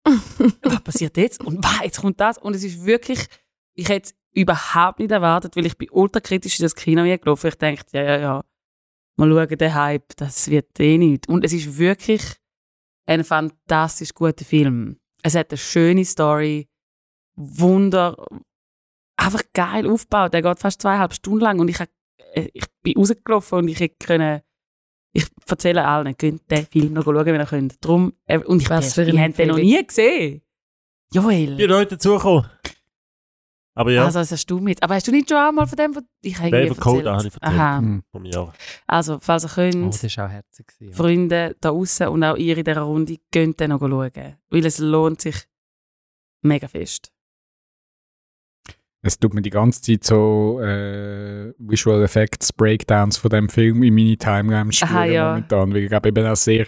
was 0.62 0.82
passiert 0.82 1.16
jetzt? 1.16 1.44
Und 1.44 1.62
wow, 1.62 1.82
jetzt 1.82 2.00
kommt 2.00 2.20
das. 2.20 2.38
Und 2.38 2.56
es 2.56 2.64
ist 2.64 2.84
wirklich, 2.84 3.26
ich 3.74 3.88
hätte 3.88 4.10
es 4.10 4.14
überhaupt 4.32 4.98
nicht 4.98 5.10
erwartet, 5.10 5.56
weil 5.56 5.66
ich 5.66 5.76
bin 5.76 5.90
ultra 5.90 6.20
kritisch 6.20 6.58
in 6.58 6.64
das 6.64 6.74
Kino 6.74 7.02
gelaufen. 7.02 7.48
Ich 7.48 7.56
dachte, 7.56 7.96
ja, 7.96 8.02
ja, 8.02 8.18
ja, 8.18 8.44
mal 9.20 9.46
schauen, 9.46 9.58
der 9.58 9.74
Hype, 9.74 10.16
das 10.16 10.50
wird 10.50 10.78
eh 10.80 10.98
nicht. 10.98 11.28
Und 11.28 11.44
es 11.44 11.52
ist 11.52 11.78
wirklich 11.78 12.22
ein 13.06 13.24
fantastisch 13.24 14.14
guter 14.14 14.44
Film. 14.44 14.98
Es 15.22 15.34
hat 15.34 15.50
eine 15.50 15.58
schöne 15.58 16.04
Story, 16.04 16.68
Wunder, 17.36 18.16
einfach 19.16 19.42
geil 19.52 19.86
aufgebaut. 19.86 20.32
Der 20.32 20.42
geht 20.42 20.58
fast 20.58 20.82
zweieinhalb 20.82 21.14
Stunden 21.14 21.40
lang 21.40 21.60
und 21.60 21.68
ich, 21.68 21.78
hab, 21.78 21.88
äh, 22.34 22.48
ich 22.52 22.64
bin 22.82 22.96
rausgelaufen 22.96 23.58
und 23.58 23.68
ich 23.68 23.80
hätte 23.80 23.96
können, 24.04 24.40
ich 25.12 25.26
erzähle 25.46 25.86
allen, 25.86 26.16
könnt 26.16 26.50
den 26.50 26.66
Film 26.66 26.92
noch 26.92 27.04
schauen, 27.04 27.26
wenn 27.26 27.40
ihr 27.40 27.46
könnt. 27.46 27.84
Drum, 27.84 28.12
äh, 28.26 28.38
und 28.38 28.62
ich, 28.62 28.70
Was 28.70 28.96
ich 28.96 29.18
habe 29.18 29.32
den 29.32 29.48
noch 29.48 29.56
nie 29.56 29.84
gesehen. 29.86 30.42
Joel. 31.12 31.58
Wie 31.58 31.64
Leute 31.64 31.96
dazukommen. 31.96 32.48
Aber 33.74 33.92
ja, 33.92 34.04
Also, 34.04 34.18
das 34.18 34.32
hast 34.32 34.46
du 34.46 34.58
mit. 34.58 34.82
Aber 34.82 34.94
hast 34.96 35.06
du 35.06 35.12
nicht 35.12 35.28
schon 35.28 35.38
einmal 35.38 35.66
von 35.66 35.76
dem, 35.76 35.96
ich 36.22 36.36
habe 36.38 36.48
irgendwie 36.48 36.74
von 36.74 36.76
Code 36.82 37.08
erzählt? 37.08 37.16
habe 37.16 37.28
ich 37.28 37.34
erzählt. 37.34 37.60
Aha. 37.60 37.78
Hm. 37.78 38.02
vom 38.10 38.24
Jahr. 38.24 38.52
Also, 38.86 39.18
falls 39.20 39.44
ihr 39.44 39.50
Oh, 39.50 39.54
könnt, 39.54 40.02
das 40.02 40.16
war 40.16 40.26
auch 40.26 40.30
herzig. 40.30 40.66
Ja. 40.80 40.92
Freunde 40.92 41.56
da 41.60 41.70
außen 41.70 42.08
und 42.08 42.24
auch 42.24 42.36
ihr 42.36 42.58
in 42.58 42.64
dieser 42.64 42.80
Runde, 42.80 43.16
könnt 43.32 43.60
dann 43.60 43.70
noch 43.70 43.80
schauen. 43.80 44.36
Weil 44.50 44.66
es 44.66 44.78
lohnt 44.78 45.20
sich 45.20 45.36
mega 46.42 46.66
fest. 46.68 47.12
Es 49.02 49.18
tut 49.18 49.32
mir 49.32 49.40
die 49.40 49.48
ganze 49.50 49.80
Zeit 49.80 50.04
so 50.04 50.60
äh, 50.60 51.54
Visual 51.58 52.02
Effects, 52.02 52.52
Breakdowns 52.52 53.16
von 53.16 53.30
dem 53.30 53.48
Film 53.48 53.82
in 53.82 53.94
meine 53.94 54.16
Timeline 54.18 54.70
spielen 54.72 54.90
Aha, 54.90 55.04
ja. 55.06 55.28
momentan. 55.30 55.70
Weil 55.72 55.82
ich 55.84 55.88
glaube, 55.88 56.08
eben 56.10 56.26
auch 56.26 56.36
sehr 56.36 56.66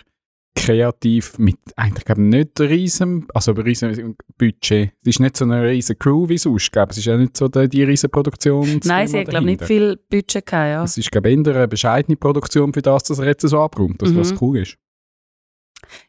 kreativ 0.54 1.38
mit 1.38 1.56
eigentlich 1.76 2.04
glaube 2.04 2.22
nicht 2.22 2.60
riesen, 2.60 3.26
also 3.34 3.52
riesen 3.52 4.16
Budget. 4.38 4.92
Es 5.02 5.08
ist 5.08 5.20
nicht 5.20 5.36
so 5.36 5.44
eine 5.44 5.62
riesen 5.68 5.98
Crew 5.98 6.28
wie 6.28 6.38
sonst. 6.38 6.70
Glaube, 6.72 6.92
es 6.92 6.98
ist 6.98 7.08
auch 7.08 7.16
nicht 7.16 7.36
so 7.36 7.48
die, 7.48 7.68
die 7.68 7.82
riesen 7.84 8.10
Produktion. 8.10 8.80
Nein, 8.84 9.08
sie 9.08 9.20
hat, 9.20 9.28
glaube 9.28 9.50
ich, 9.50 9.58
nicht 9.58 9.64
viel 9.64 9.96
Budget 10.10 10.46
gehabt, 10.46 10.68
ja. 10.68 10.84
Es 10.84 10.98
ist 10.98 11.10
glaube 11.10 11.30
eher 11.30 11.36
eine 11.56 11.68
bescheidene 11.68 12.16
Produktion 12.16 12.72
für 12.72 12.82
das, 12.82 13.04
dass 13.04 13.18
er 13.18 13.26
jetzt 13.26 13.48
so 13.48 13.60
abräumt, 13.60 14.00
dass 14.02 14.10
Mhm. 14.10 14.18
was 14.18 14.40
cool 14.40 14.58
ist. 14.58 14.76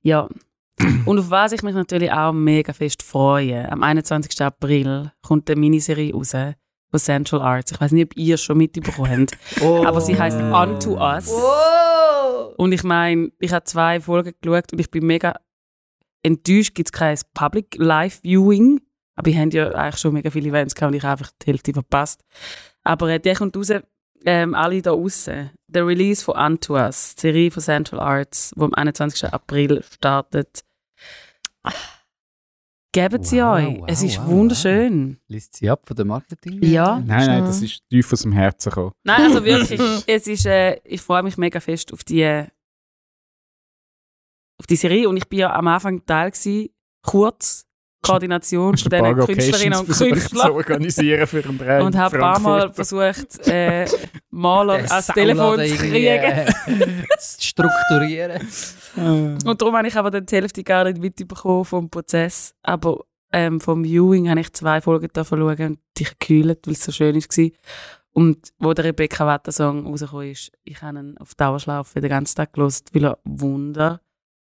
Ja. 0.01 0.27
Und 1.05 1.19
auf 1.19 1.29
was 1.29 1.51
ich 1.51 1.61
mich 1.63 1.75
natürlich 1.75 2.11
auch 2.11 2.33
mega 2.33 2.73
fest 2.73 3.03
freue, 3.03 3.71
am 3.71 3.83
21. 3.83 4.41
April 4.41 5.11
kommt 5.21 5.49
eine 5.49 5.59
Miniserie 5.59 6.13
raus 6.13 6.33
von 6.93 6.99
Central 6.99 7.41
Arts. 7.41 7.71
Ich 7.71 7.81
weiß 7.81 7.91
nicht, 7.91 8.11
ob 8.11 8.17
ihr 8.17 8.35
es 8.35 8.43
schon 8.43 8.55
mitbekommen 8.55 9.27
habt, 9.31 9.63
aber 9.87 9.99
sie 9.99 10.17
heißt 10.17 10.37
Unto 10.37 11.01
Us. 11.01 11.27
Wow! 11.27 12.53
Und 12.55 12.71
ich 12.71 12.83
meine, 12.83 13.31
ich 13.39 13.51
habe 13.51 13.63
zwei 13.63 13.99
Folgen 13.99 14.33
geschaut 14.39 14.71
und 14.71 14.79
ich 14.79 14.91
bin 14.91 15.07
mega 15.07 15.33
enttäuscht, 16.21 16.75
gibt 16.75 16.89
es 16.89 16.91
kein 16.91 17.17
Public 17.33 17.77
Live 17.79 18.21
Viewing. 18.21 18.79
Aber 19.15 19.27
ich 19.27 19.37
habe 19.37 19.49
ja 19.49 19.71
eigentlich 19.71 20.01
schon 20.01 20.13
mega 20.13 20.29
viele 20.29 20.49
Events 20.49 20.75
gehabt 20.75 20.91
und 20.91 20.97
ich 20.97 21.03
habe 21.03 21.19
einfach 21.19 21.33
die 21.41 21.47
Hälfte 21.47 21.73
verpasst. 21.73 22.23
Aber 22.83 23.09
äh, 23.09 23.19
der 23.19 23.35
kommt 23.35 23.57
raus, 23.57 23.71
ähm, 24.25 24.53
alle 24.53 24.81
da 24.83 24.91
außen. 24.91 25.49
Der 25.67 25.87
Release 25.87 26.23
von 26.23 26.35
Unto 26.35 26.75
Us, 26.75 27.15
die 27.15 27.21
Serie 27.21 27.49
von 27.49 27.63
Central 27.63 27.99
Arts, 27.99 28.51
die 28.55 28.61
am 28.61 28.73
21. 28.75 29.33
April 29.33 29.83
startet. 29.83 30.63
Geben 32.93 33.23
sie 33.23 33.41
Wow, 33.41 33.55
euch. 33.57 33.79
wow, 33.79 33.85
es 33.87 34.03
ist 34.03 34.19
wow, 34.19 34.27
wunderschön. 34.27 35.17
Liest 35.27 35.55
sie 35.55 35.69
ab 35.69 35.81
von 35.85 35.95
der 35.95 36.05
Marketing? 36.05 36.59
Ja. 36.63 37.01
Nein, 37.05 37.25
nein, 37.27 37.43
das 37.45 37.61
ist 37.61 37.81
tief 37.89 38.13
aus 38.13 38.21
dem 38.21 38.31
Herzen 38.31 38.69
gekommen. 38.69 38.91
Nein, 39.03 39.21
also 39.23 39.43
wirklich, 39.43 39.81
es 40.07 40.27
ist, 40.27 40.45
äh, 40.45 40.79
ich 40.85 41.01
freue 41.01 41.23
mich 41.23 41.35
mega 41.37 41.59
fest 41.59 41.91
auf 41.91 42.03
die, 42.03 42.23
auf 44.59 44.67
die 44.67 44.75
Serie 44.75 45.09
und 45.09 45.17
ich 45.17 45.27
bin 45.27 45.39
ja 45.39 45.53
am 45.53 45.67
Anfang 45.67 46.05
Teil 46.05 46.31
gewesen, 46.31 46.69
kurz, 47.01 47.65
Koordination 48.05 48.77
von 48.77 48.89
diesen 48.91 49.25
Künstlerinnen 49.25 49.79
und 49.79 49.85
versucht 49.85 50.09
zu 50.09 50.13
Künstlern 50.15 50.51
organisieren 50.51 51.25
für 51.25 51.43
einen 51.43 51.57
Dreh 51.57 51.81
und 51.81 51.95
habe 51.95 52.15
ein 52.15 52.21
paar 52.21 52.39
Mal 52.39 52.73
versucht, 52.73 53.47
äh, 53.47 53.87
Maler 54.29 54.73
ans 54.91 55.07
Telefon 55.07 55.57
zu 55.65 55.75
kriegen. 55.77 56.05
äh, 56.05 56.45
zu 57.17 57.41
strukturieren. 57.41 58.45
Und 58.95 59.61
darum 59.61 59.75
habe 59.75 59.87
ich 59.87 59.95
aber 59.95 60.11
dann 60.11 60.25
die 60.25 60.35
Hälfte 60.35 60.63
gar 60.63 60.83
nicht 60.83 60.99
mitbekommen 60.99 61.65
vom 61.65 61.89
Prozess. 61.89 62.53
Aber 62.61 63.05
ähm, 63.31 63.59
vom 63.59 63.83
Viewing 63.83 64.29
habe 64.29 64.41
ich 64.41 64.53
zwei 64.53 64.81
Folgen 64.81 65.09
davon 65.13 65.39
schauen 65.39 65.67
und 65.67 65.79
dich 65.97 66.17
gekühlt, 66.19 66.65
weil 66.65 66.73
es 66.73 66.83
so 66.83 66.91
schön 66.91 67.15
war. 67.15 67.49
Und 68.13 68.53
wo 68.59 68.73
der 68.73 68.85
Rebecca 68.85 69.25
Watter 69.25 69.51
Song 69.51 69.87
rausgekommen 69.87 70.31
ist, 70.31 70.51
ich 70.63 70.81
habe 70.83 70.99
ihn 70.99 71.17
auf 71.17 71.33
Dauerschlaufe 71.33 71.99
den 71.99 72.09
ganzen 72.09 72.35
Tag 72.35 72.53
gelost, 72.53 72.93
weil 72.93 73.05
er 73.05 73.17
wunder, 73.23 74.01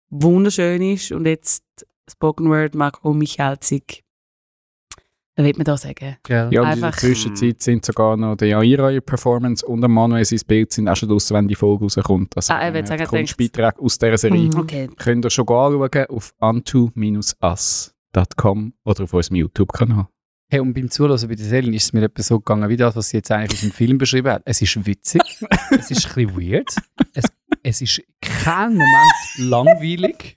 wunderschön 0.09 0.81
ist. 0.81 1.11
Und 1.11 1.25
jetzt 1.25 1.63
Spoken 2.09 2.49
Word 2.49 2.75
Marco 2.75 3.13
Michalzig. 3.13 4.05
Was 5.37 5.45
will 5.45 5.53
man 5.55 5.65
da 5.65 5.77
sagen? 5.77 6.17
Ja, 6.27 6.47
und 6.47 6.73
in 6.73 6.81
der 6.81 6.91
Zwischenzeit 6.93 7.61
sind 7.61 7.85
sogar 7.85 8.17
noch 8.17 8.35
der 8.37 8.47
Jaira 8.47 8.89
ihre 8.89 9.01
Performance 9.01 9.63
und 9.63 9.81
der 9.81 9.89
Manuel 9.89 10.25
sein 10.25 10.39
Bild 10.47 10.73
sind 10.73 10.89
auch 10.89 10.95
schon 10.95 11.09
draussen, 11.09 11.35
wenn 11.35 11.47
die 11.47 11.53
Folge 11.53 11.83
rauskommt. 11.83 12.35
Also 12.35 12.53
Ah, 12.53 12.69
ich 12.75 12.87
sagen, 12.87 13.01
äh, 13.01 13.03
ich 13.03 13.09
Kunstbeitrag 13.09 13.79
aus 13.79 13.99
dieser 13.99 14.17
Serie. 14.17 14.49
Mhm. 14.49 14.57
Okay. 14.57 14.89
Könnt 14.97 15.25
ihr 15.25 15.29
schon 15.29 15.47
anschauen 15.47 16.05
auf 16.09 16.33
antu-us.com 16.39 18.73
oder 18.83 19.03
auf 19.03 19.13
unserem 19.13 19.35
YouTube-Kanal. 19.35 20.07
Hey, 20.49 20.61
und 20.61 20.73
beim 20.73 20.89
Zuhören 20.89 21.27
bei 21.27 21.35
der 21.35 21.45
Serie 21.45 21.71
ist 21.75 21.83
es 21.83 21.93
mir 21.93 22.01
etwas 22.03 22.27
so 22.27 22.39
gegangen, 22.39 22.67
wie 22.69 22.77
das, 22.77 22.95
was 22.95 23.09
sie 23.09 23.17
jetzt 23.17 23.29
eigentlich 23.31 23.59
aus 23.59 23.61
dem 23.61 23.71
Film 23.71 23.97
beschrieben 23.99 24.31
hat. 24.31 24.41
Es 24.45 24.59
ist 24.61 24.85
witzig, 24.87 25.21
es 25.71 25.91
ist 25.91 26.07
ein 26.17 26.25
bisschen 26.25 26.51
weird, 26.51 26.69
es, 27.13 27.25
es 27.61 27.81
ist 27.81 28.01
kein 28.21 28.69
Moment 28.69 29.13
langweilig. 29.37 30.35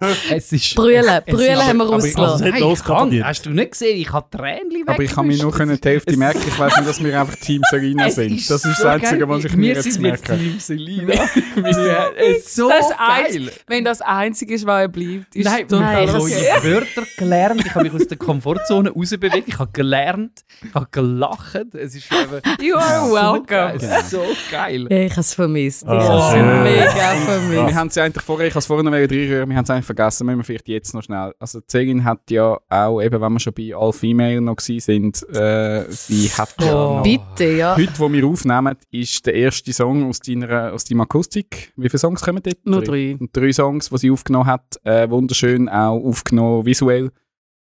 Es 0.30 0.52
ist... 0.52 0.74
Brüllen, 0.74 1.04
es 1.26 1.34
Brüllen 1.34 1.56
haben 1.66 1.76
wir 1.78 1.84
aber- 1.84 1.94
Also, 1.94 2.06
rausgelassen. 2.08 2.46
es 2.46 2.52
hat 2.84 3.10
Hey, 3.10 3.20
hast 3.24 3.46
du 3.46 3.50
nicht 3.50 3.70
gesehen? 3.72 3.96
Ich 4.00 4.12
habe 4.12 4.26
Tränchen 4.30 4.82
Aber 4.86 5.02
ich 5.02 5.12
kann 5.12 5.26
mich 5.26 5.40
nur 5.42 5.52
können 5.52 5.78
die 5.80 5.88
Hälfte 5.88 6.16
merken. 6.16 6.40
Ich 6.46 6.58
weiß 6.58 6.76
nicht, 6.78 6.88
dass 6.88 7.02
wir 7.02 7.20
einfach 7.20 7.36
Team 7.36 7.62
Serena 7.70 8.06
Es 8.06 8.16
sind. 8.16 8.36
ist 8.36 8.50
Das 8.50 8.64
ist 8.64 8.76
so 8.78 8.84
das 8.84 8.92
Einzige, 9.02 9.28
was 9.28 9.44
ich 9.44 9.52
Wir 9.52 9.58
mir 9.58 9.74
jetzt 9.74 9.84
sind 9.92 10.04
jetzt 10.04 10.28
merke. 10.28 10.42
Team 10.42 10.58
Selina. 10.58 11.14
Ja, 11.14 12.10
es 12.16 12.38
ist 12.38 12.54
so 12.56 12.68
Das 12.68 12.90
ist 12.90 12.96
geil. 12.98 13.52
Wenn 13.66 13.84
das 13.84 14.00
Einzige 14.00 14.54
ist, 14.54 14.66
was 14.66 14.80
er 14.82 14.88
bleibt, 14.88 15.34
ist 15.36 15.44
Nein, 15.44 15.68
total 15.68 16.04
ich 16.04 16.10
habe 16.10 16.18
neue 16.18 16.64
Wörter 16.74 17.02
gelernt. 17.16 17.62
Ich 17.64 17.74
habe 17.74 17.84
mich 17.84 17.94
aus 17.94 18.08
der 18.08 18.16
Komfortzone 18.18 18.90
rausbewegt. 18.90 19.44
Ich 19.46 19.58
habe 19.58 19.70
gelernt. 19.72 20.40
Ich 20.66 20.74
habe 20.74 20.88
gelacht. 20.90 21.74
Es 21.74 21.94
ist 21.94 22.10
einfach 22.12 22.40
You 22.60 22.76
are 22.76 23.06
so 23.08 23.14
welcome. 23.14 23.42
geil. 23.46 23.76
Es 23.76 23.82
ist 24.04 24.10
so 24.10 24.22
geil. 24.50 24.86
Ja, 24.90 24.96
ich 24.98 25.12
habe 25.12 25.20
es 25.20 25.34
vermisst. 25.34 25.82
Ich 25.82 25.88
Oh. 25.88 25.92
habe 25.92 26.18
es 26.18 26.34
Ja. 26.34 26.62
mega 26.62 26.84
Wir 26.94 27.24
vermisst. 27.24 27.74
haben 27.76 27.90
sie 27.90 28.00
eigentlich 28.00 28.24
vorher, 28.24 28.46
ich 28.48 28.52
habe 28.54 28.58
es 28.60 28.66
vorher 28.66 28.82
noch 28.84 28.92
reinrühren, 28.92 29.48
wir 29.48 29.56
haben 29.56 29.64
es 29.64 29.70
eigentlich 29.74 29.86
vergessen, 29.86 30.26
müssen 30.26 30.38
wir 30.38 30.44
vielleicht 30.44 30.68
jetzt 30.68 30.94
noch 30.94 31.02
schnell. 31.02 31.34
Also 31.38 31.60
die 31.60 31.66
Zegin 31.66 32.04
hat 32.04 32.30
ja 32.30 32.58
auch, 32.68 33.00
eben 33.02 33.20
wenn 33.20 33.32
wir 33.32 33.40
schon 33.40 33.52
bei 33.52 33.74
All 33.76 33.92
Female 33.92 34.40
noch 34.40 34.58
sind, 34.60 35.22
äh, 35.34 35.84
sie 35.90 36.28
hat 36.30 36.54
ja 36.60 36.74
Oh. 36.74 36.96
noch... 36.96 37.02
Bitte, 37.02 37.44
ja. 37.52 37.76
Heute, 37.76 37.92
wo 37.98 38.10
wir 38.12 38.26
aufnehmen, 38.26 38.74
ist 38.90 39.26
der 39.26 39.34
erste 39.34 39.72
Song 39.72 40.08
aus, 40.08 40.20
deiner, 40.20 40.72
aus 40.72 40.84
deinem 40.84 41.02
Akustik. 41.02 41.72
Wie 41.76 41.88
viele 41.88 41.98
Songs 41.98 42.22
kommen 42.22 42.42
dort? 42.42 42.64
Nur 42.64 42.82
drei. 42.82 43.16
Und 43.18 43.36
drei 43.36 43.52
Songs, 43.52 43.90
die 43.90 43.98
sie 43.98 44.10
aufgenommen 44.10 44.46
hat. 44.46 44.78
Äh, 44.84 45.08
wunderschön, 45.10 45.68
auch 45.68 46.02
aufgenommen 46.02 46.64
visuell. 46.66 47.10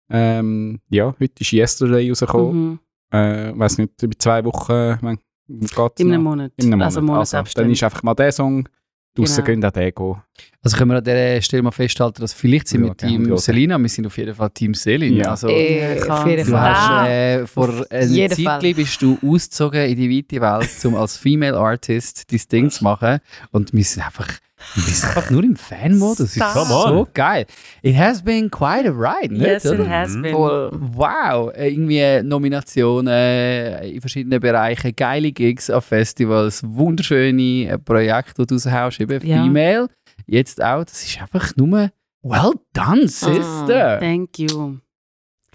Ähm, 0.09 0.79
ja, 0.89 1.15
heute 1.19 1.33
ist 1.41 1.51
Yesterday 1.53 2.09
rausgekommen. 2.09 2.69
Mhm. 2.71 2.79
Äh, 3.11 3.57
weiß 3.57 3.77
nicht, 3.77 4.01
über 4.03 4.17
zwei 4.17 4.43
Wochen. 4.45 4.97
Wann 5.01 5.19
geht's 5.47 5.99
In 5.99 6.13
einem 6.13 6.23
Monat. 6.23 6.51
In 6.57 6.65
einem 6.67 6.71
Monat. 6.79 6.85
Also 6.85 6.99
Also, 6.99 7.05
Monatsabstand. 7.11 7.65
dann 7.65 7.71
ist 7.71 7.83
einfach 7.83 8.03
mal 8.03 8.13
der 8.13 8.31
Song. 8.31 8.67
Draussen 9.13 9.43
Genau. 9.43 9.45
gehen 9.45 9.65
auch 9.65 9.71
den 9.71 9.93
gehen. 9.93 10.15
Also 10.63 10.77
können 10.77 10.91
wir 10.91 10.97
an 10.99 11.03
dieser 11.03 11.41
Stelle 11.41 11.63
mal 11.63 11.71
festhalten, 11.71 12.21
dass 12.21 12.31
vielleicht 12.33 12.67
sind 12.69 12.81
Ja, 12.83 12.87
wir 12.89 12.97
Team 12.97 13.27
ja. 13.29 13.37
Selina, 13.37 13.77
wir 13.77 13.89
sind 13.89 14.07
auf 14.07 14.17
jeden 14.17 14.33
Fall 14.33 14.49
Team 14.51 14.73
Selin. 14.73 15.15
Ja. 15.17 15.31
Also, 15.31 15.49
Äh, 15.49 16.01
auf 16.07 16.25
jeden 16.25 16.45
Du 16.45 16.51
Fall. 16.51 16.73
hast 16.75 17.09
äh, 17.09 17.47
vor 17.47 17.69
einer 17.89 18.29
Zeit 18.29 18.75
bist 18.75 19.01
du 19.01 19.17
ausgezogen 19.25 19.83
in 19.89 19.95
die 19.97 20.09
weite 20.17 20.39
Welt, 20.41 20.69
um 20.85 20.95
als 20.95 21.17
Female 21.17 21.57
Artist 21.57 22.31
dein 22.31 22.39
Ding 22.51 22.69
zu 22.69 22.83
machen. 22.85 23.19
Und 23.51 23.73
wir 23.73 23.83
sind 23.83 24.05
einfach, 24.05 24.27
wir 24.75 24.93
sind 24.93 25.09
einfach 25.09 25.29
nur 25.29 25.43
im 25.43 25.55
Fan-Modus. 25.55 26.35
Das 26.35 26.55
ist 26.55 26.69
so 26.69 27.07
geil. 27.13 27.45
It 27.81 27.95
has 27.97 28.21
been 28.21 28.49
quite 28.49 28.87
a 28.87 28.91
ride, 28.91 29.33
nicht? 29.33 29.45
Yes, 29.45 29.65
it 29.65 29.79
oder? 29.79 29.89
has 29.89 30.13
been. 30.13 30.33
Wow, 30.33 31.51
äh, 31.53 31.69
irgendwie 31.69 32.27
Nominationen 32.27 33.07
äh, 33.07 33.89
in 33.89 34.01
verschiedenen 34.01 34.39
Bereichen, 34.39 34.95
geile 34.95 35.31
Gigs 35.31 35.69
auf 35.69 35.85
Festivals, 35.85 36.63
wunderschöne 36.63 37.67
äh, 37.69 37.77
Projekte, 37.77 38.45
die 38.45 38.47
du 38.47 38.55
raushaust, 38.55 39.01
eben 39.01 39.25
Ja. 39.25 39.43
Female. 39.43 39.87
Jetzt 40.25 40.61
auch, 40.63 40.83
das 40.83 41.03
ist 41.03 41.21
einfach 41.21 41.55
nur 41.55 41.91
well 42.21 42.53
done, 42.73 43.07
sister. 43.07 43.99
Thank 43.99 44.39
you. 44.39 44.77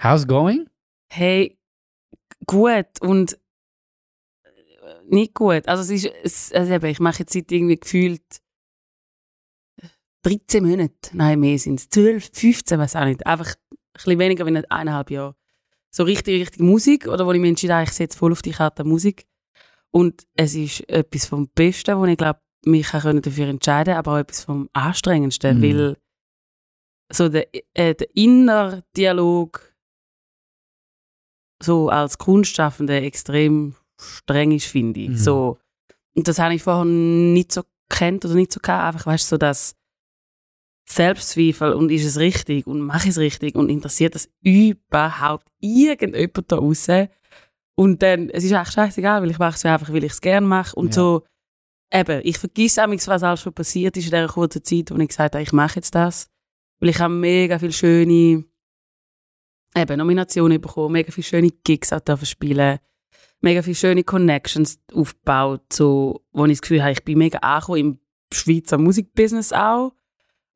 How's 0.02 0.26
going? 0.26 0.68
Hey, 1.08 1.56
gut 2.46 2.86
und 3.00 3.38
nicht 5.08 5.34
gut. 5.34 5.66
Also 5.68 5.82
es 5.82 6.04
ist, 6.04 6.12
es, 6.22 6.52
also 6.52 6.86
ich 6.86 7.00
mache 7.00 7.20
jetzt 7.20 7.32
seit 7.32 7.50
irgendwie 7.52 7.78
gefühlt 7.78 8.22
13 10.26 10.64
Monate, 10.64 11.10
nein, 11.12 11.38
mehr 11.38 11.56
sind 11.58 11.78
es, 11.78 11.88
12, 11.88 12.30
15, 12.32 12.78
weiß 12.80 12.96
auch 12.96 13.04
nicht. 13.04 13.24
Einfach 13.24 13.54
ein 13.54 13.78
bisschen 13.94 14.18
weniger 14.18 14.44
als 14.46 14.70
eineinhalb 14.70 15.10
Jahre. 15.10 15.36
So 15.94 16.02
richtig, 16.02 16.40
richtig 16.40 16.60
Musik, 16.60 17.06
oder 17.06 17.26
wo 17.26 17.32
ich 17.32 17.40
mir 17.40 17.48
entschieden 17.48 17.74
habe, 17.74 17.84
ich 17.84 17.92
setze 17.92 18.18
voll 18.18 18.32
auf 18.32 18.42
die 18.42 18.50
Karte 18.50 18.82
Musik. 18.82 19.26
Und 19.92 20.26
es 20.34 20.54
ist 20.54 20.80
etwas 20.90 21.26
vom 21.26 21.48
Besten, 21.48 21.96
wo 21.96 22.04
ich 22.06 22.18
glaube, 22.18 22.40
mich 22.64 22.88
können 22.88 23.22
dafür 23.22 23.46
entscheiden 23.46 23.94
aber 23.94 24.14
auch 24.14 24.18
etwas 24.18 24.42
vom 24.42 24.68
Anstrengendsten, 24.72 25.58
Mhm. 25.58 25.62
weil 25.62 25.96
so 27.12 27.28
der, 27.28 27.46
äh, 27.74 27.94
der 27.94 28.08
innere 28.16 28.82
Dialog 28.96 29.72
so 31.62 31.88
als 31.88 32.18
Kunstschaffende 32.18 33.00
extrem 33.00 33.76
streng 33.98 34.50
ist, 34.50 34.66
finde 34.66 35.00
ich. 35.00 35.08
Mhm. 35.10 35.16
So, 35.16 35.58
und 36.16 36.26
das 36.26 36.40
habe 36.40 36.54
ich 36.54 36.64
vorher 36.64 36.84
nicht 36.84 37.52
so 37.52 37.62
kennt 37.88 38.24
oder 38.24 38.34
nicht 38.34 38.52
so 38.52 38.58
gehabt. 38.60 38.94
Einfach, 38.94 39.06
weißt 39.06 39.24
du, 39.30 39.34
so 39.36 39.38
das 39.38 39.76
Selbstzweifel 40.88 41.72
und 41.72 41.90
ist 41.90 42.04
es 42.04 42.18
richtig 42.18 42.66
und 42.66 42.80
mache 42.80 43.04
ich 43.04 43.10
es 43.10 43.18
richtig 43.18 43.56
und 43.56 43.68
interessiert 43.68 44.14
das 44.14 44.28
überhaupt 44.40 45.46
irgendjemand 45.60 46.50
da 46.50 46.56
draußen? 46.56 47.08
Und 47.74 48.02
dann, 48.02 48.30
es 48.30 48.44
ist 48.44 48.52
eigentlich 48.52 48.72
scheißegal, 48.72 49.22
weil 49.22 49.30
ich 49.30 49.38
mache 49.38 49.56
es 49.56 49.62
ja 49.62 49.74
einfach, 49.74 49.92
weil 49.92 50.04
ich 50.04 50.12
es 50.12 50.20
gerne 50.20 50.46
mache. 50.46 50.74
Und 50.76 50.88
Ja. 50.88 50.92
so, 51.02 51.22
eben, 51.92 52.20
ich 52.24 52.38
vergesse 52.38 52.84
auch, 52.84 52.88
was 52.88 53.22
alles 53.22 53.40
schon 53.40 53.52
passiert 53.52 53.96
ist 53.96 54.04
in 54.04 54.10
dieser 54.10 54.28
kurzen 54.28 54.62
Zeit, 54.62 54.90
wo 54.90 54.98
ich 54.98 55.08
gesagt 55.08 55.34
habe, 55.34 55.42
ich 55.42 55.52
mache 55.52 55.76
jetzt 55.76 55.94
das. 55.94 56.30
Weil 56.80 56.90
ich 56.90 56.98
habe 57.00 57.12
mega 57.12 57.58
viele 57.58 57.72
schöne 57.72 58.44
eben, 59.76 59.98
Nominationen 59.98 60.60
bekommen, 60.60 60.92
mega 60.92 61.10
viele 61.10 61.24
schöne 61.24 61.50
Gigs 61.64 61.92
auch 61.92 62.00
spielen, 62.24 62.78
mega 63.40 63.62
viele 63.62 63.74
schöne 63.74 64.04
Connections 64.04 64.78
aufgebaut, 64.92 65.72
so, 65.72 66.24
wo 66.32 66.44
ich 66.46 66.52
das 66.52 66.62
Gefühl 66.62 66.82
habe, 66.82 66.92
ich 66.92 67.04
bin 67.04 67.18
mega 67.18 67.38
angekommen 67.38 67.78
im 67.78 67.98
Schweizer 68.32 68.78
Musikbusiness 68.78 69.52
auch. 69.52 69.92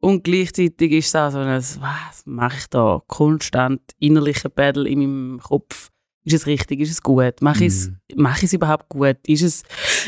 Und 0.00 0.24
gleichzeitig 0.24 0.92
ist 0.92 1.08
es 1.08 1.14
auch 1.16 1.30
so 1.30 1.38
ein, 1.38 1.48
was 1.56 2.24
mache 2.24 2.56
ich 2.58 2.66
da? 2.68 3.02
Konstant 3.06 3.82
innerlicher 3.98 4.48
Battle 4.48 4.88
in 4.88 4.98
meinem 5.00 5.40
Kopf. 5.40 5.90
Ist 6.24 6.34
es 6.34 6.46
richtig? 6.46 6.80
Ist 6.80 6.90
es 6.90 7.02
gut? 7.02 7.40
Mache 7.40 7.64
ich 7.64 7.72
es 7.72 7.88
Mhm. 7.88 7.96
mache 8.22 8.38
ich 8.38 8.44
es 8.44 8.52
überhaupt 8.52 8.88
gut? 8.90 9.16
Ist 9.26 9.42
es, 9.42 9.62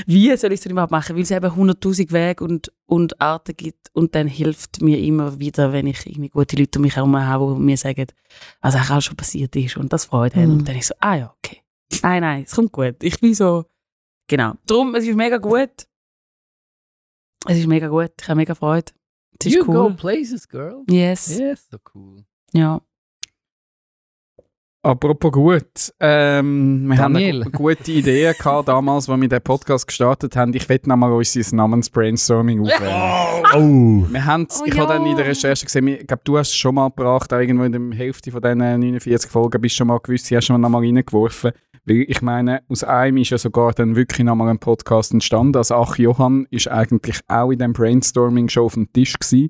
wie 0.07 0.35
soll 0.37 0.53
ich 0.53 0.61
es 0.61 0.67
überhaupt 0.67 0.91
machen? 0.93 1.17
Weil 1.17 1.23
es 1.23 1.31
eben 1.31 1.51
100'000 1.51 2.13
Wege 2.13 2.45
und, 2.45 2.71
und 2.87 3.19
Arten 3.21 3.57
gibt 3.57 3.89
und 3.95 4.15
dann 4.15 4.27
hilft 4.27 4.83
mir 4.83 4.99
immer 4.99 5.39
wieder, 5.39 5.73
wenn 5.73 5.87
ich 5.87 6.07
irgendwie 6.07 6.29
gute 6.29 6.57
Leute 6.57 6.79
um 6.79 6.83
mich 6.83 6.97
herum 6.97 7.17
habe, 7.17 7.55
die 7.55 7.61
mir 7.63 7.77
sagen, 7.79 8.07
was 8.61 8.75
alles 8.91 9.05
schon 9.05 9.17
passiert 9.17 9.57
ist 9.57 9.77
und 9.79 9.93
das 9.93 10.05
freut 10.07 10.35
hat. 10.37 10.47
Mhm. 10.47 10.53
Und 10.53 10.69
dann 10.69 10.77
ist 10.77 10.89
so, 10.89 10.95
ah 11.01 11.15
ja, 11.17 11.35
okay. 11.39 11.63
Nein, 12.03 12.21
nein, 12.23 12.43
es 12.47 12.55
kommt 12.55 12.73
gut. 12.73 12.97
Ich 13.03 13.19
bin 13.21 13.35
so, 13.35 13.65
genau. 14.27 14.55
Darum, 14.67 14.95
es 14.95 15.07
ist 15.07 15.17
mega 15.17 15.39
gut. 15.39 15.87
Es 17.47 17.59
ist 17.59 17.67
mega 17.67 17.89
gut. 17.89 18.13
Ich 18.21 18.29
habe 18.29 18.37
mega 18.37 18.55
Freude. 18.55 18.93
Es 19.47 19.47
ist 19.47 19.55
you 19.55 19.65
cool. 19.67 19.91
go 19.91 19.95
places, 19.95 20.49
girl. 20.49 20.83
Yes. 20.89 21.39
Yes, 21.39 21.69
so 21.71 21.79
cool. 21.95 22.25
Ja. 22.53 22.81
Apropos 24.85 25.31
gut, 25.31 25.93
ähm, 26.01 26.89
wir 26.89 26.97
Daniel. 26.97 27.35
haben 27.35 27.43
eine 27.43 27.51
gu- 27.53 27.69
gute 27.69 27.93
Idee 27.93 28.33
gehabt 28.37 28.67
damals, 28.67 29.09
als 29.09 29.21
wir 29.21 29.29
den 29.29 29.41
Podcast 29.41 29.87
gestartet 29.87 30.35
haben. 30.35 30.53
Ich 30.55 30.69
werde 30.69 30.89
nochmal 30.89 31.13
unser 31.13 31.57
Namensbrainstorming 31.57 32.61
aufwählen. 32.63 33.23
Oh. 33.55 34.07
Wir 34.11 34.25
haben, 34.25 34.47
Oh 34.51 34.65
ich 34.65 34.79
habe 34.79 34.95
dann 34.95 35.05
in 35.05 35.15
der 35.15 35.27
ja. 35.27 35.31
Recherche 35.33 35.67
gesehen, 35.67 35.87
ich 35.87 36.07
glaube, 36.07 36.23
du 36.25 36.39
hast 36.39 36.49
es 36.49 36.55
schon 36.57 36.75
mal 36.75 36.89
gebracht, 36.89 37.35
auch 37.35 37.39
irgendwo 37.39 37.65
in 37.65 37.73
der 37.91 37.99
Hälfte 37.99 38.31
von 38.31 38.41
diesen 38.41 38.59
49 38.59 39.31
Folgen 39.31 39.61
bist 39.61 39.75
du 39.75 39.77
schon 39.79 39.89
mal 39.89 39.99
gewusst, 39.99 40.25
sie 40.25 40.37
hast 40.39 40.47
schon 40.47 40.59
mal 40.59 40.67
nochmal 40.67 40.81
reingeworfen. 40.83 41.53
Weil 41.85 42.05
ich 42.09 42.23
meine, 42.23 42.63
aus 42.69 42.85
einem 42.85 43.17
ist 43.19 43.31
ja 43.31 43.39
sogar 43.39 43.73
dann 43.73 43.97
wirklich 43.97 44.25
nochmal 44.25 44.49
ein 44.49 44.59
Podcast 44.59 45.13
entstanden. 45.13 45.57
Also 45.57 45.75
Ach 45.75 45.97
Johann 45.97 46.47
ist 46.51 46.69
eigentlich 46.69 47.21
auch 47.29 47.51
in 47.51 47.59
dem 47.59 47.73
Brainstorming 47.73 48.49
schon 48.49 48.65
auf 48.65 48.75
dem 48.75 48.93
Tisch 48.93 49.19
gewesen. 49.19 49.49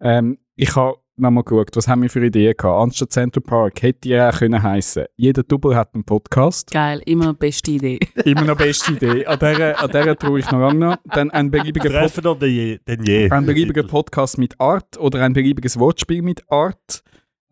Ähm, 0.00 0.38
ich 0.56 0.76
habe 0.76 0.98
nochmal 1.20 1.44
geschaut, 1.44 1.70
was 1.74 1.88
haben 1.88 2.02
wir 2.02 2.10
für 2.10 2.24
Ideen 2.24 2.54
gehabt. 2.56 2.82
Anstatt 2.82 3.12
Central 3.12 3.42
Park 3.42 3.82
hätte 3.82 4.08
ja 4.08 4.30
auch 4.30 4.38
können 4.38 4.62
heissen. 4.62 5.04
Jeder 5.16 5.42
Double 5.42 5.74
hat 5.76 5.94
einen 5.94 6.04
Podcast. 6.04 6.70
Geil. 6.70 7.00
Immer 7.06 7.26
noch 7.26 7.32
die 7.32 7.38
beste 7.38 7.70
Idee. 7.70 7.98
Immer 8.24 8.44
noch 8.44 8.56
beste 8.56 8.92
Idee. 8.92 9.26
An 9.26 9.38
der, 9.38 9.80
an 9.80 9.90
der 9.90 10.16
traue 10.16 10.38
ich 10.38 10.50
noch 10.50 10.60
lange 10.60 10.78
noch. 10.78 10.96
Dann 11.04 11.30
ein 11.30 11.50
beliebiger 11.50 12.08
den 12.08 12.50
je. 12.50 12.78
Den 12.78 13.04
je. 13.04 13.30
Ein 13.30 13.46
beliebiger 13.46 13.84
Podcast 13.84 14.38
mit 14.38 14.58
Art 14.60 14.98
oder 14.98 15.22
ein 15.22 15.32
beliebiges 15.32 15.78
Wortspiel 15.78 16.22
mit 16.22 16.42
Art. 16.50 17.02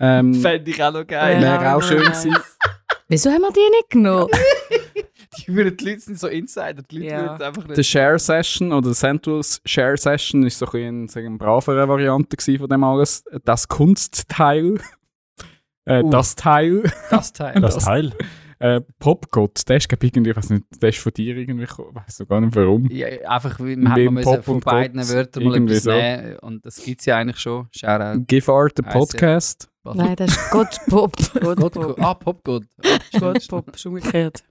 Ähm, 0.00 0.34
Fände 0.34 0.70
ich 0.70 0.82
auch 0.82 0.92
noch 0.92 1.08
Wäre 1.08 1.74
auch 1.74 1.82
schön 1.82 2.02
gewesen. 2.02 2.36
Wieso 3.08 3.30
haben 3.30 3.40
wir 3.42 3.52
die 3.52 3.70
nicht 3.70 3.90
genommen? 3.90 4.28
Die, 5.46 5.54
würden, 5.54 5.76
die 5.76 5.84
Leute 5.84 6.00
sind 6.00 6.18
so 6.18 6.26
Insider, 6.26 6.82
die 6.90 6.98
Leute 6.98 7.10
Ja. 7.10 7.20
würden 7.20 7.34
es 7.36 7.40
einfach 7.42 7.62
Die 7.64 7.70
nicht... 7.72 7.86
Share 7.90 8.18
Session 8.18 8.72
oder 8.72 8.92
Central 8.92 9.42
Share 9.64 9.96
Session 9.96 10.44
ist 10.44 10.58
so 10.58 10.66
ein 10.66 11.06
bisschen 11.06 11.26
eine, 11.26 11.36
bravere 11.38 11.86
Variante 11.86 12.36
von 12.58 12.68
dem 12.68 12.82
alles. 12.82 13.24
Das 13.44 13.68
Kunstteil. 13.68 14.80
Äh, 15.84 16.02
Uh. 16.02 16.10
Das 16.10 16.34
Teil. 16.34 16.90
Das 17.10 17.32
Teil. 17.32 17.60
Das 17.60 17.78
Teil. 17.84 18.12
Äh, 18.60 18.80
Popgott, 18.98 19.68
der 19.68 19.76
ist 19.76 19.88
irgendwie, 19.90 20.34
weiß 20.34 20.50
nicht, 20.50 20.64
der 20.82 20.88
ist 20.88 20.98
von 20.98 21.12
dir 21.12 21.36
irgendwie 21.36 21.66
weiß 21.66 22.20
noch 22.20 22.28
gar 22.28 22.40
nicht 22.40 22.56
warum. 22.56 22.88
Ja, 22.90 23.06
einfach, 23.28 23.60
weil 23.60 23.76
man 23.76 23.92
hat 23.92 23.98
man 23.98 24.24
Pop 24.24 24.32
müssen 24.32 24.42
von 24.42 24.60
beiden 24.60 25.00
Gott, 25.00 25.10
Wörtern 25.10 25.44
mal 25.44 25.56
etwas 25.56 25.82
so. 25.84 25.92
nehmen 25.92 26.38
und 26.40 26.66
das 26.66 26.82
gibt 26.82 27.00
es 27.00 27.06
ja 27.06 27.18
eigentlich 27.18 27.38
schon. 27.38 27.68
Shoutout. 27.70 28.24
Give 28.26 28.52
Art, 28.52 28.78
ja. 28.78 28.90
Podcast. 28.90 29.68
Nein, 29.84 30.16
das 30.16 30.30
ist. 30.32 30.50
Gott, 30.50 30.80
Gott, 31.56 31.98
ah, 32.00 32.14
Popgott. 32.14 32.64
Gott, 33.18 33.48
Pop, 33.48 33.74
ist 33.74 33.86
umgekehrt. 33.86 34.42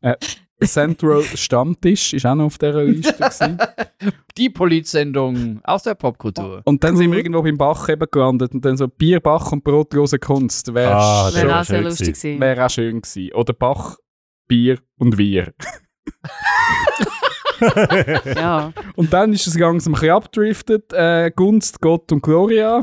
Central 0.64 1.22
Stammtisch 1.24 2.14
ist 2.14 2.26
auch 2.26 2.36
noch 2.36 2.46
auf 2.46 2.58
dieser 2.58 2.84
Liste. 2.84 3.14
gewesen. 3.14 3.58
Die 4.38 4.50
Polizsendung 4.50 5.60
aus 5.64 5.84
der 5.84 5.96
Popkultur. 5.96 6.62
Und 6.66 6.84
dann 6.84 6.96
sind 6.98 7.12
wir 7.12 7.18
irgendwo 7.18 7.42
beim 7.44 7.58
Bach 7.58 7.90
eben 7.90 8.06
gelandet 8.12 8.54
und 8.54 8.64
dann 8.66 8.78
so 8.78 8.88
Bier, 8.88 9.20
Bach 9.20 9.52
und 9.52 9.64
brotlose 9.64 10.20
Kunst. 10.20 10.74
Wäre 10.74 10.96
Ah, 10.96 11.26
das 11.26 11.36
Wäre 11.36 11.48
wär 11.48 11.60
auch 11.60 11.64
sehr 11.64 11.78
schön 11.78 11.84
lustig 11.86 12.08
gewesen. 12.08 12.22
gewesen. 12.40 12.42
wär 12.42 12.66
auch 12.66 12.70
schön 12.70 13.02
gewesen. 13.02 13.34
Oder 13.34 13.54
Bach, 13.54 13.98
Bier 14.48 14.80
und 14.98 15.18
Wir. 15.18 15.54
Ja. 18.36 18.72
Und 18.96 19.12
dann 19.14 19.34
ist 19.34 19.48
es 19.48 19.58
langsam 19.58 19.94
ein 19.94 20.00
bisschen 20.00 20.16
abgedriftet. 20.16 20.94
Äh, 20.94 21.32
Gunst, 21.36 21.80
Gott 21.82 22.12
und 22.12 22.22
Gloria. 22.22 22.82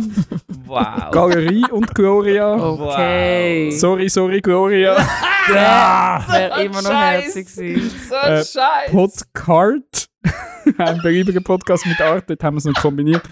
Wow. 0.66 1.10
Galerie 1.10 1.64
und 1.70 1.94
Gloria. 1.94 2.54
Okay. 2.54 3.70
Sorry, 3.72 4.08
sorry, 4.08 4.40
Gloria. 4.40 4.96
Wäre 5.48 6.64
immer 6.64 6.82
noch 6.82 6.90
Scheiß. 6.90 7.24
herzig 7.24 7.54
gewesen. 7.54 7.90
So 8.08 8.14
Äh, 8.16 8.36
scheiße. 8.44 8.90
Podcard. 8.90 10.08
Ein 10.78 10.98
beliebiger 11.02 11.42
Podcast 11.42 11.84
mit 11.84 12.00
Art, 12.00 12.24
dort 12.30 12.42
haben 12.42 12.54
wir 12.54 12.58
es 12.58 12.64
noch 12.64 12.74
kombiniert. 12.80 13.22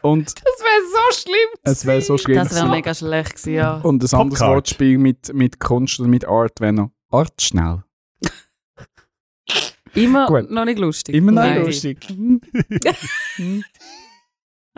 Und 0.00 0.28
Das 0.34 0.44
wäre 0.64 0.82
so 0.90 1.20
schlimm. 1.20 1.48
es 1.62 1.84
wäre 1.84 2.00
so 2.00 2.16
schlimm. 2.16 2.36
Das 2.36 2.54
wäre 2.54 2.68
mega 2.70 2.94
schlecht 2.94 3.32
gewesen, 3.32 3.52
ja. 3.54 3.74
Und 3.82 4.02
ein 4.02 4.18
anderes. 4.18 4.40
Wortspiel 4.40 4.96
mit, 4.96 5.34
mit 5.34 5.60
Kunst 5.60 6.00
oder 6.00 6.08
mit 6.08 6.26
Art 6.26 6.58
wäre 6.60 6.72
noch 6.72 6.90
Art 7.10 7.42
schnell. 7.42 7.82
Immer 9.94 10.26
Gut. 10.26 10.50
noch 10.50 10.64
nicht 10.64 10.78
lustig. 10.78 11.14
Immer 11.14 11.32
noch 11.32 11.42
Nein. 11.42 11.64
lustig. 11.64 11.98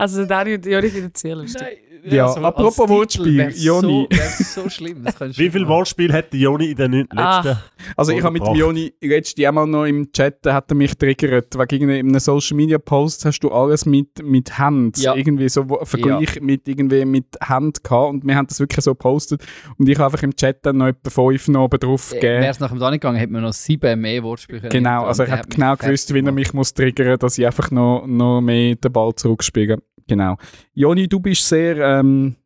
Also 0.03 0.23
Joni 0.25 0.89
finden 0.89 1.11
es 1.15 1.21
sehr 1.21 1.37
lustig. 1.37 1.63
Nein, 1.63 1.77
Ja, 2.15 2.27
also 2.27 2.41
apropos 2.41 2.89
Wortspiel, 2.89 3.53
Joni. 3.55 4.09
So, 4.11 4.63
so 4.63 4.69
schlimm. 4.69 5.05
Wie 5.05 5.51
viel 5.51 5.61
nicht. 5.61 5.69
Wortspiel 5.69 6.13
hat 6.13 6.33
der 6.33 6.41
Joni 6.41 6.73
in 6.73 6.77
den 6.77 7.09
Ah. 7.17 7.41
letzten? 7.43 7.63
Also 7.97 8.11
ich 8.11 8.21
habe 8.25 8.33
mit. 8.33 8.43
Joni 8.57 8.93
letztes 9.01 9.37
Jahr 9.41 9.53
mal 9.53 9.67
noch 9.69 9.85
im 9.85 10.11
Chat, 10.11 10.45
da 10.45 10.55
hat 10.55 10.69
er 10.73 10.75
mich 10.75 10.97
triggert, 10.97 11.57
wegen 11.57 11.89
in 11.89 12.09
einem 12.09 12.19
Social 12.19 12.57
Media 12.57 12.79
Post 12.79 13.25
hast 13.25 13.39
du 13.41 13.51
alles 13.53 13.87
mit, 13.87 14.21
mit 14.25 14.59
Hand, 14.59 14.99
Ja. 14.99 15.15
irgendwie 15.15 15.49
so 15.49 15.65
Vergleich 15.85 16.41
mit 16.41 16.67
irgendwie 16.67 17.05
mit 17.05 17.27
Hand 17.41 17.85
gehabt 17.85 18.11
und 18.15 18.27
wir 18.27 18.35
haben 18.35 18.49
das 18.49 18.59
wirklich 18.59 18.85
so 18.85 18.95
gepostet 18.95 19.45
und 19.79 19.89
ich 19.89 19.97
habe 19.97 20.07
einfach 20.07 20.25
im 20.25 20.35
Chat 20.35 20.67
dann 20.67 20.79
noch 20.79 20.89
etwa 20.89 21.09
fünf 21.11 21.47
noch 21.47 21.65
oben 21.67 21.79
drauf 21.79 22.11
Äh, 22.11 22.15
gegeben. 22.17 22.41
Wäre 22.43 22.51
es 22.51 22.59
nach 22.59 22.71
dem 22.71 22.81
Dani 22.81 22.97
gegangen, 22.97 23.19
hätte 23.19 23.33
man 23.33 23.43
noch 23.43 23.53
sieben 23.53 24.01
mehr 24.01 24.25
Wortspiele 24.25 24.69
Genau, 24.71 25.05
also 25.05 25.25
hat 25.25 25.47
mich 25.47 25.55
genau 25.55 25.77
gewusst, 25.77 26.13
wie 26.13 26.19
er 26.19 26.33
mich 26.33 26.53
muss 26.53 26.75
triggern, 26.75 27.17
dass 27.21 27.39
ich 27.39 27.47
einfach 27.47 27.71
noch, 27.71 28.05
noch 28.09 28.41
mehr 28.41 28.75
den 28.75 28.91
Ball 28.93 29.15
zurückspiele. 29.15 29.79
Genau. 30.07 30.37
Joni, 30.75 31.09
du 31.09 31.21
bist 31.21 31.47
sehr 31.49 31.77
ähm, 31.79 32.37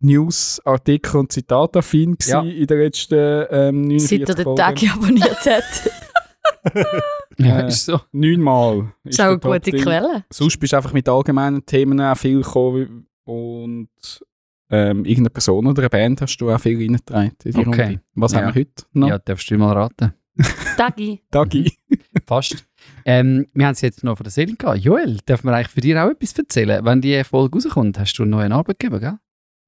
News, 0.00 0.60
Artikel 0.64 1.18
und 1.20 1.30
Zitate 1.32 1.78
affin 1.80 2.16
Ja. 2.24 2.42
in 2.42 2.66
den 2.66 2.78
letzten 2.78 3.46
ähm, 3.50 3.82
49 3.82 4.26
Seit 4.26 4.28
er 4.38 4.44
den. 4.44 4.56
Tag 4.56 4.82
abonniert 4.94 5.46
hat. 5.46 5.92
Ja, 7.38 7.60
Äh, 7.60 7.68
ist 7.68 7.86
so. 7.86 8.00
Neunmal. 8.12 8.92
Das 9.04 9.14
ist 9.14 9.20
auch 9.20 9.26
eine 9.26 9.38
gute. 9.38 9.72
Quelle. 9.72 10.24
Sonst 10.32 10.58
bist 10.58 10.72
du 10.72 10.76
einfach 10.76 10.92
mit 10.92 11.08
allgemeinen 11.08 11.64
Themen 11.66 12.00
auch 12.00 12.16
viel 12.16 12.42
gekommen 12.42 13.06
und 13.24 13.88
ähm, 14.70 15.04
irgendeine 15.04 15.30
Person 15.30 15.66
oder 15.66 15.82
eine 15.82 15.90
Band 15.90 16.20
hast 16.22 16.36
du 16.38 16.50
auch 16.50 16.58
viel 16.60 16.78
reingetragen 16.78 17.32
in 17.44 17.52
die 17.52 17.58
Okay. 17.66 17.82
Runde. 17.84 18.00
Was 18.14 18.32
Ja. 18.32 18.38
haben 18.42 18.54
wir 18.54 18.60
heute 18.60 18.84
noch? 18.92 19.08
Ja, 19.08 19.18
darfst 19.18 19.50
du 19.50 19.58
mal 19.58 19.72
raten. 19.72 20.14
Dagi. 20.78 21.22
Dagi. 21.30 21.72
Fast. 22.26 22.64
Ähm, 23.04 23.46
wir 23.54 23.66
haben 23.66 23.72
es 23.72 23.80
jetzt 23.80 24.04
noch 24.04 24.16
von 24.16 24.24
der 24.24 24.30
Seele 24.30 24.54
gehabt. 24.54 24.78
Joel, 24.78 25.18
darf 25.26 25.44
man 25.44 25.54
eigentlich 25.54 25.68
für 25.68 25.80
dich 25.80 25.96
auch 25.96 26.10
etwas 26.10 26.38
erzählen? 26.38 26.84
Wenn 26.84 27.00
die 27.00 27.22
Folge 27.24 27.56
rauskommt, 27.58 27.98
hast 27.98 28.14
du 28.14 28.22
einen 28.22 28.30
neuen 28.30 28.52
Arbeitgeber, 28.52 29.00
gell? 29.00 29.18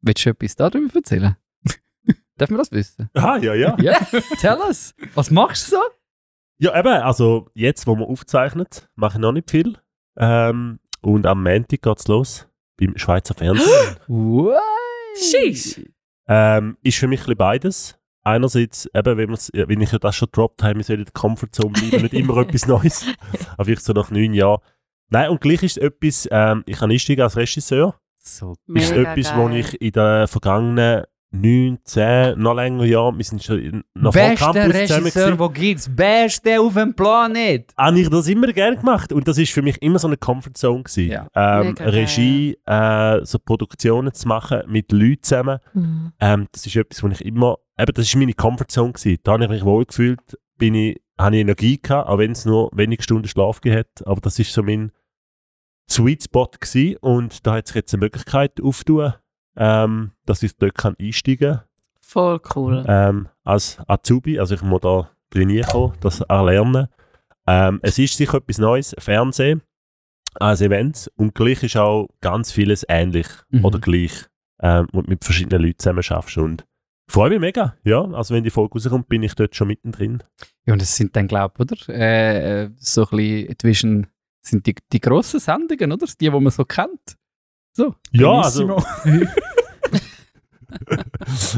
Willst 0.02 0.24
du 0.24 0.30
etwas 0.30 0.56
darüber 0.56 0.94
erzählen? 0.94 1.36
darf 2.36 2.50
man 2.50 2.58
das 2.58 2.70
wissen? 2.72 3.08
Ah, 3.14 3.36
ja, 3.38 3.54
ja. 3.54 3.76
Ja, 3.80 3.98
tell 4.40 4.58
us. 4.58 4.94
Was 5.14 5.30
machst 5.30 5.66
du 5.72 5.76
so? 5.76 5.82
Ja, 6.58 6.78
eben, 6.78 7.02
also 7.02 7.50
jetzt, 7.54 7.86
wo 7.86 7.96
man 7.96 8.04
aufzeichnet, 8.06 8.88
mache 8.94 9.14
ich 9.18 9.20
noch 9.20 9.32
nicht 9.32 9.50
viel. 9.50 9.76
Ähm, 10.16 10.78
und 11.00 11.26
am 11.26 11.42
Montag 11.42 11.82
geht 11.82 11.98
es 11.98 12.06
los 12.06 12.46
beim 12.78 12.96
Schweizer 12.96 13.34
Fernsehen. 13.34 13.96
Sheesh. 15.16 15.80
ähm, 16.28 16.76
ist 16.82 16.98
für 16.98 17.06
mich 17.06 17.20
ein 17.20 17.24
bisschen 17.24 17.36
beides. 17.36 17.98
Einerseits, 18.24 18.88
eben, 18.94 19.18
wenn, 19.18 19.30
wenn 19.30 19.80
ich 19.82 19.92
ja 19.92 19.98
das 19.98 20.16
schon 20.16 20.26
gedroppt 20.26 20.62
habe, 20.62 20.76
wir 20.76 20.84
sollen 20.84 21.00
in 21.00 21.04
der 21.04 21.12
Comfortzone 21.12 21.72
bleiben, 21.72 22.02
nicht 22.02 22.14
immer 22.14 22.36
etwas 22.38 22.66
Neues. 22.66 23.04
Aber 23.58 23.68
ich 23.68 23.80
so 23.80 23.92
nach 23.92 24.10
neun 24.10 24.32
Jahren. 24.32 24.60
Nein, 25.10 25.28
und 25.28 25.42
gleich 25.42 25.62
ist 25.62 25.76
etwas, 25.76 26.26
ähm, 26.30 26.64
ich 26.66 26.78
kann 26.78 26.90
einsteigen 26.90 27.22
als 27.22 27.36
Regisseur. 27.36 27.94
So 28.16 28.54
ist 28.68 28.92
etwas, 28.92 29.36
wo 29.36 29.46
geil. 29.46 29.58
ich 29.58 29.80
in 29.80 29.92
den 29.92 30.26
vergangenen 30.26 31.04
9, 31.34 31.78
10, 31.84 32.38
noch 32.38 32.54
länger 32.54 32.84
Jahren, 32.84 33.18
wir 33.18 33.24
sind 33.24 33.42
schon 33.42 33.82
noch 33.94 34.12
vor 34.12 34.22
Bester 34.22 34.52
Campus 34.52 34.76
zusammen 34.80 35.02
Regisseur, 35.04 35.38
wo 35.38 35.48
gibt's? 35.48 35.90
Beste 35.94 36.60
auf 36.60 36.74
dem 36.74 36.94
Planet! 36.94 37.72
habe 37.76 37.98
ich 38.00 38.08
das 38.08 38.28
immer 38.28 38.52
gerne 38.52 38.76
gemacht 38.76 39.12
und 39.12 39.26
das 39.26 39.38
ist 39.38 39.52
für 39.52 39.62
mich 39.62 39.82
immer 39.82 39.98
so 39.98 40.06
eine 40.06 40.16
Comfortzone 40.16 40.84
gewesen. 40.84 41.10
Ja. 41.10 41.26
Ähm. 41.34 41.74
Regie, 41.78 42.56
äh, 42.66 43.24
so 43.24 43.38
Produktionen 43.40 44.14
zu 44.14 44.28
machen 44.28 44.62
mit 44.68 44.92
Leuten 44.92 45.22
zusammen, 45.22 45.58
Mhm. 45.72 46.12
ähm, 46.20 46.46
das 46.52 46.66
ist 46.66 46.76
etwas, 46.76 47.02
wo 47.02 47.08
ich 47.08 47.24
immer, 47.24 47.58
eben, 47.78 47.92
das 47.92 48.06
ist 48.06 48.14
meine 48.16 48.34
Comfortzone 48.34 48.92
gewesen. 48.92 49.18
Da 49.24 49.32
habe 49.32 49.44
ich 49.44 49.50
mich 49.50 49.64
wohl 49.64 49.84
gefühlt, 49.84 50.20
bin 50.56 50.74
ich, 50.74 51.00
habe 51.18 51.34
ich 51.34 51.40
Energie 51.42 51.80
gehabt, 51.82 52.08
auch 52.08 52.18
wenn 52.18 52.30
es 52.32 52.44
nur 52.44 52.70
wenige 52.72 53.02
Stunden 53.02 53.26
Schlaf 53.26 53.60
hat, 53.66 54.06
aber 54.06 54.20
das 54.20 54.38
ist 54.38 54.52
so 54.52 54.62
mein 54.62 54.92
Sweet 55.90 56.22
Spot 56.24 56.48
gewesen 56.60 56.96
und 57.00 57.46
da 57.46 57.54
hat 57.56 57.66
sich 57.66 57.76
jetzt 57.76 57.92
eine 57.92 58.00
Möglichkeit 58.00 58.60
auftun, 58.62 59.14
ähm, 59.56 60.12
dass 60.26 60.42
ich 60.42 60.56
dort 60.56 60.74
kann 60.74 60.96
einsteigen 61.00 61.54
kann 61.58 61.62
Voll 62.00 62.40
cool. 62.54 62.84
ähm, 62.86 63.28
als 63.44 63.78
Azubi, 63.88 64.38
also 64.38 64.54
ich 64.54 64.62
muss 64.62 64.80
da 64.82 65.10
trainieren 65.30 65.66
kommen, 65.68 65.94
das 66.00 66.20
erlernen. 66.20 66.88
Ähm, 67.46 67.80
es 67.82 67.98
ist 67.98 68.16
sicher 68.16 68.38
etwas 68.38 68.58
Neues, 68.58 68.94
Fernsehen 68.98 69.62
als 70.34 70.60
Events 70.60 71.08
und 71.16 71.34
gleich 71.34 71.62
ist 71.62 71.76
auch 71.76 72.08
ganz 72.20 72.50
vieles 72.52 72.84
ähnlich 72.88 73.26
Mhm. 73.50 73.64
oder 73.64 73.78
gleich, 73.78 74.12
ähm, 74.60 74.88
und 74.92 75.08
mit 75.08 75.24
verschiedenen 75.24 75.62
Leuten 75.62 75.78
zusammen 75.78 76.02
schaffst 76.02 76.36
und 76.38 76.64
freue 77.08 77.30
mich 77.30 77.40
mega, 77.40 77.76
ja, 77.84 78.02
also 78.02 78.34
wenn 78.34 78.44
die 78.44 78.50
Folge 78.50 78.74
rauskommt, 78.74 79.08
bin 79.08 79.22
ich 79.22 79.34
dort 79.34 79.54
schon 79.54 79.68
mittendrin. 79.68 80.22
Ja, 80.66 80.72
und 80.72 80.82
das 80.82 80.96
sind 80.96 81.14
dann, 81.16 81.28
glaube 81.28 81.54
ich, 81.58 81.60
oder? 81.60 81.88
Äh, 81.94 82.64
äh, 82.64 82.70
so 82.76 83.02
ein 83.08 83.16
bisschen 83.16 83.58
zwischen, 83.58 84.06
sind 84.40 84.66
die, 84.66 84.74
die 84.92 85.00
grossen 85.00 85.38
Sendungen, 85.40 85.92
oder? 85.92 86.06
Die, 86.06 86.14
die 86.18 86.30
man 86.30 86.50
so 86.50 86.64
kennt. 86.64 87.16
So. 87.76 87.94
Ja, 88.12 88.40
also 88.40 88.76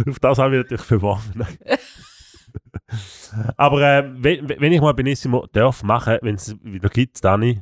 auf 0.09 0.19
das 0.21 0.39
haben 0.39 0.53
wir 0.53 0.61
natürlich 0.61 0.85
beworben. 0.85 1.47
Aber 3.57 3.83
äh, 3.83 4.11
wenn, 4.17 4.49
wenn 4.49 4.73
ich 4.73 4.81
mal 4.81 4.95
Benissimo 4.95 5.47
darf 5.53 5.83
machen, 5.83 6.19
wenn 6.23 6.37
es 6.37 6.57
wieder 6.63 6.89
gibt, 6.89 7.23
Dani, 7.25 7.61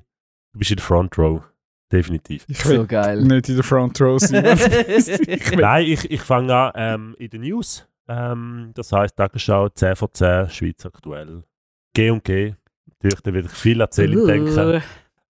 du 0.53 0.59
bist 0.59 0.71
in 0.71 0.77
der 0.77 0.85
Front 0.85 1.19
Row. 1.19 1.43
Definitiv. 1.91 2.45
Ich 2.49 2.65
will 2.67 2.79
So 2.79 2.87
geil. 2.87 3.23
nicht 3.23 3.49
in 3.49 3.57
der 3.57 3.65
Front 3.65 4.01
Row 4.01 4.19
sein. 4.21 4.45
Nein, 5.59 5.87
ich, 5.87 6.11
ich 6.11 6.21
fange 6.21 6.55
an 6.55 6.73
ähm, 6.77 7.17
in 7.19 7.31
den 7.31 7.41
News. 7.43 7.87
Ähm, 8.09 8.71
das 8.75 8.93
heisst, 8.93 9.17
Tagesschau 9.17 9.69
10 9.69 9.97
von 9.97 10.09
10, 10.13 10.51
Schweiz 10.51 10.87
aktuell. 10.87 11.43
G 11.95 12.11
und 12.11 12.25
G. 12.25 12.55
Natürlich, 12.87 13.21
da 13.21 13.35
werde 13.35 13.49
ich 13.49 13.55
viel 13.55 13.81
erzählen 13.81 14.19
Uh, 14.19 14.27
denken. 14.27 14.83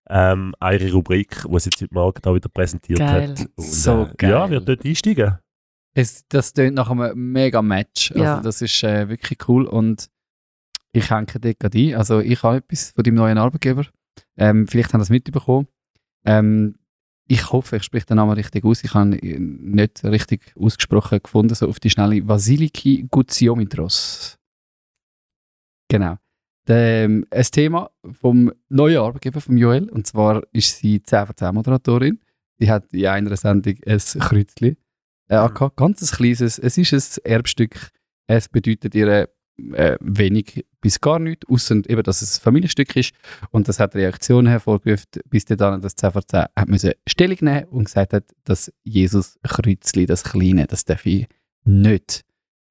Ähm, 0.08 0.54
eure 0.60 0.92
Rubrik, 0.92 1.44
die 1.50 1.58
sie 1.60 1.70
jetzt 1.70 1.80
heute 1.80 1.94
Morgen 1.94 2.20
da 2.22 2.34
wieder 2.34 2.48
präsentiert 2.48 2.98
Geil. 2.98 3.30
hat. 3.30 3.40
Und, 3.40 3.64
So 3.64 4.02
äh, 4.04 4.14
geil. 4.16 4.30
Ja, 4.30 4.50
wird 4.50 4.68
dort 4.68 4.84
einsteigen. 4.84 5.38
Es, 5.94 6.26
das 6.28 6.52
tönt 6.52 6.74
nach 6.74 6.90
einem 6.90 7.32
mega 7.32 7.62
Match. 7.62 8.10
Also 8.12 8.22
Ja. 8.22 8.40
das 8.40 8.60
ist 8.60 8.82
äh, 8.82 9.08
wirklich 9.08 9.38
cool 9.48 9.64
und 9.66 10.08
ich 10.92 11.10
hänge 11.10 11.26
dort 11.40 11.58
gerade 11.60 11.78
ein. 11.78 11.94
Also 11.94 12.20
ich 12.20 12.42
habe 12.42 12.58
etwas 12.58 12.90
von 12.90 13.02
deinem 13.04 13.14
neuen 13.14 13.38
Arbeitgeber. 13.38 13.86
Ähm, 14.36 14.66
vielleicht 14.66 14.92
haben 14.92 15.00
das 15.00 15.10
mitbekommen. 15.10 15.68
Ähm, 16.24 16.76
ich 17.26 17.50
hoffe, 17.52 17.76
ich 17.76 17.84
spreche 17.84 18.06
den 18.06 18.16
Namen 18.16 18.32
richtig 18.32 18.64
aus. 18.64 18.84
Ich 18.84 18.92
habe 18.92 19.16
ihn 19.16 19.70
nicht 19.72 20.04
richtig 20.04 20.52
ausgesprochen 20.60 21.20
gefunden, 21.22 21.54
so 21.54 21.68
auf 21.68 21.80
die 21.80 21.88
Schnelle. 21.90 22.26
Vasiliki 22.28 23.06
Gutsiomitros. 23.10 24.38
Genau. 25.88 26.16
Ähm, 26.66 27.26
ein 27.30 27.44
Thema 27.44 27.90
vom 28.20 28.52
neuen 28.68 28.98
Arbeitgeber, 28.98 29.40
von 29.40 29.56
Joel, 29.56 29.90
und 29.90 30.06
zwar 30.06 30.42
ist 30.52 30.78
sie 30.78 31.02
10 31.02 31.26
von 31.26 31.36
10 31.36 31.54
Moderatorin. 31.54 32.20
Die 32.58 32.70
hat 32.70 32.92
in 32.92 33.06
einer 33.06 33.36
Sendung 33.36 33.74
ein 33.86 33.98
Kreuzchen 33.98 34.76
äh, 35.28 35.34
angehabt. 35.34 35.76
Ganz 35.76 36.00
ein 36.00 36.16
kleines. 36.16 36.58
Es 36.58 36.78
ist 36.78 36.92
ein 36.92 37.24
Erbstück. 37.24 37.90
Es 38.26 38.48
bedeutet 38.48 38.94
ihr 38.94 39.28
äh, 39.72 39.96
wenig 40.00 40.64
bis 40.80 41.00
gar 41.00 41.18
nichts, 41.18 41.48
außer 41.48 41.76
eben, 41.88 42.02
dass 42.02 42.22
es 42.22 42.38
ein 42.38 42.42
Familienstück 42.42 42.96
ist. 42.96 43.14
Und 43.50 43.68
das 43.68 43.80
hat 43.80 43.94
Reaktionen 43.94 44.46
hervorgerufen, 44.46 45.06
bis 45.28 45.44
dann 45.44 45.80
das 45.80 45.96
10 45.96 46.12
vor 46.12 46.26
10 46.26 46.46
hat 46.56 46.68
müssen 46.68 46.92
Stellung 47.06 47.38
nehmen 47.40 47.64
und 47.66 47.84
gesagt 47.84 48.12
hat, 48.12 48.24
dass 48.44 48.72
Jesus 48.82 49.38
Kreuzli, 49.42 50.06
das 50.06 50.24
Kleine, 50.24 50.66
das 50.66 50.84
darf 50.84 51.04
ich 51.06 51.26
nicht 51.64 52.24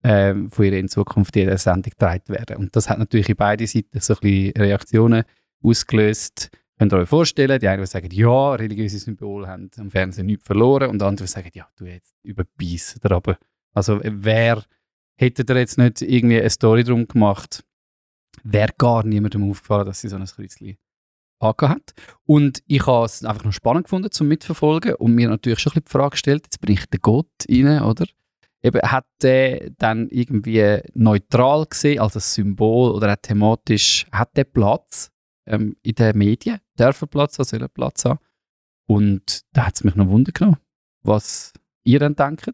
ähm, 0.04 0.50
von 0.50 0.66
ihr 0.66 0.74
in 0.74 0.90
Zukunft 0.90 1.36
in 1.36 1.48
der 1.48 1.58
Sendung 1.58 1.92
getragen 1.92 2.28
werden. 2.28 2.58
Und 2.58 2.76
das 2.76 2.90
hat 2.90 3.00
natürlich 3.00 3.30
in 3.30 3.36
beide 3.36 3.66
Seiten 3.66 4.00
so 4.00 4.14
ein 4.14 4.20
bisschen 4.20 4.52
Reaktionen 4.58 5.24
ausgelöst. 5.64 6.50
Könnt 6.78 6.94
ihr 6.94 7.00
euch 7.00 7.10
vorstellen, 7.10 7.60
die 7.60 7.68
einen 7.68 7.82
die 7.82 7.88
sagen, 7.88 8.10
ja, 8.12 8.56
religiöse 8.56 9.00
Symbole 9.00 9.48
haben 9.48 9.70
am 9.78 9.90
Fernsehen 9.90 10.26
nichts 10.26 10.46
verloren 10.46 10.90
und 10.90 11.02
andere 11.02 11.28
sagen, 11.28 11.50
ja, 11.54 11.68
du 11.78 11.86
jetzt 11.86 12.14
überbeissen 12.24 13.00
aber. 13.04 13.38
Also 13.74 14.00
wer 14.04 14.64
hätte 15.16 15.46
da 15.46 15.56
jetzt 15.56 15.78
nicht 15.78 16.02
irgendwie 16.02 16.40
eine 16.40 16.50
Story 16.50 16.84
drum 16.84 17.08
gemacht, 17.08 17.64
wäre 18.44 18.74
gar 18.78 19.06
niemandem 19.06 19.50
aufgefallen, 19.50 19.86
dass 19.86 20.02
sie 20.02 20.10
so 20.10 20.16
ein 20.16 20.26
Kreuzchen 20.26 20.78
hat. 21.42 21.94
Und 22.26 22.64
ich 22.68 22.86
habe 22.88 23.06
es 23.06 23.24
einfach 23.24 23.44
noch 23.44 23.52
spannend 23.52 23.86
gefunden 23.86 24.12
zum 24.12 24.28
Mitverfolgen 24.28 24.96
und 24.96 25.14
mir 25.14 25.30
natürlich 25.30 25.60
schon 25.60 25.72
ein 25.72 25.84
bisschen 25.84 25.86
die 25.86 25.92
Frage 25.92 26.12
gestellt, 26.12 26.44
jetzt 26.46 26.62
bricht 26.62 26.92
der 26.94 27.00
Gott 27.00 27.28
rein, 27.50 27.82
oder? 27.82 28.06
Eben, 28.64 28.82
hat 28.82 29.06
der 29.22 29.72
dann 29.72 30.08
irgendwie 30.10 30.80
neutral 30.94 31.66
gesehen 31.66 32.00
als 32.00 32.16
ein 32.16 32.22
Symbol 32.22 32.92
oder 32.92 33.12
auch 33.12 33.22
thematisch, 33.22 34.06
hat 34.12 34.38
der 34.38 34.46
Platz 34.46 35.12
ähm, 35.46 35.76
in 35.84 35.96
den 35.96 36.18
Medien? 36.18 36.60
Darf 36.78 37.02
er 37.02 37.08
Platz 37.08 37.38
haben, 37.38 37.46
soll 37.46 37.62
er 37.62 37.68
Platz 37.68 38.06
haben? 38.06 38.20
Und 38.88 39.42
da 39.52 39.68
hat 39.68 39.76
es 39.76 39.84
mich 39.84 39.96
noch 39.96 40.08
Wunder 40.08 40.32
genommen, 40.32 40.58
was 41.02 41.52
ihr 41.84 42.00
dann 42.00 42.16
denkt. 42.16 42.54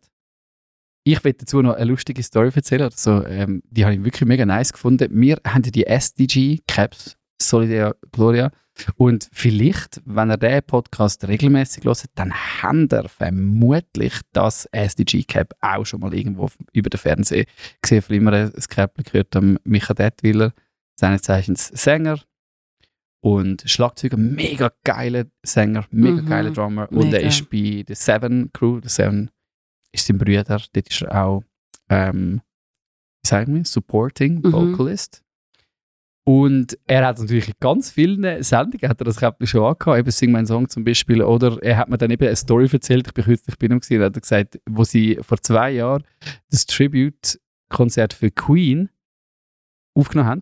Ich 1.03 1.23
will 1.23 1.34
dazu 1.34 1.61
noch 1.61 1.76
eine 1.76 1.86
lustige 1.86 2.22
Story 2.23 2.52
erzählen. 2.53 2.84
Also, 2.84 3.26
ähm, 3.26 3.61
die 3.69 3.86
habe 3.86 3.95
ich 3.95 4.03
wirklich 4.03 4.27
mega 4.27 4.45
nice 4.45 4.73
gefunden. 4.73 5.10
Wir 5.11 5.40
haben 5.45 5.61
die 5.61 5.86
SDG-Caps, 5.86 7.18
Solidaria 7.41 7.95
Gloria. 8.11 8.52
Und 8.95 9.30
vielleicht, 9.31 10.01
wenn 10.06 10.30
ihr 10.31 10.38
diesen 10.38 10.64
Podcast 10.64 11.27
regelmäßig 11.27 11.85
hört, 11.85 12.03
dann 12.15 12.34
habt 12.34 12.93
ihr 12.93 13.07
vermutlich 13.10 14.14
das 14.34 14.65
SDG-Cap 14.72 15.53
auch 15.61 15.85
schon 15.85 15.99
mal 16.01 16.14
irgendwo 16.14 16.49
über 16.73 16.89
den 16.89 16.99
Fernseher 16.99 17.45
gesehen. 17.81 18.01
Von 18.01 18.15
immer 18.15 18.34
ein 18.34 18.51
Cap 18.69 18.95
gehört 19.03 19.35
am 19.35 19.57
Micha 19.64 19.93
Detwiller, 19.93 20.53
seines 20.99 21.22
Zeichens 21.23 21.68
Sänger 21.68 22.19
und 23.22 23.64
Schlagzeuger, 23.65 24.18
mega 24.18 24.72
geiler 24.84 25.26
Sänger, 25.45 25.85
mega 25.91 26.22
Mhm. 26.22 26.26
geiler 26.26 26.51
Drummer. 26.51 26.89
Und 26.91 27.07
er 27.14 27.19
Mega. 27.19 27.27
ist 27.27 27.49
bei 27.49 27.84
der 27.88 27.95
Seven 27.95 28.51
Crew, 28.53 28.80
der 28.80 28.89
Seven 28.89 29.30
ist 29.91 30.06
sein 30.07 30.18
Bruder, 30.18 30.43
dort 30.43 30.88
ist 30.89 31.01
er 31.01 31.23
auch, 31.26 31.43
ähm, 31.89 32.41
wie 33.23 33.27
sagen 33.27 33.56
wir, 33.56 33.65
Supporting 33.65 34.35
Mhm. 34.41 34.51
Vocalist. 34.53 35.22
Und 36.30 36.77
er 36.85 37.07
hat 37.07 37.18
natürlich 37.18 37.47
in 37.47 37.56
ganz 37.60 37.89
vielen 37.89 38.43
Sendungen 38.43 38.88
hat 38.88 39.01
er 39.01 39.06
das 39.06 39.18
Käppchen 39.18 39.47
schon 39.47 39.64
angehabt, 39.64 39.97
eben 39.97 40.11
Sing 40.11 40.31
mein 40.31 40.45
Song 40.45 40.69
zum 40.69 40.84
Beispiel. 40.84 41.23
Oder 41.23 41.57
er 41.64 41.77
hat 41.77 41.89
mir 41.89 41.97
dann 41.97 42.11
eben 42.11 42.23
eine 42.23 42.35
Story 42.35 42.69
erzählt, 42.72 43.07
ich 43.07 43.14
bin 43.15 43.23
kürzlich 43.23 43.57
bei 43.57 43.65
ihm 43.65 43.80
gewesen, 43.80 44.03
hat 44.03 44.15
er 44.15 44.22
gesagt, 44.22 44.60
wo 44.69 44.84
sie 44.84 45.18
vor 45.23 45.41
zwei 45.41 45.72
Jahren 45.72 46.03
das 46.51 46.68
Tribute-Konzert 46.68 48.14
für 48.14 48.30
Queen 48.30 48.89
aufgenommen 49.95 50.30
haben, 50.30 50.41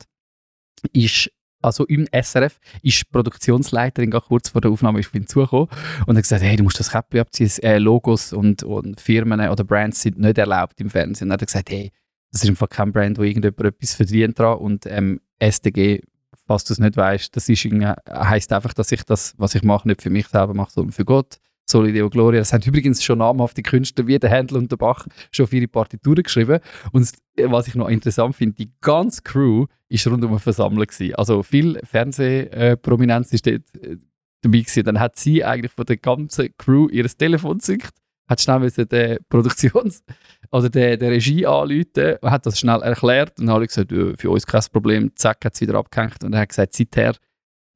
ist 0.92 1.32
also 1.62 1.86
im 1.86 2.06
SRF 2.12 2.60
ist 2.82 3.00
die 3.00 3.06
Produktionsleiterin 3.10 4.12
gerade 4.12 4.26
kurz 4.26 4.50
vor 4.50 4.60
der 4.60 4.72
Aufnahme 4.72 5.00
auf 5.00 5.16
ihn 5.16 5.26
zugekommen 5.26 5.70
und 6.06 6.18
hat 6.18 6.24
gesagt, 6.24 6.44
hey, 6.44 6.58
du 6.58 6.64
musst 6.64 6.82
das 6.82 6.92
Käppchen 6.92 7.22
abziehen, 7.22 7.50
äh, 7.64 7.78
Logos 7.78 8.34
und, 8.34 8.62
und 8.62 9.00
Firmen 9.00 9.40
oder 9.40 9.64
Brands 9.64 10.02
sind 10.02 10.20
nicht 10.20 10.38
erlaubt 10.38 10.82
im 10.82 10.90
Fernsehen. 10.90 11.28
Und 11.28 11.30
dann 11.30 11.34
hat 11.36 11.44
er 11.44 11.46
gesagt, 11.46 11.70
hey, 11.70 11.94
das 12.32 12.44
ist 12.44 12.50
einfach 12.50 12.70
kein 12.70 12.92
Brand, 12.92 13.18
wo 13.18 13.24
irgendjemand 13.24 13.62
etwas 13.62 13.96
verdient 13.96 14.38
dran 14.38 14.58
und 14.58 14.86
ähm, 14.86 15.22
SDG, 15.40 16.02
falls 16.46 16.64
du 16.64 16.74
es 16.74 16.80
nicht 16.80 16.98
weißt, 16.98 17.36
das 17.36 17.50
ist 17.50 17.68
heisst 18.10 18.52
einfach, 18.54 18.74
dass 18.74 18.92
ich 18.92 19.04
das, 19.04 19.34
was 19.38 19.56
ich 19.56 19.64
mache, 19.64 19.88
nicht 19.88 20.02
für 20.02 20.10
mich 20.10 20.28
selber 20.28 20.54
mache, 20.54 20.72
sondern 20.72 20.92
für 20.92 21.06
Gott. 21.06 21.40
Solideo 21.70 22.10
Gloria. 22.10 22.40
Das 22.40 22.54
haben 22.54 22.64
übrigens 22.64 23.04
schon 23.04 23.18
namhafte 23.18 23.62
Künstler 23.62 24.08
wie 24.08 24.18
der 24.18 24.30
Händel 24.30 24.58
und 24.58 24.72
der 24.72 24.78
Bach 24.78 25.06
schon 25.32 25.48
ihre 25.52 25.68
Partituren 25.68 26.24
geschrieben. 26.24 26.60
Und 26.94 27.12
was 27.44 27.68
ich 27.68 27.76
noch 27.76 27.90
interessant 27.90 28.36
finde, 28.36 28.56
die 28.56 28.72
ganze 28.80 29.22
Crew 29.22 29.66
ist 29.90 30.08
rund 30.08 30.24
um 30.24 30.40
Versammlung 30.40 30.86
gewesen. 30.86 31.16
Also 31.16 31.44
viel 31.44 31.80
Fernsehprominenz 31.84 33.34
ist 33.34 33.48
dort 33.48 33.64
äh, 33.82 33.98
dabei 34.42 34.60
gewesen. 34.60 34.84
Dann 34.84 35.00
hat 35.00 35.18
sie 35.18 35.44
eigentlich 35.44 35.74
von 35.74 35.86
der 35.86 35.98
ganzen 35.98 36.56
Crew 36.58 36.88
ihr 36.90 37.06
Telefon 37.06 37.58
gezückt, 37.58 37.94
hat 38.28 38.42
schnell 38.42 38.60
müssen 38.60 38.88
den 38.88 39.18
Produktions- 39.30 40.04
oder 40.52 40.70
der, 40.70 40.98
der 40.98 41.12
Regie 41.12 41.46
anrufen 41.46 42.18
und 42.22 42.32
hat 42.32 42.46
das 42.46 42.60
schnell 42.60 42.82
erklärt. 42.82 43.40
Und 43.40 43.48
dann 43.48 43.56
habe 43.56 43.66
ich 43.66 43.70
gesagt, 43.70 43.92
«Ja, 43.92 44.14
für 44.18 44.30
uns 44.30 44.46
kein 44.46 44.62
Problem, 44.72 45.12
zack, 45.16 45.44
hat 45.46 45.56
es 45.56 45.62
wieder 45.62 45.76
abgehängt. 45.76 46.24
Und 46.24 46.34
er 46.34 46.42
hat 46.42 46.50
gesagt, 46.50 46.74
seither 46.74 47.14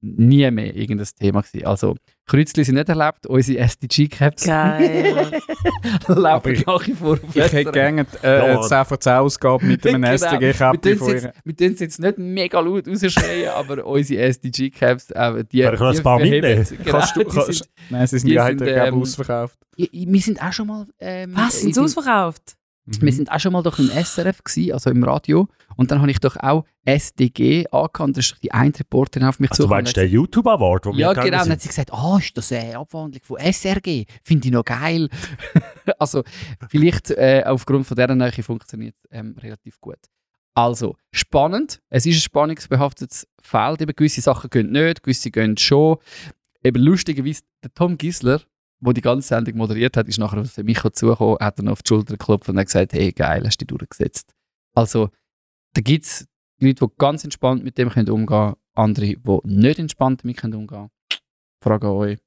nie 0.02 0.50
mehr 0.52 0.76
irgendein 0.76 1.08
Thema 1.20 1.42
gewesen. 1.42 1.66
Also 1.66 1.96
Kreuzli 2.26 2.64
sind 2.64 2.76
nicht 2.76 2.90
erlaubt, 2.90 3.26
unsere 3.28 3.60
SDG-Caps 3.60 4.46
Geil. 4.46 5.32
laufen 6.08 6.54
ich- 6.54 6.66
nach 6.66 6.88
wie 6.88 6.94
vor 6.94 7.14
auf 7.14 7.36
Ich 7.36 7.52
hätte 7.52 7.72
gerne 7.72 8.06
äh, 8.24 8.38
Ja. 8.38 8.44
eine 8.60 8.62
10 8.68 8.86
von 8.86 9.00
10 9.02 9.14
Ausgabe 9.14 9.66
mit 9.66 9.86
einem 9.86 10.02
Genau. 10.04 10.12
Von 10.18 10.82
tun 10.82 10.92
es 10.94 11.24
ihr. 11.24 11.34
jetzt- 11.82 12.00
nicht 12.00 12.18
mega 12.18 12.60
laut 12.60 12.88
rausschreien, 12.88 13.50
aber 13.56 13.86
unsere 13.86 14.22
SDG-Caps, 14.24 15.12
äh, 15.12 15.44
die, 15.52 15.62
Kann 15.62 15.74
ich 15.74 15.80
noch 15.80 15.88
ein 15.90 15.96
die 15.96 16.02
paar 16.02 16.20
mitnehmen? 16.20 16.68
Genau, 16.84 16.92
Kannst 16.98 17.16
du, 17.16 17.24
kannst, 17.26 17.54
sind, 17.54 17.70
nein, 17.90 18.08
sie 18.08 18.20
sind 18.20 18.30
ja 18.32 18.48
sind, 18.48 18.62
heute 18.62 18.72
ähm, 18.72 18.94
ausverkauft. 19.02 19.58
Ja, 19.78 19.88
wir 19.92 20.22
sind 20.22 20.42
auch 20.42 20.54
schon 20.54 20.68
mal. 20.68 20.88
Ähm, 21.00 21.32
Was, 21.36 21.60
sind 21.60 21.70
in- 21.70 21.74
sie 21.76 21.82
ausverkauft? 21.82 22.56
Mhm. 22.86 23.02
Wir 23.02 23.14
sind 23.14 23.32
auch 23.32 23.40
schon 23.40 23.54
mal 23.54 23.62
durch 23.62 23.80
ein 23.80 23.90
SRF 23.90 24.44
gewesen, 24.44 24.74
also 24.74 24.90
im 24.90 25.04
Radio. 25.04 25.48
Und 25.76 25.92
dann 25.92 26.02
habe 26.02 26.10
ich 26.12 26.20
doch 26.20 26.36
auch 26.38 26.66
SDG 26.84 27.66
angekannt. 27.72 28.18
Da 28.18 28.20
ist 28.20 28.36
die 28.42 28.52
eine 28.52 28.74
Reporterin 28.78 29.28
auf 29.28 29.40
mich 29.40 29.52
Also, 29.52 29.64
du 29.64 29.68
zugekommen 29.68 29.84
meinst 29.84 29.98
den 29.98 30.10
YouTube 30.12 30.48
Award, 30.48 30.86
wo 30.86 30.94
wir 30.94 31.00
Ja, 31.00 31.10
gegangen 31.10 31.26
genau. 31.28 31.42
Und 31.42 31.46
dann 31.48 31.54
hat 31.54 31.62
sie 31.62 31.70
gesagt, 31.70 31.94
ah, 31.94 32.18
ist 32.18 32.36
das 32.36 32.52
eine 32.52 32.78
Abwandlung 32.78 33.24
von 33.24 33.38
SRG? 33.38 34.06
Finde 34.24 34.48
ich 34.48 34.52
noch 34.52 34.66
geil. 34.66 35.10
also, 36.00 36.24
vielleicht 36.70 37.12
äh, 37.12 37.44
aufgrund 37.46 37.86
von 37.86 37.96
dieser 37.96 38.16
Nähe 38.16 38.44
funktioniert 38.44 38.96
es 39.04 39.10
ähm, 39.12 39.36
relativ 39.40 39.80
gut. 39.80 40.00
Also, 40.54 40.98
spannend. 41.12 41.82
Es 41.90 42.06
ist 42.06 42.18
ein 42.18 42.22
spannungsbehaftetes 42.22 43.28
Feld. 43.42 43.82
Eben, 43.82 43.96
gewisse 43.96 44.22
Sachen 44.22 44.50
gehen 44.50 44.72
nicht, 44.72 45.04
gewisse 45.04 45.32
gehen 45.32 45.58
schon. 45.58 45.98
Eben 46.64 46.82
lustigerweise, 46.82 47.42
der 47.64 47.74
Tom 47.74 47.98
Gisler, 47.98 48.42
der 48.82 48.94
die 48.94 49.02
ganze 49.02 49.28
Sendung 49.28 49.58
moderiert 49.58 49.96
hat, 49.96 50.08
ist 50.08 50.18
nachher 50.18 50.40
auf 50.42 50.58
mich 50.58 50.80
zugekommen, 50.94 51.38
hat 51.40 51.60
dann 51.60 51.68
auf 51.70 51.84
die 51.84 51.88
Schulter 51.90 52.18
geklopft 52.18 52.50
und 52.50 52.58
hat 52.58 52.66
gesagt, 52.66 52.94
hey, 52.94 53.12
geil, 53.12 53.44
hast 53.46 53.62
du 53.62 53.66
dich 53.66 53.78
durchgesetzt. 53.78 54.34
Also, 54.74 55.10
da 55.74 55.82
gibt 55.82 56.06
es 56.06 56.28
Leute, 56.60 56.86
die 56.88 56.94
ganz 56.98 57.24
entspannt 57.24 57.64
mit 57.64 57.78
dem 57.78 57.90
können 57.90 58.10
umgehen 58.10 58.28
können, 58.28 58.56
andere, 58.74 59.06
die 59.16 59.40
nicht 59.44 59.80
entspannt 59.80 60.24
damit 60.24 60.38
können 60.38 60.56
umgehen 60.56 60.90
können. 60.90 60.90
Frage 61.64 61.88
an 61.88 61.94
euch. 61.94 62.20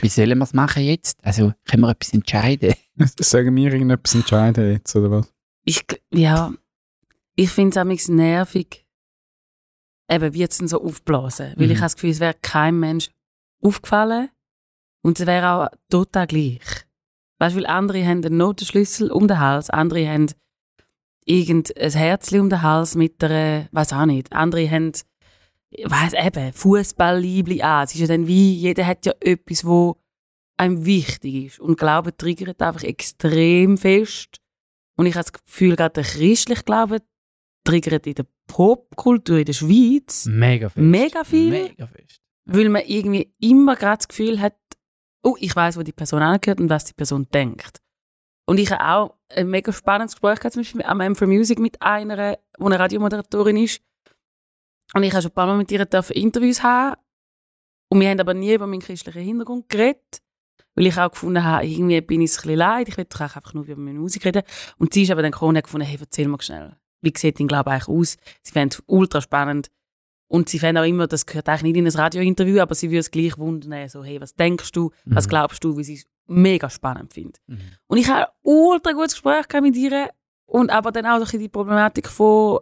Wie 0.00 0.08
sollen 0.08 0.38
wir 0.38 0.44
es 0.44 0.54
machen 0.54 0.84
jetzt? 0.84 1.18
Also, 1.24 1.52
können 1.64 1.82
wir 1.82 1.90
etwas 1.90 2.12
entscheiden? 2.12 2.74
Sagen 3.18 3.54
wir 3.56 3.72
irgendetwas 3.72 4.14
entscheiden 4.14 4.72
jetzt, 4.72 4.94
oder 4.94 5.10
was? 5.10 5.32
Ich, 5.64 5.84
ja, 6.12 6.52
ich 7.34 7.50
finde 7.50 7.70
es 7.70 7.76
amigs 7.76 8.08
nervig, 8.08 8.86
eben 10.10 10.34
wie 10.34 10.42
es 10.44 10.58
denn 10.58 10.68
so 10.68 10.82
aufblasen. 10.82 11.54
Weil 11.56 11.66
Mhm. 11.66 11.72
ich 11.72 11.78
habe 11.78 11.86
das 11.86 11.94
Gefühl, 11.96 12.10
es 12.10 12.20
wäre 12.20 12.34
keinem 12.34 12.80
Mensch 12.80 13.10
aufgefallen 13.60 14.30
und 15.02 15.18
es 15.18 15.26
wäre 15.26 15.50
auch 15.50 15.68
total 15.90 16.26
gleich. 16.26 16.86
Weißt 17.38 17.54
du, 17.54 17.60
weil 17.60 17.66
andere 17.66 18.04
haben 18.04 18.24
einen 18.24 18.36
Notenschlüssel 18.36 19.10
um 19.10 19.28
den 19.28 19.38
Hals, 19.38 19.70
andere 19.70 20.08
haben 20.08 20.26
irgendein 21.24 21.92
Herzchen 21.92 22.40
um 22.40 22.50
den 22.50 22.62
Hals 22.62 22.94
mit 22.94 23.22
einer, 23.22 23.68
weiß 23.70 23.92
auch 23.92 24.06
nicht, 24.06 24.32
andere 24.32 24.68
haben, 24.70 24.92
weiß 25.70 26.14
eben, 26.14 26.52
Fußballliebli 26.52 27.62
an. 27.62 27.84
Es 27.84 27.94
ist 27.94 28.00
ja 28.00 28.06
dann 28.06 28.26
wie, 28.26 28.54
jeder 28.54 28.86
hat 28.86 29.06
ja 29.06 29.12
etwas, 29.20 29.64
wo 29.64 29.98
einem 30.56 30.84
wichtig 30.84 31.46
ist. 31.46 31.60
Und 31.60 31.78
Glaube 31.78 32.16
triggert 32.16 32.60
einfach 32.62 32.82
extrem 32.82 33.78
fest. 33.78 34.40
Und 34.96 35.06
ich 35.06 35.14
habe 35.14 35.24
das 35.24 35.32
Gefühl, 35.32 35.76
gerade 35.76 36.02
der 36.02 36.04
christliche 36.04 36.64
Glaube 36.64 37.02
triggert 37.64 38.06
in 38.06 38.14
der 38.14 38.26
Popkultur 38.48 39.38
in 39.38 39.44
der 39.44 39.52
Schweiz 39.52 40.26
Mega 40.26 40.68
fest. 40.68 40.84
Mega 40.84 41.24
viel? 41.24 41.50
Mega 41.50 41.86
fest. 41.86 42.20
Weil 42.48 42.70
man 42.70 42.82
irgendwie 42.86 43.32
immer 43.40 43.76
gerade 43.76 43.98
das 43.98 44.08
Gefühl 44.08 44.40
hat, 44.40 44.56
oh, 45.22 45.36
ich 45.38 45.54
weiß, 45.54 45.76
wo 45.76 45.82
die 45.82 45.92
Person 45.92 46.22
angehört 46.22 46.60
und 46.60 46.70
was 46.70 46.86
die 46.86 46.94
Person 46.94 47.28
denkt. 47.32 47.80
Und 48.46 48.58
ich 48.58 48.70
habe 48.72 48.84
auch 48.84 49.14
ein 49.28 49.48
mega 49.48 49.70
spannendes 49.72 50.14
Gespräch 50.14 50.38
gehabt, 50.38 50.54
zum 50.54 50.62
Beispiel 50.62 50.82
am 50.82 51.00
M 51.00 51.14
for 51.14 51.26
Music 51.26 51.58
mit 51.58 51.82
einer, 51.82 52.36
die 52.36 52.64
eine 52.64 52.78
Radiomoderatorin 52.78 53.58
ist. 53.58 53.82
Und 54.94 55.02
ich 55.02 55.12
habe 55.12 55.22
schon 55.22 55.30
ein 55.30 55.34
paar 55.34 55.46
Mal 55.46 55.58
mit 55.58 55.70
ihr 55.70 55.86
Interviews 56.12 56.62
haben. 56.62 56.98
Und 57.90 58.00
wir 58.00 58.08
haben 58.08 58.20
aber 58.20 58.32
nie 58.32 58.54
über 58.54 58.66
meinen 58.66 58.80
christlichen 58.80 59.22
Hintergrund 59.22 59.68
geredet. 59.68 60.22
Weil 60.74 60.86
ich 60.86 60.96
auch 60.96 61.10
gefunden 61.10 61.44
habe, 61.44 61.66
irgendwie 61.66 62.00
bin 62.00 62.22
ich 62.22 62.30
es 62.30 62.38
ein 62.38 62.42
bisschen 62.42 62.58
leid, 62.58 62.88
ich 62.88 62.96
will 62.96 63.04
doch 63.04 63.20
einfach 63.20 63.52
nur 63.52 63.64
über 63.64 63.80
meine 63.80 63.98
Musik 63.98 64.24
reden. 64.24 64.42
Und 64.78 64.94
sie 64.94 65.02
ist 65.02 65.10
aber 65.10 65.20
dann 65.20 65.32
gekommen 65.32 65.50
und 65.50 65.56
hat 65.58 65.64
gefunden, 65.64 65.86
hey, 65.86 65.98
erzähl 66.00 66.28
mal 66.28 66.40
schnell, 66.40 66.76
wie 67.02 67.12
sieht 67.14 67.38
dein 67.38 67.48
Glaube 67.48 67.70
eigentlich 67.70 67.88
aus? 67.88 68.16
Sie 68.42 68.52
fände 68.52 68.76
es 68.76 68.82
ultra 68.86 69.20
spannend. 69.20 69.70
Und 70.28 70.48
sie 70.50 70.58
fände 70.58 70.80
auch 70.82 70.86
immer, 70.86 71.06
das 71.06 71.24
gehört 71.24 71.48
eigentlich 71.48 71.62
nicht 71.62 71.76
in 71.76 71.86
ein 71.86 71.92
Radiointerview, 71.92 72.60
aber 72.60 72.74
sie 72.74 72.90
würde 72.90 73.00
es 73.00 73.10
gleich 73.10 73.38
wundern, 73.38 73.88
so, 73.88 74.04
hey, 74.04 74.20
was 74.20 74.34
denkst 74.34 74.72
du, 74.72 74.90
was 75.06 75.26
Mhm. 75.26 75.30
glaubst 75.30 75.64
du, 75.64 75.76
wie 75.78 75.84
sie 75.84 75.94
es 75.94 76.06
mega 76.26 76.68
spannend 76.68 77.14
findet. 77.14 77.40
Mhm. 77.46 77.60
Und 77.86 77.98
ich 77.98 78.08
habe 78.08 78.26
ein 78.26 78.32
ultra 78.42 78.92
gutes 78.92 79.14
Gespräch 79.14 79.46
mit 79.62 79.74
ihr 79.76 80.10
und 80.46 80.70
aber 80.70 80.92
dann 80.92 81.06
auch 81.06 81.26
die 81.26 81.48
Problematik 81.48 82.08
von, 82.08 82.60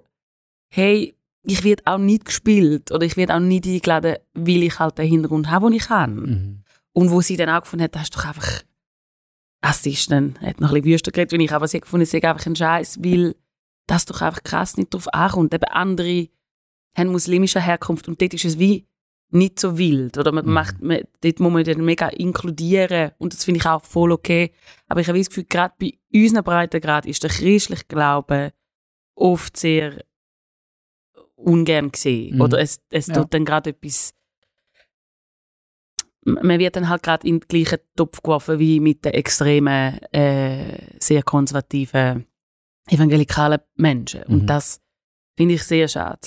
hey, 0.68 1.14
ich 1.42 1.64
werde 1.64 1.82
auch 1.86 1.98
nicht 1.98 2.24
gespielt 2.24 2.92
oder 2.92 3.04
ich 3.04 3.16
werde 3.16 3.34
auch 3.34 3.40
nicht 3.40 3.66
eingeladen, 3.66 4.16
weil 4.34 4.62
ich 4.62 4.78
halt 4.78 4.98
den 4.98 5.08
Hintergrund 5.08 5.50
habe, 5.50 5.66
den 5.66 5.76
ich 5.76 5.90
habe. 5.90 6.12
Mhm. 6.12 6.62
Und 6.92 7.10
wo 7.10 7.20
sie 7.20 7.36
dann 7.36 7.50
auch 7.50 7.62
gefunden 7.62 7.84
hat, 7.84 7.94
das 7.94 8.04
ist 8.04 8.16
doch 8.16 8.24
einfach, 8.24 8.62
das 9.60 9.84
ist 9.86 10.10
dann, 10.10 10.36
hat 10.40 10.60
noch 10.60 10.68
ein 10.70 10.74
bisschen 10.82 10.92
wüster 10.94 11.10
geredet, 11.10 11.32
wenn 11.32 11.40
ich 11.40 11.52
aber 11.52 11.66
sie 11.66 11.80
gefunden, 11.80 12.04
es 12.04 12.10
sei 12.12 12.22
einfach 12.22 12.46
ein 12.46 12.56
Scheiß, 12.56 12.98
weil 13.02 13.34
das 13.88 14.06
doch 14.06 14.20
einfach 14.22 14.42
krass 14.44 14.76
nicht 14.76 14.94
drauf 14.94 15.12
ankommt. 15.12 15.52
Eben 15.54 15.64
andere 15.64 16.28
haben 16.96 17.10
muslimische 17.12 17.60
Herkunft 17.60 18.08
und 18.08 18.20
dort 18.20 18.34
ist 18.34 18.44
es 18.44 18.58
wie 18.58 18.86
nicht 19.30 19.58
so 19.58 19.76
wild. 19.76 20.18
Oder 20.18 20.32
man 20.32 20.46
Mhm. 20.46 20.52
macht, 20.52 20.80
man, 20.80 21.00
dort 21.20 21.40
muss 21.40 21.52
man 21.52 21.64
dann 21.64 21.84
mega 21.84 22.08
inkludieren 22.08 23.10
und 23.18 23.32
das 23.32 23.44
finde 23.44 23.58
ich 23.58 23.66
auch 23.66 23.84
voll 23.84 24.12
okay. 24.12 24.52
Aber 24.88 25.00
ich 25.00 25.08
habe 25.08 25.18
das 25.18 25.28
Gefühl, 25.28 25.44
gerade 25.48 25.74
bei 25.78 25.98
unseren 26.14 26.44
Breitengrad 26.44 27.06
ist 27.06 27.22
der 27.22 27.30
christliche 27.30 27.84
Glaube 27.88 28.52
oft 29.16 29.56
sehr 29.56 30.04
ungern 31.34 31.90
gesehen. 31.92 32.36
Mhm. 32.36 32.40
Oder 32.40 32.60
es, 32.60 32.80
es 32.90 33.08
Ja. 33.08 33.14
tut 33.14 33.34
dann 33.34 33.44
gerade 33.44 33.70
etwas 33.70 34.12
man 36.28 36.58
wird 36.58 36.74
dann 36.74 36.88
halt 36.88 37.04
gerade 37.04 37.24
in 37.26 37.38
den 37.38 37.46
gleichen 37.48 37.78
Topf 37.94 38.20
geworfen 38.20 38.58
wie 38.58 38.80
mit 38.80 39.04
den 39.04 39.12
extremen, 39.14 40.02
äh, 40.12 40.76
sehr 40.98 41.22
konservativen 41.22 42.26
evangelikalen 42.88 43.60
Menschen. 43.76 44.22
Mhm. 44.26 44.34
Und 44.34 44.46
das 44.48 44.80
finde 45.36 45.54
ich 45.54 45.62
sehr 45.62 45.86
schade. 45.86 46.18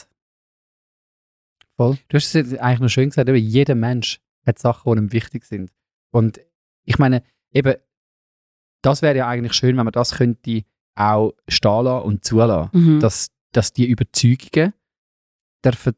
Voll. 1.80 1.98
Du 2.10 2.18
hast 2.18 2.26
es 2.26 2.34
jetzt 2.34 2.60
eigentlich 2.60 2.80
noch 2.82 2.90
schön 2.90 3.08
gesagt, 3.08 3.30
eben, 3.30 3.38
jeder 3.38 3.74
Mensch 3.74 4.20
hat 4.46 4.60
Sachen, 4.60 4.92
die 4.92 5.00
ihm 5.00 5.14
wichtig 5.14 5.46
sind. 5.46 5.72
Und 6.12 6.42
ich 6.84 7.00
meine, 7.00 7.24
eben, 7.54 7.76
das 8.82 9.02
wäre 9.02 9.16
ja 9.16 9.30
eigentlich 9.30 9.54
schön, 9.54 9.78
wenn 9.78 9.86
man 9.86 9.94
das 9.94 10.16
könnte 10.16 10.64
auch 10.96 11.32
stehen 11.48 11.86
lassen 11.86 12.06
und 12.06 12.26
zulassen. 12.26 12.70
Mhm. 12.74 13.00
Dass, 13.00 13.32
dass 13.54 13.72
die 13.72 13.88
Überzeugungen 13.88 14.74
dürfen, 15.64 15.94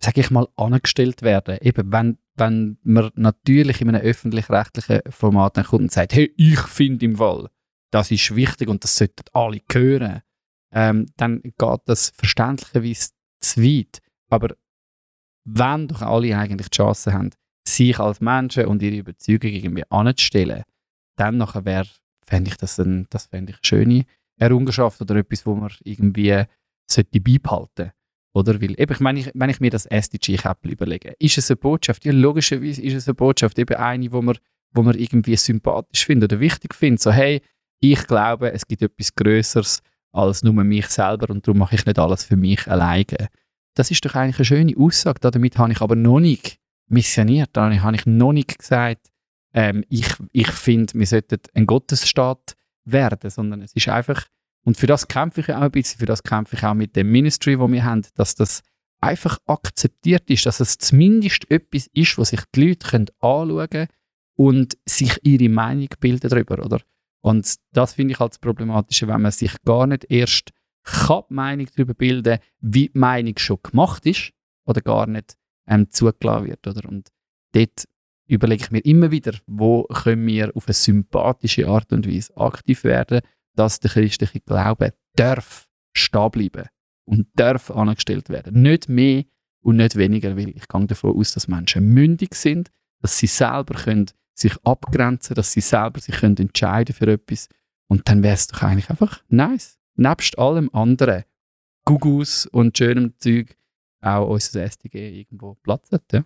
sage 0.00 0.20
ich 0.20 0.32
mal, 0.32 0.48
angestellt 0.56 1.22
werden. 1.22 1.58
Eben, 1.60 1.92
wenn, 1.92 2.18
wenn 2.34 2.78
man 2.82 3.12
natürlich 3.14 3.80
in 3.80 3.90
einem 3.90 4.02
öffentlich-rechtlichen 4.02 5.02
Format 5.10 5.58
dann 5.58 5.64
kommt 5.64 5.82
und 5.82 5.92
sagt, 5.92 6.12
hey, 6.12 6.34
ich 6.36 6.58
finde 6.62 7.04
im 7.04 7.18
Fall, 7.18 7.48
das 7.92 8.10
ist 8.10 8.34
wichtig 8.34 8.68
und 8.68 8.82
das 8.82 8.96
sollten 8.96 9.22
alle 9.32 9.60
hören, 9.70 10.22
ähm, 10.72 11.06
dann 11.16 11.40
geht 11.42 11.80
das 11.84 12.10
verständlicherweise 12.16 13.10
zu 13.40 13.62
weit. 13.62 14.00
Aber 14.28 14.56
wenn 15.54 15.88
doch 15.88 16.02
alle 16.02 16.36
eigentlich 16.36 16.68
die 16.68 16.76
Chance 16.76 17.12
haben, 17.12 17.30
sich 17.66 17.98
als 17.98 18.20
Menschen 18.20 18.66
und 18.66 18.82
ihre 18.82 18.96
Überzeugung 18.96 19.50
irgendwie 19.50 19.84
anzustellen, 19.90 20.62
dann 21.16 21.36
nachher 21.36 21.64
wäre, 21.64 21.88
fände 22.24 22.50
ich 22.50 22.56
das, 22.56 22.78
ein, 22.78 23.06
das 23.10 23.26
fände 23.26 23.52
ich 23.52 23.56
eine 23.56 23.64
schöne 23.64 24.04
Errungenschaft 24.38 25.00
oder 25.00 25.16
etwas, 25.16 25.44
wo 25.46 25.54
man 25.54 25.70
irgendwie 25.84 26.44
sollte 26.86 27.20
beibehalten 27.20 27.92
oder? 28.38 28.60
Weil, 28.60 28.80
eben, 28.80 28.92
ich 28.92 29.00
meine, 29.00 29.20
ich, 29.20 29.30
wenn 29.34 29.50
ich 29.50 29.60
mir 29.60 29.70
das 29.70 29.86
SDG-Käppchen 29.86 30.70
überlege, 30.70 31.14
ist 31.18 31.38
es 31.38 31.50
eine 31.50 31.56
Botschaft? 31.56 32.04
Ja, 32.04 32.12
logischerweise 32.12 32.80
ist 32.82 32.94
es 32.94 33.08
eine 33.08 33.14
Botschaft, 33.14 33.58
eben 33.58 33.76
eine, 33.76 34.12
wo 34.12 34.22
man, 34.22 34.38
wo 34.72 34.82
man 34.82 34.96
irgendwie 34.96 35.36
sympathisch 35.36 36.06
findet 36.06 36.32
oder 36.32 36.40
wichtig 36.40 36.74
findet. 36.74 37.02
So, 37.02 37.10
hey, 37.10 37.42
ich 37.80 38.06
glaube, 38.06 38.52
es 38.52 38.66
gibt 38.66 38.82
etwas 38.82 39.14
Größeres 39.14 39.82
als 40.12 40.42
nur 40.42 40.52
mich 40.64 40.86
selber 40.86 41.30
und 41.30 41.46
darum 41.46 41.58
mache 41.58 41.74
ich 41.74 41.84
nicht 41.84 41.98
alles 41.98 42.24
für 42.24 42.36
mich 42.36 42.66
alleine. 42.68 43.28
Das 43.78 43.92
ist 43.92 44.04
doch 44.04 44.16
eigentlich 44.16 44.38
eine 44.38 44.44
schöne 44.44 44.76
Aussage. 44.76 45.20
Damit 45.20 45.56
habe 45.56 45.70
ich 45.70 45.80
aber 45.80 45.94
noch 45.94 46.18
nicht 46.18 46.58
missioniert. 46.88 47.50
Da 47.52 47.70
habe 47.80 47.94
ich 47.94 48.06
noch 48.06 48.32
nicht 48.32 48.58
gesagt, 48.58 49.08
ähm, 49.54 49.84
ich, 49.88 50.08
ich 50.32 50.50
finde, 50.50 50.94
wir 50.94 51.06
sollten 51.06 51.38
ein 51.54 51.64
Gottesstaat 51.64 52.56
werden, 52.84 53.30
sondern 53.30 53.62
es 53.62 53.72
ist 53.74 53.88
einfach, 53.88 54.26
und 54.64 54.76
für 54.76 54.88
das 54.88 55.06
kämpfe 55.06 55.42
ich 55.42 55.52
auch 55.52 55.60
ein 55.60 55.70
bisschen, 55.70 56.00
für 56.00 56.06
das 56.06 56.24
kämpfe 56.24 56.56
ich 56.56 56.64
auch 56.64 56.74
mit 56.74 56.96
dem 56.96 57.12
Ministry, 57.12 57.60
wo 57.60 57.70
wir 57.70 57.84
haben, 57.84 58.02
dass 58.16 58.34
das 58.34 58.62
einfach 59.00 59.38
akzeptiert 59.46 60.28
ist, 60.28 60.46
dass 60.46 60.58
es 60.58 60.78
zumindest 60.78 61.48
etwas 61.48 61.88
ist, 61.92 62.18
was 62.18 62.30
sich 62.30 62.40
die 62.56 62.66
Leute 62.70 62.88
können 62.88 63.06
anschauen 63.20 63.70
können 63.70 63.88
und 64.34 64.76
sich 64.86 65.20
ihre 65.22 65.48
Meinung 65.48 65.88
bilden 66.00 66.28
darüber, 66.28 66.64
oder? 66.64 66.80
Und 67.20 67.54
das 67.72 67.94
finde 67.94 68.14
ich 68.14 68.18
halt 68.18 68.32
das 68.32 68.40
Problematische, 68.40 69.06
wenn 69.06 69.22
man 69.22 69.30
sich 69.30 69.54
gar 69.64 69.86
nicht 69.86 70.10
erst 70.10 70.50
kann 70.90 71.22
die 71.28 71.34
Meinung 71.34 71.66
darüber 71.74 71.94
bilden, 71.94 72.38
wie 72.60 72.88
die 72.88 72.98
Meinung 72.98 73.38
schon 73.38 73.58
gemacht 73.62 74.06
ist 74.06 74.32
oder 74.64 74.80
gar 74.80 75.06
nicht 75.06 75.36
ähm, 75.66 75.90
zugelassen 75.90 76.46
wird, 76.46 76.66
oder? 76.66 76.88
Und 76.88 77.08
dort 77.52 77.84
überlege 78.26 78.64
ich 78.64 78.70
mir 78.70 78.84
immer 78.84 79.10
wieder, 79.10 79.32
wo 79.46 79.84
können 79.84 80.26
wir 80.26 80.54
auf 80.54 80.66
eine 80.66 80.74
sympathische 80.74 81.68
Art 81.68 81.92
und 81.92 82.06
Weise 82.06 82.36
aktiv 82.36 82.84
werden, 82.84 83.20
dass 83.54 83.80
der 83.80 83.90
christliche 83.90 84.40
Glaube 84.40 84.94
darf 85.16 85.66
stehen 85.96 86.30
bleiben 86.30 86.68
und 87.04 87.26
darf 87.34 87.70
angestellt 87.70 88.28
werden. 88.28 88.62
Nicht 88.62 88.88
mehr 88.88 89.24
und 89.62 89.76
nicht 89.76 89.96
weniger, 89.96 90.36
weil 90.36 90.50
ich 90.50 90.68
gehe 90.68 90.86
davon 90.86 91.16
aus, 91.16 91.32
dass 91.32 91.48
Menschen 91.48 91.92
mündig 91.92 92.34
sind, 92.34 92.70
dass 93.00 93.18
sie 93.18 93.26
selber 93.26 93.74
können 93.74 94.06
sich 94.34 94.54
abgrenzen 94.64 95.34
dass 95.34 95.52
sie 95.52 95.60
selber 95.60 96.00
sich 96.00 96.16
können 96.16 96.36
entscheiden 96.36 96.94
für 96.94 97.08
etwas. 97.08 97.48
Und 97.88 98.08
dann 98.08 98.22
wäre 98.22 98.34
es 98.34 98.46
doch 98.46 98.62
eigentlich 98.62 98.90
einfach 98.90 99.22
nice. 99.28 99.77
Nebst 99.98 100.38
allem 100.38 100.70
anderen, 100.72 101.24
Gugus 101.84 102.46
und 102.46 102.78
schönem 102.78 103.14
Zeug, 103.18 103.56
auch 104.00 104.28
unser 104.28 104.62
SDG 104.62 105.20
irgendwo 105.20 105.54
Platz 105.56 105.90
hat. 105.90 106.04
Ja? 106.12 106.22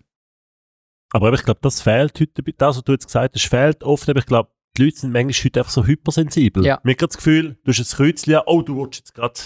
Aber 1.11 1.33
ich 1.33 1.43
glaube, 1.43 1.59
das 1.63 1.81
fehlt 1.81 2.19
heute, 2.19 2.43
das, 2.57 2.77
was 2.77 2.83
du 2.83 2.91
jetzt 2.91 3.07
gesagt 3.07 3.35
hast, 3.35 3.47
fehlt 3.47 3.83
oft, 3.83 4.07
aber 4.07 4.19
ich 4.19 4.25
glaube, 4.27 4.51
die 4.77 4.85
Leute 4.85 4.97
sind 4.97 5.11
manchmal 5.11 5.45
heute 5.45 5.59
einfach 5.59 5.71
so 5.71 5.85
hypersensibel. 5.85 6.63
Ja. 6.65 6.79
Mir 6.83 6.91
hat 6.93 7.01
das 7.01 7.17
Gefühl, 7.17 7.57
du 7.63 7.71
hast 7.71 7.79
ein 7.79 7.97
Kreuzchen, 7.97 8.39
oh, 8.45 8.61
du 8.61 8.77
willst 8.77 8.99
jetzt 8.99 9.13
gerade, 9.15 9.39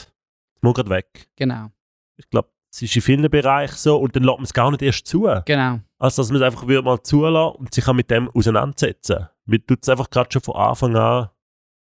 muss 0.62 0.74
gerade 0.76 0.90
weg. 0.90 1.30
Genau, 1.38 1.72
Ich 2.18 2.30
glaube, 2.30 2.50
es 2.70 2.82
ist 2.82 2.96
in 2.96 3.02
vielen 3.02 3.30
Bereichen 3.30 3.76
so 3.78 3.98
und 3.98 4.16
dann 4.16 4.24
lässt 4.24 4.38
man 4.38 4.44
es 4.44 4.54
gar 4.54 4.72
nicht 4.72 4.82
erst 4.82 5.08
zu. 5.08 5.30
genau. 5.46 5.80
Also, 6.00 6.22
dass 6.22 6.30
man 6.30 6.42
es 6.42 6.46
einfach 6.46 6.68
wieder 6.68 6.82
mal 6.82 7.02
zulassen 7.02 7.56
und 7.60 7.74
sich 7.74 7.88
auch 7.88 7.94
mit 7.94 8.12
dem 8.12 8.30
auseinandersetzen. 8.30 9.30
Man 9.46 9.66
tut 9.66 9.80
es 9.82 9.90
einfach 9.90 10.10
gerade 10.10 10.30
schon 10.32 10.42
von 10.42 10.56
Anfang 10.56 10.96
an, 10.96 11.30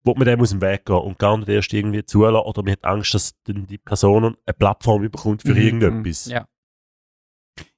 wo 0.05 0.13
man 0.15 0.25
dem 0.25 0.39
aus 0.39 0.51
dem 0.51 0.61
Weg 0.61 0.85
gehen 0.85 0.95
und 0.95 1.19
gar 1.19 1.37
nicht 1.37 1.49
erst 1.49 1.73
irgendwie 1.73 2.05
zulassen 2.05 2.45
oder 2.47 2.63
man 2.63 2.71
hat 2.73 2.85
Angst, 2.85 3.13
dass 3.13 3.33
dann 3.43 3.65
die 3.67 3.77
Person 3.79 4.23
eine 4.23 4.53
Plattform 4.57 5.01
bekommt 5.01 5.41
für 5.41 5.53
Mhm, 5.53 5.57
irgendetwas. 5.57 6.27
Ja. 6.27 6.47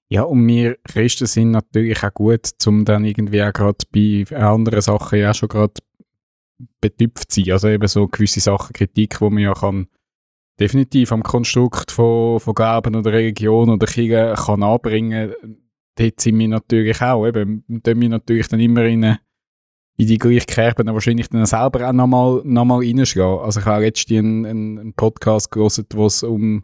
Ja, 0.09 0.21
und 0.23 0.47
wir 0.47 0.77
Christen 0.83 1.25
sind 1.27 1.51
natürlich 1.51 2.01
auch 2.03 2.13
gut, 2.13 2.49
um 2.65 2.85
dann 2.85 3.03
irgendwie 3.03 3.43
auch 3.43 3.51
gerade 3.51 3.77
bei 3.91 4.25
anderen 4.37 4.81
Sachen 4.81 5.19
ja 5.19 5.33
schon 5.33 5.49
gerade 5.49 5.73
betüpft 6.81 7.31
zu 7.31 7.41
sein. 7.43 7.51
Also 7.53 7.67
eben 7.67 7.87
so 7.87 8.07
gewisse 8.07 8.39
Sachen, 8.39 8.73
Kritik, 8.73 9.19
wo 9.21 9.29
man 9.29 9.43
ja 9.43 9.53
kann 9.53 9.87
definitiv 10.59 11.11
am 11.11 11.23
Konstrukt 11.23 11.91
von, 11.91 12.39
von 12.39 12.55
Glauben 12.55 12.95
oder 12.95 13.11
Religion 13.13 13.69
oder 13.69 13.85
Kirche 13.85 14.33
kann 14.37 14.63
anbringen, 14.63 15.33
dort 15.95 16.19
sind 16.19 16.39
wir 16.39 16.47
natürlich 16.47 17.01
auch, 17.01 17.27
eben, 17.27 17.63
tun 17.83 18.01
wir 18.01 18.09
natürlich 18.09 18.47
dann 18.47 18.59
immer 18.59 18.83
in, 18.85 19.03
eine- 19.03 19.19
in 19.97 20.07
die 20.07 20.17
gleiche 20.19 20.45
Kerbe 20.45 20.83
dann 20.83 20.93
wahrscheinlich 20.93 21.27
dann 21.29 21.45
selber 21.45 21.89
auch 21.89 21.93
nochmal 21.93 22.41
noch 22.43 22.65
mal 22.65 22.79
reinschlagen. 22.79 23.43
Also 23.43 23.59
ich 23.59 23.65
habe 23.65 23.83
letztens 23.83 24.17
einen, 24.19 24.45
einen, 24.45 24.93
Podcast 24.93 25.51
gelesen, 25.51 25.85
wo 25.93 26.05
es 26.05 26.21
um 26.21 26.63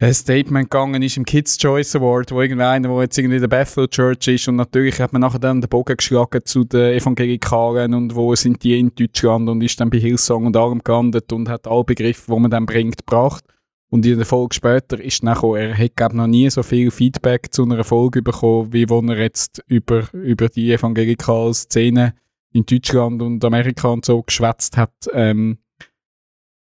ein 0.00 0.14
Statement 0.14 0.70
gegangen 0.70 1.02
ist 1.02 1.16
im 1.16 1.24
Kids 1.24 1.56
Choice 1.56 1.96
Award, 1.96 2.30
wo 2.30 2.40
irgendeiner, 2.40 2.88
der 2.88 3.00
jetzt 3.00 3.18
irgendwie 3.18 3.36
in 3.36 3.40
der 3.40 3.48
Bethel 3.48 3.88
Church 3.88 4.28
ist 4.28 4.46
und 4.46 4.56
natürlich 4.56 5.00
hat 5.00 5.12
man 5.12 5.22
nachher 5.22 5.40
dann 5.40 5.60
den 5.60 5.68
Bogen 5.68 5.96
geschlagen 5.96 6.42
zu 6.44 6.64
den 6.64 6.92
Evangelikalen 6.92 7.94
und 7.94 8.14
wo 8.14 8.34
sind 8.36 8.62
die 8.62 8.78
in 8.78 8.94
Deutschland 8.94 9.48
und 9.48 9.62
ist 9.62 9.80
dann 9.80 9.90
bei 9.90 9.98
Hillsong 9.98 10.46
und 10.46 10.56
allem 10.56 10.84
gelandet 10.84 11.32
und 11.32 11.48
hat 11.48 11.66
alle 11.66 11.82
Begriffe, 11.82 12.32
die 12.32 12.40
man 12.40 12.50
dann 12.50 12.66
bringt, 12.66 12.98
gebracht. 12.98 13.42
Und 13.90 14.04
in 14.04 14.16
der 14.16 14.26
Folge 14.26 14.54
später 14.54 15.00
ist 15.00 15.22
dann 15.22 15.34
gekommen, 15.34 15.56
er 15.56 15.76
hat 15.76 15.96
glaub, 15.96 16.12
noch 16.12 16.26
nie 16.26 16.50
so 16.50 16.62
viel 16.62 16.90
Feedback 16.90 17.52
zu 17.52 17.64
einer 17.64 17.84
Folge 17.84 18.20
bekommen, 18.20 18.72
wie 18.72 18.88
wo 18.88 19.00
er 19.00 19.18
jetzt 19.18 19.62
über, 19.66 20.02
über 20.12 20.48
die 20.48 20.72
evangelikale 20.72 21.54
Szene 21.54 22.14
in 22.52 22.66
Deutschland 22.66 23.22
und 23.22 23.42
Amerika 23.44 23.88
und 23.88 24.04
so 24.04 24.22
geschwätzt 24.22 24.76
hat. 24.76 24.92
Ähm, 25.12 25.58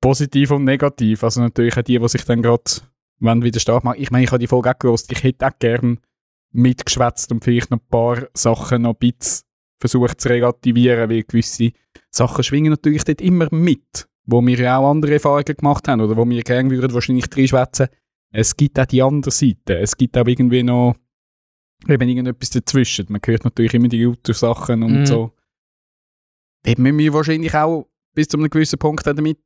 positiv 0.02 0.52
und 0.52 0.64
negativ. 0.64 1.24
Also 1.24 1.42
natürlich 1.42 1.78
auch 1.78 1.84
die, 1.84 2.00
die 2.00 2.08
sich 2.10 2.26
dann 2.26 2.42
gerade 2.42 2.64
wenn 3.22 3.44
wieder 3.44 3.60
stark 3.60 3.84
machen. 3.84 4.02
Ich 4.02 4.12
meine, 4.12 4.24
ich 4.24 4.32
habe 4.32 4.40
die 4.40 4.48
Folge 4.48 4.72
auch 4.72 4.80
gehört, 4.80 5.06
ich 5.10 5.24
hätte 5.24 5.48
auch 5.48 5.60
gern 5.60 6.00
mitgeschwätzt 6.52 7.32
und 7.32 7.44
vielleicht 7.44 7.72
noch 7.72 7.78
ein 7.78 7.88
paar 7.88 8.28
Sachen 8.34 8.82
noch 8.82 8.96
ein 8.96 9.00
bisschen 9.00 9.46
versucht 9.80 10.20
zu 10.20 10.30
relativieren, 10.30 11.10
weil 11.10 11.24
gewisse 11.24 11.72
Sachen 12.10 12.44
schwingen 12.44 12.72
natürlich 12.72 13.04
dort 13.04 13.22
immer 13.22 13.48
mit, 13.52 14.08
wo 14.26 14.42
wir 14.42 14.58
ja 14.60 14.78
auch 14.78 14.90
andere 14.92 15.14
Erfahrungen 15.14 15.46
gemacht 15.46 15.88
haben 15.88 16.02
oder 16.02 16.16
wo 16.18 16.28
wir 16.28 16.42
gerne 16.44 16.70
würden 16.70 16.94
wahrscheinlich 16.94 17.26
reinschwätzen. 17.36 17.88
Es 18.34 18.56
gibt 18.56 18.80
auch 18.80 18.86
die 18.86 19.02
andere 19.02 19.32
Seite. 19.32 19.78
Es 19.80 19.98
gibt 19.98 20.18
auch 20.18 20.26
irgendwie 20.28 20.64
noch 20.64 20.96
eben 21.88 22.08
irgendetwas 22.10 22.50
dazwischen. 22.52 23.08
Man 23.10 23.22
hört 23.26 23.44
natürlich 23.44 23.74
immer 23.74 23.88
die 23.90 24.04
guten 24.04 24.34
Sachen 24.34 24.84
und 24.84 25.02
Mhm. 25.02 25.06
so. 25.06 25.32
Dort 26.64 26.78
müssen 26.80 26.98
wir 27.00 27.14
wahrscheinlich 27.14 27.54
auch 27.56 27.88
bis 28.14 28.28
zu 28.28 28.38
einem 28.38 28.50
gewissen 28.50 28.78
Punkt 28.80 29.06
damit 29.08 29.40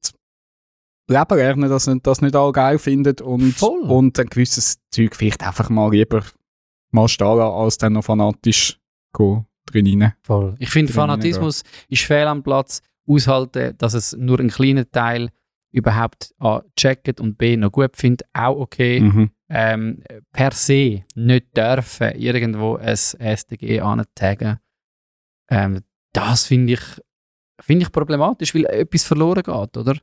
leben 1.07 1.37
lernen, 1.37 1.69
dass 1.69 1.87
man 1.87 2.01
das 2.01 2.21
nicht 2.21 2.35
alle 2.35 2.51
geil 2.51 2.77
findet 2.79 3.21
und, 3.21 3.53
Voll. 3.53 3.81
und 3.83 4.19
ein 4.19 4.27
gewisses 4.27 4.77
Zeug 4.91 5.15
vielleicht 5.15 5.45
einfach 5.45 5.69
mal 5.69 5.91
lieber 5.91 6.23
mal 6.91 7.07
stehen 7.07 7.37
lassen, 7.37 7.55
als 7.55 7.77
dann 7.77 7.93
noch 7.93 8.03
fanatisch 8.05 8.79
go 9.13 9.45
drin 9.65 9.87
rein. 10.01 10.13
Voll. 10.23 10.55
Ich 10.59 10.69
finde, 10.69 10.91
Fanatismus 10.93 11.63
ist 11.89 12.03
fehl 12.03 12.27
am 12.27 12.43
Platz. 12.43 12.81
Aushalten, 13.07 13.77
dass 13.77 13.93
es 13.93 14.15
nur 14.17 14.39
ein 14.39 14.49
kleiner 14.49 14.89
Teil 14.89 15.29
überhaupt 15.71 16.33
A, 16.39 16.61
checkt 16.75 17.19
und 17.19 17.37
B, 17.37 17.57
noch 17.57 17.71
gut 17.71 17.97
findet, 17.97 18.27
auch 18.33 18.57
okay. 18.57 19.01
Mhm. 19.01 19.31
ähm, 19.49 20.03
per 20.31 20.51
se 20.51 21.03
nicht 21.15 21.55
dürfen 21.55 22.11
irgendwo 22.15 22.77
ein 22.77 22.95
SDG 22.95 23.81
antaggen, 23.81 24.59
ähm, 25.49 25.81
das 26.13 26.47
finde 26.47 26.73
ich, 26.73 26.81
find 27.61 27.83
ich 27.83 27.91
problematisch, 27.91 28.55
weil 28.55 28.65
etwas 28.65 29.03
verloren 29.03 29.43
geht, 29.43 29.77
oder? 29.77 29.97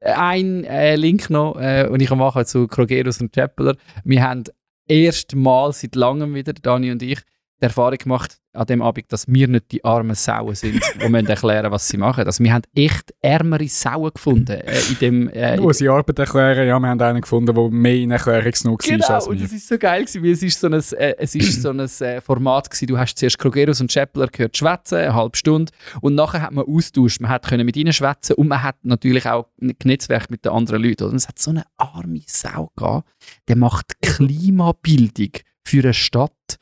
Ein 0.00 0.64
äh, 0.64 0.96
Link 0.96 1.30
noch, 1.30 1.56
äh, 1.58 1.88
und 1.88 2.02
ich 2.02 2.10
mache 2.10 2.44
zu 2.44 2.66
Krogerus 2.66 3.20
und 3.20 3.32
Chappeler. 3.32 3.76
Wir 4.04 4.22
haben 4.22 4.44
erstmal 4.86 5.72
seit 5.72 5.94
langem 5.94 6.34
wieder, 6.34 6.52
Dani 6.52 6.90
und 6.90 7.02
ich, 7.02 7.20
die 7.60 7.64
Erfahrung 7.64 7.98
gemacht 7.98 8.38
an 8.52 8.66
dem 8.66 8.82
Abend, 8.82 9.12
dass 9.12 9.26
wir 9.26 9.48
nicht 9.48 9.72
die 9.72 9.84
armen 9.84 10.14
Sauen 10.14 10.54
sind, 10.54 10.80
die 11.02 11.08
müssen 11.08 11.26
erklären, 11.26 11.70
was 11.72 11.88
sie 11.88 11.96
machen. 11.96 12.24
Also 12.24 12.42
wir 12.42 12.52
haben 12.52 12.62
echt 12.74 13.12
ärmere 13.20 13.66
Sauen 13.68 14.12
gefunden 14.14 14.60
äh, 14.60 14.78
in 14.90 14.98
dem... 15.00 15.28
Äh, 15.28 15.58
unsere 15.58 15.92
Arbeit 15.92 16.18
erklären, 16.20 16.66
ja, 16.68 16.78
wir 16.78 16.88
haben 16.88 17.00
einen 17.00 17.20
gefunden, 17.20 17.54
der 17.54 17.70
mehr 17.70 17.96
in 17.96 18.10
Erklärungsnot 18.12 18.86
war 18.88 18.96
Genau, 18.96 19.06
als 19.08 19.26
und 19.26 19.38
wir. 19.38 19.46
es 19.46 19.52
ist 19.52 19.68
so 19.68 19.76
geil 19.76 20.04
gewesen, 20.04 20.22
weil 20.22 20.30
es 20.30 20.42
ist 20.42 20.60
so 20.60 20.66
ein, 20.68 20.72
äh, 20.74 21.14
es 21.18 21.34
ist 21.34 21.62
so 21.62 21.70
ein 21.70 21.80
äh, 21.80 22.20
Format 22.20 22.70
gewesen, 22.70 22.86
du 22.86 22.98
hast 22.98 23.18
zuerst 23.18 23.38
Krogerus 23.38 23.80
und 23.80 23.90
Scheppler 23.90 24.28
gehört 24.28 24.56
schwätzen, 24.56 24.98
eine 24.98 25.14
halbe 25.14 25.36
Stunde, 25.36 25.72
und 26.00 26.14
nachher 26.14 26.42
hat 26.42 26.52
man 26.52 26.64
austauscht, 26.64 27.20
man 27.20 27.30
hat 27.30 27.46
können 27.46 27.66
mit 27.66 27.76
ihnen 27.76 27.92
schwätzen 27.92 28.34
und 28.34 28.48
man 28.48 28.62
hat 28.62 28.76
natürlich 28.82 29.26
auch 29.26 29.48
genetzwerkt 29.58 30.30
mit 30.30 30.44
den 30.44 30.52
anderen 30.52 30.82
Leuten. 30.82 31.04
Und 31.04 31.16
es 31.16 31.28
hat 31.28 31.38
so 31.38 31.50
eine 31.50 31.64
arme 31.76 32.22
Sau 32.26 32.70
gehabt, 32.76 33.08
der 33.48 33.56
macht 33.56 34.00
Klimabildung 34.00 35.30
für 35.64 35.82
eine 35.82 35.94
Stadt, 35.94 36.58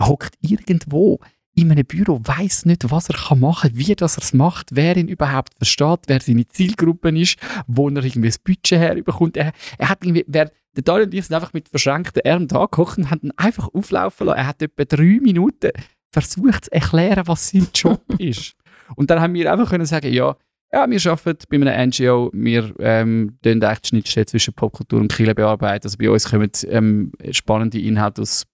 hockt 0.00 0.34
irgendwo 0.40 1.20
in 1.54 1.70
einem 1.70 1.84
Büro, 1.84 2.20
weiß 2.22 2.66
nicht, 2.66 2.90
was 2.90 3.08
er 3.08 3.36
machen 3.36 3.70
kann, 3.70 3.78
wie 3.78 3.94
das 3.94 4.16
er 4.16 4.22
es 4.22 4.32
macht, 4.32 4.70
wer 4.72 4.96
ihn 4.96 5.08
überhaupt 5.08 5.54
versteht, 5.56 6.00
wer 6.08 6.20
seine 6.20 6.48
Zielgruppe 6.48 7.16
ist, 7.16 7.38
wo 7.66 7.88
er 7.88 8.04
irgendwie 8.04 8.28
das 8.28 8.38
Budget 8.38 8.80
herbekommt. 8.80 9.36
Er, 9.36 9.52
er 9.78 9.88
hat 9.88 10.04
irgendwie, 10.04 10.24
wer, 10.26 10.50
der 10.76 10.82
Daniel 10.82 11.06
und 11.06 11.14
ich 11.14 11.24
sind 11.24 11.36
einfach 11.36 11.52
mit 11.52 11.68
verschränkten 11.68 12.22
Armen 12.26 12.48
da 12.48 12.62
gekocht 12.62 12.98
und 12.98 13.10
haben 13.10 13.20
ihn 13.22 13.32
einfach 13.36 13.68
auflaufen 13.72 14.26
lassen. 14.26 14.38
Er 14.38 14.46
hat 14.48 14.62
etwa 14.62 14.84
drei 14.84 15.20
Minuten 15.22 15.70
versucht 16.12 16.66
zu 16.66 16.72
erklären, 16.72 17.26
was 17.26 17.50
sein 17.50 17.68
Job 17.72 18.02
ist. 18.18 18.54
Und 18.96 19.10
dann 19.10 19.20
haben 19.20 19.34
wir 19.34 19.50
einfach 19.52 19.70
können 19.70 19.86
sagen, 19.86 20.12
ja, 20.12 20.36
ja, 20.72 20.90
wir 20.90 21.10
arbeiten 21.10 21.44
bei 21.48 21.56
einem 21.56 21.90
NGO, 21.90 22.30
wir 22.34 22.74
ähm, 22.80 23.38
eigentlich 23.44 23.80
die 23.80 23.88
Schnittstelle 23.88 24.26
zwischen 24.26 24.54
Popkultur 24.54 25.00
und 25.00 25.12
Kirche 25.12 25.34
bearbeiten. 25.34 25.86
Also 25.86 25.96
bei 25.98 26.10
uns 26.10 26.28
kommen 26.28 26.50
ähm, 26.66 27.12
spannende 27.30 27.78
Inhalte 27.78 28.22
aus 28.22 28.44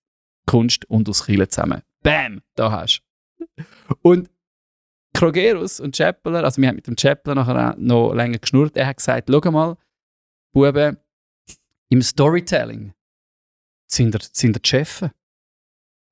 Kunst 0.50 0.84
und 0.90 1.08
aus 1.08 1.26
Kirche 1.26 1.48
zusammen. 1.48 1.82
Bam, 2.02 2.42
da 2.56 2.72
hast 2.72 3.02
du. 3.38 3.64
Und 4.02 4.28
Krogerus 5.14 5.78
und 5.78 5.96
Chappeler, 5.96 6.42
also 6.42 6.60
wir 6.60 6.68
haben 6.68 6.76
mit 6.76 6.88
dem 6.88 6.96
Chappeler 6.96 7.36
nachher 7.36 7.76
noch 7.78 8.12
länger 8.14 8.38
geschnurrt, 8.38 8.76
er 8.76 8.88
hat 8.88 8.96
gesagt, 8.96 9.30
schau 9.30 9.50
mal, 9.52 9.76
Buben, 10.52 10.96
im 11.88 12.02
Storytelling 12.02 12.92
sind 13.86 14.14
ihr, 14.14 14.20
sind 14.32 14.66
Chefs. 14.66 15.04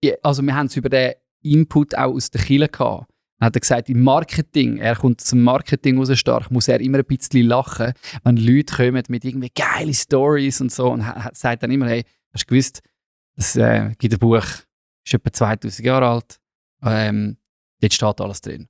Ja, 0.04 0.14
Also 0.22 0.42
wir 0.42 0.54
haben 0.54 0.66
es 0.66 0.76
über 0.76 0.88
den 0.88 1.14
Input 1.42 1.96
auch 1.96 2.14
aus 2.14 2.30
der 2.30 2.40
Kirche 2.42 2.68
gehabt. 2.68 3.10
Dann 3.38 3.46
hat 3.46 3.56
er 3.56 3.60
gesagt, 3.60 3.88
im 3.88 4.04
Marketing, 4.04 4.78
er 4.78 4.94
kommt 4.94 5.20
zum 5.20 5.42
Marketing 5.42 5.98
raus 5.98 6.16
stark, 6.16 6.50
muss 6.52 6.68
er 6.68 6.80
immer 6.80 6.98
ein 6.98 7.04
bisschen 7.04 7.46
lachen, 7.46 7.92
wenn 8.22 8.36
Leute 8.36 8.74
kommen 8.76 9.02
mit 9.08 9.24
irgendwie 9.24 9.50
geile 9.52 9.94
Stories 9.94 10.60
und 10.60 10.70
so 10.70 10.92
und 10.92 11.00
er 11.00 11.30
sagt 11.34 11.64
dann 11.64 11.72
immer, 11.72 11.88
hey, 11.88 12.04
hast 12.32 12.44
du 12.44 12.54
gewusst, 12.54 12.82
es 13.38 13.56
äh, 13.56 13.94
gibt 13.98 14.14
ein 14.14 14.18
Buch, 14.18 14.44
ist 15.04 15.14
etwa 15.14 15.32
2000 15.32 15.86
Jahre 15.86 16.08
alt, 16.08 16.40
ähm, 16.82 17.38
dort 17.80 17.92
steht 17.92 18.20
alles 18.20 18.40
drin. 18.40 18.68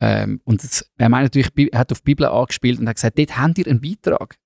Ähm, 0.00 0.40
und 0.44 0.62
das, 0.62 0.90
er, 0.96 1.08
meint 1.08 1.24
natürlich, 1.34 1.72
hat 1.74 1.92
auf 1.92 2.00
die 2.00 2.04
Bibel 2.04 2.26
angespielt 2.26 2.80
und 2.80 2.88
hat 2.88 2.96
gesagt, 2.96 3.18
dort 3.18 3.38
habt 3.38 3.58
ihr 3.58 3.66
einen 3.68 3.80
Beitrag. 3.80 4.36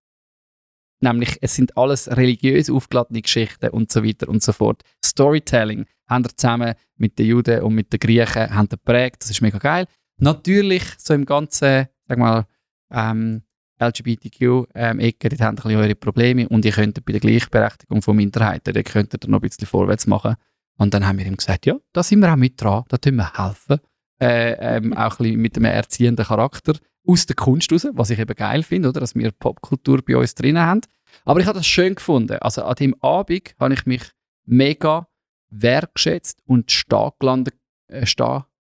Nämlich, 1.00 1.38
es 1.40 1.54
sind 1.54 1.76
alles 1.76 2.08
religiös 2.08 2.70
aufgeladene 2.70 3.22
Geschichten 3.22 3.70
und 3.70 3.90
so 3.90 4.04
weiter 4.04 4.28
und 4.28 4.42
so 4.42 4.52
fort. 4.52 4.82
Storytelling 5.04 5.86
haben 6.08 6.24
wir 6.24 6.36
zusammen 6.36 6.74
mit 6.96 7.18
den 7.18 7.26
Juden 7.26 7.62
und 7.62 7.74
mit 7.74 7.92
den 7.92 8.00
Griechen 8.00 8.54
haben 8.54 8.68
geprägt. 8.68 9.16
Das 9.20 9.30
ist 9.30 9.40
mega 9.40 9.58
geil. 9.58 9.86
Natürlich, 10.18 10.84
so 10.98 11.14
im 11.14 11.24
ganzen, 11.24 11.88
sag 12.06 12.18
mal, 12.18 12.46
ähm, 12.90 13.42
LGBTQ-Ecke, 13.78 14.68
ähm, 14.74 14.98
dort 14.98 15.40
haben 15.40 15.48
ein 15.48 15.54
bisschen 15.56 15.76
eure 15.76 15.94
Probleme 15.94 16.48
und 16.48 16.64
ihr 16.64 16.72
könntet 16.72 17.04
bei 17.04 17.12
der 17.12 17.20
Gleichberechtigung 17.20 18.02
von 18.02 18.16
Minderheiten, 18.16 18.72
dort 18.72 18.86
könntet 18.86 19.24
ihr 19.24 19.30
noch 19.30 19.38
ein 19.38 19.48
bisschen 19.48 19.66
vorwärts 19.66 20.06
machen. 20.06 20.36
Und 20.76 20.94
dann 20.94 21.06
haben 21.06 21.18
wir 21.18 21.26
ihm 21.26 21.36
gesagt, 21.36 21.66
ja, 21.66 21.76
da 21.92 22.02
sind 22.02 22.20
wir 22.20 22.32
auch 22.32 22.36
mit 22.36 22.60
dran, 22.60 22.84
da 22.88 22.96
tun 22.96 23.16
wir 23.16 23.32
helfen. 23.32 23.80
Äh, 24.20 24.76
ähm, 24.76 24.92
auch 24.96 25.18
ein 25.18 25.24
bisschen 25.24 25.40
mit 25.40 25.56
einem 25.56 25.66
erziehenden 25.66 26.24
Charakter 26.24 26.74
aus 27.06 27.26
der 27.26 27.36
Kunst 27.36 27.72
raus, 27.72 27.86
was 27.92 28.10
ich 28.10 28.18
eben 28.18 28.34
geil 28.34 28.62
finde, 28.62 28.88
oder, 28.88 29.00
dass 29.00 29.14
wir 29.14 29.30
Popkultur 29.32 30.02
bei 30.02 30.16
uns 30.16 30.34
drin 30.34 30.58
haben. 30.58 30.80
Aber 31.24 31.40
ich 31.40 31.46
habe 31.46 31.58
das 31.58 31.66
schön 31.66 31.94
gefunden. 31.94 32.38
Also 32.38 32.64
an 32.64 32.74
dem 32.76 32.94
Abend 33.02 33.54
habe 33.58 33.74
ich 33.74 33.86
mich 33.86 34.02
mega 34.46 35.06
wertgeschätzt 35.50 36.40
und 36.46 36.70
stehen 36.70 37.10
gelassen, 37.18 37.46
äh, 37.88 38.06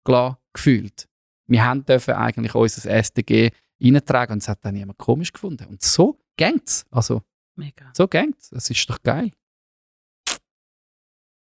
gelassen 0.06 0.38
gefühlt. 0.54 1.08
Wir 1.48 1.66
haben 1.66 1.84
dürfen 1.84 2.14
eigentlich 2.14 2.56
unser 2.56 2.90
SDG 2.90 3.52
reintragen 3.82 4.34
und 4.34 4.42
es 4.42 4.48
hat 4.50 4.64
dann 4.64 4.76
niemand 4.76 4.98
komisch 4.98 5.32
gefunden. 5.34 5.66
Und 5.68 5.82
so 5.82 6.20
gängt's. 6.38 6.86
Also 6.92 7.22
Mega. 7.56 7.92
so 7.96 8.08
gängt's. 8.08 8.50
Das 8.50 8.70
ist 8.70 8.90
doch 8.90 9.02
geil. 9.04 9.32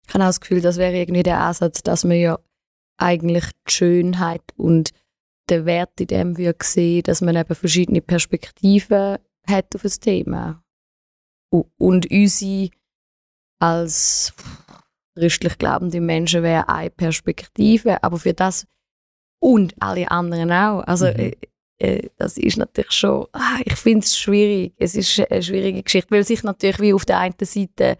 Ich 0.08 0.14
habe 0.14 0.24
auch 0.24 0.28
das 0.28 0.40
Gefühl, 0.40 0.60
das 0.60 0.76
wäre 0.76 0.96
irgendwie 0.96 1.22
der 1.22 1.40
Ansatz, 1.40 1.82
dass 1.82 2.04
man 2.04 2.16
ja 2.16 2.38
eigentlich 2.98 3.44
die 3.68 3.72
Schönheit 3.72 4.42
und 4.56 4.90
den 5.50 5.64
Wert 5.66 6.00
in 6.00 6.06
dem 6.08 6.38
würde 6.38 6.64
sehen, 6.64 7.02
dass 7.02 7.20
man 7.20 7.36
eben 7.36 7.54
verschiedene 7.54 8.00
Perspektiven 8.00 9.18
hat 9.46 9.74
auf 9.74 9.82
das 9.82 10.00
Thema. 10.00 10.62
Und 11.50 12.10
unsere 12.10 12.70
als 13.58 14.34
christlich 15.14 15.58
glaubende 15.58 16.00
Menschen 16.00 16.42
wäre 16.42 16.68
eine 16.68 16.90
Perspektive, 16.90 18.02
aber 18.02 18.18
für 18.18 18.34
das 18.34 18.66
und 19.40 19.74
alle 19.80 20.10
anderen 20.10 20.52
auch. 20.52 20.80
Also 20.82 21.06
Mhm. 21.06 21.32
Äh, 21.78 22.08
das 22.16 22.38
ist 22.38 22.56
natürlich 22.56 22.92
schon, 22.92 23.26
ah, 23.32 23.58
ich 23.64 23.74
finde 23.74 24.04
es 24.04 24.16
schwierig. 24.16 24.74
Es 24.78 24.94
ist 24.94 25.20
eine 25.30 25.42
schwierige 25.42 25.82
Geschichte, 25.82 26.10
weil 26.10 26.24
sich 26.24 26.42
natürlich 26.42 26.80
wie 26.80 26.94
auf 26.94 27.04
der 27.04 27.18
einen 27.18 27.34
Seite 27.40 27.98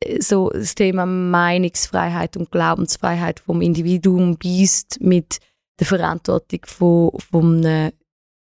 äh, 0.00 0.20
so 0.20 0.50
das 0.50 0.74
Thema 0.74 1.06
Meinungsfreiheit 1.06 2.36
und 2.36 2.50
Glaubensfreiheit 2.50 3.40
vom 3.40 3.60
Individuum 3.60 4.36
beißt 4.36 5.00
mit 5.00 5.38
der 5.78 5.86
Verantwortung 5.86 6.60
von, 6.66 7.12
von 7.18 7.64
einem 7.64 7.92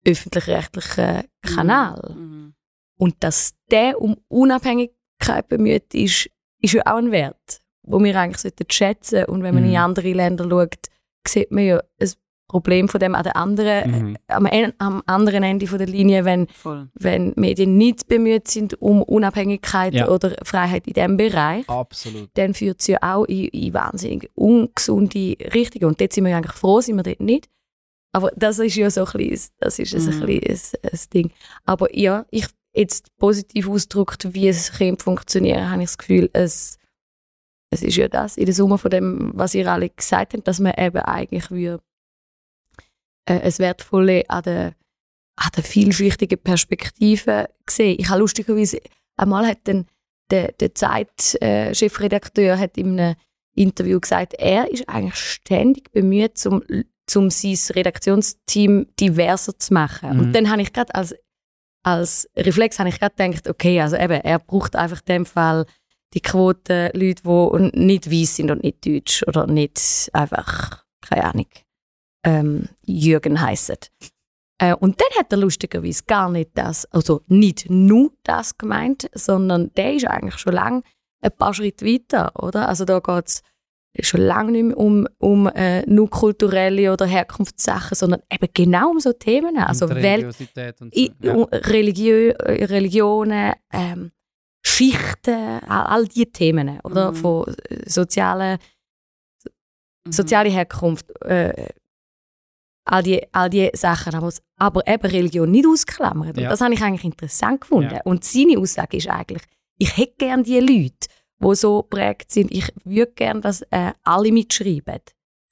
öffentlich-rechtlichen 0.04 1.24
Kanal. 1.42 2.14
Mhm. 2.16 2.54
Und 2.98 3.16
dass 3.20 3.54
der 3.70 4.00
um 4.00 4.16
Unabhängigkeit 4.28 5.46
bemüht 5.48 5.94
ist, 5.94 6.28
ist 6.60 6.74
ja 6.74 6.82
auch 6.86 6.98
ein 6.98 7.12
Wert, 7.12 7.60
wo 7.82 8.02
wir 8.02 8.16
eigentlich 8.16 8.38
sollten 8.38 8.66
schätzen 8.70 9.24
Und 9.26 9.42
wenn 9.42 9.54
man 9.54 9.64
Mhm. 9.64 9.70
in 9.70 9.76
andere 9.76 10.12
Länder 10.12 10.48
schaut, 10.48 10.88
sieht 11.26 11.50
man 11.50 11.64
ja 11.64 11.82
ein 12.00 12.12
Problem 12.48 12.88
von 12.88 12.98
dem 12.98 13.14
an 13.14 13.22
der 13.24 13.36
anderen, 13.36 13.90
Mhm. 13.90 14.16
am, 14.26 14.46
en- 14.46 14.72
am 14.78 15.02
anderen 15.06 15.42
Ende 15.42 15.66
von 15.66 15.76
der 15.78 15.86
Linie, 15.86 16.24
wenn, 16.24 16.46
Voll. 16.48 16.88
wenn 16.94 17.34
Medien 17.36 17.76
nicht 17.76 18.08
bemüht 18.08 18.48
sind 18.48 18.80
um 18.80 19.02
Unabhängigkeit 19.02 19.92
Ja. 19.94 20.08
oder 20.08 20.34
Freiheit 20.42 20.86
in 20.86 20.94
diesem 20.94 21.16
Bereich, 21.18 21.68
Absolut. 21.68 22.30
dann 22.34 22.54
führt 22.54 22.80
es 22.80 22.86
ja 22.86 22.98
auch 23.02 23.24
in, 23.26 23.44
in 23.48 23.74
wahnsinnig 23.74 24.30
ungesunde 24.34 25.36
Richtungen. 25.54 25.84
Und 25.86 26.00
dort 26.00 26.12
sind 26.12 26.24
wir 26.24 26.30
ja 26.30 26.38
eigentlich 26.38 26.56
froh, 26.56 26.80
sind 26.80 26.96
wir 26.96 27.02
dort 27.02 27.20
nicht. 27.20 27.48
Aber 28.12 28.30
das 28.34 28.58
ist 28.58 28.74
ja 28.76 28.90
so 28.90 29.04
ein 29.04 29.12
bisschen, 29.28 29.52
das 29.60 29.78
ist 29.78 29.92
Mhm. 29.94 30.00
ein, 30.22 30.26
bisschen 30.26 30.80
ein, 30.82 30.90
ein 30.90 30.98
Ding. 31.12 31.30
Aber 31.66 31.94
ja, 31.96 32.24
ich 32.30 32.46
jetzt 32.74 33.14
positiv 33.18 33.68
ausgedrückt, 33.68 34.32
wie 34.34 34.48
es 34.48 34.72
könnte 34.72 35.04
funktionieren, 35.04 35.70
habe 35.70 35.82
ich 35.82 35.88
das 35.88 35.98
Gefühl, 35.98 36.30
es, 36.32 36.78
es 37.70 37.82
ist 37.82 37.96
ja 37.96 38.08
das 38.08 38.36
in 38.38 38.46
der 38.46 38.54
Summe 38.54 38.78
von 38.78 38.90
dem, 38.90 39.32
was 39.34 39.54
ihr 39.54 39.70
alle 39.70 39.90
gesagt 39.90 40.32
habt, 40.32 40.48
dass 40.48 40.60
man 40.60 40.72
eben 40.78 40.98
eigentlich 40.98 41.50
würde, 41.50 41.82
äh, 43.28 43.40
es 43.42 43.58
Wertvolle 43.58 44.24
an 44.28 44.42
der, 44.42 44.74
an 45.36 45.50
der 45.56 45.64
vielschichtigen 45.64 46.38
Perspektive 46.38 47.48
sehen. 47.68 47.96
Ich 47.98 48.08
habe 48.08 48.20
lustigerweise, 48.20 48.80
einmal 49.16 49.46
hat 49.46 49.60
dann 49.64 49.86
der, 50.30 50.52
der 50.52 50.74
Zeit-Chefredakteur 50.74 52.58
hat 52.58 52.76
in 52.76 52.98
einem 52.98 53.16
Interview 53.54 53.98
gesagt, 54.00 54.34
er 54.34 54.70
ist 54.70 54.88
eigentlich 54.88 55.16
ständig 55.16 55.90
bemüht, 55.92 56.44
um, 56.46 56.62
um 57.14 57.30
sein 57.30 57.76
Redaktionsteam 57.76 58.86
diverser 59.00 59.58
zu 59.58 59.74
machen. 59.74 60.14
Mhm. 60.14 60.20
Und 60.20 60.32
dann 60.32 60.50
habe 60.50 60.62
ich 60.62 60.72
gerade 60.72 60.94
als, 60.94 61.14
als 61.82 62.28
Reflex 62.36 62.78
habe 62.78 62.88
ich 62.90 63.00
gerade 63.00 63.14
gedacht, 63.16 63.48
okay, 63.48 63.80
also 63.80 63.96
eben, 63.96 64.20
er 64.20 64.38
braucht 64.38 64.76
einfach 64.76 65.00
in 65.00 65.14
dem 65.14 65.26
Fall 65.26 65.66
die 66.14 66.20
Quote 66.20 66.90
Leute, 66.94 67.22
die 67.24 67.80
nicht 67.80 68.10
weiß 68.10 68.36
sind 68.36 68.50
und 68.50 68.62
nicht 68.62 68.86
deutsch 68.86 69.22
oder 69.26 69.46
nicht 69.46 70.10
einfach, 70.12 70.84
keine 71.02 71.24
Ahnung, 71.24 71.46
ähm, 72.28 72.68
Jürgen 72.84 73.36
heissen. 73.40 73.76
Äh, 74.60 74.74
und 74.74 75.00
dann 75.00 75.12
hat 75.18 75.32
er 75.32 75.38
lustigerweise 75.38 76.02
gar 76.06 76.28
nicht 76.30 76.50
das, 76.54 76.84
also 76.92 77.22
nicht 77.28 77.70
nur 77.70 78.10
das 78.24 78.58
gemeint, 78.58 79.08
sondern 79.14 79.70
der 79.76 79.94
ist 79.94 80.06
eigentlich 80.06 80.38
schon 80.38 80.54
lange 80.54 80.82
ein 81.22 81.32
paar 81.36 81.54
Schritte 81.54 81.84
weiter, 81.86 82.32
oder? 82.42 82.68
Also 82.68 82.84
da 82.84 82.98
geht 83.00 83.26
es 83.28 83.42
schon 84.00 84.20
lange 84.20 84.52
nicht 84.52 84.64
mehr 84.64 84.76
um, 84.76 85.06
um 85.18 85.46
äh, 85.48 85.82
nur 85.86 86.08
kulturelle 86.10 86.92
oder 86.92 87.06
Herkunftssachen, 87.06 87.94
sondern 87.96 88.20
eben 88.32 88.48
genau 88.52 88.90
um 88.90 89.00
so 89.00 89.12
Themen. 89.12 89.56
Also 89.58 89.86
Und 89.86 89.94
Welt, 89.96 90.24
Religiosität 90.24 90.80
und 90.80 90.94
so. 90.94 91.00
I, 91.00 91.12
Ja. 91.22 91.34
Religiö 91.52 92.32
Religionen, 92.40 93.54
ähm, 93.72 94.10
Schichten, 94.64 95.60
all, 95.68 95.86
all 95.86 96.04
diese 96.06 96.26
Themen, 96.30 96.80
oder? 96.84 97.12
Mhm. 97.12 97.16
Von 97.16 97.54
äh, 97.70 97.88
sozialen, 97.88 98.58
Mhm. 100.06 100.12
soziale 100.12 100.48
Herkunft, 100.50 101.06
äh, 101.22 101.68
all, 102.92 103.02
die, 103.02 103.22
all 103.32 103.50
die 103.50 103.70
Sachen, 103.74 104.14
aber, 104.14 104.32
aber 104.56 104.86
eben 104.86 105.06
Religion 105.06 105.50
nicht 105.50 105.66
ausklammert. 105.66 106.36
Und 106.36 106.42
Ja. 106.44 106.50
das 106.50 106.60
habe 106.60 106.74
ich 106.74 106.82
eigentlich 106.82 107.04
interessant 107.04 107.60
gefunden. 107.60 107.94
Ja. 107.94 108.00
Und 108.04 108.24
seine 108.24 108.58
Aussage 108.58 108.96
ist 108.96 109.08
eigentlich, 109.08 109.42
ich 109.78 109.96
hätte 109.96 110.14
gerne 110.18 110.42
die 110.42 110.58
Leute, 110.60 111.08
die 111.40 111.54
so 111.54 111.82
prägt 111.82 112.32
sind, 112.32 112.50
ich 112.50 112.66
würde 112.84 113.12
gerne, 113.12 113.40
dass 113.40 113.62
äh, 113.70 113.92
alle 114.02 114.32
mitschreiben. 114.32 115.00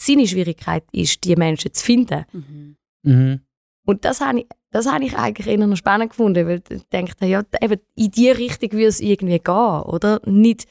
Seine 0.01 0.27
Schwierigkeit 0.27 0.85
ist, 0.93 1.25
die 1.25 1.37
Menschen 1.37 1.73
zu 1.73 1.85
finden. 1.85 2.25
Mhm. 2.33 2.77
Mhm. 3.05 3.41
Und 3.87 4.05
das 4.05 4.21
habe 4.21 4.41
ich, 4.41 4.47
das 4.73 4.91
habe 4.91 5.05
ich 5.05 5.17
eigentlich 5.17 5.47
eher 5.47 5.65
noch 5.65 5.77
spannend 5.77 6.11
gefunden, 6.11 6.47
weil 6.49 6.61
ich 6.69 6.83
dachte, 6.91 7.27
ja, 7.27 7.43
eben 7.63 7.81
in 7.95 8.11
die 8.11 8.31
Richtung 8.31 8.73
würde 8.73 8.87
es 8.89 9.01
irgendwie 9.01 9.39
gehen, 9.39 9.55
oder? 9.83 10.21
Nicht, 10.27 10.67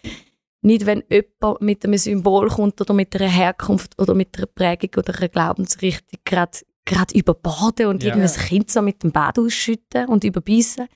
nicht 0.66 0.86
wenn 0.86 1.04
jemand 1.10 1.62
mit 1.62 1.86
einem 1.86 1.98
Symbol 1.98 2.50
kommt 2.50 2.82
oder 2.82 2.94
mit 2.94 3.16
einer 3.16 3.30
Herkunft 3.30 4.00
oder 4.00 4.14
mit 4.14 4.38
einer 4.38 4.48
Prägung 4.48 4.90
oder 4.98 5.16
einer 5.16 5.30
Glaubensrichtung 5.30 6.20
gerade 6.26 6.58
gerade 6.86 7.18
überborden 7.18 7.88
und 7.88 8.04
Ja. 8.04 8.16
irgendein 8.16 8.40
Kind 8.48 8.70
so 8.72 8.82
mit 8.82 9.02
dem 9.04 9.12
Bad 9.12 9.40
ausschütten 9.40 10.08
und 10.08 10.24
überbeissen, 10.24 10.88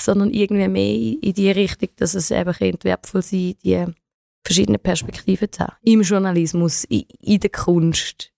sondern 0.00 0.30
irgendwie 0.30 0.68
mehr 0.68 0.94
in 0.94 1.18
in 1.20 1.32
die 1.34 1.50
Richtung, 1.50 1.88
dass 1.96 2.14
es 2.14 2.30
eben 2.30 2.52
könnte 2.52 2.84
wertvoll 2.84 3.22
sein 3.22 3.54
die 3.64 3.84
verschiedenen 4.46 4.80
Perspektiven 4.80 5.50
zu 5.50 5.60
haben. 5.60 5.76
Im 5.82 6.02
Journalismus, 6.02 6.84
in, 6.84 7.04
in 7.20 7.40
der 7.40 7.50
Kunst, 7.50 8.32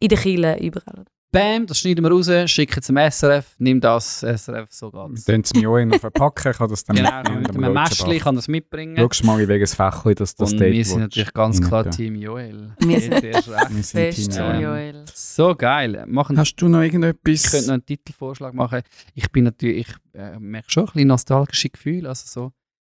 in 0.00 0.08
der 0.08 0.18
Kirche, 0.18 0.58
überall. 0.60 1.04
Bam, 1.30 1.66
das 1.66 1.80
schneiden 1.80 2.02
wir 2.04 2.10
raus, 2.10 2.30
schicken 2.50 2.82
zum 2.82 2.96
SRF, 2.96 3.54
nimm 3.58 3.80
das, 3.80 4.20
SRF, 4.20 4.68
so 4.70 4.90
geht's. 4.90 5.24
Dann 5.24 5.44
zum 5.44 5.60
Joel 5.60 5.84
noch 5.84 6.00
verpacken, 6.00 6.52
kann 6.54 6.70
das 6.70 6.84
dann 6.84 6.96
Genau, 6.96 7.16
mitnehmen 7.18 7.42
mit 7.42 7.56
einem 7.56 7.74
Mäschchen 7.74 8.18
kann 8.18 8.34
das 8.34 8.48
mitbringen. 8.48 8.96
Schaust 8.96 9.20
du 9.22 9.26
mal 9.26 9.40
in 9.40 9.48
welches 9.48 9.74
Fächchen 9.74 10.14
das, 10.14 10.34
das 10.34 10.52
und 10.54 10.60
wir 10.60 10.84
sind 10.84 11.00
natürlich 11.00 11.32
ganz 11.34 11.60
klar. 11.60 11.90
Team 11.90 12.14
Joel. 12.14 12.74
Wir 12.78 13.00
sind-. 13.00 13.22
Wir 13.22 14.10
Team 14.10 14.30
Joel. 14.30 14.60
Joel. 14.62 15.04
So 15.12 15.54
geil. 15.54 16.04
Machen, 16.06 16.38
Hast 16.38 16.54
du 16.56 16.68
noch 16.68 16.80
ich 16.80 16.92
könnte 16.92 17.08
irgendetwas? 17.08 17.66
noch 17.66 17.74
einen 17.74 17.84
Titelvorschlag 17.84 18.54
machen. 18.54 18.80
Ich 19.14 19.30
bin 19.30 19.44
natürlich, 19.44 19.86
ich 19.88 20.18
äh, 20.18 20.38
merke 20.38 20.70
schon 20.70 20.84
ein 20.84 20.92
bisschen 20.92 21.08
nostalgische 21.08 21.68
Gefühle, 21.68 22.08
also 22.08 22.24
so, 22.26 22.52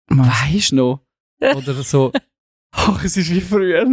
weisst 0.08 0.72
du 0.72 0.76
noch? 0.76 1.00
Oder 1.40 1.74
so, 1.84 2.12
ach, 2.76 3.04
es 3.06 3.16
ist 3.18 3.30
wie 3.32 3.40
früher. 3.42 3.86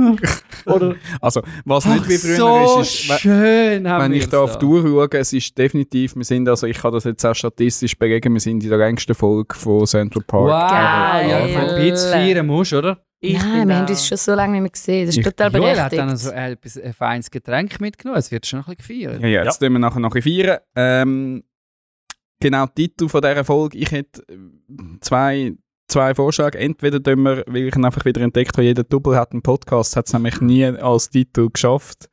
Oder, 0.67 0.97
Also, 1.21 1.43
was 1.65 1.85
nicht 1.87 2.09
wie 2.09 2.17
früher 2.19 2.37
so 2.37 2.81
ist, 2.81 3.09
ist, 3.11 3.21
schön 3.21 3.89
haben 3.89 4.05
wenn 4.05 4.13
ich 4.13 4.29
da 4.29 4.41
auf 4.41 4.59
die 4.59 4.65
Uhr 4.65 4.83
schaue, 4.83 5.09
es 5.21 5.33
ist 5.33 5.57
definitiv, 5.57 6.17
wir 6.17 6.25
sind, 6.25 6.49
also 6.49 6.67
ich 6.67 6.79
kann 6.79 6.93
das 6.93 7.05
jetzt 7.05 7.25
auch 7.25 7.35
statistisch 7.35 7.97
belegen, 7.99 8.33
wir 8.33 8.41
sind 8.41 8.63
in 8.65 8.69
der 8.71 8.79
längsten 8.79 9.15
Folge 9.15 9.55
von 9.55 9.87
Central 9.87 10.23
Park. 10.25 10.45
Wow, 10.49 10.71
Geil. 10.71 11.31
ja, 11.31 11.61
wenn 11.61 11.69
du 11.69 11.77
Pizza 11.83 12.11
feiern 12.11 12.47
musst, 12.47 12.73
oder? 12.73 12.99
Ich 13.23 13.37
Nein, 13.39 13.69
wir 13.69 13.77
haben 13.77 13.87
uns 13.87 14.07
schon 14.07 14.17
so 14.17 14.33
lange 14.35 14.53
nicht 14.55 14.63
mehr 14.63 14.71
gesehen. 14.71 15.05
Das 15.07 15.15
ist 15.15 15.19
Ich- 15.19 15.25
total 15.25 15.53
Joel 15.55 15.79
hat 15.79 15.91
berechtigt. 15.91 16.01
dann 16.01 16.17
so 16.17 16.31
ein, 16.31 16.53
etwas- 16.53 16.79
ein 16.79 16.93
feines 16.95 17.31
Getränk 17.31 17.79
mitgenommen, 17.81 18.19
es 18.19 18.31
wird 18.31 18.47
schon 18.47 18.61
ein 18.61 18.75
bisschen 18.77 18.99
gefeiert. 19.03 19.21
Ja, 19.23 19.29
ja, 19.29 19.45
jetzt 19.45 19.59
tun 19.59 19.73
wir 19.73 19.79
nachher 19.79 20.01
noch 20.01 20.11
ein 20.15 20.23
bisschen 20.23 20.47
feiern. 20.47 20.59
Ähm, 20.75 21.45
genau, 22.41 22.67
Titel 22.75 23.09
von 23.09 23.21
dieser 23.21 23.45
Folge, 23.45 23.77
ich 23.77 23.91
hätte 23.93 24.23
zwei, 25.03 25.53
zwei 25.91 26.15
Vorschläge. 26.15 26.59
Entweder 26.59 27.03
tun 27.03 27.23
wir, 27.23 27.45
weil 27.47 27.69
ich 27.69 27.77
ihn 27.77 27.85
einfach 27.85 28.05
wieder 28.05 28.21
entdeckt 28.21 28.57
habe, 28.57 28.65
jeder 28.65 28.85
Double 28.85 29.17
hat 29.17 29.33
einen 29.33 29.43
Podcast, 29.43 29.97
hat 29.97 30.07
es 30.07 30.13
nämlich 30.13 30.41
nie 30.41 30.65
als 30.65 31.11
Titel 31.11 31.51
geschafft. 31.53 32.09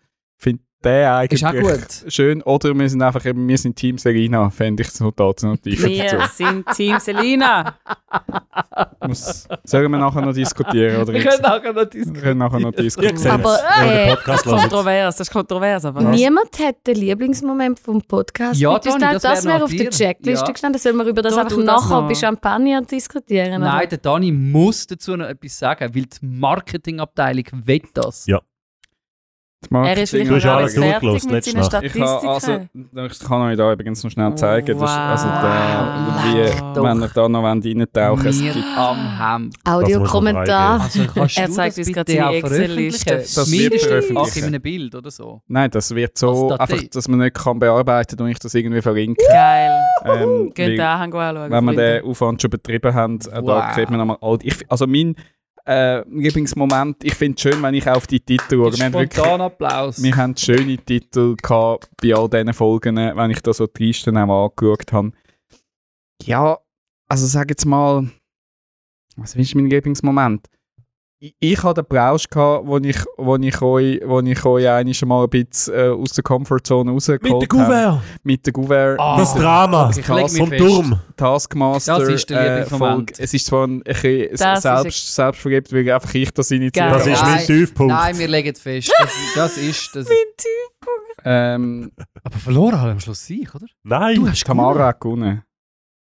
Den 0.86 1.08
eigentlich 1.08 1.41
Ist 1.41 1.48
auch 1.48 1.54
gut. 1.54 2.14
schön. 2.14 2.41
Oder 2.44 2.78
wir 2.78 2.88
sind 2.88 3.02
einfach 3.02 3.26
eben, 3.26 3.48
wir 3.48 3.58
sind 3.58 3.76
Team 3.76 3.98
Selina, 3.98 4.49
fände 4.52 4.84
ich 4.84 4.90
so 4.91 5.12
alternativ. 5.18 5.84
Wir 5.84 6.28
sind 6.32 6.66
Team 6.76 6.99
Selina. 6.99 7.76
Muss, 9.08 9.48
sollen 9.64 9.91
wir 9.91 9.98
nachher 9.98 10.22
noch 10.22 10.34
diskutieren? 10.34 11.02
Oder 11.02 11.14
Wir 11.14 11.22
jetzt? 11.22 11.41
können 11.41 11.41
nachher 11.44 11.70
noch 11.74 11.76
wir 11.82 11.86
diskutieren. 11.88 12.24
können 12.24 12.38
nachher 12.40 12.60
noch 12.60 12.72
diskutieren. 12.74 13.28
Aber, 13.32 13.60
äh, 13.82 14.10
Podcast 14.16 14.45
hört. 14.45 14.60
Kontrovers, 14.62 15.16
das 15.18 15.28
ist 15.28 15.34
kontrovers, 15.34 15.86
aber. 15.86 16.02
Niemand 16.04 16.60
hat 16.60 16.76
den 16.86 16.95
Lieblingsmoment 16.98 17.80
vom 17.80 18.02
Podcast 18.02 18.60
Ja, 18.60 18.78
geteilt. 18.78 19.16
das 19.16 19.22
Das 19.24 19.45
wär 19.45 19.54
wäre 19.54 19.64
auf 19.64 19.72
der. 19.72 19.90
Checkliste 19.90 20.45
Ja. 20.45 20.52
gestanden. 20.52 20.80
Sollen 20.80 20.98
wir 20.98 21.06
über 21.06 21.22
das 21.24 21.34
Tu 21.34 21.40
einfach 21.40 21.56
das 21.58 21.66
nachher 21.66 22.02
bei 22.08 22.14
Champagner 22.16 22.82
diskutieren? 22.84 23.62
Nein, 23.62 23.78
oder? 23.80 23.88
der 23.88 23.98
Dani 23.98 24.32
muss 24.32 24.86
dazu 24.86 25.16
noch 25.16 25.26
etwas 25.28 25.58
sagen, 25.58 25.95
weil 25.95 26.04
die 26.04 26.18
Marketingabteilung 26.26 27.45
will 27.66 27.82
das. 27.95 28.28
Ja. 28.28 28.41
Er 29.71 29.97
ist 29.97 30.11
vielleicht 30.11 30.29
noch 30.31 30.45
alles 30.45 30.75
fertig 30.75 31.11
mit 31.25 31.43
seinen. 31.43 31.84
Ich 31.84 31.93
kann, 31.93 32.03
also, 32.03 32.39
Statistiken. 32.39 32.79
ich 33.11 33.19
kann 33.19 33.41
euch 33.41 33.57
da 33.57 33.73
übrigens 33.73 34.03
noch 34.03 34.11
schnell 34.11 34.35
zeigen. 34.35 34.77
Das 34.79 34.89
ist, 34.91 34.97
also 34.97 35.27
der, 35.27 35.38
Wow. 35.47 36.75
wie, 36.75 36.84
wenn 36.84 37.01
ihr 37.01 37.07
da 37.13 37.27
noch 37.27 37.43
reintauchen 37.43 37.89
wollt. 38.23 38.25
Es 38.27 38.39
gibt, 38.39 38.57
am 38.77 39.19
Hemd. 39.19 39.55
Audiokommentar. 39.65 40.81
Also 40.81 41.01
Er 41.41 41.49
zeigt 41.49 41.77
das 41.77 41.88
uns 41.88 41.93
gerade 41.95 42.11
seine 42.11 42.27
auch 42.29 42.34
Excel-Liste. 42.34 43.15
Das 43.15 43.51
wird 43.51 44.15
auch 44.17 44.35
in 44.35 44.43
einem 44.45 44.61
Bild 44.61 44.93
oder 44.95 45.09
so. 45.11 45.41
nein, 45.47 45.71
das 45.71 45.93
wird 45.93 46.17
so 46.17 46.51
einfach, 46.55 46.84
dass 46.91 47.07
man 47.07 47.19
nicht 47.19 47.34
kann 47.35 47.57
bearbeiten 47.57 48.21
und 48.21 48.27
ich 48.29 48.39
das 48.39 48.53
irgendwie 48.53 48.81
verlinke. 48.81 49.23
Geil. 49.27 49.71
Ähm, 50.05 50.51
Geht 50.53 50.77
da 50.79 50.97
anschauen. 50.97 51.49
wenn 51.51 51.65
wir 51.65 51.73
den 51.73 52.05
Aufwand 52.05 52.41
schon 52.41 52.51
betrieben 52.51 52.93
haben, 52.93 53.15
äh, 53.21 53.23
da 53.31 53.41
Wow. 53.41 53.73
kriegt 53.73 53.89
man 53.89 53.99
nochmal 53.99 54.17
all 54.21 54.38
die- 54.38 54.53
Also 54.69 54.85
mein 54.85 55.15
äh, 55.68 56.07
Lieblingsmoment, 56.10 57.03
ich 57.03 57.14
finde 57.14 57.35
es 57.35 57.41
schön, 57.41 57.61
wenn 57.61 57.73
ich 57.73 57.88
auf 57.88 58.07
die 58.07 58.19
Titel 58.19 58.56
schaue. 58.56 58.77
Wir 58.77 58.85
haben, 58.85 58.94
wirklich, 58.94 59.14
Spontan 59.14 59.41
Applaus. 59.41 60.02
wir 60.02 60.15
haben 60.15 60.35
schöne 60.38 60.77
Titel 60.77 61.35
gehabt 61.35 61.89
bei 62.02 62.15
all 62.15 62.30
diesen 62.30 62.53
Folgen, 62.53 62.95
wenn 62.95 63.31
ich 63.31 63.41
da 63.41 63.53
so 63.53 63.68
die 63.68 63.88
Listen 63.88 64.18
auch 64.18 64.49
angeschaut 64.49 64.94
habe. 64.94 65.11
Ja, 66.23 66.57
also 67.10 67.26
sag 67.26 67.49
jetzt 67.49 67.65
mal, 67.65 68.10
was 69.18 69.35
ist 69.35 69.56
mein 69.56 69.69
Lieblingsmoment? 69.69 70.48
Ich, 71.19 71.64
hatte 71.64 71.81
den 71.81 71.89
Plausch, 71.89 72.30
gehabt, 72.30 72.68
wo 72.68 72.77
ich, 72.77 72.98
wo 73.18 73.38
ich 73.38 73.61
euch, 73.61 74.02
wo 74.06 74.19
ich 74.19 74.45
euch 74.45 74.69
eigentlich 74.69 75.03
mal 75.03 75.23
ein 75.23 75.30
bisschen 75.30 75.73
äh, 75.73 75.89
aus 75.89 76.14
der 76.14 76.23
Comfortzone 76.23 76.91
rausgeholt 76.91 77.23
Mit 77.23 77.31
dem 77.31 77.35
habe. 77.35 77.48
Gouverne. 77.48 78.02
Mit 78.22 78.45
der 78.45 78.53
Gouverne. 78.53 78.99
Ah. 78.99 79.18
Das 79.18 79.34
Drama. 79.34 79.88
Mich 79.88 80.06
Vom 80.06 80.49
fest. 80.49 80.64
Turm. 80.64 80.99
Taskmaster 81.15 81.99
Das 81.99 82.10
ist 82.10 82.30
der 82.30 82.39
äh, 82.39 82.44
Lieblingsmoment. 82.44 83.10
Folge. 83.10 83.23
Es 83.23 83.34
ist 83.34 83.45
zwar 83.48 83.65
ein, 83.65 83.77
ein 83.77 83.84
bisschen 83.84 84.38
Das 84.38 84.61
selbst, 84.61 85.15
selbstverliebt, 85.15 85.73
weil 85.73 85.91
einfach 85.91 86.14
ich 86.14 86.31
das 86.31 86.52
initiiert 86.52 86.91
Geil. 86.91 86.99
Das 86.99 87.07
ist 87.07 87.23
mein 87.23 87.45
Tiefpunkt. 87.45 87.94
Nein, 87.94 88.19
wir 88.19 88.27
legen 88.27 88.56
fest. 88.56 88.94
Das, 88.99 89.11
das 89.35 89.57
ist. 89.57 89.95
Das 89.95 90.07
ähm, 91.26 91.91
aber 92.23 92.38
verloren 92.38 92.80
haben 92.80 92.91
am 92.91 92.99
Schluss 92.99 93.27
ich, 93.30 93.53
oder? 93.56 93.65
Nein. 93.84 94.15
du 94.15 94.30
hast 94.30 94.45
Tamara 94.45 94.88
hat 94.88 95.02
gewonnen. 95.02 95.44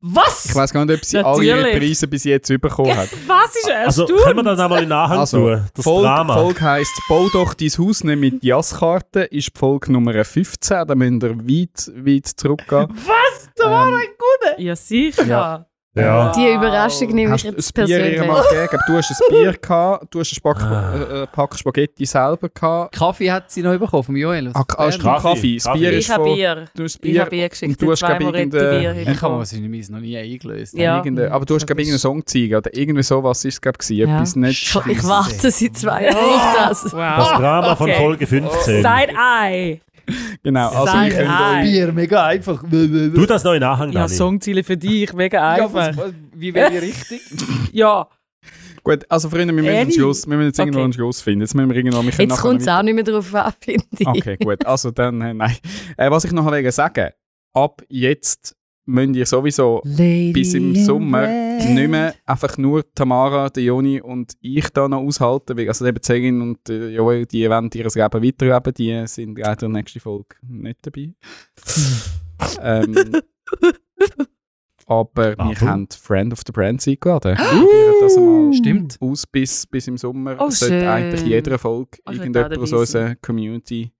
Was? 0.00 0.46
Ich 0.46 0.54
weiß 0.54 0.72
gar 0.72 0.84
nicht, 0.84 0.96
ob 0.96 1.04
sie 1.04 1.18
alle 1.18 1.44
ihre 1.44 1.56
Natürlich. 1.62 1.78
Preise 1.88 2.06
bis 2.06 2.22
jetzt 2.24 2.48
bekommen 2.60 2.96
hat. 2.96 3.08
Was 3.26 3.56
ist 3.56 3.68
erst 3.68 3.86
also 3.86 4.06
du? 4.06 4.16
können 4.22 4.36
wir 4.36 4.42
das 4.44 4.60
einmal 4.60 4.82
in 4.84 4.88
Nachhang 4.88 5.18
Also, 5.18 5.38
tun? 5.38 5.64
Das 5.74 5.84
Folge, 5.84 6.02
Drama. 6.06 6.34
Folge 6.34 6.60
heisst 6.60 6.92
«Bau 7.08 7.28
doch 7.32 7.54
dein 7.54 7.68
Haus 7.70 8.04
nicht 8.04 8.18
mit 8.20 8.44
Jasskarte» 8.44 9.20
ist 9.22 9.48
die 9.54 9.58
Folge 9.58 9.92
Nummer 9.92 10.24
15, 10.24 10.86
da 10.86 10.94
müsst 10.94 11.22
ihr 11.24 11.36
weit, 11.38 12.06
weit 12.06 12.26
zurückgehen. 12.26 12.88
Was? 12.90 13.48
Da 13.56 13.70
war 13.70 13.88
ein 13.88 14.06
guter. 14.16 14.60
Ja, 14.60 14.76
sicher. 14.76 15.24
Ja. 15.26 15.67
Ja. 15.94 16.30
Die 16.32 16.52
Überraschung 16.52 17.08
nehme 17.08 17.34
ich 17.34 17.42
Hast 17.42 17.44
du 17.44 17.48
jetzt 17.48 17.74
Bier 17.74 17.86
persönlich. 17.86 18.20
gegeben? 18.20 18.78
Du 18.86 18.96
hast 18.96 19.10
ein 19.10 19.16
Bier 19.30 19.52
gehabt, 19.60 20.06
du 20.14 20.20
hast 20.20 20.28
einen 20.30 20.34
Spack, 20.36 20.62
Ah. 20.62 21.22
äh, 21.22 21.26
Pack 21.26 21.58
Spaghetti 21.58 22.06
selber 22.06 22.48
gehabt. 22.50 22.94
Kaffee 22.94 23.32
hat 23.32 23.50
sie 23.50 23.62
noch 23.62 23.76
bekommen 23.76 24.04
vom 24.04 24.14
Joel. 24.16 24.50
Ah, 24.54 24.64
ah, 24.76 24.92
stimmt, 24.92 25.04
Kaffee. 25.04 25.28
Kaffee. 25.28 25.56
Das 25.56 25.72
Bier 25.72 25.92
Ich 25.92 25.98
ist 25.98 26.10
habe 26.12 26.24
von... 26.24 26.34
Bier. 26.34 26.64
Du 26.76 26.82
hast 26.84 26.94
Ich 26.96 27.00
Bier 27.00 27.20
habe 27.22 27.30
Bier 27.30 27.48
geschickt. 27.48 27.72
und 27.72 27.82
du 27.82 27.90
hast, 27.90 27.98
glaub 27.98 28.10
zwei 28.12 28.18
ich, 28.18 28.24
Moretti 28.26 28.56
irgendein- 28.56 28.94
Bier. 29.04 29.12
Ich 29.12 29.22
habe 29.22 29.34
meinem 29.34 29.80
noch 29.90 30.00
nie 30.00 30.16
eingelöst. 30.18 30.74
Ja. 30.78 30.96
Irgende, 30.98 31.32
aber 31.32 31.44
du 31.46 31.54
hast, 31.56 31.66
glaube 31.66 31.82
ich, 31.82 31.88
einen 31.88 31.98
Song 31.98 32.18
gezeigt 32.20 32.54
oder 32.54 32.76
irgendwie 32.76 33.02
sowas 33.02 33.44
ist 33.44 33.54
es, 33.54 33.60
glaube 33.60 33.78
ich, 33.82 33.88
Ja. 33.88 34.14
etwas 34.16 34.36
nicht... 34.36 34.62
Ich, 34.62 34.86
ich 34.86 35.04
warte 35.04 35.50
seit 35.50 35.76
zwei 35.76 36.04
Jahren 36.04 36.16
auf 36.16 36.56
das. 36.68 36.82
Das 36.84 36.92
Wow. 36.92 37.38
Drama 37.38 37.74
von 37.74 37.88
Okay. 37.90 37.98
Folge 37.98 38.26
15. 38.26 38.82
Side-Eye. 38.82 39.80
Genau, 40.42 40.68
also 40.70 40.86
Side 40.92 41.08
ich 41.08 41.14
könnt. 41.14 41.62
Bier, 41.62 41.92
mega 41.92 42.26
einfach. 42.26 42.62
Du 42.68 43.26
das 43.26 43.44
noch 43.44 43.52
in 43.54 43.60
Nachhang, 43.60 43.92
Ja, 43.92 44.02
Dani. 44.02 44.14
Songziele 44.14 44.64
für 44.64 44.76
dich, 44.76 45.12
mega 45.12 45.56
Ja, 45.56 45.64
einfach. 45.64 45.74
was, 45.74 45.96
was, 45.96 46.12
wie 46.34 46.54
wäre 46.54 46.70
die 46.70 46.78
richtig? 46.78 47.20
Ja, 47.72 48.08
Gut, 48.84 49.04
also 49.10 49.28
Freunde, 49.28 49.54
wir 49.54 49.62
müssen 49.62 49.76
einen. 49.76 49.92
Schluss, 49.92 50.26
wir 50.26 50.36
müssen 50.36 50.46
jetzt 50.48 50.58
irgendwo 50.58 50.78
Okay. 50.78 50.84
einen 50.84 50.92
Schluss 50.94 51.20
finden. 51.20 51.40
Jetzt 51.42 51.54
müssen 51.54 51.68
wir 51.68 51.76
irgendwo... 51.76 52.02
Wir 52.02 52.10
können 52.10 52.30
Jetzt 52.30 52.38
nachher 52.38 52.48
kommt 52.48 52.60
es 52.62 52.66
noch 52.66 52.78
auch 52.78 52.82
nicht 52.82 52.94
mehr 52.94 53.04
drauf 53.04 53.34
an, 53.34 53.52
finde 53.60 53.84
ich. 53.98 54.06
Okay, 54.06 54.36
gut. 54.38 54.64
Also 54.64 54.90
dann, 54.92 55.20
äh, 55.20 55.34
nein. 55.34 55.56
Äh, 55.98 56.10
was 56.10 56.24
ich 56.24 56.32
noch 56.32 56.46
wollte 56.46 56.72
sagen, 56.72 57.10
ab 57.52 57.82
jetzt 57.90 58.56
müsst 58.88 59.16
ihr 59.16 59.26
sowieso 59.26 59.82
bis 59.84 60.54
im 60.54 60.74
Sommer 60.74 61.26
nicht 61.58 61.90
mehr 61.90 62.14
einfach 62.24 62.56
nur 62.56 62.82
Tamara, 62.94 63.50
der 63.50 63.62
Joni 63.64 64.00
und 64.00 64.32
ich 64.40 64.68
da 64.70 64.88
noch 64.88 65.02
aushalten, 65.02 65.56
weil 65.58 65.68
also 65.68 65.86
eben 65.86 66.02
Celine 66.02 66.42
und 66.42 66.68
äh, 66.70 66.88
Joel, 66.90 67.26
die 67.26 67.48
wollen 67.50 67.70
ihr 67.74 67.84
Leben 67.84 67.98
weiterleben, 68.24 68.74
die 68.74 69.06
sind 69.06 69.38
leider 69.38 69.66
in 69.66 69.72
der 69.74 69.82
nächsten 69.82 70.00
Folge 70.00 70.36
nicht 70.48 70.78
dabei. 70.82 71.12
ähm, 72.62 72.94
aber 74.86 75.32
wir 75.32 75.38
Warum? 75.38 75.60
haben 75.60 75.88
Friend 75.90 76.32
of 76.32 76.40
the 76.46 76.52
Brand 76.52 76.86
eingeladen. 76.88 77.36
Probieren 77.36 77.94
das 78.00 78.16
mal 78.16 78.52
Stimmt. 78.54 78.96
aus 79.00 79.26
bis, 79.26 79.66
bis 79.66 79.86
im 79.86 79.98
Sommer. 79.98 80.36
Oh, 80.38 80.48
sollte 80.48 80.78
schön. 80.80 80.88
eigentlich 80.88 81.22
jeder 81.26 81.58
Folge 81.58 81.98
Oh, 82.06 82.10
ich 82.12 82.18
irgendjemand 82.20 82.56
aus 82.58 82.72
unserer 82.72 83.14
Community 83.16 83.92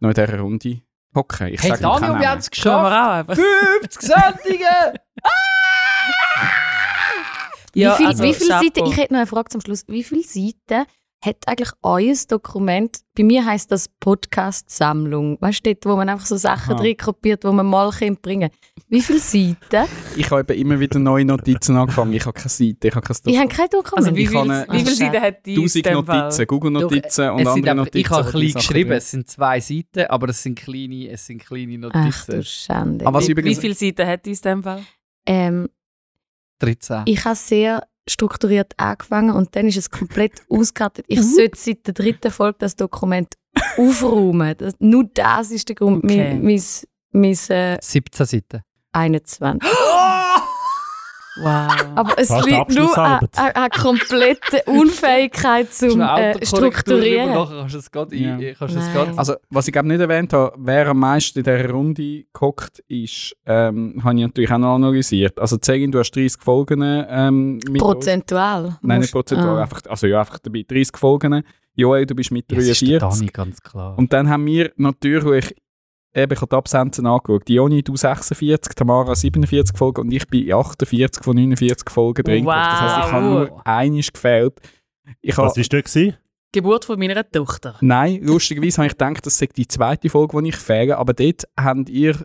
noch 0.00 0.10
in 0.10 0.14
dieser 0.14 0.38
Runde 0.38 0.80
hocken. 1.14 1.48
Ich 1.48 1.62
Hey 1.62 1.70
sage 1.70 1.82
Daniel, 1.82 2.20
wir 2.20 2.30
haben 2.30 2.38
es 2.38 2.50
geschafft. 2.50 2.92
auch 2.92 3.12
einfach. 3.12 3.34
50 3.34 4.00
Sendungen! 4.02 4.98
Ja, 7.74 7.92
wie, 7.92 7.96
viel, 7.98 8.06
also, 8.06 8.22
wie 8.24 8.34
viele 8.34 8.48
Chapeau. 8.50 8.64
Seiten, 8.64 8.86
ich 8.86 8.96
hätte 8.96 9.12
noch 9.12 9.20
eine 9.20 9.26
Frage 9.26 9.50
zum 9.50 9.60
Schluss. 9.60 9.84
Wie 9.88 10.02
viele 10.02 10.22
Seiten 10.22 10.86
hat 11.20 11.36
eigentlich 11.46 11.70
euer 11.82 12.14
Dokument? 12.28 12.98
Bei 13.16 13.24
mir 13.24 13.44
heisst 13.44 13.72
das 13.72 13.88
Podcast-Sammlung. 14.00 15.36
Weißt 15.40 15.66
du, 15.66 15.74
dort, 15.74 15.84
wo 15.86 15.96
man 15.96 16.08
einfach 16.08 16.26
so 16.26 16.36
Sachen 16.36 16.74
Aha. 16.74 16.80
drin 16.80 16.96
kopiert, 16.96 17.42
die 17.42 17.48
man 17.48 17.66
mal 17.66 17.90
bringen 18.22 18.50
kann. 18.50 18.84
Wie 18.88 19.00
viele 19.02 19.18
Seiten? 19.18 19.90
Ich 20.16 20.30
habe 20.30 20.40
eben 20.40 20.60
immer 20.60 20.78
wieder 20.80 20.98
neue 20.98 21.24
Notizen 21.24 21.76
angefangen. 21.76 22.12
Ich 22.12 22.24
habe 22.24 22.34
keine 22.34 22.48
Seite, 22.48 22.88
ich 22.88 22.94
habe 22.94 23.06
kein 23.06 23.16
Ich 23.26 23.38
habe 23.38 23.48
kein 23.48 23.68
Dokument. 23.68 23.96
Also 24.06 24.14
wie 24.16 24.22
Ich 24.22 24.28
viele 24.30 24.66
wie 24.70 24.78
viele 24.78 24.94
Seiten 24.94 25.20
hat 25.20 25.46
die 25.46 25.56
1000 25.56 25.86
Notizen, 25.92 26.46
Google-Notizen 26.46 27.30
und 27.30 27.40
Es 27.40 27.52
sind 27.54 27.68
andere 27.68 27.74
Notizen. 27.74 27.98
ich 27.98 28.10
habe 28.10 28.30
klein 28.30 28.52
geschrieben, 28.52 28.88
drin- 28.90 28.98
es 28.98 29.10
sind 29.10 29.28
zwei 29.28 29.60
Seiten, 29.60 30.06
aber 30.08 30.28
es 30.28 30.42
sind 30.42 30.58
kleine, 30.58 31.08
es 31.10 31.26
sind 31.26 31.44
kleine 31.44 31.88
Ach 31.92 31.92
du 31.92 32.32
Notizen. 32.32 32.44
Schande. 32.44 33.06
Aber 33.06 33.20
Wie, 33.20 33.26
wie 33.26 33.30
übrigens, 33.32 33.58
viele 33.58 33.74
Seiten 33.74 34.06
hat 34.06 34.24
die 34.24 34.30
in 34.32 34.38
dem 34.42 34.62
Fall? 34.62 34.82
ähm, 35.26 35.68
13. 36.60 37.02
ich 37.06 37.24
habe 37.24 37.36
sehr 37.36 37.86
strukturiert 38.08 38.72
angefangen 38.76 39.34
und 39.34 39.54
dann 39.56 39.66
ist 39.66 39.76
es 39.76 39.90
komplett 39.90 40.32
ausgekartet. 40.48 41.04
Ich 41.08 41.22
sollte 41.22 41.58
seit 41.58 41.86
der 41.86 41.94
dritten 41.94 42.30
Folge 42.30 42.58
das 42.60 42.76
Dokument 42.76 43.34
aufräumen. 43.76 44.54
Das, 44.56 44.74
nur 44.78 45.04
das 45.12 45.50
ist 45.50 45.68
der 45.68 45.76
Grund. 45.76 46.04
Okay. 46.04 46.34
Mein, 46.34 46.42
mein, 46.42 46.62
mein 47.12 47.56
äh, 47.56 47.78
17 47.80 48.26
Seiten. 48.26 48.62
21. 48.92 49.68
Wow. 51.40 51.70
Aber 51.94 52.18
es 52.18 52.28
Fast 52.28 52.46
liegt 52.46 52.74
nur 52.74 52.98
an, 52.98 53.20
kompletter 53.80 54.58
Unfähigkeit 54.66 55.72
zum 55.72 56.00
äh, 56.00 56.44
Strukturieren. 56.44 57.34
Nachher 57.34 57.56
kannst 57.60 57.74
du 57.74 57.78
es 57.78 57.90
gerade 57.90 58.16
Ja. 58.16 58.36
ein- 58.36 58.54
kannst 58.58 58.76
es 58.76 59.18
also, 59.18 59.34
was 59.50 59.66
ich 59.68 59.72
glaube 59.72 59.88
nicht 59.88 60.00
erwähnt 60.00 60.32
habe, 60.32 60.54
wer 60.58 60.88
am 60.88 60.98
meisten 60.98 61.38
in 61.38 61.44
dieser 61.44 61.70
Runde 61.70 62.24
gehockt 62.32 62.80
ist, 62.88 63.36
ähm, 63.46 64.00
habe 64.02 64.16
ich 64.16 64.22
natürlich 64.22 64.52
auch 64.52 64.58
noch 64.58 64.74
analysiert. 64.74 65.38
Also, 65.38 65.56
Zegin, 65.58 65.92
du 65.92 65.98
hast 65.98 66.10
30 66.12 66.42
Folgen 66.42 66.82
ähm, 66.82 67.60
mit. 67.68 67.78
Prozentual. 67.80 68.78
Nein, 68.82 69.00
nicht 69.00 69.12
prozentual, 69.12 69.58
ah. 69.58 69.62
einfach, 69.62 69.82
also 69.88 70.06
ja, 70.06 70.20
einfach 70.20 70.38
dabei 70.38 70.64
30 70.66 70.96
Folgen. 70.96 71.42
Joel, 71.74 72.06
du 72.06 72.14
bist 72.14 72.32
mit 72.32 72.50
Ja, 72.50 72.58
es 72.58 72.68
ist 72.68 72.80
der 72.82 72.98
43. 72.98 73.20
Dani, 73.20 73.30
ganz 73.32 73.62
klar. 73.62 73.96
Und 73.96 74.12
dann 74.12 74.28
haben 74.28 74.44
wir 74.46 74.72
natürlich, 74.76 75.54
eben, 76.18 76.32
ich 76.32 76.40
habe 76.40 76.48
die 76.50 76.56
Absenzen 76.56 77.06
angeschaut. 77.06 77.48
Dioni, 77.48 77.82
du 77.82 77.96
46, 77.96 78.74
Tamara 78.74 79.14
47 79.14 79.76
Folgen 79.76 80.02
und 80.02 80.12
ich 80.12 80.26
bin 80.28 80.46
in 80.46 80.54
48 80.54 81.22
von 81.22 81.36
49 81.36 81.88
Folgen 81.90 82.22
drin. 82.22 82.44
Wow. 82.44 82.54
Das 82.54 82.80
heisst, 82.80 83.06
ich 83.06 83.12
habe 83.12 83.24
nur 83.24 83.66
einiges 83.66 84.12
gefehlt. 84.12 84.54
Ich 85.20 85.36
Was 85.38 85.56
war 85.56 85.64
gewesen? 85.64 86.16
Geburt 86.52 86.84
von 86.84 86.98
meiner 86.98 87.28
Tochter. 87.30 87.76
nein, 87.82 88.20
lustigerweise 88.22 88.78
habe 88.78 88.86
ich 88.86 88.92
gedacht, 88.92 89.24
das 89.26 89.36
sei 89.36 89.48
die 89.54 89.68
zweite 89.68 90.08
Folge, 90.08 90.32
wo 90.32 90.40
ich 90.40 90.56
fehle, 90.56 90.96
aber 90.96 91.12
dort 91.12 91.44
habt 91.58 91.90
ihr 91.90 92.16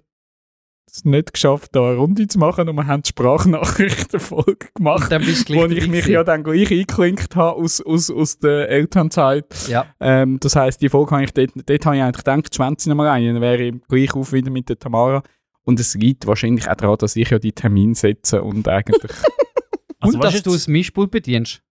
es 0.95 1.05
nicht 1.05 1.33
geschafft, 1.33 1.75
da 1.75 1.87
eine 1.89 1.97
Runde 1.97 2.27
zu 2.27 2.37
machen 2.39 2.69
und 2.69 2.75
wir 2.75 2.85
haben 2.87 3.01
die 3.01 3.09
Sprachnachrichtenfolge 3.09 4.67
gemacht. 4.75 5.03
Und 5.03 5.11
dann 5.11 5.21
bist 5.25 5.49
du 5.49 5.55
Wo 5.55 5.65
ich 5.65 5.87
mich 5.87 6.05
ja 6.05 6.23
dann 6.23 6.43
gleich 6.43 6.71
eingeklinkt 6.71 7.35
habe 7.35 7.57
aus, 7.57 7.81
aus, 7.81 8.11
aus 8.11 8.37
der 8.37 8.69
Elternzeit. 8.69 9.45
Ja. 9.67 9.87
Ähm, 9.99 10.39
das 10.39 10.55
heisst, 10.55 10.81
die 10.81 10.89
Folge 10.89 11.11
habe 11.11 11.23
ich 11.23 11.31
dort, 11.31 11.51
dort 11.55 11.85
habe 11.85 11.95
ich 11.95 12.01
eigentlich 12.01 12.23
gedacht, 12.23 12.55
schwänze 12.55 12.87
ich 12.87 12.89
nochmal 12.89 13.07
rein, 13.07 13.25
dann 13.25 13.41
wäre 13.41 13.61
ich 13.63 13.75
gleich 13.87 14.13
auf 14.13 14.31
wieder 14.33 14.51
mit 14.51 14.69
der 14.69 14.77
Tamara. 14.77 15.23
Und 15.63 15.79
es 15.79 15.95
liegt 15.95 16.27
wahrscheinlich 16.27 16.69
auch 16.69 16.75
daran, 16.75 16.97
dass 16.97 17.15
ich 17.15 17.29
ja 17.29 17.39
die 17.39 17.53
Termine 17.53 17.95
setze 17.95 18.43
und 18.43 18.67
eigentlich, 18.67 19.11
Also, 20.03 20.17
Und 20.17 20.23
dass 20.23 20.43
du 20.43 20.51
das 20.51 20.67
Mischpult 20.67 21.11
bedienst. 21.11 21.61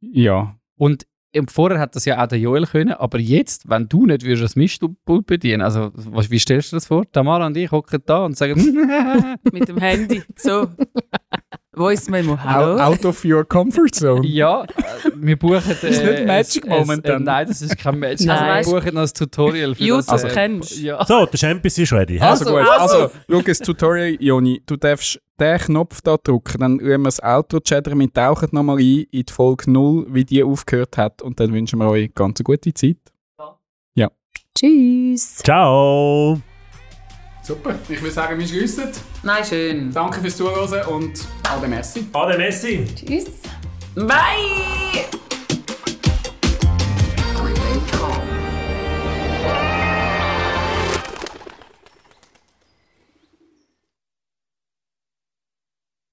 ja. 0.00 0.56
Und 0.76 1.06
vorher 1.48 1.78
hat 1.78 1.94
das 1.96 2.04
ja 2.04 2.22
auch 2.22 2.26
der 2.26 2.38
Joel 2.38 2.66
können, 2.66 2.92
aber 2.92 3.18
jetzt, 3.18 3.68
wenn 3.68 3.88
du 3.88 4.06
nicht 4.06 4.24
würdest 4.24 4.42
das 4.42 4.56
Mischpult 4.56 5.26
bedienen, 5.26 5.62
also 5.62 5.90
was, 5.94 6.30
wie 6.30 6.38
stellst 6.38 6.72
du 6.72 6.76
das 6.76 6.86
vor? 6.86 7.10
Tamara 7.10 7.46
und 7.46 7.56
ich 7.56 7.70
hocken 7.70 8.02
da 8.04 8.24
und 8.24 8.36
sagen, 8.36 8.54
Mit 9.52 9.68
dem 9.68 9.78
Handy. 9.78 10.22
So. 10.36 10.68
Voice 11.72 12.08
Memo. 12.10 12.32
Out, 12.32 12.40
Hallo? 12.44 12.78
out 12.78 13.04
of 13.04 13.24
your 13.24 13.44
comfort 13.44 13.94
zone. 13.94 14.26
ja, 14.26 14.64
äh, 14.64 14.66
wir 15.14 15.38
buchen. 15.38 15.62
Äh, 15.82 15.88
ist 15.88 16.02
nicht 16.04 16.26
Magic 16.26 16.64
ein- 16.66 16.72
ein- 16.72 16.78
Moment 16.80 17.04
äh, 17.04 17.08
dann. 17.12 17.22
Nein, 17.22 17.46
das 17.46 17.62
ist 17.62 17.78
kein 17.78 17.98
Magic. 17.98 18.26
Nein. 18.26 18.38
Also, 18.38 18.72
wir 18.72 18.80
buchen 18.80 18.94
noch 18.94 19.02
ein 19.02 19.08
Tutorial 19.14 19.74
für 19.76 19.84
YouTube 19.84 20.06
das. 20.06 20.24
äh, 20.24 20.30
kennst 20.30 20.76
du. 20.78 20.80
Ja. 20.82 21.04
So, 21.06 21.26
der 21.26 21.38
Champions 21.38 21.78
ist 21.78 21.92
ready. 21.92 22.18
Also, 22.18 22.44
Also, 22.46 22.56
gut, 22.58 22.68
also. 22.80 22.96
also, 23.04 23.14
schau, 23.30 23.42
das 23.42 23.58
Tutorial, 23.58 24.16
Joni, 24.20 24.62
du 24.66 24.76
darfst 24.76 25.20
den 25.38 25.58
Knopf 25.58 26.00
da 26.02 26.16
drücken, 26.16 26.58
dann 26.60 26.78
schauen 26.80 26.88
wir 26.88 26.98
das 27.04 27.22
Outro 27.22 27.60
chattern, 27.60 27.98
wir 28.00 28.12
tauchen 28.12 28.48
nochmal 28.52 28.78
ein 28.78 29.04
in 29.10 29.24
die 29.24 29.32
Folge 29.32 29.70
0, 29.70 30.06
wie 30.10 30.24
die 30.24 30.42
aufgehört 30.42 30.98
hat 30.98 31.22
und 31.22 31.38
dann 31.40 31.52
wünschen 31.52 31.78
wir 31.78 31.88
euch 31.88 32.12
ganz 32.14 32.40
eine 32.40 32.44
gute 32.44 32.74
Zeit. 32.74 32.96
Tschüss. 34.52 35.36
Ciao. 35.38 36.40
Super, 37.50 37.74
ich 37.88 38.00
würde 38.00 38.14
sagen, 38.14 38.38
wir 38.38 38.46
schliessen. 38.46 38.92
Nein, 39.24 39.44
schön. 39.44 39.92
Danke 39.92 40.20
fürs 40.20 40.36
Zuhören 40.36 40.86
und 40.86 41.26
alle 41.52 41.66
Messi. 41.66 42.06
Ade 42.12 42.38
Messi. 42.38 42.86
Tschüss. 42.94 43.26
Bye! 43.96 45.08